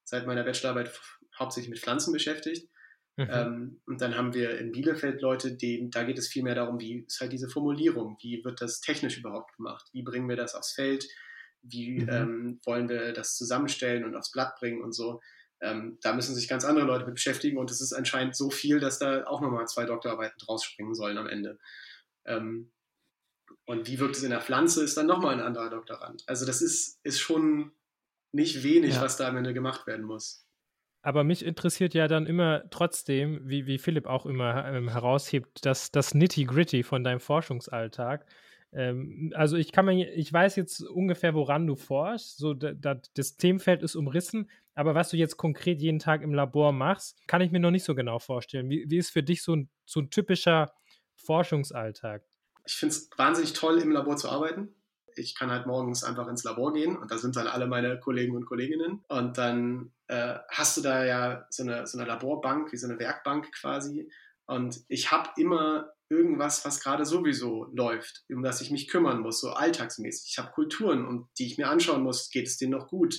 seit 0.03 0.25
meiner 0.25 0.43
Bachelorarbeit 0.43 0.99
hauptsächlich 1.37 1.69
mit 1.69 1.79
Pflanzen 1.79 2.11
beschäftigt. 2.13 2.69
Mhm. 3.17 3.27
Ähm, 3.31 3.81
und 3.85 4.01
dann 4.01 4.15
haben 4.15 4.33
wir 4.33 4.57
in 4.59 4.71
Bielefeld 4.71 5.21
Leute, 5.21 5.55
die, 5.55 5.89
da 5.89 6.03
geht 6.03 6.17
es 6.17 6.29
viel 6.29 6.43
mehr 6.43 6.55
darum, 6.55 6.79
wie 6.79 7.03
ist 7.05 7.19
halt 7.19 7.31
diese 7.31 7.49
Formulierung, 7.49 8.17
wie 8.21 8.43
wird 8.43 8.61
das 8.61 8.79
technisch 8.79 9.17
überhaupt 9.17 9.55
gemacht, 9.57 9.87
wie 9.91 10.03
bringen 10.03 10.29
wir 10.29 10.37
das 10.37 10.55
aufs 10.55 10.73
Feld, 10.73 11.05
wie 11.61 11.99
mhm. 11.99 12.09
ähm, 12.09 12.61
wollen 12.65 12.87
wir 12.87 13.11
das 13.13 13.35
zusammenstellen 13.35 14.05
und 14.05 14.15
aufs 14.15 14.31
Blatt 14.31 14.55
bringen 14.59 14.81
und 14.81 14.93
so. 14.93 15.19
Ähm, 15.61 15.97
da 16.01 16.13
müssen 16.13 16.33
sich 16.33 16.47
ganz 16.47 16.63
andere 16.63 16.85
Leute 16.85 17.05
mit 17.05 17.15
beschäftigen 17.15 17.57
und 17.57 17.69
es 17.69 17.81
ist 17.81 17.91
anscheinend 17.91 18.35
so 18.37 18.49
viel, 18.49 18.79
dass 18.79 18.99
da 18.99 19.25
auch 19.25 19.41
nochmal 19.41 19.67
zwei 19.67 19.85
Doktorarbeiten 19.85 20.37
draus 20.39 20.63
springen 20.63 20.93
sollen 20.93 21.17
am 21.17 21.27
Ende. 21.27 21.59
Ähm, 22.25 22.71
und 23.65 23.87
wie 23.87 23.99
wirkt 23.99 24.15
es 24.15 24.23
in 24.23 24.29
der 24.29 24.41
Pflanze, 24.41 24.83
ist 24.83 24.95
dann 24.95 25.07
nochmal 25.07 25.33
ein 25.33 25.41
anderer 25.41 25.69
Doktorand. 25.69 26.23
Also 26.27 26.45
das 26.45 26.61
ist, 26.61 26.99
ist 27.03 27.19
schon 27.19 27.73
nicht 28.31 28.63
wenig, 28.63 28.95
ja. 28.95 29.01
was 29.01 29.17
da 29.17 29.27
am 29.27 29.37
Ende 29.37 29.53
gemacht 29.53 29.87
werden 29.87 30.05
muss. 30.05 30.45
Aber 31.01 31.23
mich 31.23 31.45
interessiert 31.45 31.93
ja 31.93 32.07
dann 32.07 32.25
immer 32.25 32.69
trotzdem, 32.71 33.39
wie, 33.43 33.65
wie 33.65 33.77
Philipp 33.77 34.05
auch 34.05 34.25
immer 34.25 34.65
ähm, 34.65 34.89
heraushebt, 34.89 35.65
das, 35.65 35.91
das 35.91 36.13
Nitty-Gritty 36.13 36.83
von 36.83 37.03
deinem 37.03 37.21
Forschungsalltag. 37.21 38.25
Ähm, 38.73 39.31
also 39.33 39.55
ich 39.55 39.71
kann 39.71 39.85
mir, 39.85 40.13
ich 40.13 40.31
weiß 40.31 40.57
jetzt 40.57 40.81
ungefähr, 40.81 41.33
woran 41.33 41.65
du 41.65 41.75
forschst. 41.77 42.37
So, 42.37 42.53
da, 42.53 42.73
da, 42.73 43.01
das 43.13 43.37
Themenfeld 43.37 43.81
ist 43.81 43.95
umrissen, 43.95 44.49
aber 44.75 44.93
was 44.93 45.09
du 45.09 45.17
jetzt 45.17 45.37
konkret 45.37 45.81
jeden 45.81 45.99
Tag 45.99 46.21
im 46.21 46.33
Labor 46.33 46.73
machst, 46.73 47.25
kann 47.27 47.41
ich 47.41 47.51
mir 47.51 47.61
noch 47.61 47.71
nicht 47.71 47.85
so 47.85 47.95
genau 47.95 48.19
vorstellen. 48.19 48.69
Wie, 48.69 48.85
wie 48.89 48.97
ist 48.97 49.11
für 49.11 49.23
dich 49.23 49.41
so 49.41 49.55
ein, 49.55 49.69
so 49.85 50.01
ein 50.01 50.09
typischer 50.09 50.73
Forschungsalltag? 51.15 52.23
Ich 52.65 52.73
finde 52.73 52.93
es 52.93 53.09
wahnsinnig 53.15 53.53
toll, 53.53 53.79
im 53.79 53.91
Labor 53.91 54.17
zu 54.17 54.29
arbeiten 54.29 54.75
ich 55.15 55.35
kann 55.35 55.51
halt 55.51 55.65
morgens 55.67 56.03
einfach 56.03 56.27
ins 56.27 56.43
Labor 56.43 56.73
gehen 56.73 56.97
und 56.97 57.11
da 57.11 57.17
sind 57.17 57.35
dann 57.35 57.47
alle 57.47 57.67
meine 57.67 57.99
Kollegen 57.99 58.35
und 58.35 58.45
Kolleginnen. 58.45 59.03
Und 59.07 59.37
dann 59.37 59.91
äh, 60.07 60.35
hast 60.49 60.77
du 60.77 60.81
da 60.81 61.05
ja 61.05 61.45
so 61.49 61.63
eine, 61.63 61.87
so 61.87 61.97
eine 61.97 62.07
Laborbank, 62.07 62.71
wie 62.71 62.77
so 62.77 62.87
eine 62.87 62.99
Werkbank 62.99 63.51
quasi. 63.53 64.11
Und 64.45 64.81
ich 64.87 65.11
habe 65.11 65.29
immer 65.37 65.91
irgendwas, 66.09 66.65
was 66.65 66.81
gerade 66.81 67.05
sowieso 67.05 67.65
läuft, 67.73 68.23
um 68.29 68.41
das 68.41 68.61
ich 68.61 68.71
mich 68.71 68.87
kümmern 68.87 69.19
muss, 69.19 69.41
so 69.41 69.51
alltagsmäßig. 69.51 70.31
Ich 70.31 70.39
habe 70.39 70.51
Kulturen, 70.51 71.05
um 71.05 71.29
die 71.37 71.45
ich 71.45 71.57
mir 71.57 71.69
anschauen 71.69 72.01
muss, 72.01 72.29
geht 72.31 72.47
es 72.47 72.57
denen 72.57 72.71
noch 72.71 72.87
gut? 72.87 73.15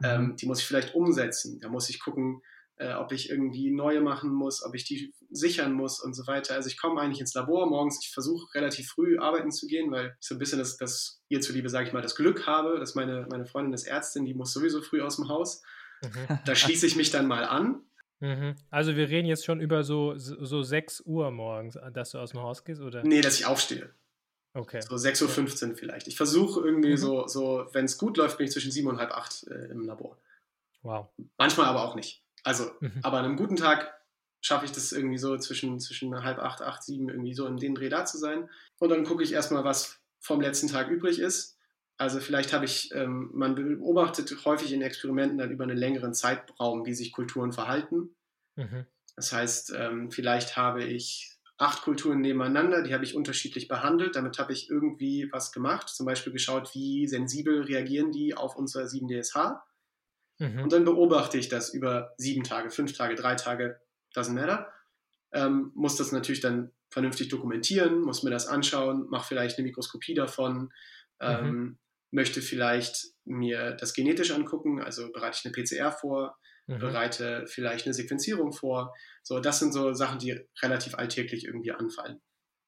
Mhm. 0.00 0.06
Ähm, 0.06 0.36
die 0.36 0.46
muss 0.46 0.60
ich 0.60 0.66
vielleicht 0.66 0.94
umsetzen. 0.94 1.60
Da 1.60 1.68
muss 1.68 1.90
ich 1.90 2.00
gucken, 2.00 2.42
äh, 2.78 2.94
ob 2.94 3.12
ich 3.12 3.30
irgendwie 3.30 3.70
neue 3.70 4.00
machen 4.00 4.30
muss, 4.30 4.62
ob 4.62 4.74
ich 4.74 4.84
die 4.84 5.14
sichern 5.30 5.72
muss 5.72 6.00
und 6.00 6.14
so 6.14 6.26
weiter. 6.26 6.54
Also 6.54 6.68
ich 6.68 6.78
komme 6.78 7.00
eigentlich 7.00 7.20
ins 7.20 7.34
Labor 7.34 7.66
morgens, 7.66 7.98
ich 8.02 8.12
versuche 8.12 8.54
relativ 8.54 8.88
früh 8.88 9.18
arbeiten 9.18 9.50
zu 9.50 9.66
gehen, 9.66 9.90
weil 9.90 10.16
ich 10.20 10.26
so 10.26 10.34
ein 10.34 10.38
bisschen 10.38 10.58
das, 10.58 10.76
das 10.76 11.22
ihr 11.28 11.40
zuliebe, 11.40 11.68
sage 11.68 11.86
ich 11.86 11.92
mal, 11.92 12.02
das 12.02 12.16
Glück 12.16 12.46
habe, 12.46 12.78
dass 12.78 12.94
meine, 12.94 13.26
meine 13.30 13.46
Freundin 13.46 13.72
ist 13.72 13.86
Ärztin, 13.86 14.24
die 14.24 14.34
muss 14.34 14.52
sowieso 14.52 14.82
früh 14.82 15.00
aus 15.00 15.16
dem 15.16 15.28
Haus. 15.28 15.62
Mhm. 16.02 16.38
Da 16.44 16.54
schließe 16.54 16.86
ich 16.86 16.96
mich 16.96 17.10
dann 17.10 17.26
mal 17.26 17.44
an. 17.44 17.82
Mhm. 18.20 18.54
Also 18.70 18.96
wir 18.96 19.08
reden 19.08 19.28
jetzt 19.28 19.44
schon 19.44 19.60
über 19.60 19.82
so, 19.82 20.14
so 20.16 20.62
6 20.62 21.02
Uhr 21.06 21.30
morgens, 21.30 21.78
dass 21.92 22.10
du 22.10 22.18
aus 22.18 22.30
dem 22.30 22.40
Haus 22.40 22.64
gehst, 22.64 22.80
oder? 22.80 23.02
Nee, 23.02 23.20
dass 23.20 23.38
ich 23.38 23.46
aufstehe. 23.46 23.90
Okay. 24.54 24.80
So 24.80 24.96
6.15 24.96 25.70
Uhr 25.70 25.76
vielleicht. 25.76 26.08
Ich 26.08 26.16
versuche 26.16 26.60
irgendwie 26.60 26.92
mhm. 26.92 26.96
so, 26.96 27.26
so 27.26 27.66
wenn 27.72 27.84
es 27.84 27.98
gut 27.98 28.16
läuft, 28.16 28.38
bin 28.38 28.46
ich 28.46 28.52
zwischen 28.52 28.70
7 28.70 28.88
und 28.88 28.98
halb 28.98 29.12
8 29.12 29.48
äh, 29.48 29.54
im 29.66 29.84
Labor. 29.84 30.16
Wow. 30.82 31.08
Manchmal 31.36 31.66
aber 31.66 31.82
auch 31.82 31.94
nicht. 31.94 32.22
Also, 32.46 32.70
Mhm. 32.80 33.00
aber 33.02 33.18
an 33.18 33.24
einem 33.24 33.36
guten 33.36 33.56
Tag 33.56 33.92
schaffe 34.40 34.64
ich 34.64 34.72
das 34.72 34.92
irgendwie 34.92 35.18
so 35.18 35.36
zwischen, 35.38 35.80
zwischen 35.80 36.22
halb 36.22 36.38
acht, 36.38 36.62
acht, 36.62 36.82
sieben, 36.82 37.08
irgendwie 37.08 37.34
so 37.34 37.46
in 37.46 37.56
den 37.56 37.74
Dreh 37.74 37.88
da 37.88 38.04
zu 38.04 38.18
sein. 38.18 38.48
Und 38.78 38.90
dann 38.90 39.04
gucke 39.04 39.24
ich 39.24 39.32
erstmal, 39.32 39.64
was 39.64 39.98
vom 40.20 40.40
letzten 40.40 40.68
Tag 40.68 40.88
übrig 40.88 41.18
ist. 41.18 41.58
Also 41.98 42.20
vielleicht 42.20 42.52
habe 42.52 42.64
ich, 42.64 42.92
ähm, 42.94 43.30
man 43.32 43.54
beobachtet 43.54 44.44
häufig 44.44 44.72
in 44.72 44.82
Experimenten 44.82 45.38
dann 45.38 45.50
über 45.50 45.64
einen 45.64 45.76
längeren 45.76 46.14
Zeitraum, 46.14 46.86
wie 46.86 46.94
sich 46.94 47.10
Kulturen 47.12 47.52
verhalten. 47.52 48.14
Mhm. 48.54 48.86
Das 49.16 49.32
heißt, 49.32 49.72
ähm, 49.76 50.10
vielleicht 50.12 50.56
habe 50.56 50.84
ich 50.84 51.32
acht 51.58 51.82
Kulturen 51.82 52.20
nebeneinander, 52.20 52.82
die 52.82 52.92
habe 52.94 53.04
ich 53.04 53.16
unterschiedlich 53.16 53.66
behandelt. 53.66 54.14
Damit 54.14 54.38
habe 54.38 54.52
ich 54.52 54.68
irgendwie 54.70 55.28
was 55.32 55.50
gemacht. 55.52 55.88
Zum 55.88 56.06
Beispiel 56.06 56.32
geschaut, 56.32 56.74
wie 56.74 57.08
sensibel 57.08 57.62
reagieren 57.62 58.12
die 58.12 58.36
auf 58.36 58.54
unser 58.56 58.86
7DSH. 58.86 59.58
Mhm. 60.38 60.64
Und 60.64 60.72
dann 60.72 60.84
beobachte 60.84 61.38
ich 61.38 61.48
das 61.48 61.72
über 61.72 62.12
sieben 62.18 62.44
Tage, 62.44 62.70
fünf 62.70 62.92
Tage, 62.96 63.14
drei 63.14 63.34
Tage, 63.34 63.80
doesn't 64.14 64.32
matter. 64.34 64.70
Ähm, 65.32 65.72
muss 65.74 65.96
das 65.96 66.12
natürlich 66.12 66.40
dann 66.40 66.72
vernünftig 66.90 67.28
dokumentieren, 67.28 68.00
muss 68.00 68.22
mir 68.22 68.30
das 68.30 68.46
anschauen, 68.46 69.06
mache 69.08 69.26
vielleicht 69.28 69.58
eine 69.58 69.66
Mikroskopie 69.66 70.14
davon, 70.14 70.72
ähm, 71.20 71.78
möchte 72.10 72.40
vielleicht 72.40 73.06
mir 73.24 73.72
das 73.72 73.92
genetisch 73.92 74.30
angucken, 74.30 74.80
also 74.80 75.10
bereite 75.12 75.38
ich 75.40 75.44
eine 75.44 75.52
PCR 75.52 75.90
vor, 75.92 76.38
Mhm. 76.68 76.78
bereite 76.78 77.44
vielleicht 77.46 77.86
eine 77.86 77.94
Sequenzierung 77.94 78.52
vor. 78.52 78.92
So, 79.22 79.38
das 79.40 79.58
sind 79.60 79.72
so 79.72 79.92
Sachen, 79.94 80.18
die 80.18 80.40
relativ 80.62 80.94
alltäglich 80.96 81.44
irgendwie 81.44 81.72
anfallen. 81.72 82.20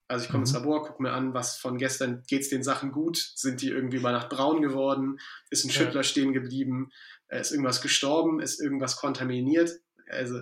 Also 0.08 0.24
ich 0.24 0.30
komme 0.30 0.42
ins 0.42 0.52
Mhm. 0.52 0.60
Labor, 0.60 0.86
gucke 0.86 1.02
mir 1.02 1.12
an, 1.12 1.34
was 1.34 1.58
von 1.58 1.78
gestern 1.78 2.22
geht 2.26 2.42
es 2.42 2.48
den 2.48 2.62
Sachen 2.62 2.92
gut, 2.92 3.16
sind 3.34 3.60
die 3.60 3.68
irgendwie 3.68 3.98
über 3.98 4.10
Nacht 4.12 4.28
braun 4.30 4.62
geworden, 4.62 5.18
ist 5.50 5.64
ein 5.64 5.68
Ja. 5.68 5.74
Schüttler 5.74 6.02
stehen 6.02 6.32
geblieben, 6.32 6.90
ist 7.28 7.50
irgendwas 7.52 7.80
gestorben, 7.82 8.40
ist 8.40 8.60
irgendwas 8.60 8.96
kontaminiert. 8.96 9.70
Also 10.10 10.40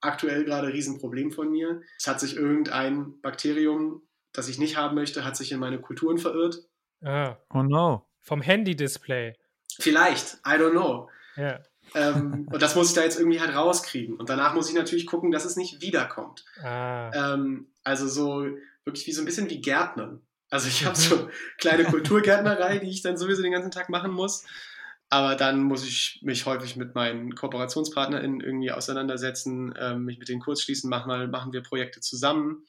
aktuell 0.00 0.44
gerade 0.44 0.66
ein 0.68 0.72
Riesenproblem 0.72 1.32
von 1.32 1.50
mir. 1.50 1.80
Es 1.98 2.06
hat 2.06 2.20
sich 2.20 2.36
irgendein 2.36 3.20
Bakterium, 3.22 4.02
das 4.32 4.48
ich 4.48 4.58
nicht 4.58 4.76
haben 4.76 4.94
möchte, 4.94 5.24
hat 5.24 5.36
sich 5.36 5.52
in 5.52 5.58
meine 5.60 5.80
Kulturen 5.80 6.18
verirrt. 6.18 6.58
Ah, 7.04 7.36
Oh 7.52 7.62
no. 7.62 8.06
vom 8.20 8.40
Handy-Display. 8.42 9.34
Vielleicht, 9.78 10.34
I 10.46 10.50
don't 10.58 10.72
know. 10.72 11.08
Ja. 11.36 11.60
ähm, 11.94 12.46
und 12.52 12.60
das 12.62 12.74
muss 12.76 12.88
ich 12.90 12.94
da 12.94 13.02
jetzt 13.02 13.18
irgendwie 13.18 13.40
halt 13.40 13.54
rauskriegen. 13.54 14.16
Und 14.16 14.28
danach 14.28 14.54
muss 14.54 14.68
ich 14.68 14.74
natürlich 14.74 15.06
gucken, 15.06 15.30
dass 15.30 15.44
es 15.44 15.56
nicht 15.56 15.80
wiederkommt. 15.80 16.44
Ah. 16.62 17.10
Ähm, 17.34 17.72
also 17.82 18.06
so 18.06 18.46
wirklich 18.84 19.06
wie 19.06 19.12
so 19.12 19.22
ein 19.22 19.24
bisschen 19.24 19.48
wie 19.50 19.60
Gärtnern. 19.60 20.20
Also 20.50 20.68
ich 20.68 20.84
habe 20.84 20.96
Mhm. 20.98 21.00
so 21.02 21.30
kleine 21.58 21.84
Kulturgärtnerei, 21.84 22.78
die 22.78 22.90
ich 22.90 23.00
dann 23.02 23.16
sowieso 23.16 23.42
den 23.42 23.52
ganzen 23.52 23.70
Tag 23.70 23.88
machen 23.88 24.10
muss. 24.12 24.44
Aber 25.12 25.36
dann 25.36 25.62
muss 25.62 25.86
ich 25.86 26.20
mich 26.22 26.46
häufig 26.46 26.76
mit 26.76 26.94
meinen 26.94 27.34
KooperationspartnerInnen 27.34 28.40
irgendwie 28.40 28.72
auseinandersetzen, 28.72 29.74
ähm, 29.78 30.06
mich 30.06 30.18
mit 30.18 30.30
denen 30.30 30.40
kurz 30.40 30.62
schließen. 30.62 30.88
Manchmal 30.88 31.28
machen 31.28 31.52
wir 31.52 31.62
Projekte 31.62 32.00
zusammen. 32.00 32.64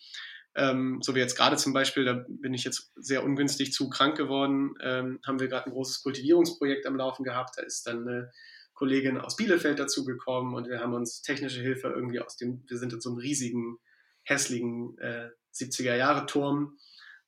Ähm, 0.54 1.00
so 1.02 1.16
wie 1.16 1.20
jetzt 1.20 1.38
gerade 1.38 1.56
zum 1.56 1.72
Beispiel, 1.72 2.04
da 2.04 2.26
bin 2.28 2.54
ich 2.54 2.66
jetzt 2.66 2.92
sehr 2.98 3.24
ungünstig 3.24 3.72
zu 3.72 3.90
krank 3.90 4.18
geworden, 4.18 4.76
ähm, 4.82 5.22
haben 5.26 5.40
wir 5.40 5.48
gerade 5.48 5.68
ein 5.68 5.72
großes 5.72 6.04
Kultivierungsprojekt 6.04 6.86
am 6.86 6.98
Laufen 6.98 7.24
gehabt. 7.24 7.58
Da 7.58 7.62
ist 7.62 7.88
dann 7.88 8.06
eine 8.06 8.30
Kollegin 8.74 9.18
aus 9.20 9.38
Bielefeld 9.38 9.80
dazugekommen 9.80 10.54
und 10.54 10.68
wir 10.68 10.82
haben 10.82 10.94
uns 10.94 11.22
technische 11.22 11.62
Hilfe 11.62 11.94
irgendwie 11.96 12.20
aus 12.20 12.36
dem, 12.36 12.62
wir 12.68 12.78
sind 12.78 12.92
in 12.92 13.00
so 13.00 13.12
einem 13.12 13.20
riesigen, 13.20 13.78
hässlichen 14.24 14.98
äh, 14.98 15.30
70er-Jahre-Turm. 15.54 16.78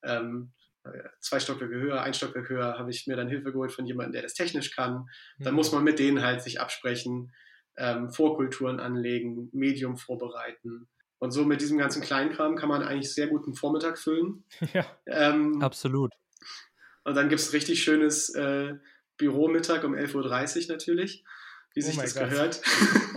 Ähm, 0.04 0.52
äh, 0.52 0.65
zwei 1.20 1.40
Stockwerke 1.40 1.76
höher, 1.76 2.02
ein 2.02 2.14
Stockwerk 2.14 2.50
höher, 2.50 2.78
habe 2.78 2.92
ich 2.92 3.08
mir 3.08 3.16
dann 3.16 3.28
Hilfe 3.28 3.52
geholt 3.52 3.72
von 3.72 3.86
jemandem, 3.86 4.14
der 4.14 4.22
das 4.24 4.34
technisch 4.34 4.76
kann. 4.76 5.08
Dann 5.40 5.54
Mhm. 5.54 5.56
muss 5.58 5.72
man 5.72 5.84
mit 5.84 6.00
denen 6.00 6.22
halt 6.22 6.42
sich 6.42 6.60
absprechen, 6.62 7.34
ähm, 7.78 8.10
Vorkulturen 8.12 8.80
anlegen, 8.80 9.50
Medium 9.52 9.98
vorbereiten. 9.98 10.88
Und 11.20 11.32
so 11.32 11.44
mit 11.46 11.62
diesem 11.62 11.78
ganzen 11.78 12.02
Kleinkram 12.02 12.56
kann 12.56 12.70
man 12.70 12.84
eigentlich 12.84 13.14
sehr 13.14 13.28
gut 13.28 13.46
einen 13.46 13.56
Vormittag 13.56 13.98
füllen. 13.98 14.44
Ja. 14.74 14.86
Ähm, 15.08 15.62
Absolut. 15.62 16.14
und 17.04 17.16
dann 17.16 17.30
gibt 17.30 17.42
es 17.42 17.54
richtig 17.54 17.84
schönes 17.84 18.30
äh, 18.36 18.74
Büromittag 19.18 19.84
um 19.86 19.94
11.30 19.96 20.64
Uhr 20.70 20.74
natürlich, 20.76 21.24
wie 21.74 21.82
Oh 21.82 21.86
sich 21.86 21.98
das 21.98 22.16
Gott. 22.16 22.30
gehört. 22.30 22.62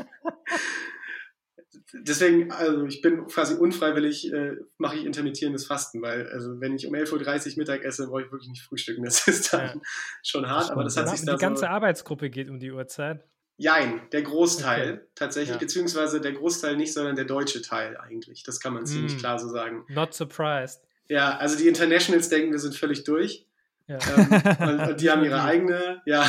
Deswegen, 2.02 2.50
also 2.52 2.84
ich 2.86 3.00
bin 3.02 3.26
quasi 3.26 3.54
unfreiwillig, 3.54 4.32
äh, 4.32 4.56
mache 4.78 4.96
ich 4.96 5.04
intermittierendes 5.04 5.66
Fasten, 5.66 6.00
weil 6.02 6.28
also 6.30 6.60
wenn 6.60 6.74
ich 6.76 6.86
um 6.86 6.94
11.30 6.94 7.52
Uhr 7.52 7.58
Mittag 7.58 7.82
esse, 7.84 8.06
brauche 8.08 8.22
ich 8.22 8.32
wirklich 8.32 8.48
nicht 8.50 8.62
frühstücken. 8.62 9.04
Das 9.04 9.26
ist 9.28 9.52
dann 9.52 9.60
Ja. 9.66 9.74
schon 10.22 10.48
hart, 10.48 10.70
aber 10.70 10.84
das 10.84 10.96
hat 10.96 11.06
Ja, 11.06 11.10
sich 11.12 11.20
die 11.20 11.26
da 11.26 11.36
ganze 11.36 11.60
so... 11.62 11.66
Arbeitsgruppe 11.66 12.30
geht 12.30 12.48
um 12.50 12.58
die 12.58 12.70
Uhrzeit. 12.72 13.24
Jein, 13.56 14.02
der 14.12 14.22
Großteil 14.22 14.92
Okay. 14.94 15.00
tatsächlich, 15.16 15.54
Ja. 15.54 15.58
beziehungsweise 15.58 16.20
der 16.20 16.32
Großteil 16.32 16.76
nicht, 16.76 16.92
sondern 16.92 17.16
der 17.16 17.24
deutsche 17.24 17.60
Teil 17.60 17.96
eigentlich. 17.96 18.44
Das 18.44 18.60
kann 18.60 18.72
man 18.72 18.86
ziemlich 18.86 19.16
Mm. 19.16 19.18
klar 19.18 19.38
so 19.38 19.48
sagen. 19.48 19.84
Not 19.88 20.14
surprised. 20.14 20.80
Ja, 21.08 21.36
also 21.38 21.56
die 21.58 21.66
Internationals 21.66 22.28
denken, 22.28 22.52
wir 22.52 22.58
sind 22.60 22.76
völlig 22.76 23.02
durch. 23.04 23.46
Ja. 23.88 23.98
Ähm, 24.16 24.42
und, 24.80 24.88
und 24.90 25.00
die 25.00 25.10
haben 25.10 25.24
ihre 25.24 25.34
Die. 25.36 25.40
eigene, 25.40 26.02
ja, 26.06 26.28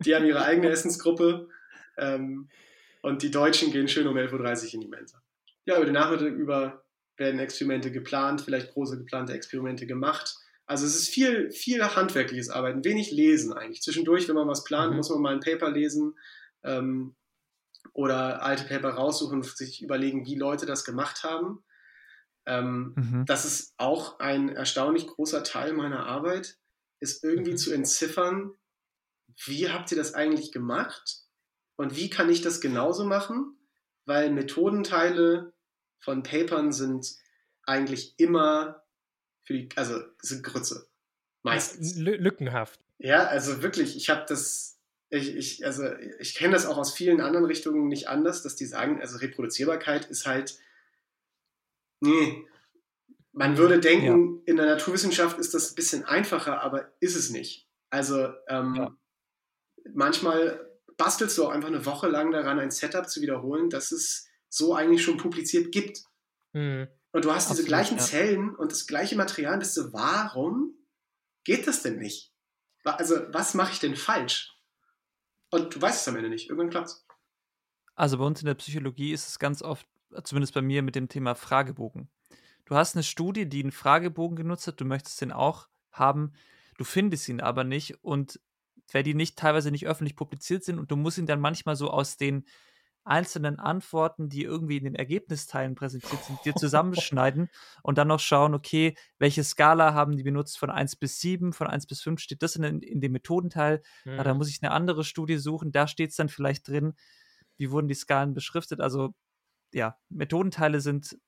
die 0.00 0.14
haben 0.14 0.24
ihre 0.24 0.42
eigene 0.44 0.70
Essensgruppe. 0.70 1.48
Ähm, 1.98 2.48
und 3.02 3.22
die 3.22 3.30
Deutschen 3.30 3.72
gehen 3.72 3.88
schön 3.88 4.06
um 4.06 4.16
11.30 4.16 4.66
Uhr 4.68 4.74
in 4.74 4.80
die 4.82 4.88
Mensa. 4.88 5.22
Ja, 5.64 5.76
über 5.76 5.84
den 5.84 5.94
Nachmittag 5.94 6.32
über 6.34 6.84
werden 7.16 7.40
Experimente 7.40 7.90
geplant, 7.90 8.40
vielleicht 8.40 8.72
große 8.72 8.96
geplante 8.98 9.32
Experimente 9.32 9.86
gemacht. 9.86 10.36
Also 10.66 10.86
es 10.86 10.94
ist 10.94 11.08
viel, 11.08 11.50
viel 11.50 11.82
handwerkliches 11.82 12.48
Arbeiten, 12.50 12.84
wenig 12.84 13.10
Lesen 13.10 13.52
eigentlich. 13.52 13.82
Zwischendurch, 13.82 14.28
wenn 14.28 14.36
man 14.36 14.46
was 14.48 14.64
plant, 14.64 14.90
Mhm. 14.92 14.96
muss 14.98 15.10
man 15.10 15.20
mal 15.20 15.32
ein 15.34 15.40
Paper 15.40 15.70
lesen 15.70 16.16
ähm, 16.62 17.16
oder 17.92 18.42
alte 18.42 18.64
Paper 18.64 18.90
raussuchen 18.90 19.36
und 19.36 19.46
sich 19.56 19.82
überlegen, 19.82 20.26
wie 20.26 20.36
Leute 20.36 20.66
das 20.66 20.84
gemacht 20.84 21.24
haben. 21.24 21.64
Ähm, 22.46 22.94
Mhm. 22.96 23.26
das 23.26 23.44
ist 23.44 23.74
auch 23.78 24.20
ein 24.20 24.48
erstaunlich 24.50 25.06
großer 25.06 25.42
Teil 25.42 25.72
meiner 25.72 26.06
Arbeit, 26.06 26.58
ist 27.00 27.24
irgendwie 27.24 27.52
Mhm. 27.52 27.56
zu 27.58 27.72
entziffern, 27.72 28.52
wie 29.46 29.68
habt 29.70 29.90
ihr 29.90 29.98
das 29.98 30.14
eigentlich 30.14 30.52
gemacht 30.52 31.22
und 31.78 31.96
wie 31.96 32.10
kann 32.10 32.28
ich 32.28 32.42
das 32.42 32.60
genauso 32.60 33.04
machen, 33.04 33.56
weil 34.04 34.30
Methodenteile 34.30 35.52
von 36.00 36.22
Papern 36.24 36.72
sind 36.72 37.16
eigentlich 37.62 38.14
immer 38.18 38.82
für 39.42 39.54
die, 39.54 39.68
also 39.76 40.00
sind 40.20 40.42
Grütze. 40.42 40.88
Meistens. 41.42 41.96
Lü 41.96 42.16
lückenhaft. 42.16 42.80
Ja, 42.98 43.26
also 43.26 43.62
wirklich, 43.62 43.96
ich 43.96 44.10
habe 44.10 44.24
das, 44.28 44.80
ich, 45.08 45.36
ich, 45.36 45.64
also 45.64 45.84
ich 46.18 46.34
kenne 46.34 46.54
das 46.54 46.66
auch 46.66 46.78
aus 46.78 46.92
vielen 46.92 47.20
anderen 47.20 47.46
Richtungen 47.46 47.86
nicht 47.86 48.08
anders, 48.08 48.42
dass 48.42 48.56
die 48.56 48.66
sagen, 48.66 49.00
also 49.00 49.18
Reproduzierbarkeit 49.18 50.06
ist 50.06 50.26
halt, 50.26 50.58
nee, 52.00 52.44
man 53.32 53.56
würde 53.56 53.78
denken, 53.78 54.42
in 54.46 54.56
der 54.56 54.66
Naturwissenschaft 54.66 55.38
ist 55.38 55.54
das 55.54 55.70
ein 55.70 55.74
bisschen 55.76 56.04
einfacher, 56.04 56.60
aber 56.60 56.90
ist 56.98 57.14
es 57.14 57.30
nicht. 57.30 57.68
Also 57.88 58.32
ähm, 58.48 58.74
Ja. 58.74 58.96
manchmal 59.94 60.67
bastelst 60.98 61.38
du 61.38 61.46
auch 61.46 61.50
einfach 61.50 61.68
eine 61.68 61.86
Woche 61.86 62.08
lang 62.08 62.30
daran, 62.32 62.58
ein 62.58 62.70
Setup 62.70 63.08
zu 63.08 63.22
wiederholen, 63.22 63.70
das 63.70 63.92
es 63.92 64.28
so 64.50 64.74
eigentlich 64.74 65.02
schon 65.02 65.16
publiziert 65.16 65.72
gibt. 65.72 66.02
Mhm. 66.52 66.88
Und 67.12 67.24
du 67.24 67.32
hast 67.32 67.44
diese 67.44 67.62
Absolut, 67.62 67.68
gleichen 67.68 67.96
ja. 67.96 68.04
Zellen 68.04 68.54
und 68.54 68.70
das 68.70 68.86
gleiche 68.86 69.16
Material, 69.16 69.54
und 69.54 69.60
bist 69.60 69.76
du, 69.76 69.92
warum 69.94 70.74
geht 71.44 71.66
das 71.66 71.82
denn 71.82 71.98
nicht? 71.98 72.34
Also, 72.84 73.16
was 73.30 73.54
mache 73.54 73.72
ich 73.72 73.80
denn 73.80 73.96
falsch? 73.96 74.54
Und 75.50 75.74
du 75.74 75.80
weißt 75.80 76.02
es 76.02 76.08
am 76.08 76.16
Ende 76.16 76.28
nicht. 76.28 76.50
Irgendwann 76.50 76.70
klappt's. 76.70 77.06
Also 77.94 78.18
bei 78.18 78.24
uns 78.24 78.40
in 78.40 78.46
der 78.46 78.54
Psychologie 78.54 79.12
ist 79.12 79.28
es 79.28 79.38
ganz 79.38 79.62
oft, 79.62 79.86
zumindest 80.24 80.54
bei 80.54 80.62
mir, 80.62 80.82
mit 80.82 80.94
dem 80.94 81.08
Thema 81.08 81.34
Fragebogen. 81.34 82.08
Du 82.64 82.76
hast 82.76 82.94
eine 82.94 83.02
Studie, 83.02 83.48
die 83.48 83.62
einen 83.62 83.72
Fragebogen 83.72 84.36
genutzt 84.36 84.66
hat, 84.66 84.80
du 84.80 84.84
möchtest 84.84 85.20
den 85.20 85.32
auch 85.32 85.68
haben, 85.90 86.32
du 86.76 86.84
findest 86.84 87.28
ihn 87.28 87.40
aber 87.40 87.64
nicht 87.64 88.04
und 88.04 88.40
weil 88.92 89.02
die 89.02 89.14
nicht 89.14 89.36
teilweise 89.38 89.70
nicht 89.70 89.86
öffentlich 89.86 90.16
publiziert 90.16 90.64
sind 90.64 90.78
und 90.78 90.90
du 90.90 90.96
musst 90.96 91.18
ihn 91.18 91.26
dann 91.26 91.40
manchmal 91.40 91.76
so 91.76 91.90
aus 91.90 92.16
den 92.16 92.44
einzelnen 93.04 93.58
Antworten, 93.58 94.28
die 94.28 94.42
irgendwie 94.44 94.76
in 94.76 94.84
den 94.84 94.94
Ergebnisteilen 94.94 95.74
präsentiert 95.74 96.22
sind, 96.24 96.44
dir 96.44 96.54
zusammenschneiden 96.56 97.48
und 97.82 97.96
dann 97.96 98.08
noch 98.08 98.20
schauen, 98.20 98.54
okay, 98.54 98.96
welche 99.18 99.44
Skala 99.44 99.94
haben 99.94 100.16
die 100.16 100.22
benutzt 100.24 100.58
von 100.58 100.70
1 100.70 100.96
bis 100.96 101.18
7, 101.20 101.54
von 101.54 101.66
1 101.68 101.86
bis 101.86 102.02
5 102.02 102.20
steht 102.20 102.42
das 102.42 102.56
in, 102.56 102.64
in 102.82 103.00
dem 103.00 103.12
Methodenteil, 103.12 103.82
Mhm. 104.04 104.12
Ah, 104.16 104.24
da 104.24 104.34
muss 104.34 104.50
ich 104.50 104.62
eine 104.62 104.72
andere 104.72 105.04
Studie 105.04 105.38
suchen, 105.38 105.72
da 105.72 105.86
steht 105.88 106.10
es 106.10 106.16
dann 106.16 106.28
vielleicht 106.28 106.68
drin, 106.68 106.94
wie 107.56 107.70
wurden 107.70 107.88
die 107.88 107.94
Skalen 107.94 108.34
beschriftet. 108.34 108.80
Also 108.80 109.14
ja, 109.72 109.98
Methodenteile 110.10 110.80
sind, 110.80 111.18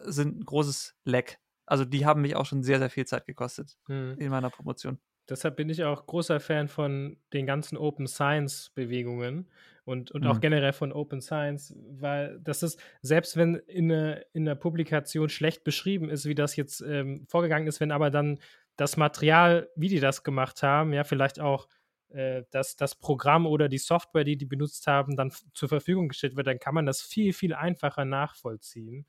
sind 0.00 0.38
ein 0.40 0.44
großes 0.44 0.96
Leck. 1.04 1.40
Also 1.66 1.84
die 1.84 2.06
haben 2.06 2.22
mich 2.22 2.36
auch 2.36 2.46
schon 2.46 2.62
sehr, 2.62 2.78
sehr 2.78 2.90
viel 2.90 3.06
Zeit 3.06 3.26
gekostet 3.26 3.78
Mhm. 3.88 4.18
in 4.18 4.30
meiner 4.30 4.50
Promotion. 4.50 5.00
Deshalb 5.28 5.56
bin 5.56 5.68
ich 5.68 5.84
auch 5.84 6.06
großer 6.06 6.40
Fan 6.40 6.68
von 6.68 7.18
den 7.32 7.46
ganzen 7.46 7.76
Open 7.76 8.06
Science 8.06 8.70
Bewegungen 8.74 9.50
und, 9.84 10.10
und 10.10 10.26
auch 10.26 10.40
Mhm. 10.40 10.40
generell 10.40 10.72
von 10.72 10.92
Open 10.92 11.20
Science, 11.20 11.74
weil 11.90 12.40
das 12.40 12.62
ist, 12.62 12.80
selbst 13.02 13.36
wenn 13.36 13.56
in 13.56 13.88
der 13.88 14.26
in 14.34 14.44
der 14.44 14.54
Publikation 14.54 15.28
schlecht 15.28 15.64
beschrieben 15.64 16.08
ist, 16.10 16.26
wie 16.26 16.34
das 16.34 16.56
jetzt 16.56 16.80
ähm, 16.80 17.26
vorgegangen 17.28 17.68
ist, 17.68 17.80
wenn 17.80 17.92
aber 17.92 18.10
dann 18.10 18.38
das 18.76 18.96
Material, 18.96 19.68
wie 19.76 19.88
die 19.88 20.00
das 20.00 20.22
gemacht 20.24 20.62
haben, 20.62 20.92
ja, 20.92 21.04
vielleicht 21.04 21.40
auch 21.40 21.68
äh, 22.10 22.44
dass 22.50 22.76
das 22.76 22.94
Programm 22.94 23.46
oder 23.46 23.68
die 23.68 23.78
Software, 23.78 24.24
die 24.24 24.36
die 24.38 24.46
benutzt 24.46 24.86
haben, 24.86 25.16
dann 25.16 25.30
zur 25.52 25.68
Verfügung 25.68 26.08
gestellt 26.08 26.36
wird, 26.36 26.46
dann 26.46 26.58
kann 26.58 26.74
man 26.74 26.86
das 26.86 27.02
viel, 27.02 27.32
viel 27.34 27.54
einfacher 27.54 28.04
nachvollziehen, 28.04 29.06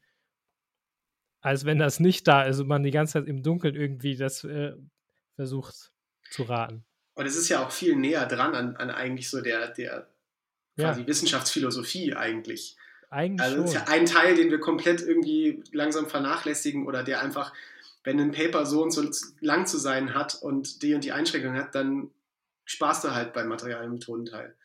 als 1.42 1.66
wenn 1.66 1.80
das 1.80 2.00
nicht 2.00 2.28
da 2.28 2.44
ist 2.44 2.60
und 2.60 2.68
man 2.68 2.84
die 2.84 2.92
ganze 2.92 3.14
Zeit 3.14 3.28
im 3.28 3.44
Dunkeln 3.44 3.76
irgendwie 3.76 4.16
das 4.16 4.44
äh, 4.44 4.74
versucht 5.36 5.92
zu 6.30 6.44
raten. 6.44 6.84
Und 7.16 7.26
es 7.26 7.36
ist 7.36 7.50
ja 7.50 7.66
auch 7.66 7.72
viel 7.72 7.96
näher 7.96 8.26
dran 8.26 8.56
an, 8.56 8.76
an 8.78 8.90
eigentlich 8.90 9.30
so 9.30 9.42
der, 9.42 9.70
der 9.70 10.08
quasi 10.78 11.02
ja. 11.02 11.08
Wissenschaftsphilosophie 11.08 12.16
eigentlich. 12.16 12.78
Eigentlich 13.10 13.42
also 13.42 13.62
das 13.62 13.72
ist 13.72 13.76
ja 13.76 13.86
ein 13.88 14.06
Teil, 14.06 14.36
den 14.36 14.52
wir 14.52 14.60
komplett 14.60 15.02
irgendwie 15.02 15.64
langsam 15.72 16.08
vernachlässigen 16.08 16.86
oder 16.86 17.04
der 17.04 17.22
einfach, 17.22 17.54
wenn 18.04 18.20
ein 18.20 18.32
Paper 18.32 18.66
so 18.66 18.84
und 18.84 18.92
so 18.92 19.04
lang 19.42 19.66
zu 19.66 19.78
sein 19.78 20.14
hat 20.14 20.36
und 20.36 20.84
die 20.84 20.94
und 20.94 21.04
die 21.04 21.12
Einschränkung 21.12 21.56
hat, 21.56 21.74
dann 21.76 22.12
sparst 22.66 23.04
du 23.04 23.12
halt 23.14 23.34
beim 23.34 23.48
Material- 23.48 23.86
und 23.86 23.94
Methodenteil. 23.94 24.56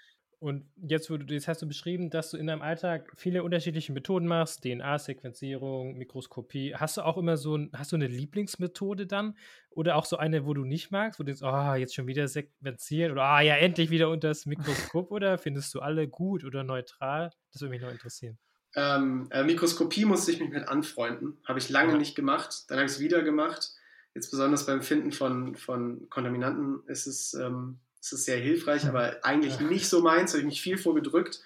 Und 0.45 0.67
jetzt, 0.77 1.09
wo 1.09 1.17
du, 1.17 1.33
jetzt 1.33 1.49
hast 1.49 1.63
du 1.63 1.67
beschrieben, 1.67 2.11
dass 2.11 2.31
du 2.31 2.37
in 2.37 2.49
deinem 2.49 2.61
Alltag 2.61 3.11
viele 3.17 3.43
unterschiedliche 3.43 3.95
Methoden 3.95 4.27
machst, 4.27 4.63
DNA-Sequenzierung, 4.63 5.97
Mikroskopie. 5.97 6.75
Hast 6.75 6.99
du 6.99 7.01
auch 7.01 7.17
immer 7.17 7.39
so 7.39 7.57
ein, 7.57 7.71
hast 7.73 7.93
du 7.93 7.97
eine 7.97 8.09
Lieblingsmethode 8.09 9.07
dann? 9.07 9.39
Oder 9.71 9.97
auch 9.97 10.05
so 10.05 10.19
eine, 10.19 10.45
wo 10.45 10.53
du 10.53 10.67
nicht 10.67 10.91
magst, 10.91 11.19
wo 11.19 11.23
du 11.23 11.33
denkst, 11.33 11.41
oh, 11.43 11.73
jetzt 11.77 11.95
schon 11.95 12.07
wieder 12.07 12.29
sequenzieren 12.29 13.13
oder 13.13 13.23
ah, 13.23 13.41
ja, 13.41 13.55
endlich 13.57 13.89
wieder 13.89 14.11
unter 14.11 14.29
das 14.29 14.45
Mikroskop 14.45 15.11
oder 15.11 15.39
findest 15.39 15.75
du 15.75 15.81
alle 15.81 16.09
gut 16.09 16.45
oder 16.45 16.63
neutral? 16.63 17.31
Das 17.51 17.63
würde 17.63 17.71
mich 17.71 17.81
noch 17.81 17.91
interessieren. 17.91 18.37
Ähm, 18.75 19.29
äh, 19.31 19.45
Mikroskopie 19.45 20.05
musste 20.05 20.31
ich 20.31 20.41
mich 20.41 20.51
mit 20.51 20.69
anfreunden. 20.69 21.39
Habe 21.47 21.59
ich 21.59 21.71
lange 21.71 21.93
ja. 21.93 21.99
nicht 21.99 22.17
gemacht. 22.17 22.65
Dann 22.69 22.77
habe 22.77 22.85
ich 22.85 22.93
es 22.93 23.01
wieder 23.01 23.23
gemacht. 23.23 23.71
Jetzt 24.15 24.31
besonders 24.31 24.67
beim 24.67 24.83
Finden 24.83 25.11
von, 25.11 25.57
von 25.57 26.07
Kontaminanten 26.11 26.83
ist 26.87 27.07
es 27.07 27.33
ähm, 27.33 27.79
das 28.05 28.21
ist 28.21 28.27
sehr 28.27 28.37
hilfreich, 28.37 28.87
aber 28.87 29.19
eigentlich 29.23 29.59
ja. 29.59 29.63
nicht 29.63 29.89
so 29.89 30.03
meins, 30.03 30.33
habe 30.33 30.41
ich 30.41 30.47
mich 30.47 30.61
viel 30.61 30.77
vorgedrückt. 30.77 31.41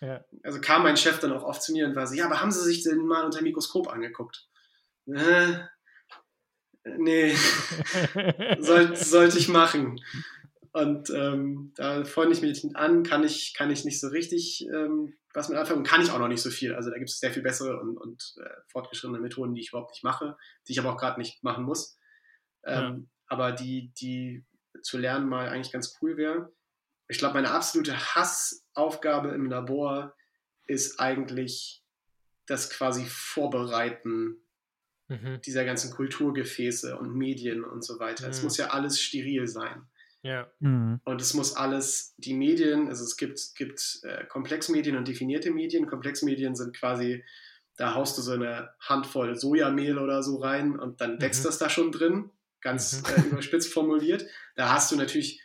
Ja. 0.00 0.24
Also 0.42 0.58
kam 0.58 0.82
mein 0.82 0.96
Chef 0.96 1.18
dann 1.18 1.32
auch 1.32 1.42
oft 1.42 1.62
zu 1.62 1.72
mir 1.72 1.86
und 1.86 1.96
war 1.96 2.06
so, 2.06 2.14
ja, 2.14 2.24
aber 2.24 2.40
haben 2.40 2.50
Sie 2.50 2.64
sich 2.64 2.82
denn 2.82 3.04
mal 3.04 3.24
unter 3.24 3.40
dem 3.40 3.44
Mikroskop 3.44 3.88
angeguckt? 3.92 4.48
Äh, 5.06 5.58
nee, 6.96 7.34
Soll, 8.58 8.96
sollte 8.96 9.38
ich 9.38 9.48
machen. 9.48 10.00
Und 10.72 11.10
ähm, 11.10 11.72
da 11.76 12.04
freue 12.04 12.32
ich 12.32 12.40
mich 12.40 12.64
an, 12.74 13.02
kann 13.02 13.22
ich, 13.22 13.52
kann 13.54 13.70
ich 13.70 13.84
nicht 13.84 14.00
so 14.00 14.08
richtig 14.08 14.66
ähm, 14.72 15.14
was 15.34 15.50
mit 15.50 15.58
anfangen 15.58 15.80
und 15.80 15.86
kann 15.86 16.00
ich 16.00 16.10
auch 16.10 16.18
noch 16.18 16.28
nicht 16.28 16.42
so 16.42 16.50
viel. 16.50 16.74
Also 16.74 16.90
da 16.90 16.96
gibt 16.96 17.10
es 17.10 17.20
sehr 17.20 17.32
viel 17.32 17.42
bessere 17.42 17.78
und, 17.80 17.98
und 17.98 18.34
äh, 18.42 18.48
fortgeschrittene 18.68 19.20
Methoden, 19.20 19.54
die 19.54 19.60
ich 19.60 19.70
überhaupt 19.70 19.90
nicht 19.90 20.04
mache, 20.04 20.38
die 20.66 20.72
ich 20.72 20.80
aber 20.80 20.92
auch 20.92 20.96
gerade 20.96 21.20
nicht 21.20 21.44
machen 21.44 21.64
muss. 21.64 21.98
Ähm, 22.64 22.82
ja. 22.82 22.98
Aber 23.26 23.52
die, 23.52 23.92
die 24.00 24.46
zu 24.82 24.98
lernen 24.98 25.28
mal 25.28 25.48
eigentlich 25.48 25.72
ganz 25.72 25.96
cool 26.00 26.16
wäre. 26.16 26.52
Ich 27.08 27.18
glaube, 27.18 27.34
meine 27.34 27.50
absolute 27.50 27.96
Hassaufgabe 28.14 29.30
im 29.30 29.46
Labor 29.46 30.14
ist 30.66 31.00
eigentlich 31.00 31.82
das 32.46 32.70
quasi 32.70 33.04
Vorbereiten 33.06 34.36
mhm. 35.08 35.40
dieser 35.44 35.64
ganzen 35.64 35.90
Kulturgefäße 35.90 36.98
und 36.98 37.14
Medien 37.14 37.64
und 37.64 37.84
so 37.84 37.98
weiter. 37.98 38.26
Mhm. 38.26 38.30
Es 38.30 38.42
muss 38.42 38.56
ja 38.56 38.68
alles 38.68 39.00
steril 39.00 39.46
sein. 39.46 39.86
Ja. 40.22 40.50
Mhm. 40.58 41.00
Und 41.04 41.20
es 41.20 41.34
muss 41.34 41.54
alles, 41.54 42.14
die 42.18 42.34
Medien, 42.34 42.88
also 42.88 43.04
es 43.04 43.16
gibt, 43.16 43.54
gibt 43.56 44.00
äh, 44.02 44.24
Komplexmedien 44.26 44.96
und 44.96 45.08
definierte 45.08 45.50
Medien. 45.50 45.86
Komplexmedien 45.86 46.54
sind 46.54 46.76
quasi, 46.76 47.24
da 47.76 47.94
haust 47.94 48.18
du 48.18 48.22
so 48.22 48.32
eine 48.32 48.70
Handvoll 48.80 49.36
Sojamehl 49.36 49.98
oder 49.98 50.22
so 50.22 50.36
rein 50.36 50.78
und 50.78 51.00
dann 51.00 51.20
wächst 51.20 51.42
mhm. 51.42 51.48
das 51.48 51.58
da 51.58 51.70
schon 51.70 51.92
drin 51.92 52.30
ganz 52.60 53.02
mhm. 53.02 53.14
äh, 53.14 53.26
überspitzt 53.28 53.72
formuliert. 53.72 54.26
Da 54.56 54.72
hast 54.72 54.90
du 54.92 54.96
natürlich 54.96 55.42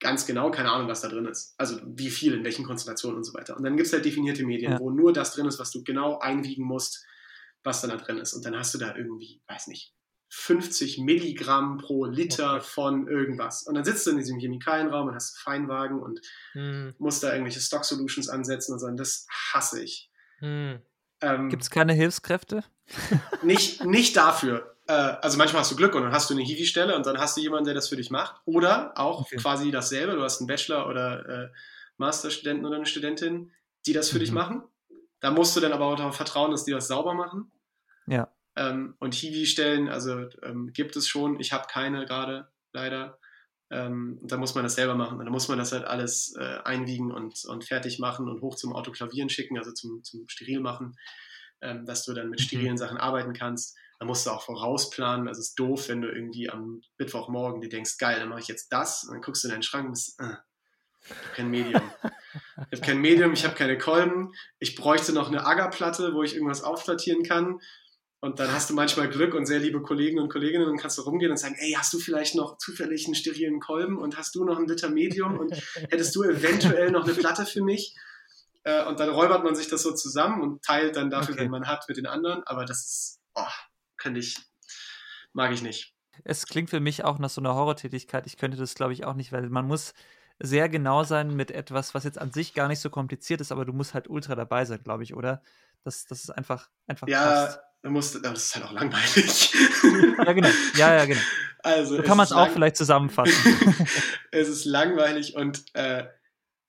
ganz 0.00 0.26
genau 0.26 0.50
keine 0.50 0.70
Ahnung, 0.70 0.88
was 0.88 1.00
da 1.00 1.08
drin 1.08 1.26
ist. 1.26 1.54
Also 1.58 1.80
wie 1.84 2.10
viel, 2.10 2.34
in 2.34 2.44
welchen 2.44 2.64
Konzentrationen 2.64 3.18
und 3.18 3.24
so 3.24 3.34
weiter. 3.34 3.56
Und 3.56 3.64
dann 3.64 3.76
gibt 3.76 3.86
es 3.86 3.92
halt 3.92 4.04
definierte 4.04 4.44
Medien, 4.44 4.72
ja. 4.72 4.78
wo 4.78 4.90
nur 4.90 5.12
das 5.12 5.32
drin 5.32 5.46
ist, 5.46 5.58
was 5.58 5.70
du 5.70 5.82
genau 5.82 6.18
einwiegen 6.18 6.64
musst, 6.64 7.04
was 7.64 7.80
dann 7.80 7.90
da 7.90 7.96
drin 7.96 8.18
ist. 8.18 8.34
Und 8.34 8.44
dann 8.44 8.56
hast 8.56 8.74
du 8.74 8.78
da 8.78 8.94
irgendwie, 8.94 9.42
weiß 9.48 9.66
nicht, 9.68 9.94
50 10.30 10.98
Milligramm 10.98 11.78
pro 11.78 12.04
Liter 12.04 12.56
okay. 12.56 12.64
von 12.64 13.08
irgendwas. 13.08 13.62
Und 13.62 13.74
dann 13.74 13.84
sitzt 13.84 14.06
du 14.06 14.10
in 14.10 14.18
diesem 14.18 14.38
Chemikalienraum 14.38 15.08
und 15.08 15.14
hast 15.14 15.38
Feinwagen 15.38 16.00
und 16.00 16.20
mhm. 16.54 16.94
musst 16.98 17.22
da 17.22 17.32
irgendwelche 17.32 17.60
Stock 17.60 17.84
Solutions 17.84 18.28
ansetzen 18.28 18.74
und 18.74 18.78
sagen, 18.78 18.96
das 18.96 19.26
hasse 19.30 19.82
ich. 19.82 20.10
Mhm. 20.40 20.80
Ähm, 21.20 21.48
Gibt 21.48 21.62
es 21.62 21.70
keine 21.70 21.94
Hilfskräfte? 21.94 22.62
nicht, 23.42 23.84
nicht 23.84 24.16
dafür 24.16 24.77
äh, 24.88 24.92
also 24.92 25.36
manchmal 25.36 25.60
hast 25.60 25.70
du 25.70 25.76
Glück 25.76 25.94
und 25.94 26.02
dann 26.02 26.12
hast 26.12 26.30
du 26.30 26.34
eine 26.34 26.42
Hiwi-Stelle 26.42 26.96
und 26.96 27.06
dann 27.06 27.18
hast 27.18 27.36
du 27.36 27.40
jemanden, 27.42 27.66
der 27.66 27.74
das 27.74 27.88
für 27.88 27.96
dich 27.96 28.10
macht. 28.10 28.40
Oder 28.46 28.92
auch 28.98 29.20
okay. 29.20 29.36
quasi 29.36 29.70
dasselbe, 29.70 30.14
du 30.14 30.22
hast 30.22 30.40
einen 30.40 30.48
Bachelor 30.48 30.88
oder 30.88 31.28
äh, 31.28 31.48
Masterstudenten 31.98 32.64
oder 32.64 32.76
eine 32.76 32.86
Studentin, 32.86 33.52
die 33.86 33.92
das 33.92 34.08
für 34.08 34.16
mhm. 34.16 34.20
dich 34.20 34.32
machen. 34.32 34.62
Da 35.20 35.30
musst 35.30 35.54
du 35.54 35.60
dann 35.60 35.72
aber 35.72 35.86
auch 35.86 35.96
darauf 35.96 36.16
vertrauen, 36.16 36.50
dass 36.50 36.64
die 36.64 36.72
das 36.72 36.88
sauber 36.88 37.12
machen. 37.12 37.52
Ja. 38.06 38.32
Ähm, 38.56 38.94
und 38.98 39.14
Hiwi-Stellen, 39.14 39.88
also 39.88 40.26
ähm, 40.42 40.72
gibt 40.72 40.96
es 40.96 41.06
schon. 41.06 41.38
Ich 41.38 41.52
habe 41.52 41.66
keine 41.68 42.06
gerade, 42.06 42.48
leider. 42.72 43.18
Ähm, 43.70 44.18
da 44.22 44.38
muss 44.38 44.54
man 44.54 44.64
das 44.64 44.76
selber 44.76 44.94
machen. 44.94 45.18
Da 45.18 45.30
muss 45.30 45.48
man 45.48 45.58
das 45.58 45.72
halt 45.72 45.84
alles 45.84 46.34
äh, 46.38 46.60
einwiegen 46.64 47.12
und, 47.12 47.44
und 47.44 47.64
fertig 47.64 47.98
machen 47.98 48.26
und 48.26 48.40
hoch 48.40 48.54
zum 48.54 48.72
Autoklavieren 48.72 49.28
schicken, 49.28 49.58
also 49.58 49.72
zum, 49.72 50.02
zum 50.02 50.26
Steril 50.28 50.60
machen, 50.60 50.96
ähm, 51.60 51.84
dass 51.84 52.06
du 52.06 52.14
dann 52.14 52.30
mit 52.30 52.40
mhm. 52.40 52.44
sterilen. 52.44 52.78
Sachen 52.78 52.96
arbeiten 52.96 53.34
kannst. 53.34 53.76
Da 53.98 54.06
musst 54.06 54.26
du 54.26 54.30
auch 54.30 54.42
vorausplanen. 54.42 55.28
Also 55.28 55.40
es 55.40 55.48
ist 55.48 55.58
doof, 55.58 55.88
wenn 55.88 56.00
du 56.00 56.08
irgendwie 56.08 56.50
am 56.50 56.82
Mittwochmorgen 56.98 57.60
dir 57.60 57.68
denkst, 57.68 57.98
geil, 57.98 58.20
dann 58.20 58.28
mache 58.28 58.40
ich 58.40 58.48
jetzt 58.48 58.68
das. 58.72 59.04
Und 59.04 59.14
dann 59.14 59.22
guckst 59.22 59.42
du 59.42 59.48
in 59.48 59.52
deinen 59.52 59.62
Schrank 59.62 59.86
und 59.86 59.92
bist, 59.92 60.20
äh, 60.20 60.34
ich 61.04 61.10
habe 61.10 61.20
kein 61.34 61.50
Medium. 61.50 61.82
ich 62.70 62.78
habe 62.78 62.86
kein 62.86 63.00
Medium, 63.00 63.32
ich 63.32 63.44
habe 63.44 63.54
keine 63.54 63.78
Kolben. 63.78 64.32
Ich 64.58 64.76
bräuchte 64.76 65.12
noch 65.12 65.28
eine 65.28 65.44
Agerplatte, 65.44 66.14
wo 66.14 66.22
ich 66.22 66.34
irgendwas 66.34 66.62
aufplattieren 66.62 67.22
kann. 67.22 67.60
Und 68.20 68.40
dann 68.40 68.52
hast 68.52 68.68
du 68.68 68.74
manchmal 68.74 69.08
Glück 69.08 69.34
und 69.34 69.46
sehr 69.46 69.60
liebe 69.60 69.80
Kollegen 69.80 70.18
und 70.18 70.28
Kolleginnen 70.28 70.68
und 70.68 70.78
kannst 70.78 70.98
du 70.98 71.02
rumgehen 71.02 71.30
und 71.30 71.36
sagen, 71.36 71.54
ey, 71.56 71.72
hast 71.76 71.92
du 71.92 72.00
vielleicht 72.00 72.34
noch 72.34 72.58
zufällig 72.58 73.06
einen 73.06 73.14
sterilen 73.14 73.60
Kolben 73.60 73.96
und 73.96 74.16
hast 74.16 74.34
du 74.34 74.44
noch 74.44 74.58
ein 74.58 74.66
Liter 74.66 74.90
Medium 74.90 75.38
und 75.38 75.54
hättest 75.88 76.16
du 76.16 76.24
eventuell 76.24 76.90
noch 76.90 77.04
eine 77.04 77.14
Platte 77.14 77.46
für 77.46 77.62
mich? 77.62 77.96
Äh, 78.64 78.84
und 78.86 78.98
dann 78.98 79.08
räubert 79.08 79.44
man 79.44 79.54
sich 79.54 79.68
das 79.68 79.82
so 79.82 79.94
zusammen 79.94 80.42
und 80.42 80.64
teilt 80.64 80.96
dann 80.96 81.10
dafür, 81.10 81.34
okay. 81.34 81.44
wenn 81.44 81.50
man 81.50 81.68
hat, 81.68 81.84
mit 81.88 81.96
den 81.96 82.06
anderen. 82.06 82.42
Aber 82.44 82.64
das 82.64 82.78
ist, 82.78 83.20
oh, 83.36 83.42
könnte 83.98 84.20
ich, 84.20 84.36
mag 85.32 85.52
ich 85.52 85.62
nicht. 85.62 85.94
Es 86.24 86.46
klingt 86.46 86.70
für 86.70 86.80
mich 86.80 87.04
auch 87.04 87.18
nach 87.18 87.30
so 87.30 87.40
einer 87.40 87.54
Horrortätigkeit. 87.54 88.26
Ich 88.26 88.36
könnte 88.36 88.56
das, 88.56 88.74
glaube 88.74 88.92
ich, 88.92 89.04
auch 89.04 89.14
nicht, 89.14 89.32
weil 89.32 89.48
man 89.50 89.66
muss 89.66 89.94
sehr 90.40 90.68
genau 90.68 91.04
sein 91.04 91.34
mit 91.34 91.50
etwas, 91.50 91.94
was 91.94 92.04
jetzt 92.04 92.18
an 92.18 92.32
sich 92.32 92.54
gar 92.54 92.68
nicht 92.68 92.80
so 92.80 92.90
kompliziert 92.90 93.40
ist, 93.40 93.52
aber 93.52 93.64
du 93.64 93.72
musst 93.72 93.94
halt 93.94 94.08
ultra 94.08 94.34
dabei 94.34 94.64
sein, 94.64 94.82
glaube 94.82 95.02
ich, 95.02 95.14
oder? 95.14 95.42
Das, 95.84 96.04
das 96.04 96.24
ist 96.24 96.30
einfach, 96.30 96.68
einfach 96.86 97.08
Ja, 97.08 97.24
passt. 97.24 97.60
du 97.82 97.90
musst, 97.90 98.24
das 98.24 98.46
ist 98.46 98.54
halt 98.54 98.64
auch 98.64 98.72
langweilig. 98.72 99.52
ja, 100.18 100.32
genau. 100.32 100.48
Ja, 100.74 100.94
ja, 100.94 101.04
genau. 101.06 101.20
Also, 101.60 101.96
so 101.96 102.02
kann 102.02 102.16
man 102.16 102.24
es 102.24 102.32
auch 102.32 102.48
vielleicht 102.48 102.76
zusammenfassen. 102.76 103.34
es 104.30 104.48
ist 104.48 104.64
langweilig 104.64 105.34
und 105.34 105.64
äh, 105.74 106.06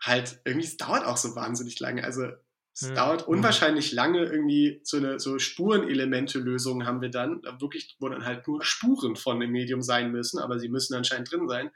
halt 0.02 0.42
irgendwie, 0.46 0.68
es 0.68 0.78
dauert 0.78 1.06
auch 1.06 1.18
so 1.18 1.36
wahnsinnig 1.36 1.80
lange. 1.80 2.04
Also 2.04 2.28
es 2.82 2.90
ja. 2.90 2.96
dauert 2.96 3.28
unwahrscheinlich 3.28 3.92
lange, 3.92 4.24
irgendwie 4.24 4.80
so 4.84 4.98
eine 4.98 5.20
so 5.20 5.38
Spurenelemente-Lösung 5.38 6.86
haben 6.86 7.02
wir 7.02 7.10
dann, 7.10 7.42
wirklich, 7.60 7.98
wo 8.00 8.08
dann 8.08 8.26
halt 8.26 8.48
nur 8.48 8.64
Spuren 8.64 9.16
von 9.16 9.40
dem 9.40 9.52
Medium 9.52 9.82
sein 9.82 10.12
müssen, 10.12 10.40
aber 10.40 10.60
sie 10.60 10.70
müssen 10.70 10.96
anscheinend 10.96 11.32
drin 11.32 11.48
sein. 11.50 11.72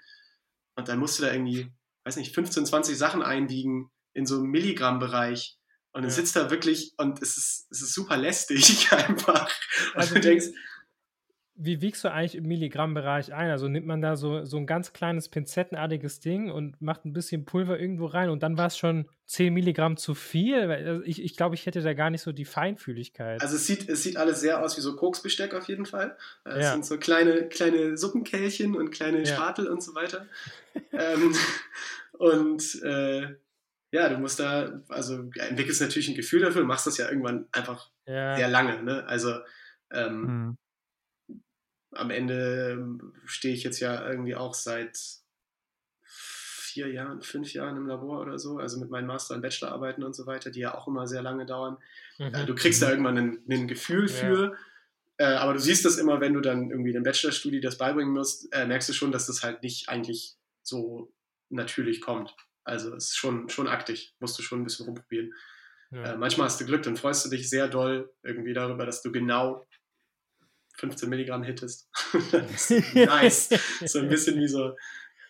Und 0.76 0.88
dann 0.88 1.00
musst 1.00 1.20
du 1.20 1.24
da 1.24 1.34
irgendwie, 1.34 1.72
weiß 2.06 2.16
nicht, 2.16 2.34
15, 2.34 2.66
20 2.66 2.98
Sachen 2.98 3.22
einwiegen 3.22 3.92
in 4.14 4.26
so 4.26 4.36
einem 4.36 4.50
Milligramm-Bereich. 4.52 5.58
Und 5.92 6.04
dann 6.04 6.10
ja. 6.10 6.16
sitzt 6.16 6.36
da 6.36 6.50
wirklich 6.50 6.94
und 6.98 7.22
es 7.22 7.38
ist, 7.38 7.68
es 7.70 7.82
ist 7.82 7.94
super 7.94 8.18
lästig 8.18 8.92
einfach. 8.92 9.50
Und 9.94 10.00
also 10.00 10.16
du 10.16 10.22
denkst, 10.22 10.48
wie 11.56 11.82
wiegst 11.82 12.04
du 12.04 12.12
eigentlich 12.12 12.36
im 12.36 12.48
Milligrammbereich 12.48 13.32
ein? 13.34 13.52
Also 13.52 13.68
nimmt 13.68 13.86
man 13.86 14.02
da 14.02 14.16
so, 14.16 14.44
so 14.44 14.58
ein 14.58 14.66
ganz 14.66 14.92
kleines 14.92 15.30
pinzettenartiges 15.30 16.20
Ding 16.20 16.50
und 16.50 16.82
macht 16.82 17.06
ein 17.06 17.14
bisschen 17.14 17.46
Pulver 17.46 17.80
irgendwo 17.80 18.08
rein 18.08 18.30
und 18.30 18.42
dann 18.42 18.58
war 18.58 18.68
es 18.68 18.78
schon 18.78 19.08
10 19.28 19.54
Milligramm 19.54 19.96
zu 19.96 20.16
viel? 20.16 20.72
Also 20.72 21.04
ich, 21.04 21.22
ich 21.24 21.38
glaube, 21.38 21.54
ich 21.54 21.68
hätte 21.68 21.82
da 21.82 21.94
gar 21.94 22.10
nicht 22.10 22.22
so 22.22 22.32
die 22.32 22.46
Feinfühligkeit. 22.46 23.42
Also 23.42 23.56
es 23.56 23.68
sieht, 23.68 23.88
es 23.88 24.02
sieht 24.02 24.18
alles 24.18 24.40
sehr 24.40 24.64
aus 24.64 24.78
wie 24.78 24.82
so 24.82 24.96
Koksbesteck 24.96 25.54
auf 25.54 25.68
jeden 25.68 25.86
Fall. 25.86 26.18
Es 26.44 26.66
ja. 26.66 26.72
sind 26.72 26.86
so 26.86 26.98
kleine, 26.98 27.48
kleine 27.50 27.98
Suppenkellchen 27.98 28.76
und 28.76 28.90
kleine 28.90 29.20
ja. 29.20 29.26
Spatel 29.26 29.68
und 29.68 29.84
so 29.84 29.94
weiter. 29.94 30.26
ähm, 30.92 31.36
und 32.14 32.82
äh, 32.84 33.36
ja, 33.92 34.10
du 34.10 34.18
musst 34.18 34.40
da, 34.40 34.82
also 34.90 35.30
entwickelst 35.36 35.82
natürlich 35.82 36.10
ein 36.10 36.16
Gefühl 36.16 36.42
dafür, 36.42 36.64
machst 36.64 36.88
das 36.88 36.98
ja 36.98 37.08
irgendwann 37.10 37.46
einfach 37.52 37.92
ja. 38.08 38.36
sehr 38.36 38.48
lange. 38.48 38.82
Ne? 38.82 39.06
Also 39.06 39.36
ähm, 39.92 40.28
hm 40.28 40.58
am 41.96 42.10
Ende 42.12 42.72
ähm, 42.72 43.14
stehe 43.26 43.54
ich 43.54 43.64
jetzt 43.64 43.80
ja 43.80 44.08
irgendwie 44.08 44.36
auch 44.36 44.54
seit 44.54 44.98
vier 46.04 46.92
Jahren, 46.92 47.22
fünf 47.22 47.54
Jahren 47.54 47.78
im 47.78 47.88
Labor 47.88 48.22
oder 48.22 48.40
so, 48.40 48.58
also 48.58 48.80
mit 48.80 48.90
meinen 48.90 49.06
Master- 49.06 49.36
und 49.36 49.42
Bachelorarbeiten 49.42 50.04
und 50.04 50.16
so 50.16 50.26
weiter, 50.26 50.50
die 50.50 50.62
ja 50.62 50.76
auch 50.76 50.88
immer 50.88 51.08
sehr 51.08 51.22
lange 51.22 51.46
dauern. 51.46 51.78
Mhm. 52.18 52.34
Äh, 52.34 52.46
du 52.46 52.56
kriegst 52.56 52.82
da 52.82 52.90
irgendwann 52.90 53.18
ein, 53.18 53.44
ein 53.50 53.68
Gefühl 53.68 54.08
für, 54.08 54.56
äh, 55.18 55.26
aber 55.26 55.54
du 55.54 55.60
siehst 55.60 55.86
das 55.86 55.98
immer, 55.98 56.20
wenn 56.20 56.34
du 56.34 56.42
dann 56.42 56.72
irgendwie 56.72 56.92
den 56.92 57.04
Bachelorstudie 57.04 57.62
das 57.62 57.78
beibringen 57.78 58.14
musst, 58.14 58.52
äh, 58.54 58.66
merkst 58.66 58.90
du 58.90 58.94
schon, 58.94 59.12
dass 59.12 59.28
das 59.28 59.44
halt 59.44 59.62
nicht 59.62 59.90
eigentlich 59.90 60.36
so 60.64 61.14
natürlich 61.50 62.02
kommt. 62.02 62.36
Also 62.64 62.96
es 62.96 63.06
ist 63.06 63.18
schon, 63.18 63.50
schon 63.50 63.68
aktig, 63.68 64.16
musst 64.20 64.38
du 64.40 64.44
schon 64.44 64.62
ein 64.62 64.64
bisschen 64.64 64.86
rumprobieren. 64.86 65.34
Ja. 65.92 66.14
Äh, 66.14 66.18
manchmal 66.18 66.46
hast 66.46 66.60
du 66.60 66.66
Glück, 66.66 66.82
dann 66.84 66.98
freust 66.98 67.26
du 67.26 67.30
dich 67.30 67.50
sehr 67.50 67.68
doll 67.68 68.12
irgendwie 68.24 68.54
darüber, 68.54 68.86
dass 68.86 69.04
du 69.04 69.12
genau 69.12 69.68
15 70.74 71.10
Milligramm 71.10 71.44
hittest. 71.44 71.90
Nice. 72.94 73.50
so 73.86 74.00
ein 74.00 74.10
bisschen 74.10 74.40
wie 74.40 74.48
so 74.48 74.76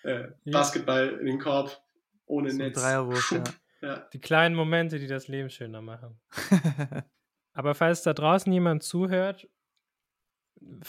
äh, 0.04 0.30
Basketball 0.46 1.18
in 1.20 1.26
den 1.26 1.40
Korb 1.40 1.82
ohne 2.26 2.52
So 2.52 2.58
Netz. 2.58 2.80
Dreierwurf, 2.80 3.36
ja. 3.82 4.08
Die 4.14 4.20
kleinen 4.20 4.56
Momente, 4.56 4.98
die 4.98 5.08
das 5.08 5.28
Leben 5.28 5.50
schöner 5.50 5.82
machen. 5.82 6.20
Aber 7.54 7.76
falls 7.76 8.02
da 8.02 8.14
draußen 8.14 8.52
jemand 8.52 8.82
zuhört, 8.82 9.48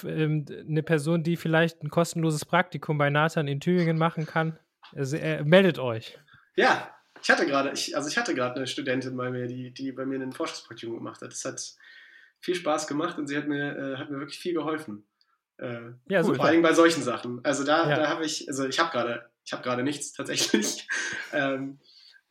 ähm, 0.04 0.46
eine 0.48 0.82
Person, 0.82 1.24
die 1.24 1.36
vielleicht 1.36 1.82
ein 1.82 1.90
kostenloses 1.90 2.44
Praktikum 2.44 2.96
bei 2.96 3.10
Nathan 3.10 3.48
in 3.48 3.60
Tübingen 3.60 3.98
machen 3.98 4.26
kann, 4.26 4.58
also, 4.92 5.16
äh, 5.16 5.42
meldet 5.42 5.78
euch. 5.78 6.18
Ja, 6.56 6.94
ich 7.20 7.30
hatte 7.30 7.46
gerade, 7.46 7.70
also 7.70 8.08
ich 8.08 8.16
hatte 8.16 8.34
gerade 8.34 8.56
eine 8.56 8.66
Studentin 8.66 9.16
bei 9.16 9.30
mir, 9.30 9.46
die, 9.46 9.72
die 9.72 9.92
bei 9.92 10.06
mir 10.06 10.20
ein 10.20 10.32
Forschungspraktikum 10.32 10.96
gemacht 10.96 11.20
hat. 11.20 11.32
Das 11.32 11.44
hat 11.44 11.76
viel 12.44 12.54
Spaß 12.54 12.86
gemacht 12.86 13.18
und 13.18 13.26
sie 13.26 13.36
hat 13.36 13.48
mir, 13.48 13.76
äh, 13.76 13.96
hat 13.96 14.10
mir 14.10 14.18
wirklich 14.18 14.38
viel 14.38 14.54
geholfen. 14.54 15.06
Äh, 15.56 15.92
Ja, 16.08 16.22
Vor 16.22 16.34
super. 16.34 16.44
allem 16.44 16.62
bei 16.62 16.74
solchen 16.74 17.02
Sachen. 17.02 17.44
Also 17.44 17.64
da, 17.64 17.88
Ja. 17.88 17.96
da 17.96 18.08
habe 18.08 18.24
ich, 18.24 18.48
also 18.48 18.66
ich 18.66 18.78
habe 18.78 18.90
gerade, 18.90 19.30
ich 19.44 19.52
habe 19.52 19.62
gerade 19.62 19.82
nichts 19.82 20.12
tatsächlich. 20.12 20.86
ähm, 21.32 21.80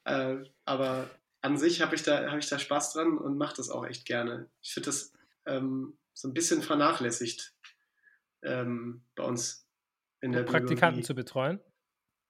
äh, 0.06 0.38
aber 0.66 1.10
an 1.42 1.58
sich 1.58 1.82
habe 1.82 1.96
ich 1.96 2.04
da, 2.04 2.28
habe 2.30 2.40
ich 2.40 2.48
da 2.50 2.60
Spaß 2.60 2.94
dran 2.94 3.18
und 3.18 3.38
mache 3.38 3.56
das 3.58 3.70
auch 3.70 3.86
echt 3.86 4.06
gerne. 4.06 4.50
Ich 4.62 4.74
finde 4.74 4.88
das 4.88 5.12
ähm, 5.46 5.98
so 6.14 6.28
ein 6.28 6.34
bisschen 6.34 6.62
vernachlässigt 6.62 7.54
ähm, 8.44 9.04
bei 9.16 9.24
uns 9.24 9.68
in 10.22 10.32
der 10.32 10.44
Praktikanten 10.44 10.78
Biologie. 11.02 11.04
zu 11.04 11.16
betreuen. 11.16 11.60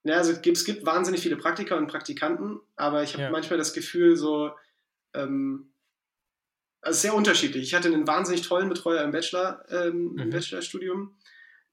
Ja, 0.04 0.16
also 0.16 0.32
es 0.32 0.42
gibt, 0.42 0.56
es 0.56 0.64
gibt 0.64 0.84
wahnsinnig 0.86 1.20
viele 1.22 1.36
Praktiker 1.36 1.76
und 1.76 1.86
Praktikanten, 1.86 2.60
aber 2.76 3.02
ich 3.02 3.12
habe 3.14 3.24
Ja. 3.24 3.30
manchmal 3.30 3.58
das 3.58 3.72
Gefühl, 3.72 4.16
so, 4.16 4.52
ähm, 5.14 5.73
also 6.84 6.98
sehr 7.00 7.14
unterschiedlich. 7.14 7.64
Ich 7.64 7.74
hatte 7.74 7.88
einen 7.88 8.06
wahnsinnig 8.06 8.42
tollen 8.42 8.68
Betreuer 8.68 9.02
im 9.02 9.10
Bachelor, 9.10 9.64
ähm, 9.68 10.16
im 10.18 10.26
Mhm. 10.26 10.30
Bachelorstudium, 10.30 11.18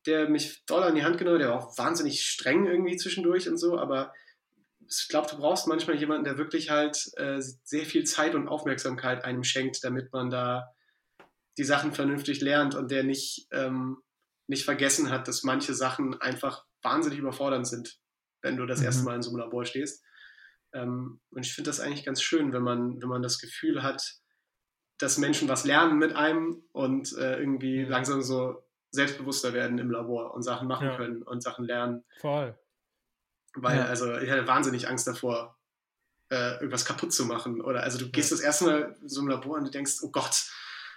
der 0.06 0.30
mich 0.30 0.64
doll 0.66 0.84
an 0.84 0.96
die 0.96 1.04
Hand 1.04 1.18
genommen 1.18 1.36
hat, 1.36 1.42
der 1.44 1.50
war 1.50 1.64
auch 1.64 1.78
wahnsinnig 1.78 2.26
streng 2.26 2.66
irgendwie 2.66 2.98
zwischendurch 2.98 3.48
und 3.48 3.58
so, 3.58 3.78
aber 3.78 4.14
ich 4.88 5.08
glaube, 5.10 5.30
du 5.30 5.38
brauchst 5.38 5.68
manchmal 5.68 5.98
jemanden, 5.98 6.26
der 6.26 6.38
wirklich 6.38 6.70
halt 6.70 6.98
äh, 7.18 7.40
sehr 7.64 7.86
viel 7.86 8.04
Zeit 8.04 8.36
und 8.36 8.48
Aufmerksamkeit 8.48 9.24
einem 9.24 9.44
schenkt, 9.44 9.84
damit 9.84 10.12
man 10.12 10.30
da 10.30 10.68
die 11.58 11.64
Sachen 11.64 11.94
vernünftig 11.94 12.42
lernt 12.42 12.76
und 12.76 12.92
der 12.92 13.04
nicht, 13.04 13.48
ähm, 13.52 13.98
nicht 14.48 14.66
vergessen 14.66 15.10
hat, 15.10 15.28
dass 15.28 15.44
manche 15.44 15.74
Sachen 15.74 16.20
einfach 16.20 16.66
wahnsinnig 16.82 17.20
überfordernd 17.20 17.68
sind, 17.68 18.00
wenn 18.42 18.58
du 18.58 18.66
das 18.66 18.80
Mhm. 18.80 18.86
erste 18.86 19.04
Mal 19.04 19.16
in 19.16 19.22
so 19.22 19.30
einem 19.30 19.40
Labor 19.40 19.66
stehst. 19.66 20.04
Ähm, 20.74 21.22
und 21.30 21.46
ich 21.46 21.54
finde 21.54 21.70
das 21.70 21.80
eigentlich 21.80 22.04
ganz 22.06 22.22
schön, 22.22 22.52
wenn 22.52 22.64
man, 22.64 23.02
wenn 23.02 23.10
man 23.10 23.22
das 23.22 23.38
Gefühl 23.40 23.84
hat, 23.84 24.02
dass 25.02 25.18
Menschen 25.18 25.48
was 25.50 25.66
lernen 25.66 25.98
mit 25.98 26.16
einem 26.16 26.64
und 26.72 27.18
äh, 27.18 27.38
irgendwie 27.40 27.84
Mhm. 27.84 27.90
langsam 27.90 28.22
so 28.22 28.64
selbstbewusster 28.92 29.54
werden 29.54 29.78
im 29.80 29.90
Labor 29.90 30.34
und 30.34 30.44
Sachen 30.44 30.68
machen 30.68 30.88
Ja. 30.88 30.98
können 30.98 31.24
und 31.24 31.42
Sachen 31.42 31.66
lernen. 31.66 32.04
Voll. 32.20 32.56
Weil, 33.56 33.78
Ja. 33.80 33.86
also, 33.86 34.16
ich 34.18 34.30
hatte 34.30 34.48
wahnsinnig 34.48 34.88
Angst 34.88 35.08
davor, 35.08 35.58
äh, 36.30 36.54
irgendwas 36.56 36.86
kaputt 36.86 37.14
zu 37.14 37.26
machen. 37.26 37.62
Oder 37.62 37.84
also 37.84 37.98
du 37.98 38.10
gehst 38.10 38.32
das 38.32 38.40
erste 38.40 38.66
Mal 38.66 38.96
in 39.02 39.10
so 39.10 39.20
einem 39.22 39.30
Labor 39.30 39.58
und 39.58 39.66
du 39.66 39.72
denkst, 39.72 39.98
oh 40.04 40.10
Gott, 40.10 40.46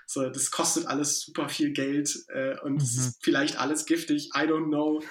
so, 0.07 0.29
das 0.29 0.51
kostet 0.51 0.87
alles 0.87 1.21
super 1.23 1.49
viel 1.49 1.73
Geld 1.73 2.15
äh, 2.29 2.59
und 2.61 2.83
es 2.83 2.95
Mhm. 2.95 3.01
ist 3.01 3.25
vielleicht 3.25 3.59
alles 3.59 3.87
giftig, 3.87 4.31
I 4.37 4.41
don't 4.47 4.67
know. 4.69 5.03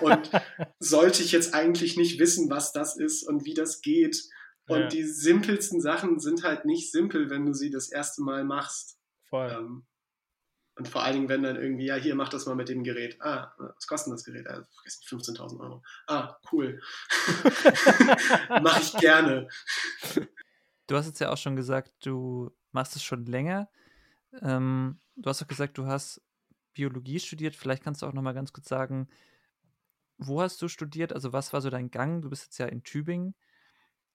Und 0.00 0.30
sollte 0.78 1.22
ich 1.22 1.32
jetzt 1.32 1.54
eigentlich 1.54 1.96
nicht 1.96 2.18
wissen, 2.20 2.50
was 2.50 2.72
das 2.72 2.96
ist 2.96 3.22
und 3.26 3.44
wie 3.46 3.54
das 3.54 3.80
geht. 3.80 4.22
Und 4.68 4.80
Ja. 4.80 4.86
die 4.88 5.02
simpelsten 5.04 5.80
Sachen 5.80 6.20
sind 6.20 6.44
halt 6.44 6.64
nicht 6.64 6.92
simpel, 6.92 7.30
wenn 7.30 7.44
du 7.46 7.52
sie 7.52 7.70
das 7.70 7.90
erste 7.90 8.22
Mal 8.22 8.44
machst. 8.44 8.98
Voll. 9.24 9.50
Ähm, 9.50 9.86
und 10.76 10.88
vor 10.88 11.02
allen 11.02 11.14
Dingen, 11.14 11.28
wenn 11.28 11.42
dann 11.42 11.56
irgendwie, 11.56 11.84
ja, 11.86 11.96
hier, 11.96 12.14
mach 12.14 12.30
das 12.30 12.46
mal 12.46 12.54
mit 12.54 12.68
dem 12.68 12.82
Gerät. 12.82 13.20
Ah, 13.20 13.52
was 13.58 13.86
kostet 13.86 14.06
denn 14.06 14.14
das 14.14 14.24
Gerät? 14.24 14.46
Ah, 14.48 14.64
vergessen, 14.74 15.36
15.000 15.36 15.60
Euro. 15.60 15.82
Ah, 16.06 16.36
cool. 16.50 16.80
Mach 18.62 18.80
ich 18.80 18.94
gerne. 18.94 19.48
Du 20.86 20.96
hast 20.96 21.06
jetzt 21.06 21.20
ja 21.20 21.30
auch 21.30 21.36
schon 21.36 21.56
gesagt, 21.56 21.92
du 22.06 22.50
machst 22.70 22.96
es 22.96 23.02
schon 23.02 23.26
länger. 23.26 23.68
Ähm, 24.40 24.98
du 25.16 25.28
hast 25.28 25.42
auch 25.42 25.46
gesagt, 25.48 25.76
du 25.76 25.86
hast 25.86 26.22
Biologie 26.72 27.20
studiert. 27.20 27.54
Vielleicht 27.54 27.82
kannst 27.84 28.00
du 28.00 28.06
auch 28.06 28.14
noch 28.14 28.22
mal 28.22 28.32
ganz 28.32 28.52
kurz 28.54 28.68
sagen, 28.68 29.08
wo 30.16 30.40
hast 30.40 30.62
du 30.62 30.68
studiert? 30.68 31.12
Also 31.12 31.34
was 31.34 31.52
war 31.52 31.60
so 31.60 31.68
dein 31.68 31.90
Gang? 31.90 32.22
Du 32.22 32.30
bist 32.30 32.44
jetzt 32.44 32.58
ja 32.58 32.66
in 32.66 32.82
Tübingen. 32.82 33.34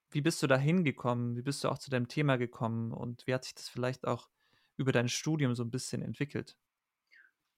Wie 0.09 0.21
bist 0.21 0.41
du 0.41 0.47
da 0.47 0.57
hingekommen? 0.57 1.35
Wie 1.35 1.41
bist 1.41 1.63
du 1.63 1.69
auch 1.69 1.77
zu 1.77 1.89
deinem 1.89 2.07
Thema 2.07 2.37
gekommen? 2.37 2.91
Und 2.91 3.27
wie 3.27 3.33
hat 3.33 3.43
sich 3.43 3.55
das 3.55 3.69
vielleicht 3.69 4.07
auch 4.07 4.29
über 4.77 4.91
dein 4.91 5.09
Studium 5.09 5.55
so 5.55 5.63
ein 5.63 5.71
bisschen 5.71 6.01
entwickelt? 6.01 6.55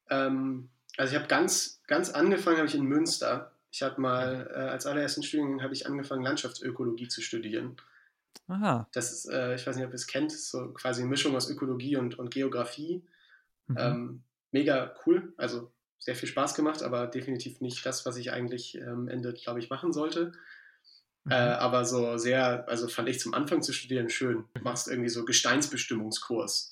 Ähm, 0.09 0.69
also 0.97 1.13
ich 1.13 1.19
habe 1.19 1.27
ganz, 1.27 1.81
ganz 1.87 2.09
angefangen, 2.09 2.57
habe 2.57 2.67
ich 2.67 2.75
in 2.75 2.85
Münster. 2.85 3.51
Ich 3.71 3.83
habe 3.83 4.01
mal 4.01 4.49
äh, 4.51 4.69
als 4.69 4.85
allerersten 4.85 5.21
Studiengang 5.21 5.61
habe 5.61 5.73
ich 5.73 5.85
angefangen, 5.85 6.23
Landschaftsökologie 6.23 7.07
zu 7.07 7.21
studieren. 7.21 7.77
Aha. 8.47 8.87
Das 8.93 9.11
ist, 9.11 9.25
äh, 9.29 9.55
ich 9.55 9.67
weiß 9.67 9.75
nicht, 9.75 9.85
ob 9.85 9.91
ihr 9.91 9.95
es 9.95 10.07
kennt, 10.07 10.31
so 10.31 10.73
quasi 10.73 11.01
eine 11.01 11.09
Mischung 11.09 11.35
aus 11.35 11.49
Ökologie 11.49 11.97
und, 11.97 12.17
und 12.17 12.31
Geografie. 12.31 13.03
Mhm. 13.67 13.77
Ähm, 13.77 14.23
mega 14.51 14.95
cool, 15.05 15.33
also 15.37 15.71
sehr 15.99 16.15
viel 16.15 16.29
Spaß 16.29 16.55
gemacht, 16.55 16.81
aber 16.81 17.07
definitiv 17.07 17.61
nicht 17.61 17.85
das, 17.85 18.05
was 18.05 18.17
ich 18.17 18.31
eigentlich 18.31 18.75
ähm, 18.75 18.87
am 18.87 19.07
Ende, 19.07 19.33
glaube 19.33 19.59
ich, 19.59 19.69
machen 19.69 19.93
sollte. 19.93 20.31
Mhm. 21.25 21.31
Äh, 21.31 21.35
aber 21.35 21.85
so 21.85 22.17
sehr, 22.17 22.67
also 22.69 22.87
fand 22.87 23.09
ich 23.09 23.19
zum 23.19 23.33
Anfang 23.33 23.61
zu 23.61 23.73
studieren 23.73 24.09
schön. 24.09 24.45
Du 24.55 24.61
machst 24.63 24.87
irgendwie 24.87 25.09
so 25.09 25.25
Gesteinsbestimmungskurs 25.25 26.71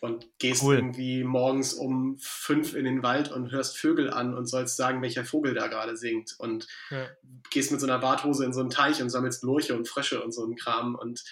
und 0.00 0.26
gehst 0.38 0.62
Cool. 0.62 0.76
irgendwie 0.76 1.24
morgens 1.24 1.72
um 1.72 2.16
fünf 2.18 2.74
in 2.74 2.84
den 2.84 3.02
Wald 3.02 3.30
und 3.32 3.50
hörst 3.50 3.78
Vögel 3.78 4.10
an 4.10 4.34
und 4.34 4.46
sollst 4.46 4.76
sagen, 4.76 5.00
welcher 5.02 5.24
Vogel 5.24 5.54
da 5.54 5.68
gerade 5.68 5.96
singt. 5.96 6.34
Und 6.38 6.66
Ja. 6.90 7.08
gehst 7.50 7.72
mit 7.72 7.80
so 7.80 7.86
einer 7.86 7.98
Barthose 7.98 8.44
in 8.44 8.52
so 8.52 8.60
einen 8.60 8.70
Teich 8.70 9.00
und 9.00 9.08
sammelst 9.10 9.42
Lurche 9.42 9.74
und 9.74 9.88
Frösche 9.88 10.22
und 10.22 10.32
so 10.32 10.44
einen 10.44 10.56
Kram 10.56 10.94
und 10.94 11.24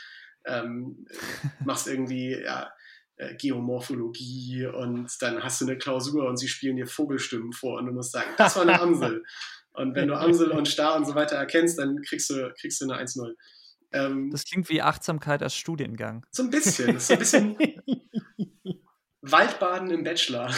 ähm, 0.47 1.07
machst 1.65 1.87
irgendwie 1.89 2.41
ja, 2.41 2.73
äh, 3.17 3.35
Geomorphologie 3.37 4.67
und 4.67 5.11
dann 5.23 5.43
hast 5.43 5.61
du 5.61 5.67
eine 5.67 5.79
Klausur 5.79 6.27
und 6.29 6.37
sie 6.37 6.49
spielen 6.49 6.77
dir 6.77 6.87
Vogelstimmen 6.87 7.53
vor 7.53 7.79
und 7.79 7.87
du 7.87 7.93
musst 7.93 8.13
sagen, 8.13 8.31
das 8.39 8.57
war 8.57 8.63
eine 8.63 8.79
Amsel. 8.81 9.25
Und 9.75 9.95
wenn 9.95 10.09
du 10.09 10.15
Amsel 10.15 10.51
und 10.51 10.67
Star 10.67 10.97
und 10.97 11.05
so 11.05 11.15
weiter 11.15 11.37
erkennst, 11.37 11.79
dann 11.79 12.01
kriegst 12.03 12.31
du, 12.31 12.53
kriegst 12.59 12.81
du 12.81 12.89
eine 12.91 13.03
1-0. 13.03 13.35
Ähm, 13.93 14.31
Das 14.31 14.45
klingt 14.45 14.69
wie 14.69 14.83
Achtsamkeit 14.83 15.43
als 15.43 15.55
Studiengang. 15.55 16.25
so 16.31 16.43
ein 16.45 16.51
bisschen. 16.51 16.99
So 16.99 17.13
ein 17.13 17.19
bisschen 17.19 17.57
Waldbaden 19.23 19.91
im 19.91 20.05
Bachelor. 20.05 20.51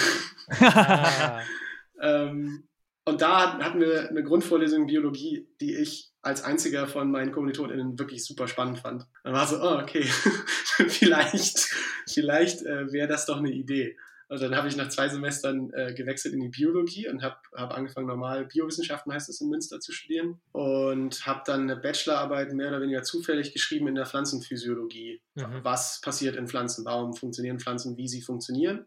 Ah, 0.60 1.40
Ähm, 1.98 2.68
und 3.06 3.22
da 3.22 3.58
hatten 3.58 3.80
wir 3.80 4.10
eine 4.10 4.22
Grundvorlesung 4.22 4.82
in 4.82 4.86
Biologie, 4.86 5.48
die 5.60 5.74
ich 5.76 6.12
als 6.20 6.42
einziger 6.42 6.86
von 6.86 7.10
meinen 7.10 7.32
KommilitonInnen 7.32 7.98
wirklich 7.98 8.24
super 8.24 8.48
spannend 8.48 8.80
fand. 8.80 9.06
Dann 9.24 9.32
war 9.32 9.46
so, 9.46 9.56
oh, 9.62 9.78
okay, 9.80 10.02
vielleicht, 10.88 11.74
vielleicht 12.06 12.62
äh, 12.66 12.92
wäre 12.92 13.08
das 13.08 13.24
doch 13.26 13.38
eine 13.38 13.50
Idee. 13.50 13.96
Und 14.28 14.42
dann 14.42 14.56
habe 14.56 14.66
ich 14.66 14.76
nach 14.76 14.88
zwei 14.88 15.08
Semestern 15.08 15.70
äh, 15.72 15.94
gewechselt 15.94 16.34
in 16.34 16.40
die 16.40 16.48
Biologie 16.48 17.08
und 17.08 17.22
habe 17.22 17.36
hab 17.54 17.72
angefangen, 17.76 18.08
normal 18.08 18.46
Biowissenschaften 18.46 19.12
heißt 19.12 19.28
es 19.28 19.40
in 19.40 19.48
Münster 19.48 19.78
zu 19.78 19.92
studieren. 19.92 20.40
Und 20.52 21.24
habe 21.26 21.42
dann 21.46 21.62
eine 21.62 21.76
Bachelorarbeit 21.76 22.52
mehr 22.52 22.68
oder 22.70 22.80
weniger 22.80 23.04
zufällig 23.04 23.52
geschrieben 23.52 23.86
in 23.86 23.94
der 23.94 24.06
Pflanzenphysiologie. 24.06 25.22
Mhm. 25.34 25.60
Was 25.62 26.00
passiert 26.00 26.34
in 26.36 26.48
Pflanzen? 26.48 26.84
Warum 26.84 27.14
funktionieren 27.14 27.60
Pflanzen? 27.60 27.96
Wie 27.96 28.08
sie 28.08 28.20
funktionieren? 28.22 28.86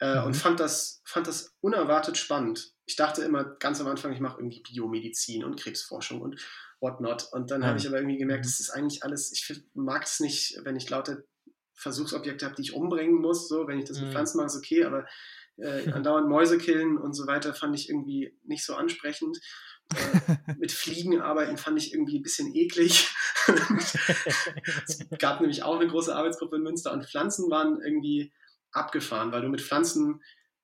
Äh, 0.00 0.20
Mhm. 0.20 0.24
Und 0.26 0.34
fand 0.36 0.60
das, 0.60 1.00
fand 1.06 1.26
das 1.26 1.54
unerwartet 1.60 2.16
spannend. 2.18 2.74
Ich 2.84 2.96
dachte 2.96 3.22
immer 3.22 3.44
ganz 3.44 3.80
am 3.80 3.86
Anfang, 3.86 4.12
ich 4.12 4.20
mache 4.20 4.38
irgendwie 4.40 4.60
Biomedizin 4.60 5.42
und 5.44 5.58
Krebsforschung 5.58 6.20
und 6.20 6.38
whatnot. 6.80 7.28
Und 7.32 7.50
dann 7.50 7.62
Ja. 7.62 7.68
habe 7.68 7.78
ich 7.78 7.86
aber 7.86 7.96
irgendwie 7.96 8.18
gemerkt, 8.18 8.44
Mhm. 8.44 8.48
das 8.48 8.60
ist 8.60 8.70
eigentlich 8.70 9.02
alles, 9.04 9.32
ich 9.32 9.64
mag 9.72 10.02
es 10.04 10.20
nicht, 10.20 10.58
wenn 10.64 10.76
ich 10.76 10.90
lauter 10.90 11.22
Versuchsobjekte 11.74 12.44
habe, 12.46 12.54
die 12.54 12.62
ich 12.62 12.74
umbringen 12.74 13.20
muss. 13.20 13.48
So, 13.48 13.66
wenn 13.66 13.78
ich 13.78 13.84
das 13.84 13.98
mit 13.98 14.08
Mhm. 14.08 14.12
Pflanzen 14.12 14.38
mache, 14.38 14.46
ist 14.46 14.56
okay, 14.56 14.84
aber 14.84 15.06
äh, 15.56 15.90
andauernd 15.92 16.28
Mäuse 16.28 16.58
killen 16.58 16.98
und 16.98 17.14
so 17.14 17.26
weiter 17.26 17.54
fand 17.54 17.74
ich 17.74 17.88
irgendwie 17.88 18.36
nicht 18.44 18.64
so 18.64 18.74
ansprechend. 18.74 19.38
Äh, 19.94 20.54
mit 20.58 20.72
Fliegen 20.72 21.20
arbeiten 21.20 21.56
fand 21.56 21.78
ich 21.78 21.92
irgendwie 21.92 22.18
ein 22.18 22.22
bisschen 22.22 22.54
eklig. 22.54 23.08
es 24.86 25.06
gab 25.18 25.40
nämlich 25.40 25.62
auch 25.62 25.78
eine 25.78 25.88
große 25.88 26.14
Arbeitsgruppe 26.14 26.56
in 26.56 26.62
Münster 26.62 26.92
und 26.92 27.06
Pflanzen 27.06 27.50
waren 27.50 27.80
irgendwie 27.82 28.32
abgefahren, 28.72 29.32
weil 29.32 29.42
du 29.42 29.48
mit 29.48 29.60
Pflanzen 29.60 30.22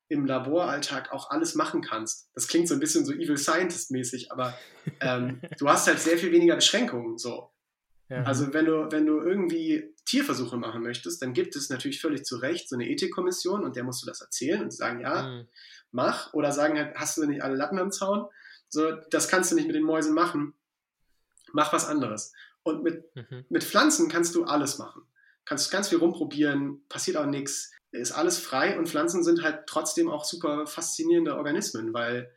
im 0.09 0.27
Laboralltag 0.27 1.13
auch 1.13 1.31
alles 1.31 1.55
machen 1.55 1.83
kannst. 1.83 2.31
Das 2.35 2.49
klingt 2.49 2.67
so 2.67 2.75
ein 2.75 2.81
bisschen 2.81 3.05
so 3.05 3.13
Evil 3.13 3.37
Scientist-mäßig, 3.37 4.33
aber 4.33 4.59
ähm, 5.01 5.41
du 5.59 5.69
hast 5.69 5.87
halt 5.87 6.01
sehr 6.01 6.19
viel 6.19 6.33
weniger 6.33 6.57
Beschränkungen. 6.57 7.17
So. 7.17 7.51
Ja. 8.09 8.25
Also 8.25 8.53
wenn 8.53 8.65
du, 8.65 8.91
wenn 8.91 9.07
du 9.07 9.21
irgendwie 9.21 9.95
Tierversuche 10.11 10.57
machen 10.57 10.83
möchtest, 10.83 11.23
dann 11.23 11.33
gibt 11.33 11.55
es 11.55 11.71
natürlich 11.71 12.01
völlig 12.01 12.25
zu 12.25 12.37
Recht 12.37 12.69
so 12.69 12.75
eine 12.75 12.89
Ethikkommission 12.89 13.65
und 13.65 13.77
der 13.77 13.85
musst 13.85 14.03
du 14.03 14.07
das 14.07 14.21
erzählen 14.21 14.61
und 14.61 14.73
sagen, 14.73 15.01
ja, 15.01 15.23
Mhm. 15.23 15.49
mach. 15.93 16.35
Oder 16.35 16.51
sagen 16.51 16.77
halt, 16.77 16.97
hast 16.97 17.17
du 17.17 17.25
nicht 17.27 17.45
alle 17.45 17.55
Latten 17.55 17.79
am 17.79 17.93
Zaun? 17.93 18.27
So, 18.69 18.91
das 19.11 19.29
kannst 19.29 19.53
du 19.53 19.55
nicht 19.55 19.67
mit 19.67 19.77
den 19.77 19.85
Mäusen 19.85 20.13
machen. 20.13 20.55
Mach 21.53 21.73
was 21.73 21.87
anderes. 21.87 22.33
Und 22.65 22.83
mit, 22.83 23.05
mhm. 23.15 23.45
mit 23.49 23.63
Pflanzen 23.63 24.09
kannst 24.09 24.35
du 24.35 24.45
alles 24.45 24.79
machen. 24.79 25.03
Kannst 25.45 25.71
ganz 25.71 25.89
viel 25.89 25.99
rumprobieren, 25.99 26.85
passiert 26.89 27.17
auch 27.17 27.27
nichts, 27.27 27.73
ist 27.93 28.13
alles 28.13 28.39
frei 28.39 28.79
und 28.79 28.89
Pflanzen 28.89 29.23
sind 29.23 29.43
halt 29.43 29.67
trotzdem 29.67 30.09
auch 30.09 30.25
super 30.25 30.67
faszinierende 30.67 31.37
Organismen, 31.37 31.93
weil 31.93 32.33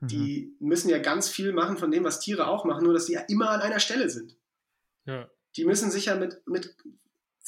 mhm. 0.00 0.06
die 0.08 0.56
müssen 0.60 0.88
ja 0.88 0.98
ganz 0.98 1.28
viel 1.28 1.52
machen 1.52 1.78
von 1.78 1.90
dem, 1.90 2.04
was 2.04 2.20
Tiere 2.20 2.46
auch 2.46 2.64
machen, 2.64 2.84
nur 2.84 2.94
dass 2.94 3.06
sie 3.06 3.14
ja 3.14 3.20
immer 3.28 3.50
an 3.50 3.60
einer 3.60 3.80
Stelle 3.80 4.08
sind. 4.08 4.36
Ja. 5.04 5.28
Die 5.56 5.64
müssen 5.64 5.90
sich 5.90 6.06
ja 6.06 6.14
mit, 6.14 6.46
mit 6.46 6.76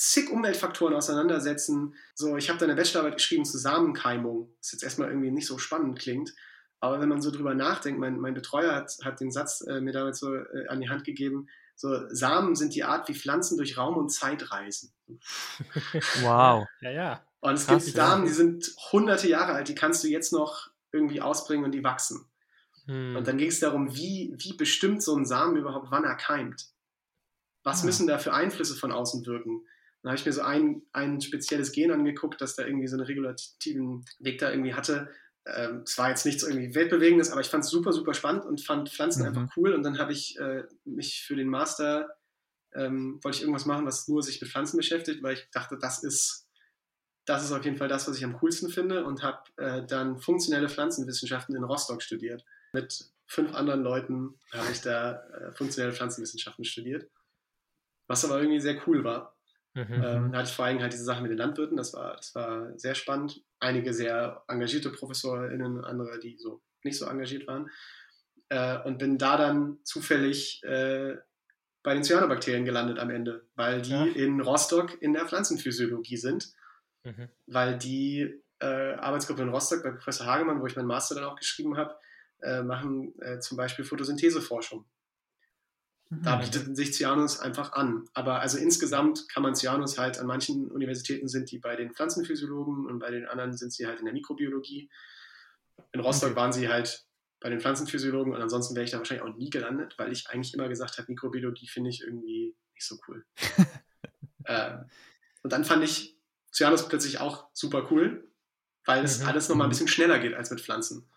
zig 0.01 0.31
Umweltfaktoren 0.31 0.95
auseinandersetzen. 0.95 1.95
So, 2.15 2.39
ich 2.39 2.49
habe 2.49 2.59
da 2.59 2.65
eine 2.65 2.75
Bachelorarbeit 2.75 3.19
geschrieben 3.19 3.45
zu 3.45 3.59
Samenkeimung, 3.59 4.51
was 4.59 4.73
jetzt 4.73 4.83
erstmal 4.83 5.09
irgendwie 5.09 5.31
nicht 5.31 5.47
so 5.47 5.59
spannend 5.59 5.99
klingt. 5.99 6.35
Aber 6.81 7.01
wenn 7.01 7.11
man 7.11 7.21
so 7.21 7.31
drüber 7.31 7.55
nachdenkt, 7.55 8.01
mein, 8.01 8.19
mein 8.19 8.33
Betreuer 8.33 8.75
hat, 8.75 8.97
hat 9.05 9.21
den 9.21 9.31
Satz 9.31 9.61
äh, 9.61 9.83
mir 9.83 9.93
damals 9.93 10.19
so 10.19 10.35
äh, 10.35 10.69
an 10.69 10.81
die 10.81 10.89
Hand 10.89 11.05
gegeben, 11.05 11.49
so 11.77 12.09
Samen 12.09 12.57
sind 12.57 12.75
die 12.75 12.85
Art, 12.85 13.09
wie 13.09 13.15
Pflanzen 13.15 13.59
durch 13.59 13.77
Raum 13.77 13.99
und 13.99 14.11
Zeit 14.11 14.51
reisen. 14.51 14.93
Wow. 16.23 16.67
ja, 16.81 16.91
ja. 16.91 17.27
Und 17.41 17.55
es 17.55 17.67
Krass, 17.67 17.85
gibt 17.85 17.97
Samen, 17.97 18.23
ja. 18.23 18.29
die 18.29 18.35
sind 18.35 18.75
hunderte 18.93 19.29
Jahre 19.29 19.53
alt, 19.53 19.69
die 19.69 19.75
kannst 19.75 20.03
du 20.03 20.09
jetzt 20.09 20.33
noch 20.33 20.71
irgendwie 20.93 21.21
ausbringen 21.21 21.65
und 21.65 21.73
die 21.73 21.85
wachsen. 21.85 22.25
Hm. 22.87 23.17
Und 23.17 23.29
dann 23.29 23.37
ging 23.37 23.49
es 23.49 23.61
darum, 23.61 23.95
wie, 23.95 24.35
wie 24.39 24.55
bestimmt 24.55 25.03
so 25.03 25.15
ein 25.15 25.27
Samen 25.27 25.57
überhaupt, 25.57 25.91
wann 25.91 26.05
er 26.05 26.17
keimt. 26.17 26.69
Was 27.65 27.81
ja. 27.81 27.87
müssen 27.87 28.07
da 28.07 28.19
für 28.19 28.33
Einflüsse 28.33 28.75
von 28.75 28.93
außen 28.93 29.27
wirken? 29.27 29.67
Dann 30.03 30.11
habe 30.11 30.19
ich 30.19 30.27
mir 30.27 30.33
so 30.33 30.43
ein, 30.43 30.83
ein 30.93 31.21
spezielles 31.21 31.73
Gen 31.73 31.91
angeguckt, 31.91 32.41
das 32.41 32.57
da 32.57 32.65
irgendwie 32.65 32.89
so 32.89 32.97
einen 32.97 33.05
regulativen 33.05 34.05
Weg 34.19 34.39
da 34.39 34.51
irgendwie 34.51 34.75
hatte. 34.75 35.11
Ähm, 35.47 35.83
es 35.85 35.99
war 35.99 36.09
jetzt 36.09 36.25
nichts 36.25 36.43
irgendwie 36.43 36.75
Weltbewegendes, 36.75 37.31
aber 37.31 37.41
ich 37.41 37.49
fand 37.49 37.65
es 37.65 37.71
super, 37.71 37.93
super 37.93 38.15
spannend 38.15 38.45
und 38.45 38.65
fand 38.65 38.89
Pflanzen 38.89 39.23
mhm. 39.23 39.29
einfach 39.29 39.57
cool. 39.57 39.75
Und 39.75 39.83
dann 39.83 39.99
habe 39.99 40.13
ich 40.13 40.39
äh, 40.39 40.65
mich 40.85 41.25
für 41.27 41.37
den 41.37 41.49
Master, 41.49 42.09
ähm, 42.75 43.21
wollte 43.23 43.37
ich 43.37 43.43
irgendwas 43.43 43.67
machen, 43.67 43.87
was 43.87 44.09
nur 44.09 44.23
sich 44.23 44.41
mit 44.41 44.51
Pflanzen 44.51 44.77
beschäftigt, 44.77 45.23
weil 45.23 45.35
ich 45.35 45.49
dachte, 45.51 45.77
das 45.79 46.03
ist, 46.03 46.49
das 47.27 47.45
ist 47.45 47.53
auf 47.53 47.65
jeden 47.65 47.77
Fall 47.77 47.89
das, 47.89 48.09
was 48.09 48.17
ich 48.17 48.25
am 48.25 48.39
coolsten 48.39 48.71
finde 48.71 49.05
und 49.05 49.23
habe 49.23 49.43
äh, 49.57 49.85
dann 49.87 50.19
funktionelle 50.19 50.69
Pflanzenwissenschaften 50.69 51.55
in 51.55 51.65
Rostock 51.65 52.03
studiert. 52.03 52.45
Mit 52.73 53.11
fünf 53.27 53.55
anderen 53.55 53.83
Leuten 53.83 54.39
habe 54.53 54.73
ich 54.73 54.81
da 54.81 55.23
äh, 55.29 55.53
funktionelle 55.53 55.93
Pflanzenwissenschaften 55.93 56.65
studiert, 56.65 57.11
was 58.09 58.25
aber 58.25 58.41
irgendwie 58.41 58.61
sehr 58.61 58.81
cool 58.87 59.05
war. 59.05 59.37
Mhm. 59.75 60.03
Ähm, 60.05 60.33
da 60.33 60.39
hatte 60.39 60.49
ich 60.49 60.57
vor 60.57 60.65
allem 60.65 60.81
halt 60.81 60.93
diese 60.93 61.05
Sache 61.05 61.23
mit 61.23 61.31
den 61.31 61.39
Landwirten, 61.39 61.77
das 61.77 61.95
war, 61.95 62.17
das 62.17 62.35
war 62.35 62.77
sehr 62.79 62.95
spannend. 62.95 63.43
Einige 63.61 63.95
sehr 63.95 64.43
engagierte 64.49 64.91
ProfessorInnen, 64.91 65.85
andere, 65.85 66.19
die 66.19 66.37
so 66.39 66.61
nicht 66.83 66.99
so 66.99 67.07
engagiert 67.07 67.47
waren. 67.47 67.71
Äh, 68.49 68.83
und 68.83 68.99
bin 68.99 69.17
da 69.17 69.37
dann 69.37 69.79
zufällig 69.85 70.63
äh, 70.65 71.17
bei 71.83 71.95
den 71.95 72.05
Cyanobakterien 72.05 72.65
gelandet 72.65 72.99
am 72.99 73.11
Ende, 73.11 73.47
weil 73.55 73.81
die 73.81 73.91
ja. 73.91 74.05
in 74.05 74.41
Rostock 74.41 75.01
in 75.01 75.13
der 75.13 75.27
Pflanzenphysiologie 75.27 76.17
sind, 76.17 76.53
mhm. 77.05 77.29
weil 77.47 77.79
die 77.79 78.43
äh, 78.59 78.95
Arbeitsgruppe 78.95 79.43
in 79.43 79.49
Rostock 79.49 79.83
bei 79.83 79.91
Professor 79.91 80.27
Hagemann, 80.27 80.61
wo 80.61 80.67
ich 80.67 80.77
meinen 80.77 80.89
Master 80.89 81.15
dann 81.15 81.25
auch 81.25 81.37
geschrieben 81.37 81.77
habe, 81.77 81.95
äh, 82.43 82.63
machen 82.63 83.15
äh, 83.21 83.39
zum 83.39 83.57
Beispiel 83.57 83.85
Photosyntheseforschung. 83.85 84.85
Da 86.11 86.37
mhm. 86.37 86.41
bietet 86.41 86.77
sich 86.77 86.93
Cyanus 86.93 87.39
einfach 87.39 87.73
an. 87.73 88.09
Aber 88.15 88.41
also 88.41 88.59
insgesamt 88.59 89.29
kann 89.29 89.45
man 89.45 89.55
Cyanus 89.55 89.97
halt 89.97 90.19
an 90.19 90.27
manchen 90.27 90.69
Universitäten 90.69 91.29
sind 91.29 91.53
die 91.53 91.59
bei 91.59 91.77
den 91.77 91.93
Pflanzenphysiologen 91.93 92.87
und 92.87 92.99
bei 92.99 93.13
den 93.13 93.27
anderen 93.27 93.57
sind 93.57 93.73
sie 93.73 93.87
halt 93.87 94.01
in 94.01 94.07
der 94.07 94.15
Mikrobiologie. 94.15 94.91
In 95.93 96.01
Rostock 96.01 96.31
okay. 96.31 96.37
waren 96.37 96.53
sie 96.53 96.69
halt 96.69 97.07
bei 97.39 97.49
den 97.49 97.61
Pflanzenphysiologen 97.61 98.35
und 98.35 98.43
ansonsten 98.43 98.75
wäre 98.75 98.85
ich 98.85 98.91
da 98.91 98.99
wahrscheinlich 98.99 99.25
auch 99.25 99.37
nie 99.37 99.51
gelandet, 99.51 99.95
weil 99.99 100.11
ich 100.11 100.29
eigentlich 100.29 100.53
immer 100.53 100.69
gesagt 100.69 100.99
habe, 100.99 101.07
Mikrobiologie 101.09 101.69
finde 101.69 101.91
ich 101.91 102.03
irgendwie 102.03 102.57
nicht 102.75 102.87
so 102.87 102.99
cool. 103.07 103.25
ähm, 104.47 104.85
und 105.43 105.53
dann 105.53 105.65
fand 105.65 105.85
ich 105.85 106.19
Cyanus 106.53 106.89
plötzlich 106.89 107.21
auch 107.21 107.49
super 107.53 107.87
cool, 107.93 108.29
weil 108.85 109.05
es 109.05 109.21
mhm. 109.21 109.29
alles 109.29 109.49
nochmal 109.49 109.67
ein 109.67 109.69
mhm. 109.69 109.73
bisschen 109.73 109.89
schneller 109.89 110.19
geht 110.19 110.35
als 110.35 110.51
mit 110.51 110.61
Pflanzen. 110.61 111.09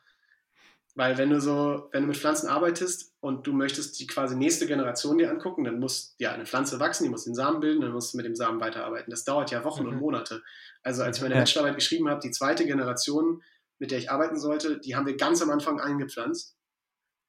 Weil 0.95 1.17
wenn 1.17 1.31
du 1.31 1.41
so, 1.41 1.89
wenn 1.91 2.03
du 2.03 2.07
mit 2.09 2.17
Pflanzen 2.17 2.47
arbeitest 2.47 3.15
und 3.19 3.47
du 3.47 3.53
möchtest 3.53 3.99
die 3.99 4.05
quasi 4.05 4.35
nächste 4.35 4.67
Generation 4.67 5.17
dir 5.17 5.31
angucken, 5.31 5.63
dann 5.63 5.79
muss 5.79 6.15
ja 6.19 6.33
eine 6.33 6.45
Pflanze 6.45 6.79
wachsen, 6.79 7.03
die 7.03 7.09
muss 7.09 7.23
den 7.23 7.33
Samen 7.33 7.61
bilden, 7.61 7.81
dann 7.81 7.93
musst 7.93 8.13
du 8.13 8.17
mit 8.17 8.27
dem 8.27 8.35
Samen 8.35 8.61
weiterarbeiten. 8.61 9.09
Das 9.09 9.23
dauert 9.23 9.49
ja 9.49 9.63
Wochen 9.63 9.83
mhm. 9.83 9.89
und 9.89 9.99
Monate. 9.99 10.43
Also 10.83 11.01
als 11.01 11.17
ich 11.17 11.23
meine 11.23 11.35
Bachelorarbeit 11.35 11.75
geschrieben 11.75 12.09
habe, 12.09 12.19
die 12.19 12.29
zweite 12.29 12.65
Generation, 12.65 13.41
mit 13.79 13.89
der 13.89 13.97
ich 13.97 14.11
arbeiten 14.11 14.39
sollte, 14.39 14.79
die 14.79 14.95
haben 14.95 15.07
wir 15.07 15.17
ganz 15.17 15.41
am 15.41 15.49
Anfang 15.49 15.79
eingepflanzt. 15.79 16.55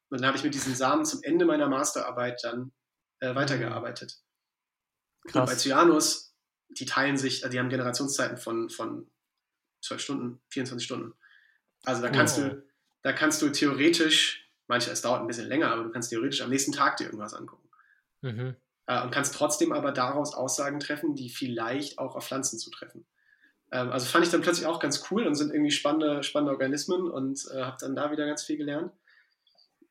Und 0.09 0.21
dann 0.21 0.27
habe 0.27 0.37
ich 0.37 0.43
mit 0.43 0.53
diesen 0.53 0.75
Samen 0.75 1.03
zum 1.03 1.23
Ende 1.23 1.45
meiner 1.45 1.67
Masterarbeit 1.67 2.43
dann 2.43 2.71
äh, 3.19 3.33
weitergearbeitet. 3.33 4.19
Krass. 5.27 5.41
Und 5.41 5.45
bei 5.47 5.55
Cyanus, 5.55 6.35
die 6.69 6.85
teilen 6.85 7.17
sich, 7.17 7.41
die 7.41 7.59
haben 7.59 7.69
Generationszeiten 7.69 8.37
von, 8.37 8.69
von 8.69 9.09
12 9.83 10.01
Stunden, 10.01 10.41
24 10.49 10.85
Stunden. 10.85 11.13
Also 11.83 12.03
da 12.03 12.09
kannst 12.09 12.37
oh. 12.37 12.43
du 12.43 12.64
da 13.05 13.13
kannst 13.13 13.39
du 13.43 13.49
theoretisch, 13.49 14.49
manchmal, 14.65 14.93
es 14.93 15.03
dauert 15.03 15.21
ein 15.21 15.27
bisschen 15.27 15.47
länger, 15.47 15.71
aber 15.71 15.83
du 15.83 15.91
kannst 15.91 16.09
theoretisch 16.09 16.41
am 16.41 16.49
nächsten 16.49 16.71
Tag 16.71 16.97
dir 16.97 17.03
irgendwas 17.03 17.35
angucken. 17.35 17.69
Mhm. 18.21 18.55
Äh, 18.87 19.03
und 19.03 19.11
kannst 19.11 19.35
trotzdem 19.35 19.73
aber 19.73 19.91
daraus 19.91 20.33
Aussagen 20.33 20.79
treffen, 20.79 21.13
die 21.13 21.29
vielleicht 21.29 21.99
auch 21.99 22.15
auf 22.15 22.25
Pflanzen 22.25 22.57
zutreffen. 22.57 23.05
Ähm, 23.71 23.91
also 23.91 24.07
fand 24.07 24.25
ich 24.25 24.31
dann 24.31 24.41
plötzlich 24.41 24.65
auch 24.65 24.79
ganz 24.79 25.05
cool 25.11 25.27
und 25.27 25.35
sind 25.35 25.53
irgendwie 25.53 25.69
spannende, 25.69 26.23
spannende 26.23 26.53
Organismen 26.53 27.07
und 27.07 27.45
äh, 27.53 27.61
habe 27.61 27.77
dann 27.79 27.95
da 27.95 28.11
wieder 28.11 28.25
ganz 28.25 28.41
viel 28.41 28.57
gelernt. 28.57 28.91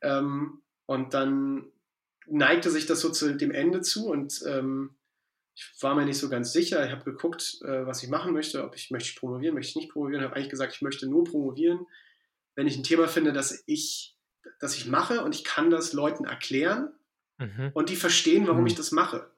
Ähm, 0.03 0.62
und 0.87 1.15
dann 1.15 1.71
neigte 2.27 2.69
sich 2.69 2.87
das 2.87 3.01
so 3.01 3.11
zu 3.11 3.37
dem 3.37 3.53
Ende 3.53 3.83
zu 3.83 4.09
und 4.09 4.43
ähm, 4.45 4.97
ich 5.55 5.71
war 5.83 5.95
mir 5.95 6.05
nicht 6.05 6.19
so 6.19 6.29
ganz 6.29 6.53
sicher. 6.53 6.85
Ich 6.85 6.91
habe 6.91 7.05
geguckt, 7.05 7.61
äh, 7.62 7.87
was 7.87 8.03
ich 8.03 8.09
machen 8.09 8.33
möchte, 8.33 8.65
ob 8.65 8.75
ich 8.75 8.91
möchte 8.91 9.11
ich 9.11 9.17
promovieren, 9.17 9.55
möchte 9.55 9.71
ich 9.71 9.77
nicht 9.77 9.93
promovieren. 9.93 10.25
Ich 10.25 10.29
habe 10.29 10.35
eigentlich 10.35 10.51
gesagt, 10.51 10.75
ich 10.75 10.83
möchte 10.83 11.07
nur 11.07 11.23
promovieren, 11.23 11.87
wenn 12.55 12.67
ich 12.67 12.77
ein 12.77 12.85
Thema 12.85 13.09
finde, 13.09 13.33
das 13.33 13.63
ich, 13.67 14.17
das 14.61 14.77
ich 14.77 14.87
mache 14.87 15.25
und 15.25 15.35
ich 15.35 15.45
kann 15.45 15.71
das 15.71 15.93
Leuten 15.93 16.25
erklären 16.25 16.93
mhm. 17.39 17.71
und 17.75 17.89
die 17.89 17.97
verstehen, 17.97 18.47
warum 18.47 18.63
mhm. 18.63 18.69
ich 18.69 18.75
das 18.75 18.93
mache. 18.93 19.31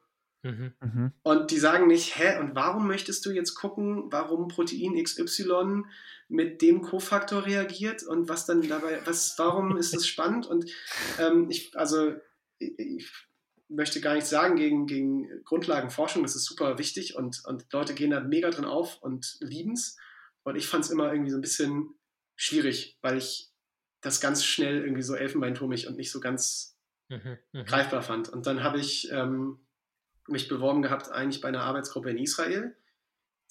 Mhm. 0.43 0.75
mhm. 0.81 1.13
Und 1.23 1.51
die 1.51 1.59
sagen 1.59 1.87
nicht, 1.87 2.19
hä, 2.19 2.39
und 2.39 2.55
warum 2.55 2.87
möchtest 2.87 3.25
du 3.27 3.31
jetzt 3.31 3.55
gucken, 3.55 4.05
warum 4.11 4.49
Protein 4.49 5.03
XY 5.03 5.85
mit 6.29 6.63
dem 6.63 6.83
Kofaktor 6.83 7.47
reagiert 7.47 8.03
und 8.03 8.29
was 8.29 8.47
dann 8.47 8.67
dabei, 8.69 9.01
was, 9.05 9.35
warum 9.39 9.77
ist 9.77 9.95
das 9.95 10.07
spannend? 10.09 10.47
Und 10.47 10.71
ähm, 11.19 11.51
ich, 11.51 11.77
also 11.77 12.15
ich 12.59 13.11
möchte 13.69 14.01
gar 14.01 14.15
nichts 14.15 14.31
sagen 14.31 14.57
gegen, 14.57 14.87
gegen 14.87 15.45
Grundlagenforschung, 15.45 16.23
das 16.23 16.37
ist 16.37 16.45
super 16.45 16.79
wichtig 16.79 17.17
und, 17.17 17.43
und 17.47 17.67
Leute 17.73 17.95
gehen 17.95 18.11
da 18.11 18.21
mega 18.21 18.51
drin 18.51 18.65
auf 18.65 19.03
und 19.03 19.37
lieben 19.41 19.73
es. 19.73 19.97
Und 20.45 20.55
ich 20.55 20.69
fand 20.69 20.85
es 20.85 20.91
immer 20.91 21.13
irgendwie 21.13 21.33
so 21.33 21.39
ein 21.39 21.43
bisschen 21.43 21.96
schwierig, 22.37 22.99
weil 23.03 23.19
ich 23.19 23.51
das 24.01 24.21
ganz 24.21 24.45
schnell 24.45 24.83
irgendwie 24.83 25.03
so 25.03 25.15
elfenbeinturmig 25.15 25.89
und 25.89 25.97
nicht 25.97 26.13
so 26.13 26.21
ganz 26.21 26.79
mhm, 27.09 27.39
mhm. 27.53 27.65
greifbar 27.65 28.03
fand. 28.03 28.29
Und 28.29 28.47
dann 28.47 28.63
habe 28.63 28.79
ich 28.79 29.11
ähm, 29.11 29.67
mich 30.29 30.49
beworben 30.49 30.83
gehabt, 30.83 31.11
eigentlich 31.11 31.41
bei 31.41 31.49
einer 31.49 31.63
Arbeitsgruppe 31.63 32.11
in 32.11 32.19
Israel, 32.19 32.77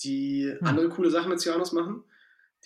die 0.04 0.56
mhm. 0.60 0.68
andere 0.68 0.90
coole 0.90 1.10
Sachen 1.10 1.30
mit 1.30 1.42
Cyanus 1.42 1.72
machen. 1.72 2.04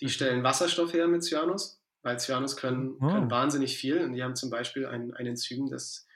Die 0.00 0.06
mhm. 0.06 0.10
stellen 0.10 0.42
Wasserstoff 0.44 0.92
her 0.92 1.08
mit 1.08 1.24
Cyanus, 1.24 1.82
weil 2.02 2.18
Cyanus 2.18 2.56
können, 2.56 2.96
oh. 3.00 3.08
können 3.08 3.30
wahnsinnig 3.30 3.76
viel. 3.76 3.98
Und 4.00 4.12
die 4.12 4.22
haben 4.22 4.36
zum 4.36 4.50
Beispiel 4.50 4.86
ein, 4.86 5.12
ein 5.14 5.26
Enzym, 5.26 5.68
das 5.68 6.06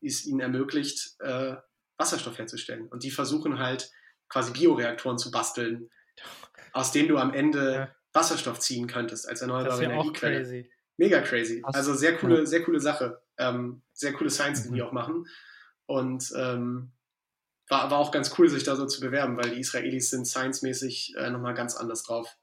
es 0.00 0.26
ihnen 0.26 0.40
ermöglicht, 0.40 1.16
äh, 1.20 1.56
Wasserstoff 1.96 2.38
herzustellen. 2.38 2.88
Und 2.88 3.02
die 3.02 3.10
versuchen 3.10 3.58
halt 3.58 3.90
quasi 4.28 4.52
Bioreaktoren 4.52 5.18
zu 5.18 5.30
basteln, 5.30 5.90
aus 6.72 6.92
denen 6.92 7.08
du 7.08 7.18
am 7.18 7.34
Ende. 7.34 7.94
Wasserstoff 8.18 8.58
ziehen 8.58 8.86
könntest 8.86 9.28
als 9.28 9.40
erneuerbare 9.40 9.82
ja 9.82 9.90
Energiequelle. 9.90 10.40
Crazy. 10.40 10.70
Mega 10.96 11.20
crazy. 11.20 11.62
Also 11.64 11.94
sehr 11.94 12.16
coole, 12.16 12.46
sehr 12.46 12.62
coole 12.64 12.80
Sache. 12.80 13.22
Ähm, 13.38 13.82
sehr 13.92 14.12
coole 14.12 14.30
Science, 14.30 14.64
die 14.64 14.70
mhm. 14.70 14.74
die 14.74 14.82
auch 14.82 14.92
machen. 14.92 15.26
Und 15.86 16.32
ähm, 16.36 16.92
war, 17.68 17.90
war 17.90 17.98
auch 17.98 18.10
ganz 18.10 18.36
cool, 18.38 18.48
sich 18.48 18.64
da 18.64 18.76
so 18.76 18.86
zu 18.86 19.00
bewerben, 19.00 19.36
weil 19.36 19.50
die 19.50 19.60
Israelis 19.60 20.10
sind 20.10 20.26
science-mäßig 20.26 21.14
äh, 21.16 21.30
nochmal 21.30 21.54
ganz 21.54 21.76
anders 21.76 22.02
drauf. 22.02 22.36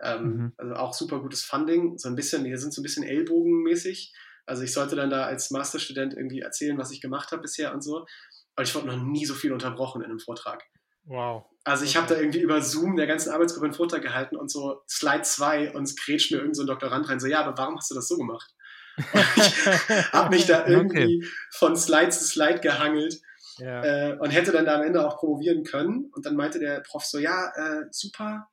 Ähm, 0.00 0.22
mhm. 0.22 0.52
Also 0.58 0.74
auch 0.74 0.92
super 0.92 1.20
gutes 1.20 1.44
Funding. 1.44 1.96
So 1.98 2.08
ein 2.08 2.14
bisschen, 2.14 2.44
die 2.44 2.56
sind 2.56 2.74
so 2.74 2.80
ein 2.80 2.84
bisschen 2.84 3.04
ellbogenmäßig. 3.04 4.14
Also 4.46 4.62
ich 4.62 4.72
sollte 4.72 4.96
dann 4.96 5.10
da 5.10 5.24
als 5.24 5.50
Masterstudent 5.50 6.14
irgendwie 6.14 6.40
erzählen, 6.40 6.78
was 6.78 6.90
ich 6.90 7.00
gemacht 7.00 7.32
habe 7.32 7.42
bisher 7.42 7.72
und 7.72 7.82
so. 7.82 8.06
Aber 8.54 8.64
ich 8.64 8.74
wurde 8.74 8.86
noch 8.88 9.02
nie 9.02 9.24
so 9.24 9.34
viel 9.34 9.52
unterbrochen 9.52 10.02
in 10.02 10.10
einem 10.10 10.20
Vortrag. 10.20 10.64
Wow. 11.08 11.46
Also 11.64 11.84
ich 11.84 11.96
habe 11.96 12.06
da 12.06 12.18
irgendwie 12.18 12.40
über 12.40 12.62
Zoom 12.62 12.96
der 12.96 13.06
ganzen 13.06 13.30
Arbeitsgruppe 13.30 13.66
einen 13.66 13.74
Vortrag 13.74 14.02
gehalten 14.02 14.36
und 14.36 14.50
so 14.50 14.82
Slide 14.88 15.22
2 15.22 15.72
und 15.74 15.84
es 15.84 15.96
grätscht 15.96 16.30
mir 16.30 16.38
irgend 16.38 16.56
so 16.56 16.62
ein 16.62 16.66
Doktorand 16.66 17.08
rein, 17.08 17.20
so 17.20 17.26
ja, 17.26 17.40
aber 17.40 17.56
warum 17.58 17.76
hast 17.76 17.90
du 17.90 17.94
das 17.94 18.08
so 18.08 18.16
gemacht? 18.16 18.54
Ich 19.36 20.12
habe 20.12 20.34
mich 20.34 20.46
da 20.46 20.66
irgendwie 20.66 21.20
okay. 21.20 21.28
von 21.52 21.76
Slide 21.76 22.10
zu 22.10 22.24
Slide 22.24 22.60
gehangelt 22.60 23.20
ja. 23.58 23.84
äh, 23.84 24.18
und 24.18 24.30
hätte 24.30 24.52
dann 24.52 24.64
da 24.64 24.76
am 24.76 24.82
Ende 24.82 25.06
auch 25.06 25.18
promovieren 25.18 25.64
können. 25.64 26.10
Und 26.12 26.26
dann 26.26 26.36
meinte 26.36 26.58
der 26.58 26.80
Prof 26.80 27.04
so, 27.04 27.18
ja, 27.18 27.52
äh, 27.54 27.84
super, 27.90 28.48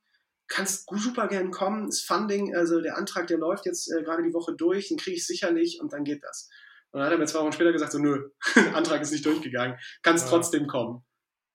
kannst 0.48 0.90
super 0.92 1.28
gern 1.28 1.52
kommen, 1.52 1.88
das 1.88 2.02
Funding, 2.02 2.56
also 2.56 2.82
der 2.82 2.98
Antrag, 2.98 3.28
der 3.28 3.38
läuft 3.38 3.66
jetzt 3.66 3.92
äh, 3.92 4.04
gerade 4.04 4.24
die 4.24 4.34
Woche 4.34 4.54
durch, 4.56 4.90
den 4.90 4.98
kriege 4.98 5.18
ich 5.18 5.26
sicherlich 5.26 5.80
und 5.82 5.94
dann 5.94 6.04
geht 6.04 6.24
das. 6.24 6.50
Und 6.92 7.00
dann 7.00 7.08
hat 7.08 7.14
er 7.14 7.18
mir 7.18 7.26
zwei 7.26 7.40
Wochen 7.40 7.52
später 7.52 7.72
gesagt, 7.72 7.92
so, 7.92 8.00
nö, 8.00 8.30
Antrag 8.74 9.02
ist 9.02 9.12
nicht 9.12 9.26
durchgegangen, 9.26 9.78
kannst 10.04 10.26
Ja. 10.26 10.30
trotzdem 10.30 10.68
kommen. 10.68 11.04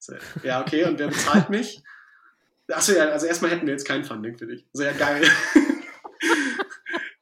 So, 0.00 0.14
ja, 0.42 0.62
okay, 0.62 0.84
und 0.84 0.98
wer 0.98 1.08
bezahlt 1.08 1.50
mich? 1.50 1.82
Achso, 2.68 2.92
ja, 2.92 3.10
also 3.10 3.26
erstmal 3.26 3.50
hätten 3.50 3.66
wir 3.66 3.74
jetzt 3.74 3.86
kein 3.86 4.04
Funding 4.04 4.38
für 4.38 4.46
dich. 4.46 4.64
So, 4.72 4.82
ja, 4.82 4.92
geil. 4.92 5.22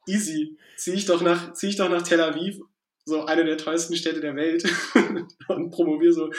Easy. 0.07 0.57
Zieh 0.77 0.95
ich, 0.95 1.07
doch 1.07 1.21
nach, 1.21 1.53
zieh 1.55 1.69
ich 1.69 1.77
doch 1.77 1.89
nach 1.89 2.03
Tel 2.03 2.21
Aviv, 2.21 2.61
so 3.05 3.25
eine 3.25 3.45
der 3.45 3.59
teuersten 3.59 3.97
Städte 3.97 4.21
der 4.21 4.37
Welt, 4.37 4.65
und 5.49 5.71
promoviere 5.71 6.13
so 6.13 6.31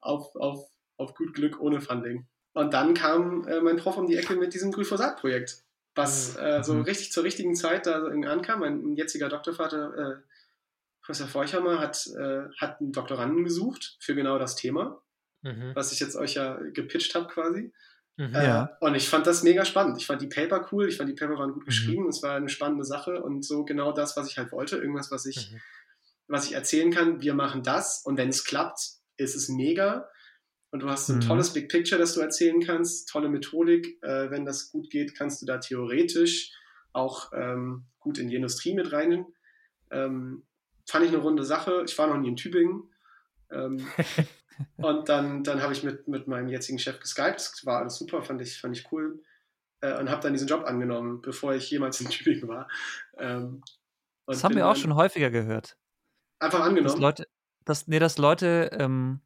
auf, 0.00 0.34
auf, 0.36 0.68
auf 0.96 1.14
gut 1.14 1.34
Glück 1.34 1.60
ohne 1.60 1.80
Funding. 1.80 2.26
Und 2.52 2.74
dann 2.74 2.94
kam 2.94 3.46
äh, 3.48 3.60
mein 3.60 3.76
Prof 3.76 3.96
um 3.96 4.06
die 4.06 4.16
Ecke 4.16 4.36
mit 4.36 4.54
diesem 4.54 4.70
Glyphosat-Projekt, 4.72 5.62
was 5.94 6.36
äh, 6.36 6.62
so 6.62 6.74
Mhm. 6.74 6.82
richtig 6.82 7.12
zur 7.12 7.24
richtigen 7.24 7.54
Zeit 7.56 7.86
da 7.86 8.04
ankam. 8.04 8.60
Mein 8.60 8.94
jetziger 8.94 9.28
Doktorvater, 9.28 9.94
äh, 9.96 10.16
Professor 11.02 11.28
Feuchhammer, 11.28 11.80
hat, 11.80 12.06
äh, 12.16 12.44
hat 12.58 12.80
einen 12.80 12.92
Doktoranden 12.92 13.44
gesucht 13.44 13.96
für 14.00 14.14
genau 14.14 14.38
das 14.38 14.54
Thema, 14.56 15.02
Mhm. 15.42 15.70
was 15.74 15.92
ich 15.92 16.00
jetzt 16.00 16.16
euch 16.16 16.34
ja 16.34 16.56
gepitcht 16.72 17.14
habe 17.14 17.28
quasi. 17.28 17.72
Mhm. 18.16 18.32
Ja. 18.34 18.76
Äh, 18.80 18.84
und 18.84 18.94
ich 18.96 19.08
fand 19.08 19.26
das 19.26 19.42
mega 19.44 19.64
spannend. 19.64 19.96
Ich 19.98 20.06
fand 20.06 20.20
die 20.20 20.26
Paper 20.26 20.68
cool, 20.72 20.88
ich 20.88 20.96
fand 20.96 21.08
die 21.08 21.14
Paper 21.14 21.38
waren 21.38 21.52
gut 21.52 21.62
Mhm. 21.62 21.66
geschrieben, 21.66 22.08
es 22.08 22.22
war 22.22 22.34
eine 22.36 22.48
spannende 22.48 22.84
Sache 22.84 23.22
und 23.22 23.44
so 23.44 23.64
genau 23.64 23.92
das, 23.92 24.16
was 24.16 24.28
ich 24.30 24.36
halt 24.38 24.50
wollte. 24.52 24.76
Irgendwas, 24.78 25.10
was 25.12 25.26
ich, 25.26 25.52
Mhm. 25.52 25.60
was 26.26 26.46
ich 26.46 26.52
erzählen 26.54 26.90
kann, 26.90 27.20
wir 27.22 27.34
machen 27.34 27.62
das 27.62 28.02
und 28.04 28.16
wenn 28.16 28.28
es 28.30 28.44
klappt, 28.44 28.80
ist 29.16 29.36
es 29.36 29.48
mega. 29.48 30.08
Und 30.70 30.80
du 30.80 30.90
hast 30.90 31.06
so 31.06 31.12
ein 31.14 31.20
Mhm. 31.20 31.22
tolles 31.22 31.52
Big 31.52 31.70
Picture, 31.70 31.98
das 32.00 32.12
du 32.14 32.20
erzählen 32.20 32.60
kannst, 32.60 33.08
tolle 33.08 33.28
Methodik. 33.30 34.02
Äh, 34.02 34.30
wenn 34.30 34.44
das 34.44 34.70
gut 34.70 34.90
geht, 34.90 35.16
kannst 35.16 35.40
du 35.40 35.46
da 35.46 35.58
theoretisch 35.58 36.52
auch 36.92 37.30
ähm, 37.32 37.86
gut 38.00 38.18
in 38.18 38.28
die 38.28 38.36
Industrie 38.36 38.74
mit 38.74 38.92
rein. 38.92 39.24
Ähm, 39.90 40.42
fand 40.86 41.04
ich 41.04 41.10
eine 41.12 41.18
runde 41.22 41.44
Sache. 41.44 41.84
Ich 41.86 41.96
war 41.96 42.06
noch 42.08 42.18
nie 42.18 42.28
in 42.28 42.36
Tübingen. 42.36 42.82
Ähm, 43.50 43.78
und 44.76 45.08
dann, 45.08 45.44
dann 45.44 45.62
habe 45.62 45.72
ich 45.72 45.82
mit, 45.82 46.08
mit 46.08 46.26
meinem 46.28 46.48
jetzigen 46.48 46.78
Chef 46.78 47.00
geskypt. 47.00 47.36
Das 47.40 47.66
war 47.66 47.78
alles 47.80 47.96
super, 47.96 48.22
fand 48.22 48.40
ich, 48.42 48.60
fand 48.60 48.76
ich 48.76 48.90
cool. 48.92 49.22
Äh, 49.80 49.98
und 49.98 50.10
habe 50.10 50.22
dann 50.22 50.32
diesen 50.32 50.48
Job 50.48 50.64
angenommen, 50.64 51.20
bevor 51.22 51.54
ich 51.54 51.70
jemals 51.70 52.00
in 52.00 52.08
Tübingen 52.10 52.48
war. 52.48 52.68
Ähm, 53.16 53.62
und 54.26 54.34
Das 54.34 54.42
haben 54.44 54.56
wir 54.56 54.66
auch 54.68 54.76
schon 54.76 54.94
häufiger 54.94 55.30
gehört. 55.30 55.76
Einfach 56.40 56.58
Dass 56.58 56.68
angenommen. 56.68 57.00
Leute, 57.00 57.28
dass, 57.64 57.86
nee, 57.86 57.98
dass 57.98 58.18
Leute, 58.18 58.70
ähm, 58.72 59.20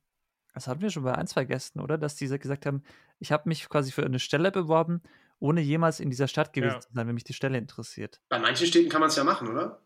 das 0.55 0.68
hatten 0.68 0.83
wir 0.83 0.91
schon 0.91 1.03
bei 1.05 1.14
ein, 1.14 1.26
zwei 1.26 1.45
Gästen, 1.45 1.80
oder? 1.80 1.97
Dass 1.99 2.16
die 2.16 2.28
gesagt 2.28 2.66
haben, 2.66 2.83
ich 3.18 3.33
habe 3.33 3.49
mich 3.49 3.68
quasi 3.68 3.91
für 3.93 4.05
eine 4.05 4.18
Stelle 4.18 4.51
beworben, 4.53 5.03
ohne 5.39 5.61
jemals 5.61 5.99
in 6.01 6.11
dieser 6.11 6.28
Stadt 6.28 6.53
gewesen 6.53 6.74
Ja. 6.74 6.80
zu 6.80 6.93
sein, 6.93 7.07
wenn 7.09 7.14
mich 7.14 7.24
die 7.24 7.33
Stelle 7.35 7.59
interessiert. 7.59 8.20
Bei 8.28 8.39
manchen 8.39 8.66
Städten 8.66 8.91
kann 8.91 9.01
man 9.01 9.09
es 9.09 9.16
ja 9.16 9.24
machen, 9.24 9.49
oder? 9.49 9.83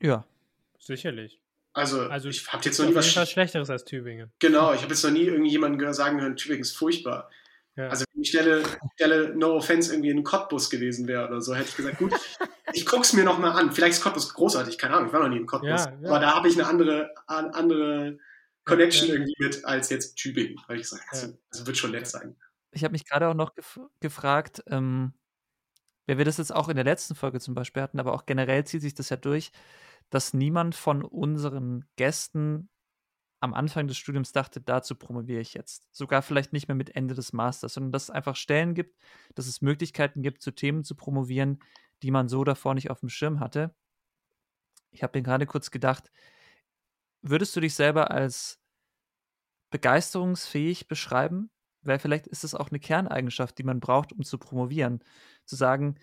Ja. 0.00 0.24
Sicherlich. 0.78 1.41
Also, 1.74 2.02
Also 2.02 2.28
ich 2.28 2.46
habe 2.52 2.62
jetzt 2.64 2.78
noch 2.78 2.86
nie 2.86 2.94
was. 2.94 3.06
Schlechteres 3.10 3.70
als 3.70 3.84
Tübingen. 3.84 4.30
Genau, 4.38 4.72
ich 4.74 4.82
habe 4.82 4.92
jetzt 4.92 5.02
noch 5.04 5.10
nie 5.10 5.22
irgendjemanden 5.24 5.92
sagen 5.94 6.20
hören, 6.20 6.36
Tübingen 6.36 6.62
ist 6.62 6.76
furchtbar. 6.76 7.30
Ja. 7.76 7.88
Also 7.88 8.04
wenn 8.12 8.22
die 8.22 8.28
Stelle, 8.28 8.62
Stelle 8.96 9.34
No 9.34 9.54
Offense 9.56 9.92
irgendwie 9.92 10.10
in 10.10 10.22
Cottbus 10.24 10.68
gewesen 10.68 11.08
wäre 11.08 11.26
oder 11.26 11.40
so, 11.40 11.54
hätte 11.54 11.70
ich 11.70 11.76
gesagt, 11.76 11.96
gut, 11.98 12.12
ich 12.74 12.84
guck's 12.84 13.14
mir 13.14 13.24
noch 13.24 13.38
mal 13.38 13.52
an. 13.52 13.72
Vielleicht 13.72 13.94
ist 13.94 14.02
Cottbus 14.02 14.34
großartig, 14.34 14.76
keine 14.76 14.94
Ahnung, 14.96 15.06
ich 15.08 15.12
war 15.14 15.20
noch 15.22 15.28
nie 15.30 15.38
in 15.38 15.46
Cottbus. 15.46 15.86
Ja, 15.86 15.92
ja. 16.02 16.08
Aber 16.10 16.20
da 16.20 16.34
habe 16.36 16.48
ich 16.48 16.54
eine 16.58 16.66
andere, 16.66 17.14
an- 17.26 17.50
andere 17.52 18.18
Connection 18.66 19.08
Ja. 19.08 19.14
irgendwie 19.14 19.34
mit 19.38 19.64
als 19.64 19.88
jetzt 19.88 20.16
Tübingen. 20.16 20.56
Weil 20.68 20.80
ich 20.80 20.88
sage, 20.88 21.02
das, 21.10 21.22
Ja. 21.22 21.28
das 21.50 21.66
wird 21.66 21.78
schon 21.78 21.92
nett 21.92 22.06
sein. 22.06 22.36
Ich 22.72 22.84
habe 22.84 22.92
mich 22.92 23.06
gerade 23.08 23.28
auch 23.28 23.34
noch 23.34 23.54
gef 23.54 23.80
gefragt, 24.00 24.62
ähm, 24.66 25.14
weil 26.06 26.18
wir 26.18 26.24
das 26.24 26.38
jetzt 26.38 26.54
auch 26.54 26.68
in 26.68 26.76
der 26.76 26.84
letzten 26.84 27.14
Folge 27.14 27.40
zum 27.40 27.54
Beispiel 27.54 27.82
hatten, 27.82 28.00
aber 28.00 28.12
auch 28.14 28.26
generell 28.26 28.64
zieht 28.64 28.82
sich 28.82 28.94
das 28.94 29.08
ja 29.10 29.16
durch, 29.16 29.52
dass 30.10 30.34
niemand 30.34 30.74
von 30.74 31.02
unseren 31.04 31.84
Gästen 31.96 32.68
am 33.40 33.54
Anfang 33.54 33.88
des 33.88 33.98
Studiums 33.98 34.30
dachte, 34.32 34.60
dazu 34.60 34.94
promoviere 34.94 35.40
ich 35.40 35.54
jetzt. 35.54 35.88
Sogar 35.90 36.22
vielleicht 36.22 36.52
nicht 36.52 36.68
mehr 36.68 36.76
mit 36.76 36.94
Ende 36.94 37.14
des 37.14 37.32
Masters, 37.32 37.74
sondern 37.74 37.90
dass 37.90 38.04
es 38.04 38.10
einfach 38.10 38.36
Stellen 38.36 38.74
gibt, 38.74 38.96
dass 39.34 39.48
es 39.48 39.62
Möglichkeiten 39.62 40.22
gibt, 40.22 40.42
zu 40.42 40.52
Themen 40.52 40.84
zu 40.84 40.94
promovieren, 40.94 41.58
die 42.04 42.12
man 42.12 42.28
so 42.28 42.44
davor 42.44 42.74
nicht 42.74 42.90
auf 42.90 43.00
dem 43.00 43.08
Schirm 43.08 43.40
hatte. 43.40 43.74
Ich 44.92 45.02
habe 45.02 45.18
mir 45.18 45.22
gerade 45.24 45.46
kurz 45.46 45.72
gedacht, 45.72 46.12
würdest 47.22 47.56
du 47.56 47.60
dich 47.60 47.74
selber 47.74 48.10
als 48.12 48.60
begeisterungsfähig 49.70 50.86
beschreiben? 50.86 51.50
Weil 51.82 51.98
vielleicht 51.98 52.26
ist 52.26 52.44
es 52.44 52.54
auch 52.54 52.70
eine 52.70 52.80
Kerneigenschaft, 52.80 53.58
die 53.58 53.64
man 53.64 53.80
braucht, 53.80 54.12
um 54.12 54.24
zu 54.24 54.38
promovieren. 54.38 55.02
Zu 55.44 55.56
sagen, 55.56 55.96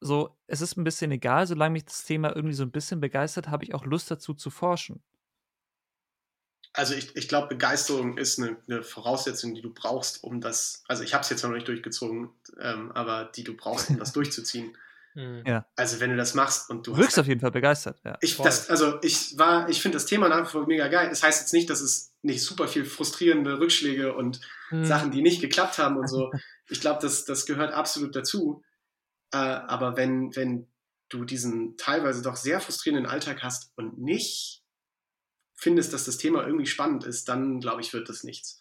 so, 0.00 0.36
es 0.46 0.60
ist 0.60 0.76
ein 0.76 0.84
bisschen 0.84 1.10
egal, 1.10 1.46
solange 1.46 1.72
mich 1.72 1.84
das 1.86 2.04
Thema 2.04 2.34
irgendwie 2.34 2.54
so 2.54 2.62
ein 2.62 2.70
bisschen 2.70 3.00
begeistert, 3.00 3.48
habe 3.48 3.64
ich 3.64 3.74
auch 3.74 3.84
Lust 3.84 4.10
dazu 4.10 4.34
zu 4.34 4.50
forschen. 4.50 5.02
Also 6.72 6.94
ich, 6.94 7.16
ich 7.16 7.28
glaube, 7.28 7.48
Begeisterung 7.48 8.18
ist 8.18 8.38
eine, 8.38 8.58
eine 8.68 8.82
Voraussetzung, 8.82 9.54
die 9.54 9.62
du 9.62 9.72
brauchst, 9.72 10.22
um 10.22 10.42
das, 10.42 10.84
also 10.86 11.02
ich 11.02 11.14
habe 11.14 11.22
es 11.22 11.30
jetzt 11.30 11.42
noch 11.42 11.50
nicht 11.50 11.66
durchgezogen, 11.66 12.28
ähm, 12.60 12.92
aber 12.92 13.24
die 13.34 13.44
du 13.44 13.56
brauchst, 13.56 13.88
um 13.88 13.98
das 13.98 14.12
durchzuziehen. 14.12 14.76
Mhm. 15.16 15.42
Ja. 15.46 15.66
Also 15.76 15.98
wenn 15.98 16.10
du 16.10 16.16
das 16.16 16.34
machst 16.34 16.68
und 16.70 16.86
du 16.86 16.92
Du 16.92 16.98
wirkst 16.98 17.18
auf 17.18 17.26
jeden 17.26 17.40
Fall 17.40 17.50
begeistert, 17.50 17.98
ja. 18.04 18.18
Ich, 18.20 18.36
das, 18.36 18.68
also 18.68 18.98
ich 19.02 19.36
war, 19.38 19.68
ich 19.68 19.80
finde 19.80 19.96
das 19.96 20.04
Thema 20.06 20.28
nach 20.28 20.46
wie 20.46 20.50
vor 20.50 20.66
mega 20.66 20.88
geil. 20.88 21.08
Das 21.08 21.22
heißt 21.22 21.40
jetzt 21.40 21.52
nicht, 21.54 21.70
dass 21.70 21.80
es 21.80 22.12
nicht 22.22 22.42
super 22.42 22.68
viel 22.68 22.84
frustrierende 22.84 23.58
Rückschläge 23.58 24.14
und 24.14 24.40
Mhm. 24.70 24.84
Sachen, 24.84 25.10
die 25.12 25.22
nicht 25.22 25.40
geklappt 25.40 25.78
haben 25.78 25.96
und 25.96 26.08
so. 26.08 26.30
Ich 26.68 26.80
glaube, 26.80 26.98
das, 27.00 27.24
das 27.24 27.46
gehört 27.46 27.72
absolut 27.72 28.16
dazu. 28.16 28.64
Äh, 29.32 29.36
aber 29.36 29.96
wenn, 29.96 30.34
wenn 30.34 30.66
du 31.08 31.24
diesen 31.24 31.76
teilweise 31.76 32.22
doch 32.22 32.34
sehr 32.34 32.58
frustrierenden 32.58 33.08
Alltag 33.08 33.44
hast 33.44 33.70
und 33.76 33.98
nicht 34.00 34.64
findest, 35.54 35.92
dass 35.92 36.06
das 36.06 36.18
Thema 36.18 36.44
irgendwie 36.44 36.66
spannend 36.66 37.04
ist, 37.04 37.28
dann 37.28 37.60
glaube 37.60 37.82
ich, 37.82 37.92
wird 37.92 38.08
das 38.08 38.24
nichts. 38.24 38.58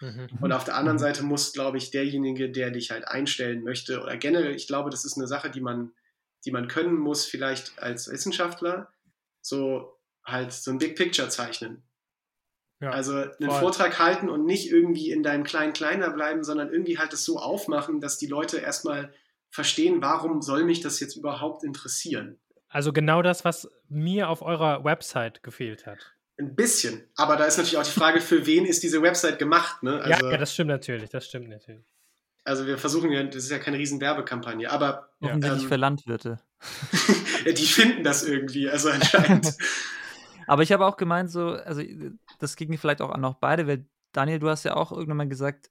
Mhm. 0.00 0.28
Und 0.40 0.52
auf 0.52 0.64
der 0.64 0.76
anderen. 0.76 0.98
Seite 0.98 1.22
muss, 1.22 1.52
glaube 1.52 1.78
ich, 1.78 1.90
derjenige, 1.90 2.50
der 2.50 2.70
dich 2.70 2.90
halt 2.90 3.06
einstellen 3.08 3.62
möchte, 3.62 4.00
oder 4.02 4.16
generell, 4.16 4.54
ich 4.54 4.66
glaube, 4.66 4.90
das 4.90 5.04
ist 5.04 5.16
eine 5.16 5.26
Sache, 5.26 5.50
die 5.50 5.60
man, 5.60 5.92
die 6.44 6.50
man 6.50 6.68
können 6.68 6.96
muss, 6.96 7.24
vielleicht 7.24 7.78
als 7.78 8.10
Wissenschaftler, 8.10 8.90
so 9.40 9.98
halt 10.24 10.52
so 10.52 10.70
ein 10.70 10.78
Big 10.78 10.96
Picture 10.96 11.28
zeichnen. 11.28 11.82
Ja. 12.80 12.90
Also 12.90 13.16
einen 13.16 13.50
voll. 13.50 13.60
Vortrag 13.60 13.98
halten 13.98 14.28
und 14.28 14.44
nicht 14.44 14.70
irgendwie 14.70 15.10
in 15.10 15.22
deinem 15.22 15.44
kleinen 15.44 15.72
Kleiner 15.72 16.10
bleiben, 16.10 16.44
sondern 16.44 16.70
irgendwie 16.70 16.98
halt 16.98 17.12
das 17.12 17.24
so 17.24 17.38
aufmachen, 17.38 18.00
dass 18.00 18.18
die 18.18 18.26
Leute 18.26 18.58
erstmal 18.58 19.14
verstehen, 19.48 20.02
warum 20.02 20.42
soll 20.42 20.64
mich 20.64 20.80
das 20.80 21.00
jetzt 21.00 21.16
überhaupt 21.16 21.64
interessieren. 21.64 22.38
Also 22.68 22.92
genau 22.92 23.22
das, 23.22 23.44
was 23.44 23.70
mir 23.88 24.28
auf 24.28 24.42
eurer 24.42 24.84
Website 24.84 25.42
gefehlt 25.42 25.86
hat. 25.86 26.15
Ein 26.38 26.54
bisschen. 26.54 27.02
Aber 27.16 27.36
da 27.36 27.44
ist 27.46 27.56
natürlich 27.56 27.78
auch 27.78 27.84
die 27.84 27.98
Frage, 27.98 28.20
für 28.20 28.44
wen 28.46 28.66
ist 28.66 28.82
diese 28.82 29.00
Website 29.00 29.38
gemacht? 29.38 29.82
Ne? 29.82 30.00
Also, 30.02 30.24
ja, 30.24 30.32
ja, 30.32 30.36
das 30.36 30.52
stimmt 30.52 30.68
natürlich, 30.68 31.08
das 31.08 31.26
stimmt 31.26 31.48
natürlich. 31.48 31.86
also 32.44 32.66
wir 32.66 32.76
versuchen 32.78 33.10
ja, 33.10 33.22
das 33.22 33.44
ist 33.44 33.50
ja 33.50 33.58
keine 33.58 33.78
riesen 33.78 34.00
Werbekampagne, 34.00 34.70
aber 34.70 35.10
Ja. 35.20 35.28
Offensichtlich 35.28 35.62
ähm, 35.62 35.68
für 35.68 35.76
Landwirte. 35.76 36.40
die 37.46 37.66
finden 37.66 38.04
das 38.04 38.22
irgendwie, 38.22 38.68
also 38.68 38.90
anscheinend. 38.90 39.54
Aber 40.46 40.62
ich 40.62 40.70
habe 40.72 40.86
auch 40.86 40.96
gemeint, 40.96 41.30
so, 41.30 41.50
also 41.50 41.82
das 42.38 42.54
ging 42.56 42.76
vielleicht 42.78 43.00
auch 43.02 43.10
an 43.10 43.24
auch 43.24 43.34
beide, 43.34 43.66
weil 43.66 43.86
Daniel, 44.12 44.38
du 44.38 44.48
hast 44.48 44.64
ja 44.64 44.76
auch 44.76 44.92
irgendwann 44.92 45.16
mal 45.16 45.28
gesagt, 45.28 45.70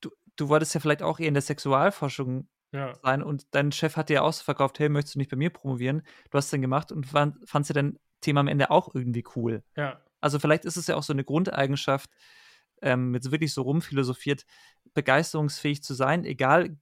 du, 0.00 0.10
du 0.36 0.48
wolltest 0.48 0.74
ja 0.74 0.80
vielleicht 0.80 1.02
auch 1.02 1.18
eher 1.18 1.28
in 1.28 1.34
der 1.34 1.42
Sexualforschung 1.42 2.48
Ja. 2.72 2.94
sein 3.02 3.22
und 3.22 3.46
dein 3.52 3.72
Chef 3.72 3.96
hat 3.96 4.08
dir 4.08 4.14
ja 4.14 4.22
auch 4.22 4.32
so 4.32 4.44
verkauft, 4.44 4.78
hey, 4.78 4.88
möchtest 4.88 5.16
du 5.16 5.18
nicht 5.18 5.30
bei 5.30 5.36
mir 5.36 5.50
promovieren? 5.50 6.02
Du 6.30 6.38
hast 6.38 6.46
es 6.46 6.50
dann 6.52 6.62
gemacht 6.62 6.92
und 6.92 7.06
fand, 7.06 7.36
fandst 7.48 7.70
ja 7.70 7.74
dein 7.74 7.98
Thema 8.24 8.40
am 8.40 8.48
Ende 8.48 8.70
auch 8.70 8.94
irgendwie 8.94 9.24
cool. 9.36 9.62
Ja. 9.76 10.00
Also 10.20 10.38
vielleicht 10.38 10.64
ist 10.64 10.76
es 10.76 10.86
ja 10.86 10.96
auch 10.96 11.02
so 11.02 11.12
eine 11.12 11.24
Grundeigenschaft, 11.24 12.10
ähm, 12.82 13.14
jetzt 13.14 13.30
wirklich 13.30 13.52
so 13.52 13.62
rumphilosophiert, 13.62 14.44
begeisterungsfähig 14.94 15.82
zu 15.82 15.94
sein, 15.94 16.24
egal, 16.24 16.76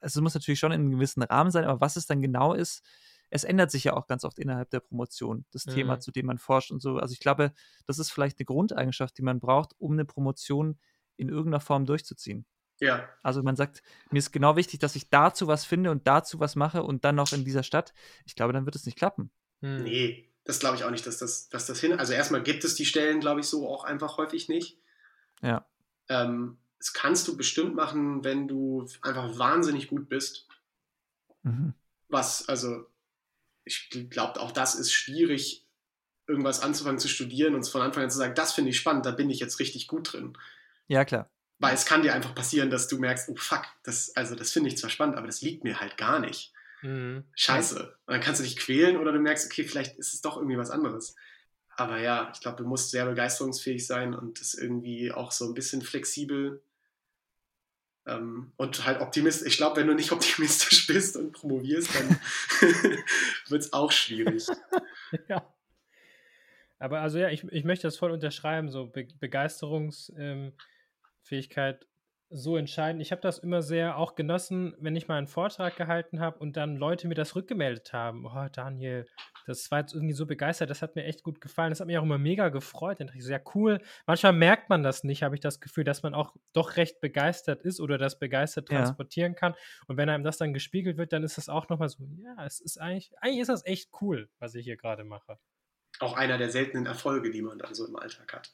also 0.00 0.20
es 0.20 0.20
muss 0.20 0.34
natürlich 0.34 0.60
schon 0.60 0.72
in 0.72 0.80
einem 0.80 0.90
gewissen 0.92 1.22
Rahmen 1.22 1.50
sein, 1.50 1.64
aber 1.64 1.80
was 1.80 1.96
es 1.96 2.06
dann 2.06 2.22
genau 2.22 2.54
ist, 2.54 2.84
es 3.30 3.42
ändert 3.42 3.72
sich 3.72 3.84
ja 3.84 3.94
auch 3.94 4.06
ganz 4.06 4.24
oft 4.24 4.38
innerhalb 4.38 4.70
der 4.70 4.80
Promotion, 4.80 5.44
das 5.50 5.66
Mhm. 5.66 5.70
Thema, 5.72 6.00
zu 6.00 6.12
dem 6.12 6.26
man 6.26 6.38
forscht 6.38 6.70
und 6.70 6.80
so. 6.80 6.98
Also 6.98 7.12
ich 7.12 7.18
glaube, 7.20 7.52
das 7.86 7.98
ist 7.98 8.10
vielleicht 8.10 8.38
eine 8.38 8.44
Grundeigenschaft, 8.46 9.18
die 9.18 9.22
man 9.22 9.40
braucht, 9.40 9.72
um 9.78 9.92
eine 9.92 10.04
Promotion 10.04 10.78
in 11.16 11.28
irgendeiner 11.28 11.60
Form 11.60 11.86
durchzuziehen. 11.86 12.46
ja, 12.78 13.08
Also 13.22 13.42
man 13.42 13.56
sagt, 13.56 13.82
mir 14.10 14.18
ist 14.18 14.32
genau 14.32 14.54
wichtig, 14.54 14.78
dass 14.80 14.94
ich 14.96 15.08
dazu 15.10 15.48
was 15.48 15.64
finde 15.64 15.90
und 15.90 16.06
dazu 16.06 16.38
was 16.40 16.56
mache 16.56 16.82
und 16.82 17.04
dann 17.04 17.14
noch 17.16 17.32
in 17.32 17.44
dieser 17.44 17.62
Stadt. 17.62 17.94
Ich 18.26 18.36
glaube, 18.36 18.52
dann 18.52 18.64
wird 18.66 18.76
es 18.76 18.84
nicht 18.86 18.98
klappen. 18.98 19.30
Hm. 19.60 19.82
nee, 19.84 20.30
das 20.46 20.60
glaube 20.60 20.76
ich 20.76 20.84
auch 20.84 20.90
nicht, 20.90 21.06
dass 21.06 21.18
das, 21.18 21.48
dass 21.48 21.66
das 21.66 21.80
hin. 21.80 21.98
Also 21.98 22.12
erstmal 22.12 22.42
gibt 22.42 22.64
es 22.64 22.74
die 22.74 22.86
Stellen, 22.86 23.20
glaube 23.20 23.40
ich, 23.40 23.46
so 23.46 23.68
auch 23.68 23.84
einfach 23.84 24.16
häufig 24.16 24.48
nicht. 24.48 24.78
Ja. 25.42 25.66
Ähm, 26.08 26.56
das 26.78 26.92
kannst 26.92 27.26
du 27.26 27.36
bestimmt 27.36 27.74
machen, 27.74 28.22
wenn 28.24 28.48
du 28.48 28.88
einfach 29.02 29.38
wahnsinnig 29.38 29.88
gut 29.88 30.08
bist. 30.08 30.46
Mhm. 31.42 31.74
Was, 32.08 32.48
also, 32.48 32.86
ich 33.64 33.90
glaube, 34.10 34.40
auch 34.40 34.52
das 34.52 34.76
ist 34.76 34.92
schwierig, 34.92 35.66
irgendwas 36.28 36.60
anzufangen 36.60 37.00
zu 37.00 37.08
studieren 37.08 37.54
und 37.54 37.68
von 37.68 37.82
Anfang 37.82 38.04
an 38.04 38.10
zu 38.10 38.18
sagen, 38.18 38.34
das 38.34 38.52
finde 38.52 38.70
ich 38.70 38.78
spannend, 38.78 39.06
da 39.06 39.10
bin 39.10 39.30
ich 39.30 39.40
jetzt 39.40 39.58
richtig 39.58 39.88
gut 39.88 40.12
drin. 40.12 40.36
Ja, 40.86 41.04
klar. 41.04 41.28
Weil 41.58 41.74
es 41.74 41.86
kann 41.86 42.02
dir 42.02 42.14
einfach 42.14 42.34
passieren, 42.34 42.70
dass 42.70 42.86
du 42.86 42.98
merkst, 42.98 43.28
oh 43.30 43.36
fuck, 43.36 43.64
das, 43.82 44.14
also 44.14 44.34
das 44.34 44.52
finde 44.52 44.68
ich 44.68 44.76
zwar 44.76 44.90
spannend, 44.90 45.16
aber 45.16 45.26
das 45.26 45.42
liegt 45.42 45.64
mir 45.64 45.80
halt 45.80 45.96
gar 45.96 46.20
nicht. 46.20 46.52
Mhm. 46.82 47.24
scheiße. 47.34 47.96
Und 48.06 48.12
dann 48.12 48.20
kannst 48.20 48.40
du 48.40 48.44
dich 48.44 48.56
quälen 48.56 48.96
oder 48.96 49.12
du 49.12 49.18
merkst, 49.18 49.46
okay, 49.46 49.64
vielleicht 49.64 49.98
ist 49.98 50.14
es 50.14 50.20
doch 50.20 50.36
irgendwie 50.36 50.58
was 50.58 50.70
anderes. 50.70 51.16
Aber 51.76 51.98
ja, 51.98 52.30
ich 52.32 52.40
glaube, 52.40 52.56
du 52.56 52.68
musst 52.68 52.90
sehr 52.90 53.06
begeisterungsfähig 53.06 53.86
sein 53.86 54.14
und 54.14 54.40
das 54.40 54.54
irgendwie 54.54 55.12
auch 55.12 55.30
so 55.30 55.46
ein 55.46 55.54
bisschen 55.54 55.82
flexibel 55.82 56.62
ähm, 58.06 58.52
und 58.56 58.86
halt 58.86 59.00
optimistisch. 59.00 59.48
Ich 59.48 59.56
glaube, 59.58 59.80
wenn 59.80 59.86
du 59.86 59.94
nicht 59.94 60.12
optimistisch 60.12 60.86
bist 60.86 61.16
und 61.16 61.32
promovierst, 61.32 61.94
dann 61.94 62.18
wird 63.48 63.62
es 63.62 63.72
auch 63.72 63.92
schwierig. 63.92 64.46
ja. 65.28 65.46
Aber 66.78 67.00
also 67.00 67.18
ja, 67.18 67.30
ich, 67.30 67.42
ich 67.44 67.64
möchte 67.64 67.86
das 67.86 67.96
voll 67.96 68.10
unterschreiben, 68.10 68.70
so 68.70 68.86
Be 68.86 69.08
Begeisterungsfähigkeit 69.18 71.82
ähm, 71.82 71.88
so 72.28 72.56
entscheidend. 72.56 73.00
Ich 73.02 73.12
habe 73.12 73.20
das 73.20 73.38
immer 73.38 73.62
sehr 73.62 73.96
auch 73.96 74.16
genossen, 74.16 74.74
wenn 74.80 74.96
ich 74.96 75.06
mal 75.06 75.16
einen 75.16 75.28
Vortrag 75.28 75.76
gehalten 75.76 76.20
habe 76.20 76.38
und 76.38 76.56
dann 76.56 76.76
Leute 76.76 77.06
mir 77.06 77.14
das 77.14 77.36
rückgemeldet 77.36 77.92
haben. 77.92 78.26
Oh, 78.26 78.48
Daniel, 78.52 79.06
das 79.46 79.70
war 79.70 79.80
jetzt 79.80 79.94
irgendwie 79.94 80.12
so 80.12 80.26
begeistert, 80.26 80.68
das 80.70 80.82
hat 80.82 80.96
mir 80.96 81.04
echt 81.04 81.22
gut 81.22 81.40
gefallen. 81.40 81.70
Das 81.70 81.80
hat 81.80 81.86
mich 81.86 81.96
auch 81.98 82.02
immer 82.02 82.18
mega 82.18 82.48
gefreut. 82.48 82.98
Dann 82.98 83.06
dachte 83.06 83.18
ich, 83.18 83.24
sehr 83.24 83.42
cool. 83.54 83.80
Manchmal 84.06 84.32
merkt 84.32 84.68
man 84.68 84.82
das 84.82 85.04
nicht, 85.04 85.22
habe 85.22 85.36
ich 85.36 85.40
das 85.40 85.60
Gefühl, 85.60 85.84
dass 85.84 86.02
man 86.02 86.14
auch 86.14 86.34
doch 86.52 86.76
recht 86.76 87.00
begeistert 87.00 87.62
ist 87.62 87.80
oder 87.80 87.96
das 87.96 88.18
begeistert 88.18 88.68
transportieren 88.68 89.32
ja. 89.32 89.38
kann. 89.38 89.54
Und 89.86 89.96
wenn 89.96 90.08
einem 90.08 90.24
das 90.24 90.36
dann 90.36 90.52
gespiegelt 90.52 90.96
wird, 90.96 91.12
dann 91.12 91.22
ist 91.22 91.38
das 91.38 91.48
auch 91.48 91.68
nochmal 91.68 91.88
so, 91.88 92.04
ja, 92.18 92.44
es 92.44 92.60
ist 92.60 92.78
eigentlich, 92.78 93.12
eigentlich 93.20 93.40
ist 93.40 93.48
das 93.48 93.64
echt 93.64 93.90
cool, 94.00 94.28
was 94.40 94.54
ich 94.56 94.64
hier 94.64 94.76
gerade 94.76 95.04
mache. 95.04 95.38
Auch 96.00 96.14
einer 96.14 96.38
der 96.38 96.50
seltenen 96.50 96.86
Erfolge, 96.86 97.30
die 97.30 97.40
man 97.40 97.58
dann 97.58 97.72
so 97.72 97.86
im 97.86 97.96
Alltag 97.96 98.32
hat. 98.32 98.52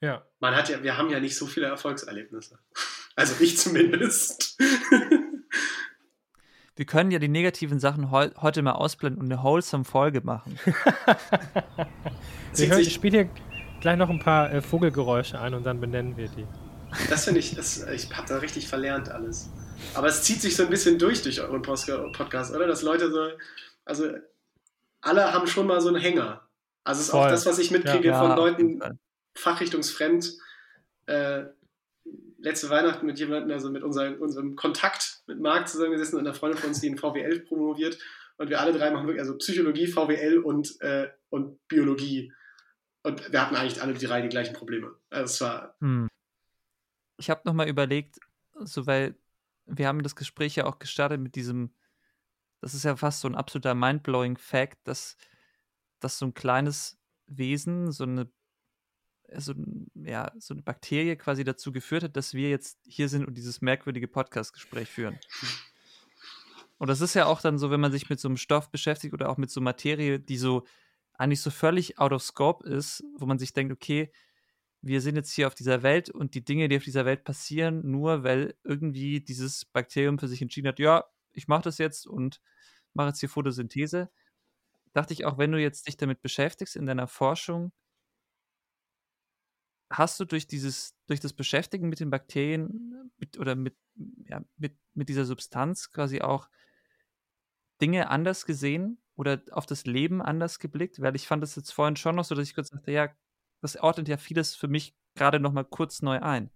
Ja. 0.00 0.26
Man 0.40 0.56
hat 0.56 0.68
ja, 0.68 0.82
wir 0.82 0.98
haben 0.98 1.10
ja 1.10 1.20
nicht 1.20 1.36
so 1.36 1.46
viele 1.46 1.66
Erfolgserlebnisse. 1.66 2.58
Also 3.16 3.34
ich 3.40 3.58
zumindest. 3.58 4.58
Wir 6.74 6.86
können 6.86 7.10
ja 7.10 7.18
die 7.18 7.28
negativen 7.28 7.78
Sachen 7.78 8.10
heu 8.10 8.30
heute 8.40 8.62
mal 8.62 8.72
ausblenden 8.72 9.20
und 9.20 9.30
eine 9.30 9.42
wholesome 9.42 9.84
Folge 9.84 10.22
machen. 10.22 10.58
wir 12.54 12.68
hören, 12.68 12.80
ich 12.80 12.94
spiele 12.94 13.18
hier 13.18 13.30
gleich 13.80 13.98
noch 13.98 14.08
ein 14.08 14.20
paar 14.20 14.50
äh, 14.52 14.62
Vogelgeräusche 14.62 15.38
ein 15.38 15.52
und 15.52 15.64
dann 15.64 15.80
benennen 15.80 16.16
wir 16.16 16.28
die. 16.28 16.46
Das 17.10 17.24
finde 17.24 17.40
ich, 17.40 17.54
das, 17.54 17.86
ich 17.88 18.10
habe 18.16 18.26
da 18.26 18.38
richtig 18.38 18.68
verlernt 18.68 19.10
alles. 19.10 19.50
Aber 19.94 20.06
es 20.06 20.22
zieht 20.22 20.40
sich 20.40 20.56
so 20.56 20.62
ein 20.62 20.70
bisschen 20.70 20.98
durch 20.98 21.22
durch 21.22 21.40
euren 21.40 21.62
Podcast, 21.62 22.54
oder? 22.54 22.66
Dass 22.66 22.82
Leute 22.82 23.10
so, 23.10 23.28
also 23.84 24.10
alle 25.02 25.32
haben 25.32 25.46
schon 25.46 25.66
mal 25.66 25.80
so 25.80 25.88
einen 25.88 26.00
Hänger. 26.00 26.42
Also 26.84 27.00
es 27.00 27.06
ist 27.06 27.10
Voll. 27.10 27.26
auch 27.26 27.28
das, 27.28 27.44
was 27.44 27.58
ich 27.58 27.70
mitkriege 27.70 28.08
ja, 28.08 28.18
von 28.18 28.36
Leuten 28.36 28.80
fachrichtungsfremd. 29.34 30.32
Äh, 31.06 31.44
letzte 32.42 32.70
Weihnachten 32.70 33.06
mit 33.06 33.18
jemandem, 33.18 33.52
also 33.52 33.70
mit 33.70 33.82
unserem, 33.82 34.20
unserem 34.20 34.56
Kontakt 34.56 35.22
mit 35.26 35.40
Marc 35.40 35.68
zusammengesessen 35.68 36.18
und 36.18 36.26
einer 36.26 36.34
Freundin 36.34 36.58
von 36.58 36.70
uns, 36.70 36.80
die 36.80 36.88
in 36.88 36.98
VWL 36.98 37.40
promoviert. 37.40 37.98
Und 38.36 38.50
wir 38.50 38.60
alle 38.60 38.72
drei 38.72 38.90
machen 38.90 39.06
wirklich, 39.06 39.20
also 39.20 39.36
Psychologie, 39.38 39.86
VWL 39.86 40.38
und, 40.38 40.80
äh, 40.80 41.08
und 41.30 41.66
Biologie. 41.68 42.32
Und 43.02 43.32
wir 43.32 43.40
hatten 43.40 43.56
eigentlich 43.56 43.80
alle 43.80 43.94
drei 43.94 44.20
die 44.20 44.28
gleichen 44.28 44.54
Probleme. 44.54 44.94
Also 45.10 45.24
es 45.24 45.40
war. 45.40 45.76
Hm. 45.80 46.08
Ich 47.18 47.30
habe 47.30 47.42
nochmal 47.44 47.68
überlegt, 47.68 48.18
so 48.60 48.86
weil 48.86 49.14
wir 49.66 49.86
haben 49.86 50.02
das 50.02 50.16
Gespräch 50.16 50.56
ja 50.56 50.66
auch 50.66 50.78
gestartet 50.78 51.20
mit 51.20 51.36
diesem, 51.36 51.72
das 52.60 52.74
ist 52.74 52.84
ja 52.84 52.96
fast 52.96 53.20
so 53.20 53.28
ein 53.28 53.36
absoluter 53.36 53.74
mindblowing 53.74 54.36
Fact, 54.36 54.78
dass, 54.84 55.16
dass 56.00 56.18
so 56.18 56.26
ein 56.26 56.34
kleines 56.34 56.98
Wesen, 57.26 57.92
so 57.92 58.04
eine 58.04 58.28
so, 59.40 59.54
ja, 59.94 60.32
so 60.38 60.54
eine 60.54 60.62
Bakterie 60.62 61.16
quasi 61.16 61.44
dazu 61.44 61.72
geführt 61.72 62.04
hat, 62.04 62.16
dass 62.16 62.34
wir 62.34 62.50
jetzt 62.50 62.78
hier 62.86 63.08
sind 63.08 63.26
und 63.26 63.34
dieses 63.34 63.60
merkwürdige 63.60 64.08
Podcast-Gespräch 64.08 64.88
führen. 64.88 65.18
Und 66.78 66.88
das 66.88 67.00
ist 67.00 67.14
ja 67.14 67.26
auch 67.26 67.40
dann 67.40 67.58
so, 67.58 67.70
wenn 67.70 67.80
man 67.80 67.92
sich 67.92 68.10
mit 68.10 68.18
so 68.18 68.28
einem 68.28 68.36
Stoff 68.36 68.70
beschäftigt 68.70 69.14
oder 69.14 69.28
auch 69.28 69.36
mit 69.36 69.50
so 69.50 69.60
Materie, 69.60 70.18
die 70.18 70.36
so 70.36 70.64
eigentlich 71.14 71.40
so 71.40 71.50
völlig 71.50 71.98
out 71.98 72.12
of 72.12 72.22
scope 72.22 72.68
ist, 72.68 73.04
wo 73.16 73.26
man 73.26 73.38
sich 73.38 73.52
denkt, 73.52 73.72
okay, 73.72 74.10
wir 74.80 75.00
sind 75.00 75.14
jetzt 75.14 75.32
hier 75.32 75.46
auf 75.46 75.54
dieser 75.54 75.84
Welt 75.84 76.10
und 76.10 76.34
die 76.34 76.44
Dinge, 76.44 76.68
die 76.68 76.76
auf 76.76 76.82
dieser 76.82 77.04
Welt 77.04 77.22
passieren, 77.22 77.88
nur 77.88 78.24
weil 78.24 78.56
irgendwie 78.64 79.20
dieses 79.20 79.64
Bakterium 79.64 80.18
für 80.18 80.26
sich 80.26 80.42
entschieden 80.42 80.68
hat, 80.68 80.80
ja, 80.80 81.04
ich 81.32 81.46
mache 81.46 81.62
das 81.62 81.78
jetzt 81.78 82.06
und 82.06 82.40
mache 82.92 83.08
jetzt 83.08 83.20
hier 83.20 83.28
Photosynthese. 83.28 84.10
Dachte 84.92 85.12
ich 85.14 85.24
auch, 85.24 85.38
wenn 85.38 85.52
du 85.52 85.60
jetzt 85.60 85.86
dich 85.86 85.96
damit 85.96 86.20
beschäftigst 86.20 86.74
in 86.74 86.86
deiner 86.86 87.06
Forschung, 87.06 87.72
hast 89.92 90.18
du 90.18 90.24
durch 90.24 90.46
dieses, 90.46 90.94
durch 91.06 91.20
das 91.20 91.32
Beschäftigen 91.32 91.88
mit 91.88 92.00
den 92.00 92.10
Bakterien 92.10 93.10
mit, 93.18 93.38
oder 93.38 93.54
mit, 93.54 93.76
ja, 94.26 94.42
mit, 94.56 94.76
mit 94.94 95.08
dieser 95.08 95.24
Substanz 95.24 95.90
quasi 95.90 96.20
auch 96.22 96.48
Dinge 97.80 98.10
anders 98.10 98.46
gesehen 98.46 98.98
oder 99.14 99.42
auf 99.50 99.66
das 99.66 99.84
Leben 99.84 100.22
anders 100.22 100.58
geblickt? 100.58 101.00
Weil 101.00 101.14
ich 101.14 101.26
fand 101.26 101.42
das 101.42 101.56
jetzt 101.56 101.72
vorhin 101.72 101.96
schon 101.96 102.16
noch 102.16 102.24
so, 102.24 102.34
dass 102.34 102.48
ich 102.48 102.54
kurz 102.54 102.70
dachte, 102.70 102.90
ja, 102.90 103.14
das 103.60 103.76
ordnet 103.76 104.08
ja 104.08 104.16
vieles 104.16 104.54
für 104.54 104.68
mich 104.68 104.94
gerade 105.14 105.38
noch 105.38 105.52
mal 105.52 105.64
kurz 105.64 106.02
neu 106.02 106.20
ein. 106.20 106.50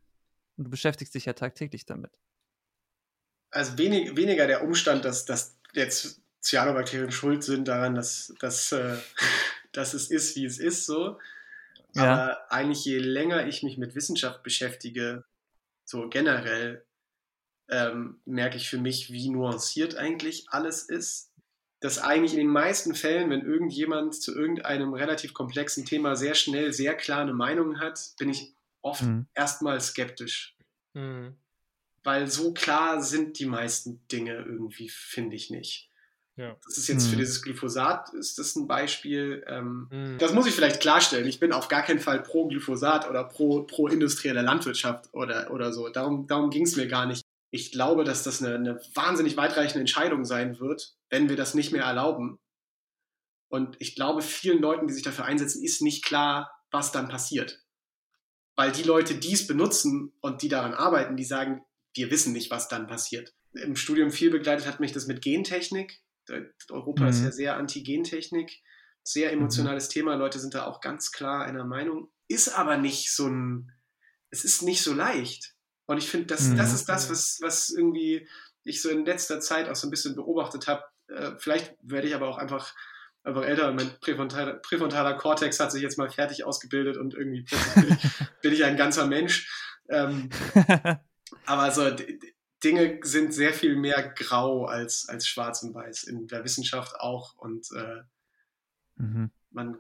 Und 0.57 0.65
du 0.65 0.71
beschäftigst 0.71 1.15
dich 1.15 1.27
ja 1.27 1.35
tagtäglich 1.35 1.85
damit. 1.85 2.19
Also 3.51 3.77
wenig, 3.79 4.17
weniger 4.17 4.47
der 4.47 4.65
Umstand, 4.65 5.05
dass, 5.05 5.25
dass 5.25 5.59
jetzt 5.75 6.23
Cyanobakterien 6.43 7.13
schuld 7.13 7.45
sind 7.45 7.69
daran, 7.69 7.95
dass, 7.95 8.35
dass, 8.41 8.73
äh, 8.73 8.97
dass 9.73 9.95
es 9.95 10.11
ist, 10.11 10.37
wie 10.37 10.47
es 10.47 10.59
ist, 10.59 10.87
so, 10.87 11.19
ja. 11.97 12.15
Aber 12.15 12.53
eigentlich 12.53 12.85
je 12.85 12.99
länger 12.99 13.47
ich 13.47 13.63
mich 13.63 13.79
mit 13.79 13.95
Wissenschaft 13.95 14.43
beschäftige, 14.43 15.25
so 15.85 16.09
generell, 16.09 16.85
ähm, 17.69 18.21
merke 18.25 18.57
ich 18.57 18.69
für 18.69 18.79
mich, 18.79 19.13
wie 19.13 19.29
nuanciert 19.29 19.97
eigentlich 19.97 20.47
alles 20.51 20.83
ist. 20.83 21.33
Dass 21.81 21.99
eigentlich 21.99 22.33
in 22.33 22.39
den 22.39 22.49
meisten 22.49 22.95
Fällen, 22.95 23.29
wenn 23.31 23.45
irgendjemand 23.45 24.15
zu 24.15 24.35
irgendeinem 24.35 24.95
relativ 24.95 25.35
komplexen 25.35 25.85
Thema 25.85 26.17
sehr 26.17 26.35
schnell, 26.35 26.73
sehr 26.73 26.95
klar 26.95 27.21
eine 27.21 27.35
Meinung 27.35 27.81
hat, 27.81 28.01
bin 28.19 28.31
ich 28.31 28.55
oft 28.81 29.03
mhm. 29.03 29.27
erstmal 29.35 29.81
skeptisch. 29.81 30.57
Mhm. 30.95 31.37
Weil 32.03 32.29
so 32.29 32.55
klar 32.55 33.03
sind 33.03 33.39
die 33.39 33.47
meisten 33.47 34.07
Dinge 34.09 34.37
irgendwie, 34.37 34.89
finde 34.89 35.37
ich 35.37 35.51
nicht. 35.51 35.91
Ja. 36.37 36.55
Das 36.65 36.77
ist 36.77 36.87
jetzt 36.89 37.05
hm. 37.05 37.11
für 37.11 37.17
dieses 37.17 37.43
Glyphosat 37.43 38.13
ist 38.13 38.39
das 38.39 38.57
ein 38.57 38.67
Beispiel. 38.67 39.43
Ähm, 39.49 39.89
hm. 39.91 40.19
Das 40.19 40.35
muss 40.35 40.47
ich 40.47 40.55
vielleicht 40.55 40.81
klarstellen. 40.81 41.27
Ich 41.27 41.41
bin 41.41 41.53
auf 41.53 41.69
gar 41.69 41.83
keinen 41.83 41.99
Fall 41.99 42.23
pro 42.23 42.47
Glyphosat 42.47 43.09
oder 43.09 43.25
pro, 43.25 43.63
pro 43.63 43.89
industrielle 43.89 44.43
Landwirtschaft 44.43 45.09
oder, 45.13 45.51
oder 45.51 45.73
so. 45.73 45.89
Darum, 45.89 46.27
darum 46.27 46.51
ging 46.51 46.65
es 46.65 46.77
mir 46.77 46.89
gar 46.89 47.07
nicht. 47.07 47.23
Ich 47.51 47.73
glaube, 47.73 48.05
dass 48.05 48.23
das 48.23 48.43
eine, 48.43 48.55
eine 48.55 48.81
wahnsinnig 48.95 49.39
weitreichende 49.39 49.81
Entscheidung 49.81 50.27
sein 50.27 50.61
wird, 50.61 50.95
wenn 51.09 51.31
wir 51.31 51.37
das 51.37 51.55
nicht 51.55 51.73
mehr 51.73 51.85
erlauben. 51.85 52.39
Und 53.49 53.77
ich 53.81 53.95
glaube, 53.95 54.21
vielen 54.21 54.61
Leuten, 54.61 54.87
die 54.87 54.93
sich 54.93 55.05
dafür 55.05 55.25
einsetzen, 55.25 55.65
ist 55.65 55.81
nicht 55.81 56.05
klar, 56.05 56.51
was 56.71 56.93
dann 56.93 57.09
passiert. 57.09 57.63
Weil 58.57 58.73
die 58.73 58.83
Leute, 58.83 59.15
die 59.15 59.33
es 59.33 59.47
benutzen 59.47 60.13
und 60.21 60.43
die 60.43 60.49
daran 60.49 60.75
arbeiten, 60.75 61.17
die 61.17 61.25
sagen, 61.25 61.65
wir 61.95 62.11
wissen 62.11 62.35
nicht, 62.35 62.51
was 62.51 62.69
dann 62.69 62.87
passiert. 62.87 63.33
Im 63.53 63.77
Studium 63.77 64.11
viel 64.11 64.31
begleitet 64.31 64.67
hat 64.67 64.81
mich 64.81 64.93
das 64.93 65.07
mit 65.07 65.23
Gentechnik 65.23 66.03
Europa 66.71 67.05
mhm. 67.05 67.09
ist 67.09 67.23
ja 67.23 67.33
sehr 67.33 67.57
Antigentechnik, 67.57 68.63
sehr 69.03 69.33
mhm. 69.33 69.39
emotionales 69.39 69.89
mhm. 69.89 69.93
Thema. 69.93 70.15
Leute 70.15 70.39
sind 70.39 70.55
da 70.55 70.67
auch 70.67 70.81
ganz 70.81 71.13
klar 71.13 71.45
einer 71.45 71.65
Meinung. 71.65 72.11
Ist 72.29 72.49
aber 72.49 72.77
nicht 72.77 73.15
so 73.15 73.29
ein, 73.29 73.73
es 74.31 74.45
ist 74.45 74.63
nicht 74.63 74.83
so 74.83 74.93
leicht. 74.93 75.55
Und 75.87 75.99
ich 75.99 76.11
finde, 76.11 76.27
das, 76.27 76.49
mhm. 76.49 76.57
das 76.57 76.73
ist 76.73 76.89
das, 76.89 77.11
was, 77.11 77.39
was 77.41 77.71
irgendwie 77.71 78.29
ich 78.65 78.83
so 78.83 78.91
in 78.91 79.05
letzter 79.05 79.41
Zeit 79.41 79.69
auch 79.69 79.77
so 79.77 79.87
ein 79.87 79.91
bisschen 79.91 80.17
beobachtet 80.17 80.67
habe. 80.67 80.83
Äh, 81.09 81.33
vielleicht 81.39 81.77
werde 81.83 82.09
ich 82.09 82.15
aber 82.15 82.29
auch 82.29 82.39
einfach, 82.39 82.75
einfach 83.23 83.45
älter 83.45 83.69
und 83.69 83.77
mein 83.77 83.91
präfrontaler, 84.01 84.55
präfrontaler 84.55 85.15
Kortex 85.15 85.61
hat 85.61 85.71
sich 85.71 85.83
jetzt 85.83 85.99
mal 85.99 86.11
fertig 86.11 86.45
ausgebildet 86.45 86.97
und 86.97 87.15
irgendwie 87.15 87.47
bin 87.75 87.89
ich, 87.89 87.97
bin 88.43 88.53
ich 88.53 88.65
ein 88.65 88.77
ganzer 88.77 89.07
Mensch. 89.07 89.49
Ähm, 89.89 90.31
aber 91.47 91.71
so, 91.71 91.89
Dinge 92.67 92.99
sind 93.03 93.33
sehr 93.33 93.55
viel 93.55 93.77
mehr 93.77 94.13
grau 94.17 94.65
als, 94.65 95.09
als 95.09 95.29
schwarz 95.29 95.63
und 95.63 95.73
weiß, 95.73 96.05
in 96.05 96.27
der 96.27 96.43
Wissenschaft 96.43 96.99
auch. 96.99 97.37
Und 97.37 97.69
äh, 97.71 98.03
mhm. 98.97 99.31
man 99.51 99.79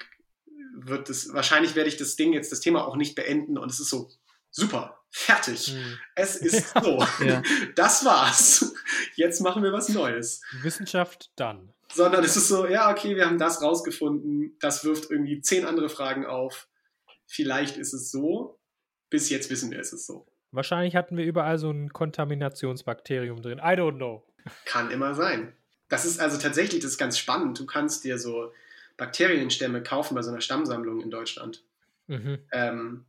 wird 0.77 1.09
das, 1.09 1.33
wahrscheinlich 1.33 1.75
werde 1.75 1.89
ich 1.89 1.97
das 1.97 2.15
Ding 2.15 2.33
jetzt, 2.33 2.53
das 2.53 2.61
Thema 2.61 2.87
auch 2.87 2.95
nicht 2.95 3.17
beenden 3.17 3.59
und 3.59 3.71
es 3.71 3.81
ist 3.81 3.91
so, 3.91 4.11
super, 4.51 5.01
fertig. 5.11 5.75
Mhm. 5.75 5.99
Es 6.15 6.37
ist 6.41 6.75
so. 6.81 7.05
ja. 7.25 7.43
Das 7.75 8.05
war's. 8.05 8.73
Jetzt 9.17 9.41
machen 9.41 9.65
wir 9.65 9.73
was 9.73 9.89
Neues. 9.89 10.43
Wissenschaft 10.63 11.33
dann. 11.35 11.73
Sondern 11.93 12.23
es 12.23 12.37
ist 12.37 12.47
so, 12.47 12.69
ja, 12.69 12.91
okay, 12.91 13.17
wir 13.17 13.27
haben 13.27 13.39
das 13.39 13.63
rausgefunden, 13.63 14.57
das 14.61 14.85
wirft 14.85 15.11
irgendwie 15.11 15.41
zehn 15.41 15.65
andere 15.65 15.89
Fragen 15.89 16.25
auf. 16.25 16.69
Vielleicht 17.27 17.79
ist 17.79 17.95
es 17.95 18.13
so. 18.13 18.61
Bis 19.11 19.29
jetzt 19.31 19.51
wissen 19.51 19.73
wir, 19.73 19.81
es 19.81 19.93
ist 19.93 20.07
so. 20.07 20.27
Wahrscheinlich 20.53 20.97
hatten 20.97 21.17
wir 21.17 21.25
überall 21.25 21.59
so 21.59 21.71
ein 21.71 21.93
Kontaminationsbakterium 21.93 23.43
drin. 23.43 23.59
I 23.59 23.77
don't 23.77 23.97
know. 23.97 24.25
Kann 24.65 24.91
immer 24.91 25.15
sein. 25.15 25.53
Das 25.89 26.05
ist 26.05 26.21
also 26.21 26.39
tatsächlich, 26.39 26.81
das 26.81 26.93
ist 26.93 26.99
ganz 26.99 27.19
spannend. 27.19 27.59
Du 27.59 27.67
kannst 27.67 28.05
dir 28.05 28.19
so 28.19 28.53
Bakterienstämme 28.97 29.83
kaufen 29.83 30.15
bei 30.15 30.23
so 30.23 30.31
einer 30.31 30.41
Stammsammlung 30.41 31.01
in 31.01 31.11
Deutschland. 31.11 31.63
Mhm. 32.07 32.39
Ähm, 32.53 33.05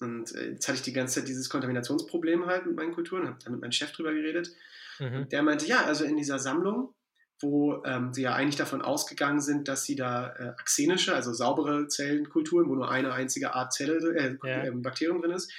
und 0.00 0.34
äh, 0.34 0.50
jetzt 0.50 0.68
hatte 0.68 0.76
ich 0.76 0.82
die 0.82 0.92
ganze 0.92 1.20
Zeit 1.20 1.28
dieses 1.28 1.48
Kontaminationsproblem 1.48 2.46
halt 2.46 2.66
mit 2.66 2.76
meinen 2.76 2.92
Kulturen, 2.92 3.26
habe 3.26 3.38
da 3.44 3.50
mit 3.50 3.60
meinem 3.60 3.72
Chef 3.72 3.92
drüber 3.92 4.12
geredet. 4.12 4.50
Mhm. 4.98 5.28
Der 5.28 5.42
meinte, 5.42 5.66
ja, 5.66 5.84
also 5.84 6.04
in 6.04 6.16
dieser 6.16 6.38
Sammlung 6.38 6.94
wo 7.42 7.82
ähm, 7.84 8.12
sie 8.12 8.22
ja 8.22 8.34
eigentlich 8.34 8.56
davon 8.56 8.82
ausgegangen 8.82 9.40
sind, 9.40 9.68
dass 9.68 9.84
sie 9.84 9.96
da 9.96 10.34
äh, 10.38 10.48
axenische, 10.58 11.14
also 11.14 11.32
saubere 11.32 11.88
Zellenkulturen, 11.88 12.68
wo 12.68 12.74
nur 12.74 12.90
eine 12.90 13.12
einzige 13.12 13.54
Art 13.54 13.72
Zelle, 13.72 13.98
äh, 14.14 14.36
ja. 14.44 14.64
ähm, 14.64 14.82
Bakterium 14.82 15.20
drin 15.20 15.32
ist, 15.32 15.52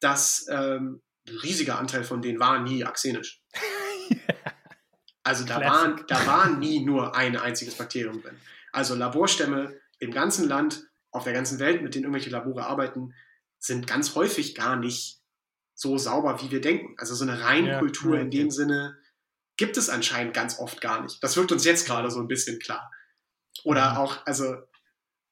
dass 0.00 0.46
ähm, 0.50 1.02
ein 1.28 1.36
riesiger 1.38 1.78
Anteil 1.78 2.04
von 2.04 2.22
denen 2.22 2.40
war 2.40 2.60
nie 2.60 2.84
axenisch. 2.84 3.42
Also 5.22 5.44
da 5.44 5.60
waren, 5.60 6.02
da 6.08 6.26
war 6.26 6.48
nie 6.48 6.80
nur 6.80 7.14
ein 7.14 7.36
einziges 7.36 7.74
Bakterium 7.76 8.22
drin. 8.22 8.36
Also 8.72 8.94
Laborstämme 8.94 9.78
im 9.98 10.12
ganzen 10.12 10.48
Land, 10.48 10.88
auf 11.10 11.24
der 11.24 11.34
ganzen 11.34 11.58
Welt, 11.58 11.82
mit 11.82 11.94
denen 11.94 12.04
irgendwelche 12.04 12.30
Labore 12.30 12.66
arbeiten, 12.66 13.14
sind 13.58 13.86
ganz 13.86 14.14
häufig 14.14 14.54
gar 14.54 14.76
nicht 14.76 15.20
so 15.74 15.98
sauber, 15.98 16.42
wie 16.42 16.50
wir 16.50 16.60
denken. 16.60 16.94
Also 16.96 17.14
so 17.14 17.24
eine 17.24 17.42
Reinkultur 17.42 18.12
ja, 18.12 18.18
ja, 18.18 18.24
in 18.24 18.30
dem 18.30 18.50
Sinne 18.50 18.96
gibt 19.56 19.76
es 19.76 19.90
anscheinend 19.90 20.34
ganz 20.34 20.58
oft 20.58 20.80
gar 20.80 21.02
nicht. 21.02 21.22
Das 21.22 21.36
wirkt 21.36 21.52
uns 21.52 21.64
jetzt 21.64 21.86
gerade 21.86 22.10
so 22.10 22.20
ein 22.20 22.28
bisschen 22.28 22.58
klar. 22.58 22.90
Oder 23.64 23.92
mhm. 23.92 23.96
auch, 23.98 24.26
also, 24.26 24.56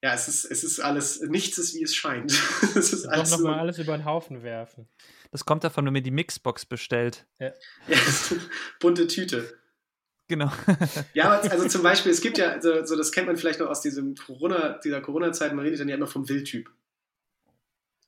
ja, 0.02 0.14
es 0.14 0.28
ist, 0.28 0.44
es 0.44 0.62
ist 0.62 0.80
alles, 0.80 1.20
nichts 1.22 1.58
ist 1.58 1.74
wie 1.74 1.82
es 1.82 1.94
scheint. 1.94 2.30
es 2.76 2.92
ist 2.92 3.06
alles 3.06 3.32
noch 3.32 3.40
mal 3.40 3.58
alles 3.58 3.78
über 3.78 3.96
den 3.96 4.04
Haufen 4.04 4.42
werfen. 4.42 4.88
Das 5.32 5.44
kommt 5.44 5.64
davon, 5.64 5.84
wenn 5.86 5.92
man 5.92 6.02
die 6.02 6.10
Mixbox 6.10 6.66
bestellt. 6.66 7.26
Ja. 7.38 7.52
ja 7.88 7.98
bunte 8.80 9.06
Tüte. 9.08 9.58
Genau. 10.28 10.52
ja, 11.14 11.40
also 11.40 11.66
zum 11.68 11.82
Beispiel, 11.82 12.12
es 12.12 12.20
gibt 12.20 12.38
ja, 12.38 12.60
so, 12.60 12.84
so, 12.84 12.96
das 12.96 13.12
kennt 13.12 13.26
man 13.26 13.36
vielleicht 13.36 13.60
noch 13.60 13.68
aus 13.68 13.80
diesem 13.80 14.14
Corona, 14.14 14.78
dieser 14.78 15.00
Corona-Zeit, 15.00 15.54
man 15.54 15.64
redet 15.64 15.80
dann 15.80 15.88
ja 15.88 15.96
immer 15.96 16.06
vom 16.06 16.28
Wildtyp. 16.28 16.70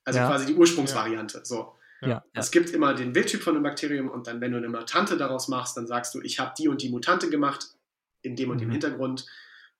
Also 0.04 0.20
ja. 0.20 0.28
quasi 0.28 0.46
die 0.46 0.54
Ursprungsvariante. 0.54 1.40
So. 1.44 1.74
Ja, 2.02 2.24
es 2.32 2.50
gibt 2.50 2.70
immer 2.70 2.94
den 2.94 3.14
Wildtyp 3.14 3.42
von 3.42 3.54
einem 3.54 3.62
Bakterium 3.62 4.08
und 4.08 4.26
dann, 4.26 4.40
wenn 4.40 4.52
du 4.52 4.58
eine 4.58 4.68
Mutante 4.68 5.18
daraus 5.18 5.48
machst, 5.48 5.76
dann 5.76 5.86
sagst 5.86 6.14
du, 6.14 6.22
ich 6.22 6.40
habe 6.40 6.54
die 6.56 6.68
und 6.68 6.80
die 6.80 6.88
Mutante 6.88 7.28
gemacht, 7.28 7.74
in 8.22 8.36
dem 8.36 8.50
und 8.50 8.60
dem 8.60 8.68
mhm. 8.68 8.72
Hintergrund. 8.72 9.26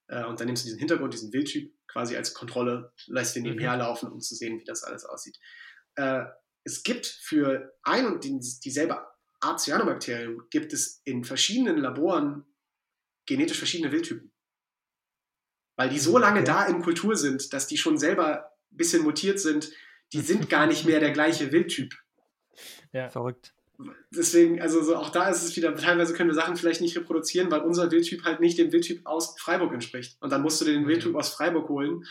Äh, 0.08 0.24
und 0.24 0.38
dann 0.38 0.46
nimmst 0.46 0.64
du 0.64 0.66
diesen 0.66 0.78
Hintergrund, 0.78 1.14
diesen 1.14 1.32
Wildtyp 1.32 1.72
quasi 1.93 2.16
als 2.16 2.34
Kontrolle, 2.34 2.93
lässt 3.07 3.36
den 3.36 3.43
nebenher 3.43 3.72
mhm. 3.72 3.80
laufen, 3.80 4.11
um 4.11 4.20
zu 4.20 4.34
sehen, 4.34 4.59
wie 4.59 4.64
das 4.64 4.82
alles 4.82 5.05
aussieht. 5.05 5.38
Äh, 5.97 6.24
es 6.64 6.82
gibt 6.82 7.07
für 7.07 7.74
ein 7.82 8.07
und 8.07 8.24
dieselbe 8.64 9.07
Art 9.41 9.61
Cyanobakterium 9.61 10.49
gibt 10.51 10.72
es 10.72 11.01
in 11.05 11.24
verschiedenen 11.24 11.78
Laboren 11.78 12.45
genetisch 13.26 13.59
verschiedene 13.59 13.93
Wildtypen. 13.93 14.32
Weil 15.76 15.88
die 15.88 15.99
so 15.99 16.16
mhm. 16.16 16.20
lange 16.20 16.45
da 16.45 16.66
in 16.66 16.82
Kultur 16.82 17.16
sind, 17.16 17.53
dass 17.53 17.66
die 17.66 17.78
schon 17.78 17.99
selber 17.99 18.53
ein 18.72 18.76
bisschen 18.76 19.03
mutiert 19.03 19.41
sind, 19.41 19.70
die 20.12 20.20
sind 20.20 20.51
gar 20.51 20.66
nicht 20.66 20.84
mehr 20.84 21.01
der 21.01 21.12
gleiche 21.12 21.53
Wildtyp. 21.53 21.95
Ja, 22.93 23.09
verrückt. 23.09 23.55
Deswegen, 24.14 24.60
also 24.60 24.82
so, 24.82 24.96
auch 24.96 25.10
da 25.10 25.28
ist 25.28 25.42
es 25.42 25.56
wieder, 25.56 25.74
teilweise 25.74 26.14
können 26.14 26.28
wir 26.28 26.34
Sachen 26.34 26.56
vielleicht 26.56 26.80
nicht 26.80 26.96
reproduzieren, 26.96 27.50
weil 27.50 27.60
unser 27.60 27.90
Wildtyp 27.90 28.24
halt 28.24 28.40
nicht 28.40 28.58
dem 28.58 28.72
Wildtyp 28.72 29.06
aus 29.06 29.38
Freiburg 29.38 29.72
entspricht. 29.72 30.16
Und 30.20 30.30
dann 30.30 30.42
musst 30.42 30.60
du 30.60 30.64
den 30.64 30.86
Wildtyp 30.86 31.14
aus 31.14 31.30
Freiburg 31.30 31.68
holen, 31.68 32.04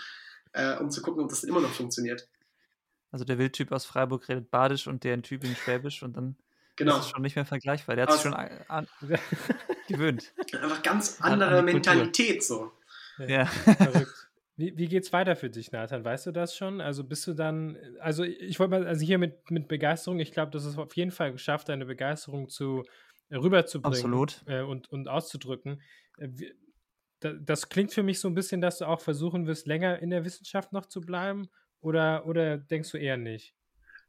äh, 0.53 0.77
um 0.77 0.89
zu 0.89 1.01
gucken, 1.01 1.23
ob 1.23 1.29
das 1.29 1.43
immer 1.43 1.61
noch 1.61 1.71
funktioniert. 1.71 2.27
Also 3.11 3.25
der 3.25 3.37
Wildtyp 3.37 3.71
aus 3.71 3.85
Freiburg 3.85 4.27
redet 4.29 4.51
Badisch 4.51 4.87
und 4.87 5.03
der 5.03 5.15
in 5.15 5.23
Tübingen 5.23 5.55
Schwäbisch 5.55 6.03
und 6.03 6.15
dann 6.15 6.35
genau. 6.75 6.97
ist 6.97 7.05
es 7.05 7.09
schon 7.09 7.21
nicht 7.21 7.35
mehr 7.35 7.45
vergleichbar. 7.45 7.95
Der 7.95 8.05
hat 8.05 8.13
sich 8.13 8.21
schon 8.21 8.33
an, 8.33 8.49
an, 8.67 8.87
gewöhnt. 9.87 10.31
Einfach 10.53 10.81
ganz 10.83 11.17
andere 11.19 11.61
Mentalität 11.63 12.43
so. 12.43 12.71
Ja, 13.17 13.27
ja. 13.27 13.45
verrückt. 13.45 14.28
Wie, 14.59 14.77
wie 14.77 14.89
geht's 14.89 15.13
weiter 15.13 15.37
für 15.37 15.49
dich, 15.49 15.71
Nathan? 15.71 16.03
Weißt 16.03 16.25
du 16.25 16.31
das 16.33 16.53
schon? 16.53 16.81
Also 16.81 17.05
bist 17.05 17.25
du 17.25 17.33
dann, 17.33 17.77
also 18.01 18.25
ich 18.25 18.59
wollte 18.59 18.71
mal, 18.71 18.87
also 18.87 19.05
hier 19.05 19.17
mit, 19.17 19.49
mit 19.49 19.69
Begeisterung, 19.69 20.19
ich 20.19 20.33
glaube, 20.33 20.51
das 20.51 20.65
ist 20.65 20.77
auf 20.77 20.97
jeden 20.97 21.11
Fall 21.11 21.31
geschafft, 21.31 21.69
deine 21.69 21.85
Begeisterung 21.85 22.49
zu 22.49 22.83
rüberzubringen 23.31 23.95
Absolut. 23.95 24.43
Äh, 24.47 24.63
und, 24.63 24.91
und 24.91 25.07
auszudrücken. 25.07 25.81
Äh, 26.17 26.27
das 27.21 27.69
klingt 27.69 27.93
für 27.93 28.03
mich 28.03 28.19
so 28.19 28.27
ein 28.27 28.33
bisschen, 28.33 28.59
dass 28.59 28.79
du 28.79 28.85
auch 28.85 28.99
versuchen 28.99 29.47
wirst, 29.47 29.65
länger 29.65 29.99
in 29.99 30.09
der 30.09 30.25
Wissenschaft 30.25 30.73
noch 30.73 30.87
zu 30.87 30.99
bleiben, 30.99 31.47
oder, 31.79 32.25
oder 32.25 32.57
denkst 32.57 32.91
du 32.91 32.97
eher 32.97 33.15
nicht? 33.15 33.55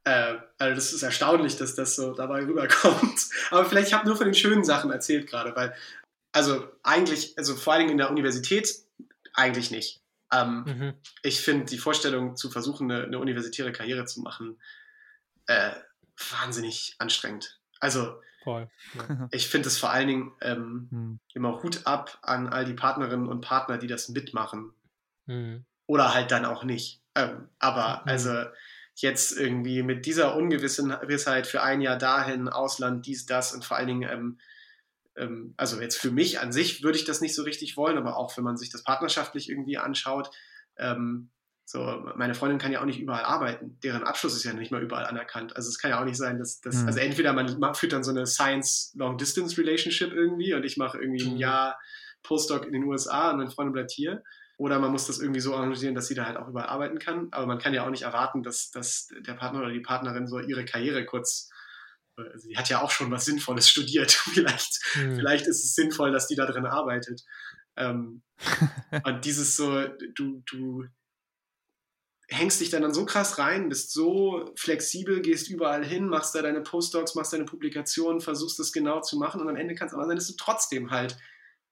Äh, 0.03 0.35
also 0.59 0.75
das 0.75 0.93
ist 0.93 1.05
erstaunlich, 1.05 1.59
dass 1.59 1.77
das 1.77 1.95
so 1.95 2.13
dabei 2.13 2.41
rüberkommt. 2.45 3.29
Aber 3.53 3.65
vielleicht, 3.67 3.87
ich 3.87 3.95
habe 3.95 4.09
nur 4.09 4.17
von 4.17 4.27
den 4.27 4.35
schönen 4.35 4.65
Sachen 4.65 4.91
erzählt 4.91 5.29
gerade, 5.29 5.55
weil, 5.55 5.75
also 6.33 6.67
eigentlich, 6.83 7.39
also 7.39 7.55
vor 7.55 7.75
allen 7.75 7.83
Dingen 7.83 7.93
in 7.93 7.99
der 7.99 8.11
Universität, 8.11 8.75
eigentlich 9.33 9.71
nicht. 9.71 10.01
Ähm, 10.33 10.65
mhm. 10.65 10.95
Ich 11.23 11.41
finde 11.41 11.67
die 11.67 11.79
Vorstellung, 11.79 12.37
zu 12.37 12.51
versuchen, 12.51 12.91
eine, 12.91 13.05
eine 13.05 13.19
universitäre 13.19 13.73
Karriere 13.73 14.05
zu 14.05 14.21
machen, 14.21 14.61
äh, 15.47 15.73
wahnsinnig 16.31 16.95
anstrengend. 16.99 17.61
Also, 17.81 18.21
Voll, 18.43 18.71
ja. 18.95 19.29
ich 19.33 19.49
finde 19.49 19.69
es 19.69 19.79
vor 19.79 19.91
allen 19.91 20.09
Dingen 20.09 20.33
ähm, 20.41 20.89
mhm. 20.91 21.21
immer 21.35 21.63
Hut 21.63 21.87
ab 21.87 22.19
an 22.23 22.49
all 22.49 22.65
die 22.65 22.75
Partnerinnen 22.75 23.29
und 23.29 23.41
Partner, 23.41 23.79
die 23.79 23.87
das 23.87 24.09
mitmachen. 24.09 24.73
Mhm. 25.27 25.65
Oder 25.87 26.15
halt 26.15 26.31
dann 26.31 26.45
auch 26.45 26.65
nicht. 26.65 27.03
Ähm, 27.15 27.49
aber 27.59 28.03
mhm. 28.05 28.11
also 28.11 28.45
jetzt 28.95 29.33
irgendwie 29.33 29.83
mit 29.83 30.07
dieser 30.07 30.37
Ungewissheit 30.37 31.47
für 31.47 31.63
ein 31.63 31.81
Jahr 31.81 31.97
dahin, 31.97 32.49
Ausland, 32.49 33.07
dies, 33.07 33.27
das 33.27 33.53
und 33.53 33.65
vor 33.65 33.77
allen 33.77 33.89
Dingen 33.89 34.39
ähm, 35.21 35.55
also 35.57 35.81
jetzt 35.81 35.99
für 35.99 36.11
mich 36.11 36.41
an 36.41 36.53
sich 36.53 36.83
würde 36.83 36.99
ich 36.99 37.05
das 37.05 37.21
nicht 37.21 37.35
so 37.35 37.43
richtig 37.43 37.77
wollen, 37.77 37.99
aber 37.99 38.17
auch 38.17 38.37
wenn 38.37 38.45
man 38.45 38.57
sich 38.57 38.71
das 38.71 38.83
partnerschaftlich 38.83 39.49
irgendwie 39.49 39.79
anschaut, 39.79 40.31
ähm, 40.79 41.31
so, 41.65 41.85
meine 42.17 42.35
Freundin 42.35 42.59
kann 42.59 42.73
ja 42.73 42.81
auch 42.81 42.85
nicht 42.85 42.99
überall 42.99 43.23
arbeiten. 43.23 43.79
Deren 43.85 44.03
Abschluss 44.03 44.35
ist 44.35 44.43
ja 44.43 44.53
nicht 44.53 44.73
mal 44.73 44.83
überall 44.83 45.07
anerkannt. 45.07 45.55
Also 45.55 45.69
es 45.69 45.79
kann 45.79 45.93
ja 45.93 46.01
auch 46.01 46.05
nicht 46.05 46.17
sein, 46.17 46.37
dass, 46.37 46.61
dass 46.61 46.79
mhm. 46.79 46.89
also 46.89 46.99
entweder 46.99 47.33
man 47.33 47.75
führt 47.77 47.93
dann 47.93 48.03
so 48.03 48.11
eine 48.11 48.27
Science 48.27 48.93
Long 48.97 49.17
Distance 49.17 49.57
Relationship 49.57 50.13
irgendwie 50.13 50.53
und 50.53 50.65
ich 50.65 50.77
mache 50.79 50.99
irgendwie 50.99 51.25
ein 51.25 51.35
mhm. 51.35 51.39
Jahr 51.39 51.79
Postdoc 52.25 52.67
in 52.67 52.73
den 52.73 52.83
USA 52.85 53.31
und 53.31 53.37
meine 53.37 53.51
Freundin 53.53 53.73
bleibt 53.73 53.93
hier. 53.93 54.25
Oder 54.57 54.81
man 54.81 54.91
muss 54.91 55.07
das 55.07 55.21
irgendwie 55.21 55.41
so 55.41 55.55
organisieren, 55.55 55.95
dass 55.95 56.09
sie 56.09 56.17
da 56.17 56.27
halt 56.27 56.37
auch 56.39 56.49
überall 56.49 56.67
arbeiten 56.67 56.99
kann. 56.99 57.29
Aber 57.31 57.47
man 57.47 57.59
kann 57.59 57.73
ja 57.73 57.85
auch 57.87 57.91
nicht 57.91 58.03
erwarten, 58.03 58.43
dass, 58.43 58.73
dass 58.73 59.09
der 59.21 59.35
Partner 59.35 59.61
oder 59.61 59.71
die 59.71 59.81
Partnerin 59.81 60.27
so 60.27 60.41
ihre 60.41 60.65
Karriere 60.65 61.07
kurz 61.07 61.51
sie 62.37 62.57
hat 62.57 62.69
ja 62.69 62.83
auch 62.83 62.91
schon 62.91 63.11
was 63.11 63.25
Sinnvolles 63.25 63.69
studiert. 63.69 64.11
vielleicht, 64.33 64.81
mhm. 64.97 65.17
vielleicht 65.17 65.47
ist 65.47 65.65
es 65.65 65.75
sinnvoll, 65.75 66.13
dass 66.13 66.29
die 66.29 66.37
da 66.37 66.47
drin 66.47 66.67
arbeitet. 66.67 67.25
Ähm, 67.77 68.23
und 69.05 69.25
dieses 69.25 69.57
so, 69.57 69.87
du, 70.15 70.43
du 70.47 70.85
hängst 72.29 72.61
dich 72.61 72.71
dann, 72.71 72.83
dann 72.83 72.95
so 72.95 73.05
krass 73.05 73.39
rein, 73.39 73.69
bist 73.69 73.93
so 73.93 74.53
flexibel, 74.57 75.21
gehst 75.21 75.51
überall 75.51 75.85
hin, 75.85 76.07
machst 76.07 76.35
da 76.35 76.43
deine 76.43 76.61
Postdocs, 76.61 77.15
machst 77.15 77.33
deine 77.33 77.45
Publikationen, 77.45 78.21
versuchst 78.21 78.59
das 78.59 78.73
genau 78.73 79.01
zu 79.01 79.19
machen 79.19 79.41
und 79.41 79.49
am 79.49 79.57
Ende 79.57 79.75
kannst 79.75 79.93
es 79.93 79.99
aber 79.99 80.07
sein, 80.07 80.17
dass 80.17 80.29
du 80.29 80.35
trotzdem 80.37 80.91
halt 80.91 81.19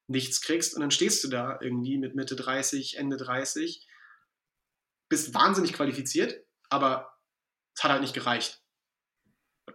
nichts 0.09 0.41
kriegst 0.41 0.75
und 0.75 0.81
dann 0.81 0.91
stehst 0.91 1.23
du 1.23 1.29
da 1.29 1.59
irgendwie 1.61 1.97
mit 1.99 2.17
Mitte 2.17 2.35
30, 2.35 2.99
Ende 2.99 3.17
30, 3.17 3.87
bist 5.09 5.33
wahnsinnig 5.33 5.75
qualifiziert, 5.75 6.45
aber 6.71 7.17
es 7.77 7.85
hat 7.85 7.93
halt 7.93 8.03
nicht 8.03 8.15
gereicht. 8.15 8.61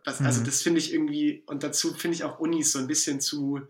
Das, 0.03 0.21
also 0.21 0.41
mhm. 0.41 0.45
das 0.45 0.61
finde 0.61 0.79
ich 0.79 0.93
irgendwie, 0.93 1.43
und 1.45 1.63
dazu 1.63 1.93
finde 1.93 2.15
ich 2.15 2.23
auch 2.23 2.39
Unis 2.39 2.71
so 2.71 2.79
ein 2.79 2.87
bisschen 2.87 3.21
zu, 3.21 3.61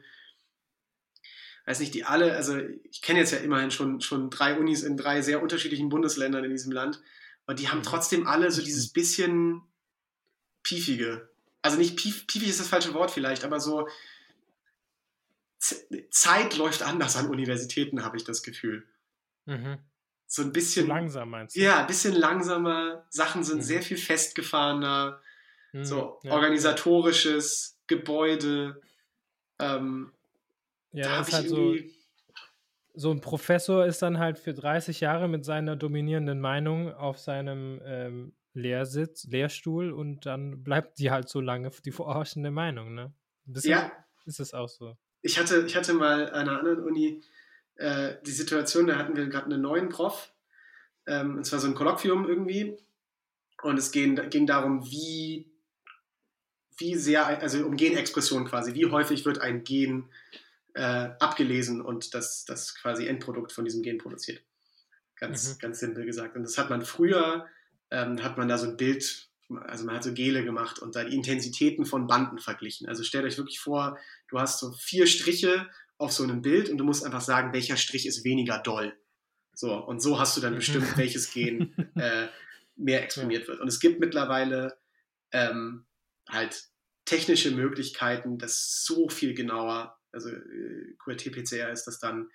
weiß 1.66 1.80
nicht, 1.80 1.94
die 1.94 2.04
alle, 2.04 2.36
also 2.36 2.58
ich 2.58 3.02
kenne 3.02 3.20
jetzt 3.20 3.32
ja 3.32 3.40
immerhin 3.40 3.72
schon, 3.72 4.02
schon 4.02 4.30
drei 4.30 4.58
Unis 4.58 4.84
in 4.84 4.98
drei 4.98 5.22
sehr 5.22 5.42
unterschiedlichen 5.42 5.90
Bundesländern 5.90 6.44
in 6.44 6.52
diesem 6.52 6.72
Land, 6.72 7.02
und 7.46 7.60
die 7.60 7.70
haben 7.70 7.80
mhm. 7.80 7.84
trotzdem 7.84 8.28
alle 8.28 8.52
so 8.52 8.62
dieses 8.62 8.90
bisschen 8.90 9.62
piefige. 10.64 11.30
Also 11.62 11.78
nicht 11.78 11.98
pief, 11.98 12.26
piefig 12.28 12.50
ist 12.50 12.60
das 12.60 12.68
falsche 12.68 12.94
Wort 12.94 13.12
vielleicht, 13.12 13.44
aber 13.44 13.60
so 13.60 13.88
Zeit 16.10 16.58
läuft 16.58 16.84
anders 16.84 17.16
an 17.16 17.30
Universitäten, 17.30 18.04
habe 18.04 18.18
ich 18.18 18.24
das 18.24 18.44
Gefühl. 18.44 18.86
Mhm. 19.46 19.78
So 20.28 20.42
ein 20.42 20.52
bisschen. 20.52 20.86
Zu 20.86 20.90
langsam 20.90 21.30
meinst 21.30 21.56
du? 21.56 21.62
Ja, 21.62 21.82
ein 21.82 21.88
bisschen 21.88 22.16
langsamer. 22.16 23.06
Sachen 23.10 23.44
sind 23.44 23.58
mhm. 23.58 23.64
sehr 23.64 23.82
viel 23.82 23.98
festgefahrener. 23.98 25.22
Mhm, 25.74 25.86
so 25.86 26.20
ja. 26.24 26.32
organisatorisches 26.34 27.78
Gebäude. 27.88 28.82
Ähm, 29.60 30.12
ja, 30.92 31.10
da 31.10 31.18
das 31.18 31.28
ist 31.28 31.34
halt 31.34 31.50
so, 31.50 31.76
so 32.94 33.12
ein 33.12 33.22
Professor 33.22 33.86
ist 33.86 34.02
dann 34.02 34.20
halt 34.20 34.38
für 34.38 34.54
30 34.54 35.00
Jahre 35.00 35.28
mit 35.28 35.44
seiner 35.46 35.76
dominierenden 35.76 36.40
Meinung 36.40 36.94
auf 36.94 37.18
seinem 37.18 37.82
ähm, 37.84 38.34
Lehrsitz, 38.54 39.26
Lehrstuhl 39.26 39.92
und 39.92 40.26
dann 40.28 40.64
bleibt 40.64 41.00
die 41.00 41.10
halt 41.10 41.28
so 41.28 41.42
lange 41.42 41.72
die 41.84 41.92
vorherrschende 41.92 42.52
Meinung, 42.52 42.94
ne? 42.94 43.14
ja. 43.64 43.92
ist 44.26 44.40
es 44.40 44.54
auch 44.54 44.70
so. 44.70 44.96
Ich 45.24 45.40
hatte, 45.40 45.66
ich 45.66 45.76
hatte 45.76 45.94
mal 45.94 46.30
an 46.30 46.48
einer 46.48 46.60
anderen 46.60 46.84
Uni 46.84 47.22
äh, 47.76 48.16
die 48.26 48.32
Situation, 48.32 48.86
da 48.86 48.98
hatten 48.98 49.16
wir 49.16 49.26
gerade 49.28 49.46
einen 49.46 49.62
neuen 49.62 49.90
Prof, 49.90 50.32
ähm, 51.08 51.38
und 51.38 51.46
zwar 51.46 51.60
so 51.60 51.68
ein 51.68 51.74
Kolloquium 51.74 52.28
irgendwie, 52.28 52.78
und 53.64 53.80
es 53.80 53.92
ging, 53.92 54.16
ging 54.30 54.46
darum, 54.46 54.84
wie 54.86 55.53
wie 56.84 56.96
sehr, 56.96 57.26
also 57.26 57.66
um 57.66 57.78
Genexpression 57.78 58.46
quasi, 58.46 58.74
wie 58.74 58.86
häufig 58.86 59.26
wird 59.26 59.40
ein 59.40 59.64
Gen 59.64 60.10
äh, 60.74 61.10
abgelesen 61.20 61.82
und 61.82 62.14
das, 62.14 62.46
das 62.46 62.76
quasi 62.76 63.08
Endprodukt 63.08 63.52
von 63.52 63.64
diesem 63.64 63.82
Gen 63.82 63.98
produziert. 63.98 64.44
Ganz, 65.16 65.56
mhm. 65.56 65.60
ganz 65.60 65.80
simpel 65.80 66.06
gesagt. 66.06 66.36
Und 66.36 66.44
das 66.44 66.58
hat 66.58 66.70
man 66.70 66.84
früher, 66.84 67.48
ähm, 67.90 68.22
hat 68.22 68.38
man 68.38 68.48
da 68.48 68.58
so 68.58 68.68
ein 68.68 68.78
Bild, 68.78 69.30
also 69.50 69.86
man 69.86 69.96
hat 69.96 70.04
so 70.04 70.14
Gele 70.14 70.44
gemacht 70.44 70.80
und 70.80 70.96
da 70.96 71.04
die 71.06 71.16
Intensitäten 71.16 71.86
von 71.86 72.08
Banden 72.08 72.40
verglichen. 72.40 72.88
Also 72.88 73.04
stellt 73.04 73.24
euch 73.24 73.38
wirklich 73.38 73.60
vor, 73.60 73.98
du 74.28 74.40
hast 74.40 74.60
so 74.60 74.72
vier 74.74 75.08
Striche 75.08 75.70
auf 75.98 76.12
so 76.12 76.24
einem 76.24 76.42
Bild 76.42 76.70
und 76.70 76.78
du 76.78 76.84
musst 76.84 77.06
einfach 77.06 77.22
sagen, 77.22 77.54
welcher 77.54 77.78
Strich 77.78 78.06
ist 78.06 78.26
weniger 78.26 78.60
doll. 78.60 78.94
So, 79.54 79.74
und 79.76 80.02
so 80.02 80.20
hast 80.20 80.36
du 80.36 80.42
dann 80.42 80.56
bestimmt, 80.56 80.98
welches 80.98 81.32
Gen 81.32 81.74
äh, 81.96 82.28
mehr 82.76 83.04
exprimiert 83.04 83.48
wird. 83.48 83.60
Und 83.60 83.68
es 83.68 83.80
gibt 83.80 84.00
mittlerweile 84.00 84.76
ähm, 85.32 85.86
halt 86.28 86.73
technische 87.06 87.52
Möglichkeiten, 87.52 88.38
das 88.38 88.84
so 88.86 89.10
viel 89.10 89.34
genauer, 89.34 89.98
also 90.12 90.30
äh, 90.30 90.96
QRT-PCR 91.04 91.72
ist 91.72 91.86
das 91.86 92.00
dann, 92.00 92.30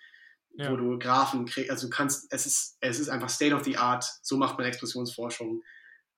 ja. 0.56 0.70
wo 0.70 0.76
du 0.76 0.98
Graphen 0.98 1.46
kriegst, 1.46 1.70
also 1.70 1.86
du 1.86 1.90
kannst, 1.90 2.32
es 2.32 2.46
ist, 2.46 2.76
es 2.80 2.98
ist 2.98 3.08
einfach 3.08 3.28
State 3.28 3.54
of 3.54 3.64
the 3.64 3.76
Art, 3.76 4.04
so 4.22 4.36
macht 4.36 4.58
man 4.58 4.66
Explosionsforschung 4.66 5.62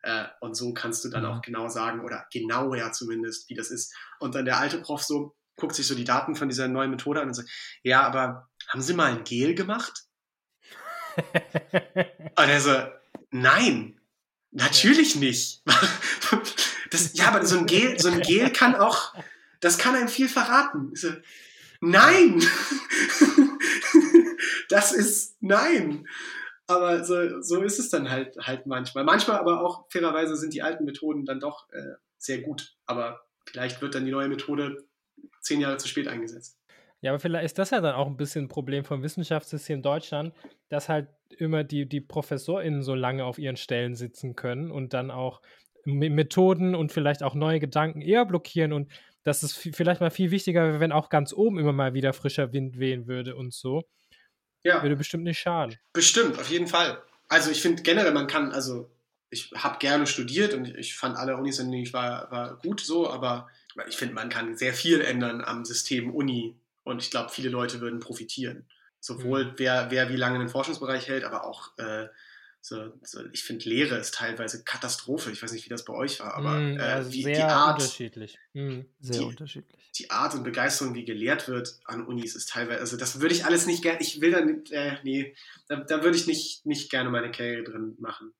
äh, 0.02 0.24
und 0.40 0.55
so 0.55 0.72
kannst 0.72 1.05
du 1.05 1.09
dann 1.09 1.24
ja. 1.24 1.31
auch 1.31 1.43
genau 1.43 1.68
sagen, 1.68 2.01
oder 2.01 2.27
genauer 2.32 2.93
zumindest, 2.93 3.48
wie 3.51 3.55
das 3.55 3.70
ist. 3.70 3.94
Und 4.18 4.35
dann 4.35 4.44
der 4.44 4.59
alte 4.59 4.81
Prof 4.81 5.02
so, 5.02 5.36
guckt 5.56 5.74
sich 5.74 5.86
so 5.86 5.94
die 5.94 6.05
Daten 6.05 6.35
von 6.35 6.48
dieser 6.48 6.68
neuen 6.68 6.90
Methode 6.90 7.20
an 7.20 7.28
und 7.28 7.35
sagt, 7.35 7.51
ja, 7.82 8.02
aber 8.02 8.48
haben 8.68 8.81
Sie 8.81 8.94
mal 8.94 9.12
ein 9.12 9.24
Gel 9.24 9.55
gemacht? 9.55 10.05
und 11.16 12.36
er 12.36 12.60
so, 12.60 12.86
nein, 13.31 14.01
natürlich 14.51 15.14
ja. 15.14 15.20
nicht. 15.20 15.62
Das, 16.90 17.14
ja, 17.14 17.28
aber 17.28 17.44
so 17.46 17.58
ein 17.58 17.66
Gel, 17.66 17.98
so 17.98 18.08
ein 18.08 18.20
Gel 18.20 18.50
kann 18.50 18.74
auch, 18.74 19.14
das 19.60 19.78
kann 19.78 19.94
einem 19.94 20.08
viel 20.08 20.28
verraten. 20.28 20.94
So, 20.94 21.10
nein! 21.80 22.40
das 24.68 24.92
ist 24.92 25.36
nein. 25.40 26.06
Aber 26.66 27.04
so, 27.04 27.42
so 27.42 27.62
ist 27.62 27.78
es 27.78 27.90
dann 27.90 28.10
halt, 28.10 28.36
halt 28.38 28.66
manchmal. 28.66 29.04
Manchmal 29.04 29.38
aber 29.38 29.64
auch, 29.64 29.86
fairerweise, 29.90 30.36
sind 30.36 30.54
die 30.54 30.62
alten 30.62 30.84
Methoden 30.84 31.24
dann 31.24 31.40
doch 31.40 31.68
äh, 31.72 31.94
sehr 32.16 32.42
gut. 32.42 32.76
Aber 32.86 33.26
vielleicht 33.44 33.82
wird 33.82 33.94
dann 33.94 34.04
die 34.04 34.12
neue 34.12 34.28
Methode 34.28 34.84
zehn 35.40 35.60
Jahre 35.60 35.78
zu 35.78 35.88
spät 35.88 36.06
eingesetzt. 36.06 36.58
Ja, 37.00 37.12
aber 37.12 37.18
vielleicht 37.18 37.46
ist 37.46 37.58
das 37.58 37.70
ja 37.70 37.80
dann 37.80 37.94
auch 37.94 38.06
ein 38.06 38.16
bisschen 38.16 38.44
ein 38.44 38.48
Problem 38.48 38.84
vom 38.84 39.02
Wissenschaftssystem 39.02 39.82
Deutschland, 39.82 40.34
dass 40.68 40.88
halt 40.88 41.08
immer 41.38 41.64
die, 41.64 41.88
die 41.88 42.00
ProfessorInnen 42.00 42.82
so 42.82 42.94
lange 42.94 43.24
auf 43.24 43.38
ihren 43.38 43.56
Stellen 43.56 43.94
sitzen 43.94 44.36
können 44.36 44.70
und 44.70 44.92
dann 44.92 45.10
auch 45.10 45.40
Methoden 45.85 46.74
und 46.74 46.93
vielleicht 46.93 47.23
auch 47.23 47.35
neue 47.35 47.61
Gedanken 47.61 48.01
eher 48.01 48.24
blockieren 48.24 48.73
und 48.73 48.90
dass 49.23 49.43
es 49.43 49.52
vielleicht 49.55 50.01
mal 50.01 50.11
viel 50.11 50.31
wichtiger 50.31 50.65
wäre, 50.65 50.81
wenn 50.81 50.93
auch 50.93 51.11
ganz 51.11 51.32
oben 51.32 51.59
immer 51.59 51.73
mal 51.73 51.94
wieder 51.94 52.12
frischer 52.12 52.52
Wind 52.52 52.78
wehen 52.78 53.07
würde 53.07 53.36
und 53.36 53.52
so. 53.52 53.85
Ja. 54.62 54.82
Würde 54.82 54.97
bestimmt 54.97 55.24
nicht 55.24 55.39
schaden. 55.39 55.77
Bestimmt, 55.93 56.39
auf 56.39 56.51
jeden 56.51 56.66
Fall. 56.66 57.02
Also 57.28 57.51
ich 57.51 57.62
finde 57.62 57.82
generell, 57.82 58.12
man 58.12 58.27
kann, 58.27 58.52
also 58.52 58.90
ich 59.31 59.52
habe 59.55 59.78
gerne 59.78 60.07
studiert 60.07 60.55
und 60.55 60.66
ich 60.77 60.97
fand 60.97 61.16
alle 61.16 61.36
Unis, 61.36 61.59
in 61.59 61.70
denen 61.70 61.85
ich 61.85 61.93
war, 61.93 62.31
war 62.31 62.59
gut 62.59 62.81
so, 62.81 63.09
aber 63.11 63.48
ich 63.89 63.97
finde, 63.97 64.15
man 64.15 64.28
kann 64.28 64.57
sehr 64.57 64.74
viel 64.74 65.01
ändern 65.01 65.43
am 65.43 65.65
System 65.65 66.12
Uni 66.12 66.59
und 66.82 67.01
ich 67.01 67.11
glaube, 67.11 67.31
viele 67.31 67.48
Leute 67.48 67.81
würden 67.81 68.01
profitieren. 68.01 68.66
Sowohl 68.98 69.47
mhm. 69.47 69.52
wer, 69.57 69.90
wer 69.90 70.11
wie 70.11 70.16
lange 70.16 70.36
in 70.36 70.43
den 70.43 70.51
Forschungsbereich 70.51 71.09
hält, 71.09 71.24
aber 71.24 71.44
auch 71.44 71.70
äh, 71.78 72.09
so, 72.62 72.92
so, 73.02 73.24
ich 73.32 73.42
finde, 73.42 73.68
Lehre 73.68 73.96
ist 73.96 74.14
teilweise 74.14 74.62
Katastrophe. 74.64 75.30
Ich 75.30 75.42
weiß 75.42 75.52
nicht, 75.52 75.64
wie 75.64 75.70
das 75.70 75.84
bei 75.84 75.94
euch 75.94 76.20
war, 76.20 76.34
aber 76.34 76.58
mm, 76.58 76.78
äh, 76.78 77.12
wie, 77.12 77.22
sehr 77.22 77.34
die 77.34 77.42
Art, 77.42 77.80
unterschiedlich. 77.80 78.38
Mm, 78.52 78.80
sehr 79.00 79.20
die, 79.20 79.24
unterschiedlich. 79.24 79.90
Die 79.96 80.10
Art 80.10 80.34
und 80.34 80.44
Begeisterung, 80.44 80.94
wie 80.94 81.06
gelehrt 81.06 81.48
wird 81.48 81.80
an 81.84 82.06
Unis, 82.06 82.34
ist 82.34 82.50
teilweise, 82.50 82.80
also 82.80 82.98
das 82.98 83.20
würde 83.20 83.34
ich 83.34 83.46
alles 83.46 83.66
nicht 83.66 83.82
gerne, 83.82 84.00
ich 84.02 84.20
will 84.20 84.30
da 84.30 84.42
nicht, 84.42 84.70
äh, 84.72 84.98
nee, 85.04 85.34
da, 85.68 85.76
da 85.76 86.04
würde 86.04 86.16
ich 86.16 86.26
nicht, 86.26 86.66
nicht 86.66 86.90
gerne 86.90 87.08
meine 87.08 87.30
Karriere 87.30 87.64
drin 87.64 87.96
machen. 87.98 88.34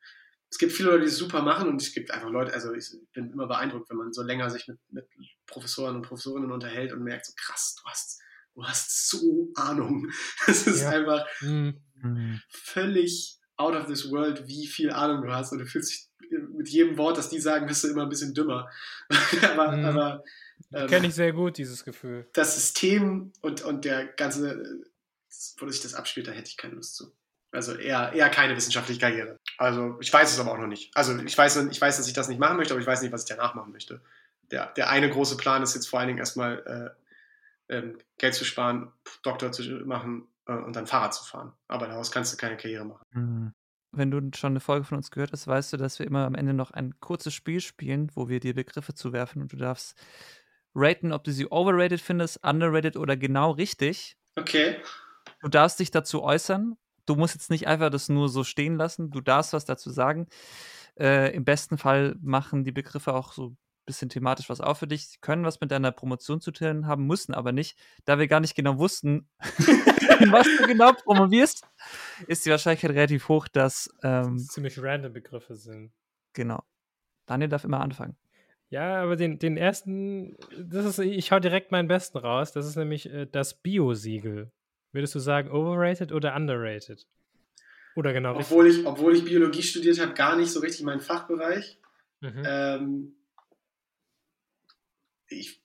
Es 0.51 0.59
gibt 0.59 0.72
viele 0.72 0.90
Leute, 0.90 1.05
die 1.05 1.09
es 1.09 1.16
super 1.16 1.40
machen 1.40 1.68
und 1.68 1.80
es 1.80 1.94
gibt 1.94 2.10
einfach 2.10 2.28
Leute, 2.28 2.52
also 2.52 2.74
ich 2.74 2.90
bin 3.14 3.30
immer 3.30 3.47
beeindruckt, 3.47 3.88
wenn 3.88 3.97
man 3.97 4.12
so 4.12 4.22
länger 4.22 4.51
sich 4.51 4.68
mit, 4.68 4.78
mit 4.90 5.06
Professoren 5.47 5.97
und 5.97 6.02
Professorinnen 6.02 6.52
unterhält 6.52 6.92
und 6.92 7.05
merkt, 7.05 7.24
so 7.24 7.32
krass, 7.36 7.76
du 7.80 7.88
hast, 7.88 8.20
du 8.55 8.64
hast 8.64 9.09
so 9.09 9.51
Ahnung. 9.55 10.10
Das 10.47 10.66
ist 10.66 10.82
ja. 10.82 10.90
einfach 10.90 11.26
mm. 11.40 11.70
völlig 12.51 13.40
out 13.61 13.74
of 13.74 13.87
this 13.87 14.11
world, 14.11 14.47
wie 14.49 14.66
viel 14.66 14.91
Ahnung 14.91 15.23
du 15.23 15.32
hast 15.32 15.53
und 15.53 15.59
du 15.59 15.66
fühlst 15.66 15.91
dich 15.91 16.11
mit 16.57 16.69
jedem 16.69 16.97
Wort, 16.97 17.19
das 17.19 17.28
die 17.28 17.41
sagen, 17.41 17.66
bist 17.66 17.85
du 17.85 17.89
immer 17.89 18.03
ein 18.03 18.09
bisschen 18.09 18.35
dümmer. 18.35 18.70
aber, 19.53 19.77
mhm. 19.77 19.85
aber 19.85 20.24
ähm, 20.73 20.87
kenne 20.87 21.09
ich 21.09 21.15
sehr 21.15 21.32
gut, 21.32 21.59
dieses 21.59 21.85
Gefühl. 21.85 22.28
Das 22.32 22.55
System 22.55 23.32
und, 23.41 23.62
und 23.62 23.85
der 23.85 24.07
ganze, 24.07 24.82
wo 25.59 25.69
sich 25.69 25.82
das 25.82 25.95
abspielt, 25.95 26.28
da 26.28 26.32
hätte 26.32 26.49
ich 26.49 26.57
keine 26.57 26.74
Lust 26.74 26.97
zu. 26.97 27.12
Also 27.53 27.74
eher, 27.74 28.12
eher 28.12 28.31
keine 28.31 28.57
wissenschaftliche 28.57 29.01
Karriere. 29.01 29.37
Also 29.59 29.97
ich 30.01 30.12
weiß 30.12 30.32
es 30.32 30.39
aber 30.39 30.53
auch 30.53 30.59
noch 30.59 30.69
nicht. 30.69 30.97
Also 30.97 31.19
ich 31.19 31.37
weiß, 31.37 31.57
ich 31.70 31.81
weiß, 31.81 31.97
dass 31.97 32.07
ich 32.07 32.12
das 32.12 32.28
nicht 32.28 32.39
machen 32.39 32.57
möchte, 32.57 32.74
aber 32.74 32.81
ich 32.81 32.87
weiß 32.87 33.03
nicht, 33.03 33.12
was 33.12 33.24
ich 33.24 33.28
danach 33.28 33.55
machen 33.55 33.73
möchte. 33.73 34.01
Der, 34.53 34.66
der 34.74 34.89
eine 34.91 35.11
große 35.11 35.37
Plan 35.37 35.62
ist 35.62 35.74
jetzt 35.74 35.89
vor 35.89 35.99
allen 35.99 36.09
Dingen 36.09 36.20
erstmal 36.20 36.95
äh, 37.69 37.77
ähm, 37.77 37.99
Geld 38.19 38.35
zu 38.35 38.45
sparen, 38.45 38.93
Doktor 39.23 39.51
zu 39.51 39.62
machen 39.85 40.30
äh, 40.47 40.53
und 40.53 40.77
dann 40.77 40.87
Fahrrad 40.87 41.15
zu 41.15 41.25
fahren. 41.25 41.53
Aber 41.69 41.87
daraus 41.87 42.11
kannst 42.11 42.33
du 42.33 42.37
keine 42.37 42.57
Karriere 42.57 42.85
machen. 42.85 43.05
Mhm. 43.12 43.55
Wenn 43.93 44.11
du 44.11 44.21
schon 44.37 44.53
eine 44.53 44.61
Folge 44.61 44.85
von 44.85 44.99
uns 44.99 45.11
gehört 45.11 45.33
hast, 45.33 45.49
weißt 45.49 45.73
du, 45.73 45.77
dass 45.77 45.99
wir 45.99 46.07
immer 46.07 46.25
am 46.25 46.37
Ende 46.37 46.55
noch 46.55 46.71
ein 46.71 47.01
kurzes 47.01 47.35
Spiel 47.35 47.61
spielen, 47.61 48.11
wo 48.15 48.29
wir 48.29 48.39
dir 48.39 48.55
Begriffe 48.55 48.95
zuwerfen 48.95 49.43
und 49.43 49.53
du 49.53 49.57
darfst 49.57 50.01
raten, 50.75 51.12
ob 51.12 51.25
du 51.25 51.33
sie 51.33 51.51
overrated 51.51 52.01
findest, 52.01 52.45
underrated 52.45 52.97
oder 52.97 53.17
genau 53.17 53.51
richtig. 53.51 54.17
Okay. 54.37 54.77
Du 55.41 55.49
darfst 55.49 55.81
dich 55.81 55.91
dazu 55.91 56.23
äußern. 56.23 56.77
Du 57.07 57.17
musst 57.17 57.35
jetzt 57.35 57.51
nicht 57.51 57.67
einfach 57.67 57.91
das 57.91 58.09
nur 58.09 58.29
so 58.29 58.45
stehen 58.45 58.77
lassen. 58.77 59.11
Du 59.11 59.21
darfst 59.21 59.53
was 59.53 59.65
dazu 59.65 59.91
sagen. 59.91 60.29
Äh, 60.97 61.35
Im 61.35 61.45
besten 61.45 61.79
Fall 61.79 62.15
machen 62.21 62.65
die 62.65 62.73
Begriffe 62.73 63.15
auch 63.15 63.33
so 63.33 63.57
bisschen 63.91 64.09
thematisch 64.09 64.49
was 64.49 64.61
auf 64.61 64.79
für 64.79 64.87
dich. 64.87 65.09
Sie 65.09 65.19
können 65.21 65.45
was 65.45 65.61
mit 65.61 65.71
deiner 65.71 65.93
Promotion 65.93 66.41
zu 66.41 66.51
tun 66.51 66.87
haben, 66.87 67.07
müssen 67.07 67.35
aber 67.35 67.53
nicht. 67.53 67.79
Da 68.05 68.19
wir 68.19 68.29
gar 68.29 68.41
nicht 68.41 68.55
genau 68.55 68.79
wussten, 68.79 69.29
was 70.31 70.47
du 70.59 70.67
genau 70.67 70.93
promovierst, 70.93 71.65
ist 72.27 72.47
die 72.47 72.51
Wahrscheinlichkeit 72.51 72.93
relativ 72.93 73.29
hoch, 73.29 73.49
dass 73.49 73.93
ähm, 74.03 74.37
das 74.37 74.49
ziemlich 74.49 74.81
random 74.81 75.12
Begriffe 75.12 75.57
sind. 75.57 75.93
Genau. 76.33 76.62
Daniel 77.27 77.49
darf 77.49 77.65
immer 77.65 77.81
anfangen. 77.81 78.17
Ja, 78.71 79.03
aber 79.03 79.17
den, 79.17 79.39
den 79.39 79.57
ersten, 79.57 80.37
das 80.57 80.85
ist, 80.85 80.99
ich 81.01 81.33
hau 81.33 81.41
direkt 81.41 81.73
meinen 81.73 81.89
besten 81.89 82.19
raus. 82.19 82.53
Das 82.53 82.67
ist 82.67 82.77
nämlich 82.77 83.12
äh, 83.12 83.27
das 83.27 83.55
Bio-Siegel. 83.55 84.53
Würdest 84.93 85.15
du 85.15 85.19
sagen, 85.19 85.51
overrated 85.51 86.12
oder 86.12 86.35
underrated? 86.37 87.07
Oder 87.97 88.12
genau 88.12 88.37
obwohl 88.37 88.67
richtig? 88.67 88.83
ich, 88.83 88.89
obwohl 88.89 89.17
ich 89.17 89.25
Biologie 89.25 89.62
studiert 89.62 90.01
habe, 90.01 90.15
gar 90.15 90.37
nicht 90.37 90.53
so 90.53 90.61
richtig 90.61 90.85
mein 90.85 91.01
Fachbereich. 91.01 91.81
Mhm. 92.21 92.43
Ähm, 92.45 93.15
ich 95.31 95.61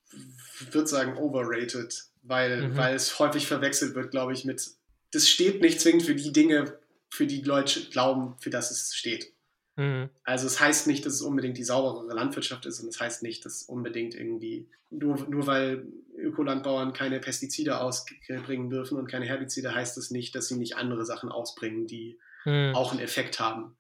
würde 0.72 0.88
sagen 0.88 1.18
overrated, 1.18 2.06
weil, 2.24 2.70
mhm. 2.70 2.78
weil 2.78 2.96
es 2.96 3.20
häufig 3.20 3.48
verwechselt 3.48 3.96
wird, 3.96 4.12
glaube 4.12 4.34
ich, 4.34 4.46
mit, 4.46 4.68
das 5.12 5.28
steht 5.28 5.62
nicht 5.62 5.82
zwingend 5.82 6.04
für 6.04 6.16
die 6.16 6.32
Dinge, 6.32 6.78
für 7.10 7.28
die 7.28 7.42
Leute 7.42 7.82
glauben, 7.90 8.36
für 8.40 8.50
das 8.50 8.72
es 8.72 8.96
steht. 8.96 9.34
Mhm. 9.76 10.10
Also 10.24 10.48
es 10.48 10.60
heißt 10.60 10.88
nicht, 10.88 11.06
dass 11.06 11.14
es 11.14 11.22
unbedingt 11.22 11.58
die 11.58 11.64
sauberere 11.64 12.14
Landwirtschaft 12.14 12.66
ist 12.66 12.80
und 12.80 12.90
es 12.90 13.00
heißt 13.00 13.24
nicht, 13.24 13.46
dass 13.46 13.64
unbedingt 13.64 14.16
irgendwie, 14.16 14.70
nur, 14.90 15.28
nur 15.30 15.48
weil 15.48 15.86
Ökolandbauern 16.18 16.94
keine 16.94 17.20
Pestizide 17.20 17.80
ausbringen 17.82 18.70
dürfen 18.70 18.98
und 18.98 19.08
keine 19.08 19.26
Herbizide, 19.26 19.76
heißt 19.76 19.98
es 19.98 20.06
das 20.06 20.12
nicht, 20.12 20.36
dass 20.36 20.48
sie 20.48 20.58
nicht 20.58 20.78
andere 20.78 21.06
Sachen 21.06 21.30
ausbringen, 21.30 21.88
die 21.88 22.18
mhm. 22.46 22.74
auch 22.74 22.92
einen 22.92 23.02
Effekt 23.02 23.40
haben. 23.40 23.76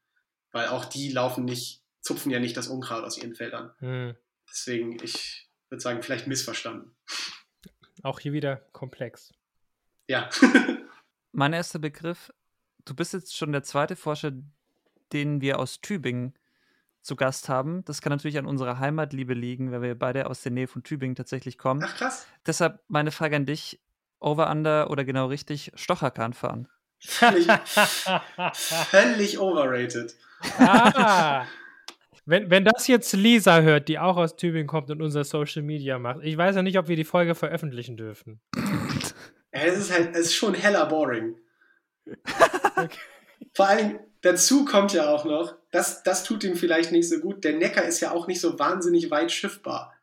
Weil 0.52 0.68
auch 0.68 0.86
die 0.86 1.10
laufen 1.10 1.46
nicht, 1.46 1.82
zupfen 2.02 2.32
ja 2.32 2.40
nicht 2.40 2.56
das 2.56 2.68
Unkraut 2.68 3.04
aus 3.04 3.18
ihren 3.18 3.36
Feldern. 3.36 3.72
Mhm. 3.80 4.16
Deswegen, 4.50 4.98
ich, 5.04 5.45
würde 5.76 5.82
sagen, 5.82 6.02
vielleicht 6.02 6.28
missverstanden. 6.28 6.96
Auch 8.02 8.20
hier 8.20 8.34
wieder 8.34 8.58
komplex. 8.72 9.34
Ja. 10.08 10.30
mein 11.32 11.54
erster 11.54 11.80
Begriff, 11.80 12.32
du 12.86 12.96
bist 12.96 13.14
jetzt 13.14 13.36
schon 13.36 13.52
der 13.52 13.64
zweite 13.64 13.96
Forscher, 13.96 14.32
den 15.12 15.42
wir 15.42 15.60
aus 15.60 15.82
Tübingen 15.82 16.34
zu 17.02 17.16
Gast 17.16 17.50
haben. 17.50 17.84
Das 17.86 18.02
kann 18.02 18.12
natürlich 18.12 18.38
an 18.38 18.46
unserer 18.46 18.80
Heimatliebe 18.80 19.34
liegen, 19.34 19.72
weil 19.72 19.82
wir 19.82 20.00
beide 20.00 20.28
aus 20.28 20.42
der 20.42 20.52
Nähe 20.52 20.68
von 20.68 20.84
Tübingen 20.84 21.16
tatsächlich 21.16 21.58
kommen. 21.58 21.84
Ach 21.84 21.96
krass. 21.96 22.26
Deshalb 22.46 22.82
meine 22.88 23.12
Frage 23.12 23.36
an 23.36 23.46
dich: 23.46 23.82
Over, 24.20 24.50
Under 24.50 24.90
oder 24.90 25.04
genau 25.04 25.28
richtig, 25.28 25.72
Stocherkahn 25.76 26.34
fahren? 26.34 26.68
Völlig, 27.00 27.48
völlig 28.54 29.40
overrated. 29.40 30.16
Ah, 30.58 31.46
wenn, 32.26 32.50
wenn 32.50 32.66
das 32.66 32.88
jetzt 32.88 33.14
Lisa 33.14 33.62
hört, 33.62 33.88
die 33.88 34.00
auch 34.00 34.18
aus 34.18 34.36
Tübingen 34.36 34.68
kommt 34.68 34.90
und 34.90 35.02
unser 35.02 35.24
Social 35.24 35.62
Media 35.62 36.00
macht, 36.00 36.20
ich 36.24 36.38
weiß 36.38 36.56
ja 36.56 36.62
nicht, 36.64 36.78
ob 36.78 36.88
wir 36.88 36.96
die 36.96 37.04
Folge 37.04 37.36
veröffentlichen 37.36 37.98
dürfen. 37.98 38.42
Es 39.52 39.78
ist 39.78 39.94
halt, 39.94 40.10
es 40.14 40.28
ist 40.28 40.36
schon 40.36 40.54
heller 40.54 40.86
boring. 40.86 41.38
Okay. 42.78 42.98
Vor 43.54 43.70
allem 43.70 44.00
dazu 44.20 44.66
kommt 44.66 44.92
ja 44.92 45.10
auch 45.10 45.24
noch, 45.24 45.56
das, 45.72 46.04
das 46.04 46.26
tut 46.26 46.44
ihm 46.44 46.58
vielleicht 46.58 46.92
nicht 46.92 47.08
so 47.08 47.20
gut. 47.20 47.46
Der 47.46 47.54
Neckar 47.54 47.86
ist 47.86 48.02
ja 48.02 48.12
auch 48.12 48.28
nicht 48.28 48.42
so 48.42 48.60
wahnsinnig 48.60 49.10
weit 49.12 49.32
schiffbar. 49.32 49.94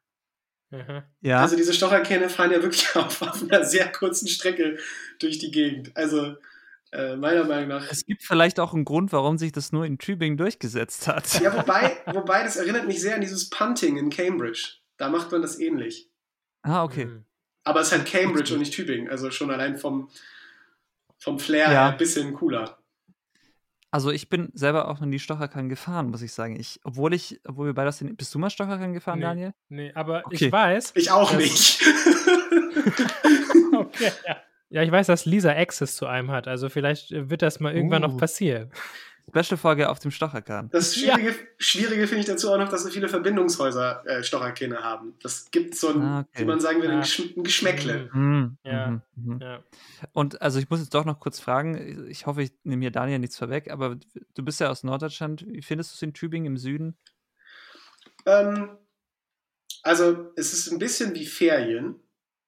Mhm. 0.70 1.02
Ja. 1.20 1.40
Also 1.40 1.56
diese 1.56 1.74
Stocherkähne 1.74 2.30
fahren 2.30 2.50
ja 2.50 2.62
wirklich 2.62 2.88
auf, 2.96 3.20
auf 3.20 3.42
einer 3.42 3.64
sehr 3.64 3.92
kurzen 3.92 4.26
Strecke 4.26 4.78
durch 5.18 5.38
die 5.38 5.50
Gegend. 5.50 5.94
Also 5.94 6.36
äh, 6.92 7.16
meiner 7.16 7.44
Meinung 7.44 7.68
nach. 7.68 7.90
Es 7.90 8.04
gibt 8.06 8.22
vielleicht 8.22 8.60
auch 8.60 8.74
einen 8.74 8.84
Grund, 8.84 9.12
warum 9.12 9.38
sich 9.38 9.50
das 9.52 9.72
nur 9.72 9.84
in 9.86 9.98
Tübingen 9.98 10.36
durchgesetzt 10.36 11.08
hat. 11.08 11.40
Ja, 11.40 11.56
wobei, 11.56 11.96
wobei 12.12 12.42
das 12.42 12.56
erinnert 12.56 12.86
mich 12.86 13.00
sehr 13.00 13.14
an 13.14 13.20
dieses 13.20 13.48
Punting 13.50 13.96
in 13.96 14.10
Cambridge. 14.10 14.74
Da 14.98 15.08
macht 15.08 15.32
man 15.32 15.42
das 15.42 15.58
ähnlich. 15.58 16.08
Ah, 16.62 16.84
okay. 16.84 17.06
Mhm. 17.06 17.24
Aber 17.64 17.80
es 17.80 17.88
ist 17.88 17.92
halt 17.98 18.06
Cambridge 18.06 18.52
und 18.52 18.60
nicht 18.60 18.74
Tübingen. 18.74 19.08
Also 19.10 19.30
schon 19.30 19.50
allein 19.50 19.76
vom, 19.78 20.10
vom 21.18 21.38
Flair 21.38 21.64
Ja. 21.64 21.70
her 21.70 21.84
ein 21.92 21.96
bisschen 21.96 22.34
cooler. 22.34 22.78
Also 23.90 24.10
ich 24.10 24.28
bin 24.30 24.50
selber 24.54 24.88
auch 24.88 25.00
noch 25.00 25.06
nie 25.06 25.18
Stocherkran 25.18 25.68
gefahren, 25.68 26.08
muss 26.10 26.22
ich 26.22 26.32
sagen. 26.32 26.58
Ich, 26.58 26.80
obwohl 26.82 27.12
ich, 27.12 27.40
obwohl 27.46 27.66
wir 27.66 27.74
beide 27.74 27.88
aus 27.90 27.98
den. 27.98 28.16
Bist 28.16 28.34
du 28.34 28.38
mal 28.38 28.48
Stocherkran 28.48 28.94
gefahren, 28.94 29.18
Nee. 29.18 29.24
Daniel? 29.24 29.54
Nee, 29.68 29.92
aber 29.94 30.22
Okay. 30.26 30.46
ich 30.46 30.52
weiß. 30.52 30.92
Ich 30.96 31.10
auch 31.10 31.32
nicht. 31.34 31.82
Okay, 33.74 34.12
ja. 34.26 34.36
Ja, 34.72 34.82
ich 34.82 34.90
weiß, 34.90 35.06
dass 35.06 35.24
Lisa 35.26 35.50
Access 35.52 35.96
zu 35.96 36.06
einem 36.06 36.30
hat. 36.30 36.48
Also 36.48 36.68
vielleicht 36.68 37.12
äh, 37.12 37.30
wird 37.30 37.42
das 37.42 37.60
mal 37.60 37.74
irgendwann 37.74 38.02
noch 38.02 38.14
Uh. 38.14 38.18
passieren. 38.18 38.70
Special-Folge 39.28 39.88
auf 39.88 40.00
dem 40.00 40.10
Stocherkran. 40.10 40.68
Das 40.70 40.96
Schwierige, 40.96 41.32
Schwierige 41.56 42.08
finde 42.08 42.20
ich 42.22 42.26
dazu 42.26 42.50
auch 42.52 42.58
noch, 42.58 42.68
dass 42.68 42.82
so 42.82 42.90
viele 42.90 43.08
Verbindungshäuser 43.08 44.04
äh, 44.04 44.24
Stocherkähne 44.24 44.82
haben. 44.82 45.14
Das 45.22 45.48
gibt 45.52 45.76
so 45.76 45.90
ein, 45.90 46.02
Ah, 46.02 46.20
okay. 46.28 46.42
wie 46.42 46.44
man 46.44 46.58
sagen 46.58 46.80
würde, 46.80 46.94
ein, 46.94 46.98
Ah. 46.98 47.02
Geschm 47.02 47.22
ein 47.36 47.44
Geschmäckle. 47.44 48.10
Mhm, 48.12 48.56
Ja. 48.64 48.88
mhm, 48.88 49.02
mhm. 49.14 49.38
Ja. 49.40 49.62
Und 50.12 50.42
also 50.42 50.58
ich 50.58 50.68
muss 50.70 50.80
jetzt 50.80 50.92
doch 50.92 51.04
noch 51.04 51.20
kurz 51.20 51.38
fragen, 51.38 52.08
ich 52.10 52.26
hoffe, 52.26 52.42
ich 52.42 52.50
nehme 52.64 52.78
mir 52.80 52.90
Daniel 52.90 53.20
nichts 53.20 53.38
vorweg, 53.38 53.70
aber 53.70 53.96
du 54.34 54.44
bist 54.44 54.58
ja 54.58 54.70
aus 54.70 54.82
Norddeutschland. 54.82 55.46
Wie 55.46 55.62
findest 55.62 55.92
du 55.92 55.94
es 55.94 56.02
in 56.02 56.14
Tübingen 56.14 56.46
im 56.46 56.56
Süden? 56.56 56.96
Ähm, 58.26 58.70
also, 59.84 60.32
es 60.36 60.52
ist 60.52 60.70
ein 60.72 60.78
bisschen 60.80 61.14
wie 61.14 61.26
Ferien, 61.26 61.94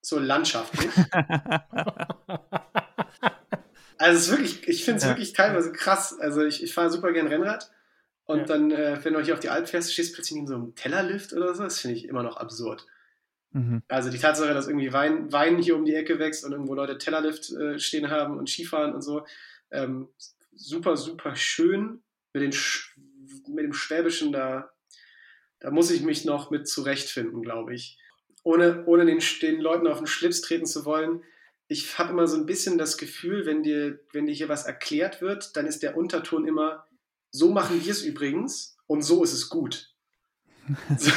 so 0.05 0.19
landschaftlich. 0.19 0.91
Also, 3.97 4.19
es 4.19 4.25
ist 4.27 4.31
wirklich, 4.31 4.69
ich 4.69 4.85
finde 4.85 4.99
es 4.99 5.05
Ja. 5.05 5.11
wirklich 5.11 5.33
teilweise 5.33 5.73
krass. 5.73 6.19
Also, 6.19 6.45
ich, 6.45 6.63
ich 6.63 6.75
fahre 6.75 6.91
super 6.91 7.13
gern 7.13 7.29
Rennrad. 7.29 7.71
Und 8.25 8.41
Ja. 8.41 8.45
dann, 8.45 8.71
äh, 8.71 8.99
wenn 9.05 9.13
du 9.15 9.21
hier 9.21 9.35
auf 9.35 9.41
die 9.41 9.51
Alp 9.51 9.69
fährst, 9.69 9.93
stehst 9.93 10.11
du 10.11 10.15
plötzlich 10.17 10.39
in 10.39 10.47
so 10.47 10.55
einem 10.55 10.75
Tellerlift 10.75 11.33
oder 11.33 11.55
so. 11.55 11.63
Das 11.63 11.79
finde 11.81 11.97
ich 11.97 12.09
immer 12.09 12.23
noch 12.23 12.37
absurd. 12.37 12.87
Mhm. 13.53 13.83
Also 13.89 14.11
die 14.11 14.19
Tatsache, 14.19 14.53
dass 14.53 14.67
irgendwie 14.67 14.93
Wein, 14.93 15.31
Wein 15.33 15.59
hier 15.59 15.77
um 15.77 15.85
die 15.85 15.95
Ecke 15.95 16.19
wächst 16.19 16.45
und 16.45 16.53
irgendwo 16.53 16.75
Leute 16.75 16.99
Tellerlift 16.99 17.53
äh, 17.53 17.79
stehen 17.79 18.11
haben 18.11 18.37
und 18.37 18.49
Skifahren 18.49 18.95
und 18.95 19.03
so. 19.03 19.25
Ähm, 19.71 20.09
super, 20.53 20.97
super 20.97 21.37
schön. 21.37 22.03
Mit, 22.33 22.43
den 22.43 22.53
Sch 22.53 22.99
mit 23.49 23.65
dem 23.65 23.73
Schwäbischen, 23.73 24.33
da, 24.33 24.73
da 25.61 25.71
muss 25.71 25.91
ich 25.93 26.03
mich 26.03 26.25
noch 26.25 26.51
mit 26.51 26.67
zurechtfinden, 26.67 27.43
glaube 27.43 27.75
ich. 27.75 27.99
Ohne, 28.45 28.85
ohne 28.87 29.07
den, 29.07 29.21
den 29.43 29.61
Leuten 29.61 29.89
auf 29.89 29.99
den 29.99 30.07
Schlips 30.07 30.41
treten 30.41 30.67
zu 30.67 30.85
wollen. 30.85 31.25
Ich 31.67 31.99
habe 31.99 32.13
immer 32.13 32.29
so 32.29 32.37
ein 32.37 32.47
bisschen 32.47 32.79
das 32.79 32.99
Gefühl, 32.99 33.47
wenn 33.47 33.63
dir, 33.63 33.99
wenn 34.13 34.27
dir 34.27 34.35
hier 34.35 34.49
was 34.49 34.67
erklärt 34.67 35.21
wird, 35.21 35.57
dann 35.57 35.67
ist 35.67 35.83
der 35.83 35.97
Unterton 35.97 36.47
immer, 36.47 36.87
so 37.31 37.51
machen 37.51 37.83
wir 37.85 37.91
es 37.91 38.03
übrigens 38.03 38.77
und 38.87 39.03
so 39.03 39.25
ist 39.25 39.33
es 39.33 39.49
gut. 39.49 39.91
So, 40.97 41.11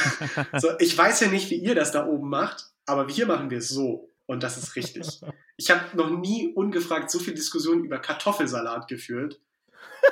so, 0.58 0.68
ich 0.78 0.96
weiß 0.96 1.20
ja 1.20 1.28
nicht, 1.28 1.48
wie 1.48 1.56
ihr 1.56 1.74
das 1.74 1.90
da 1.90 2.06
oben 2.06 2.28
macht, 2.28 2.66
aber 2.84 3.08
hier 3.08 3.24
machen 3.24 3.48
wir 3.48 3.58
es 3.58 3.70
so. 3.70 4.10
Und 4.26 4.42
das 4.42 4.58
ist 4.58 4.76
richtig. 4.76 5.20
Ich 5.56 5.70
habe 5.70 5.96
noch 5.96 6.10
nie 6.10 6.52
ungefragt 6.54 7.10
so 7.10 7.18
viel 7.18 7.32
Diskussionen 7.32 7.82
über 7.82 7.98
Kartoffelsalat 7.98 8.86
geführt, 8.88 9.40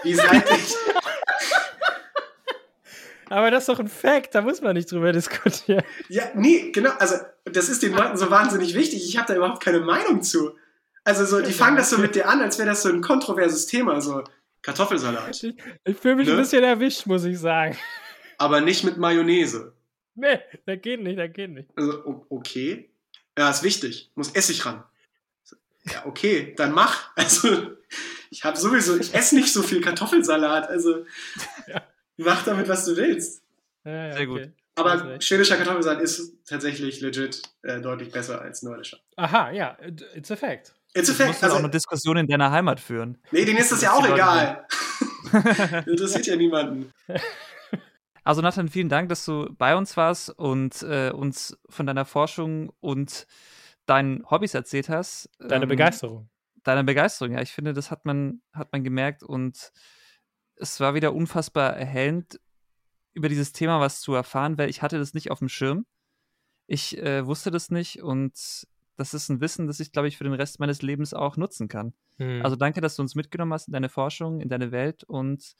wie 0.02 0.14
seit 0.14 0.50
ich. 0.50 0.74
Aber 3.28 3.50
das 3.50 3.64
ist 3.64 3.68
doch 3.68 3.80
ein 3.80 3.88
Fact, 3.88 4.34
da 4.34 4.42
muss 4.42 4.60
man 4.60 4.74
nicht 4.74 4.90
drüber 4.90 5.12
diskutieren. 5.12 5.82
Ja, 6.08 6.24
nee, 6.34 6.70
genau. 6.72 6.90
Also, 6.98 7.16
das 7.44 7.68
ist 7.68 7.82
den 7.82 7.92
Leuten 7.92 8.16
so 8.16 8.30
wahnsinnig 8.30 8.74
wichtig. 8.74 9.04
Ich 9.08 9.16
habe 9.18 9.26
da 9.28 9.36
überhaupt 9.36 9.62
keine 9.62 9.80
Meinung 9.80 10.22
zu. 10.22 10.56
Also, 11.04 11.24
so, 11.24 11.40
die 11.40 11.52
fangen 11.52 11.76
das 11.76 11.90
so 11.90 11.98
mit 11.98 12.14
dir 12.14 12.28
an, 12.28 12.40
als 12.40 12.58
wäre 12.58 12.68
das 12.68 12.82
so 12.82 12.88
ein 12.88 13.00
kontroverses 13.00 13.66
Thema. 13.66 14.00
So, 14.00 14.22
Kartoffelsalat. 14.62 15.30
Ich, 15.42 15.54
ich 15.84 15.96
fühle 15.96 16.16
mich 16.16 16.28
ein 16.28 16.36
Ne? 16.36 16.42
bisschen 16.42 16.62
erwischt, 16.64 17.06
muss 17.06 17.24
ich 17.24 17.38
sagen. 17.38 17.76
Aber 18.38 18.60
nicht 18.60 18.84
mit 18.84 18.96
Mayonnaise. 18.96 19.72
Nee, 20.14 20.38
das 20.66 20.80
geht 20.82 21.00
nicht, 21.02 21.18
das 21.18 21.32
geht 21.32 21.50
nicht. 21.50 21.68
Also, 21.76 22.24
okay. 22.28 22.90
Ja, 23.38 23.50
ist 23.50 23.62
wichtig. 23.62 24.10
Muss 24.14 24.30
Essig 24.32 24.64
ran. 24.66 24.82
Ja, 25.84 26.04
okay, 26.06 26.54
dann 26.56 26.72
mach. 26.72 27.10
Also, 27.16 27.72
ich 28.30 28.42
habe 28.44 28.56
sowieso, 28.56 28.96
ich 28.96 29.14
esse 29.14 29.36
nicht 29.36 29.52
so 29.52 29.62
viel 29.62 29.80
Kartoffelsalat. 29.80 30.68
Also, 30.68 31.04
Ja. 31.66 31.82
Mach 32.24 32.44
damit, 32.44 32.68
was 32.68 32.84
du 32.84 32.96
willst. 32.96 33.42
Ja, 33.84 34.06
ja, 34.08 34.12
Sehr 34.16 34.26
gut. 34.26 34.40
okay. 34.42 34.52
Aber 34.78 35.20
schwedischer 35.22 35.56
Kartoffelsalat 35.56 36.02
ist 36.02 36.34
tatsächlich 36.46 37.00
legit 37.00 37.40
äh, 37.62 37.80
deutlich 37.80 38.10
besser 38.12 38.42
als 38.42 38.62
nordischer. 38.62 38.98
Aha, 39.16 39.50
ja, 39.50 39.76
it's 40.14 40.30
a 40.30 40.36
fact. 40.36 40.74
It's 40.92 41.08
a 41.08 41.12
Du 41.12 41.16
fact. 41.18 41.28
musst 41.28 41.42
dann 41.42 41.50
auch 41.50 41.54
Also, 41.54 41.64
eine 41.64 41.70
Diskussion 41.70 42.16
in 42.18 42.26
deiner 42.26 42.50
Heimat 42.50 42.78
führen. 42.80 43.16
nee, 43.30 43.44
denen 43.46 43.58
ist 43.58 43.72
das 43.72 43.80
ja 43.82 43.92
auch 43.92 44.06
egal. 44.06 44.66
Interessiert 45.86 46.26
ja 46.26 46.36
niemanden. 46.36 46.92
Also 48.24 48.42
Nathan, 48.42 48.66
vielen 48.68 48.88
Dank, 48.88 49.08
dass 49.08 49.24
du 49.24 49.48
bei 49.56 49.76
uns 49.76 49.96
warst 49.96 50.30
und 50.30 50.82
äh, 50.82 51.10
uns 51.12 51.56
von 51.68 51.86
deiner 51.86 52.04
Forschung 52.04 52.72
und 52.80 53.24
deinen 53.86 54.28
Hobbys 54.28 54.52
erzählt 54.54 54.88
hast. 54.88 55.30
Deine 55.38 55.62
Ähm, 55.62 55.68
Begeisterung. 55.68 56.28
Deine 56.64 56.82
Begeisterung, 56.82 57.34
ja. 57.34 57.40
Ich 57.40 57.52
finde, 57.52 57.72
das 57.72 57.92
hat 57.92 58.04
man, 58.04 58.42
hat 58.52 58.72
man 58.72 58.82
gemerkt 58.82 59.22
und 59.22 59.70
es 60.56 60.80
war 60.80 60.94
wieder 60.94 61.14
unfassbar 61.14 61.76
erhellend, 61.76 62.40
über 63.12 63.28
dieses 63.28 63.52
Thema 63.52 63.80
was 63.80 64.00
zu 64.00 64.14
erfahren, 64.14 64.58
weil 64.58 64.68
ich 64.68 64.82
hatte 64.82 64.98
das 64.98 65.14
nicht 65.14 65.30
auf 65.30 65.38
dem 65.38 65.48
Schirm. 65.48 65.86
Ich 66.66 66.98
äh, 66.98 67.26
wusste 67.26 67.50
das 67.50 67.70
nicht 67.70 68.02
und 68.02 68.66
das 68.96 69.14
ist 69.14 69.28
ein 69.28 69.40
Wissen, 69.40 69.66
das 69.66 69.80
ich, 69.80 69.92
glaube 69.92 70.08
ich, 70.08 70.16
für 70.16 70.24
den 70.24 70.32
Rest 70.32 70.58
meines 70.58 70.82
Lebens 70.82 71.14
auch 71.14 71.36
nutzen 71.36 71.68
kann. 71.68 71.94
Hm. 72.16 72.42
Also 72.42 72.56
danke, 72.56 72.80
dass 72.80 72.96
du 72.96 73.02
uns 73.02 73.14
mitgenommen 73.14 73.52
hast 73.52 73.68
in 73.68 73.72
deine 73.72 73.88
Forschung, 73.88 74.40
in 74.40 74.48
deine 74.48 74.72
Welt 74.72 75.04
und 75.04 75.56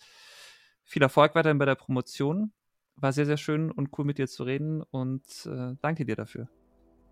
viel 0.84 1.02
Erfolg 1.02 1.34
weiterhin 1.34 1.58
bei 1.58 1.66
der 1.66 1.74
Promotion. 1.74 2.52
War 2.96 3.12
sehr, 3.12 3.26
sehr 3.26 3.36
schön 3.36 3.70
und 3.70 3.90
cool 3.98 4.04
mit 4.04 4.18
dir 4.18 4.26
zu 4.26 4.44
reden 4.44 4.82
und 4.82 5.24
äh, 5.46 5.74
danke 5.82 6.06
dir 6.06 6.16
dafür. 6.16 6.48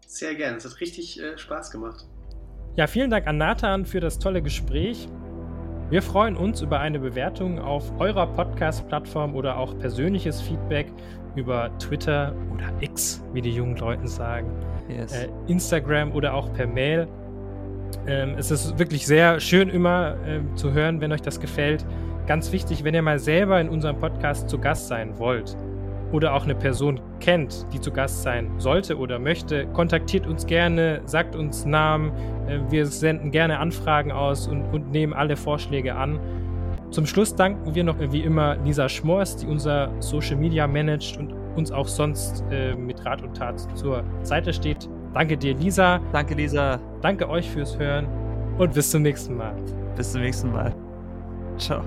Sehr 0.07 0.35
gerne. 0.35 0.57
Es 0.57 0.65
hat 0.65 0.81
richtig 0.81 1.21
äh, 1.21 1.37
Spaß 1.37 1.71
gemacht. 1.71 2.07
Ja, 2.77 2.87
vielen 2.87 3.11
Dank 3.11 3.27
an 3.27 3.37
Nathan 3.37 3.87
für 3.87 4.01
das 4.01 4.19
tolle 4.19 4.43
Gespräch. 4.43 5.09
Wir 5.91 6.03
freuen 6.03 6.37
uns 6.37 6.63
über 6.63 6.81
eine 6.81 6.99
Bewertung 6.99 7.59
auf 7.59 7.93
eurer 7.99 8.27
Podcast-Plattform 8.27 9.35
oder 9.35 9.59
auch 9.59 9.79
persönliches 9.79 10.41
Feedback 10.41 10.87
über 11.37 11.71
Twitter 11.79 12.35
oder 12.53 12.65
X, 12.81 13.23
wie 13.33 13.43
die 13.43 13.51
jungen 13.55 13.77
Leute 13.77 14.09
sagen, 14.09 14.51
Yes. 14.89 15.13
äh, 15.13 15.29
Instagram 15.47 16.13
oder 16.13 16.35
auch 16.35 16.53
per 16.53 16.67
Mail. 16.67 17.07
Ähm, 18.07 18.35
es 18.39 18.51
ist 18.51 18.79
wirklich 18.79 19.07
sehr 19.07 19.41
schön 19.41 19.69
immer 19.69 20.17
ähm, 20.27 20.57
zu 20.57 20.73
hören, 20.73 21.01
wenn 21.01 21.13
euch 21.13 21.23
das 21.23 21.39
gefällt. 21.41 21.85
Ganz 22.27 22.51
wichtig, 22.53 22.83
wenn 22.85 22.95
ihr 22.95 23.03
mal 23.03 23.19
selber 23.19 23.61
in 23.61 23.69
unserem 23.69 23.99
Podcast 23.99 24.49
zu 24.49 24.59
Gast 24.59 24.89
sein 24.89 25.19
wollt 25.19 25.57
oder 26.15 26.33
auch 26.33 26.45
eine 26.45 26.55
Person 26.55 27.01
kennt, 27.19 27.67
die 27.73 27.81
zu 27.81 27.91
Gast 27.91 28.23
sein 28.23 28.49
sollte 28.59 28.97
oder 28.97 29.19
möchte, 29.19 29.67
kontaktiert 29.67 30.29
uns 30.29 30.47
gerne, 30.47 31.03
sagt 31.07 31.35
uns 31.35 31.67
Namen. 31.67 32.13
Äh, 32.47 32.61
wir 32.71 32.87
senden 32.87 33.33
gerne 33.33 33.59
Anfragen 33.59 34.13
aus 34.13 34.47
und, 34.47 34.63
und 34.73 34.93
nehmen 34.93 35.13
alle 35.13 35.37
Vorschläge 35.37 35.97
an. 35.97 36.21
Zum 36.91 37.05
Schluss 37.05 37.35
danken 37.35 37.75
wir 37.75 37.83
noch 37.83 37.97
wie 37.99 38.21
immer 38.21 38.57
Lisa 38.65 38.89
Schmors, 38.89 39.37
die 39.37 39.47
unser 39.47 39.91
Social 39.99 40.37
Media 40.37 40.69
managt 40.69 41.17
und 41.17 41.35
uns 41.57 41.73
auch 41.73 41.89
sonst 41.89 42.45
äh, 42.53 42.77
mit 42.77 43.05
Rat 43.05 43.21
und 43.23 43.37
Tat 43.37 43.67
zur 43.77 44.05
Seite 44.23 44.53
steht. 44.53 44.89
Danke 45.13 45.37
dir, 45.37 45.57
Lisa. 45.57 46.01
danke, 46.13 46.35
Lisa. 46.35 46.79
Danke 47.03 47.29
euch 47.29 47.51
fürs 47.51 47.77
Hören 47.77 48.07
und 48.59 48.73
bis 48.73 48.93
zum 48.93 49.03
nächsten 49.03 49.37
Mal. 49.37 49.57
Bis 49.97 50.13
zum 50.13 50.21
nächsten 50.21 50.53
Mal. 50.53 50.73
Ciao. 51.59 51.83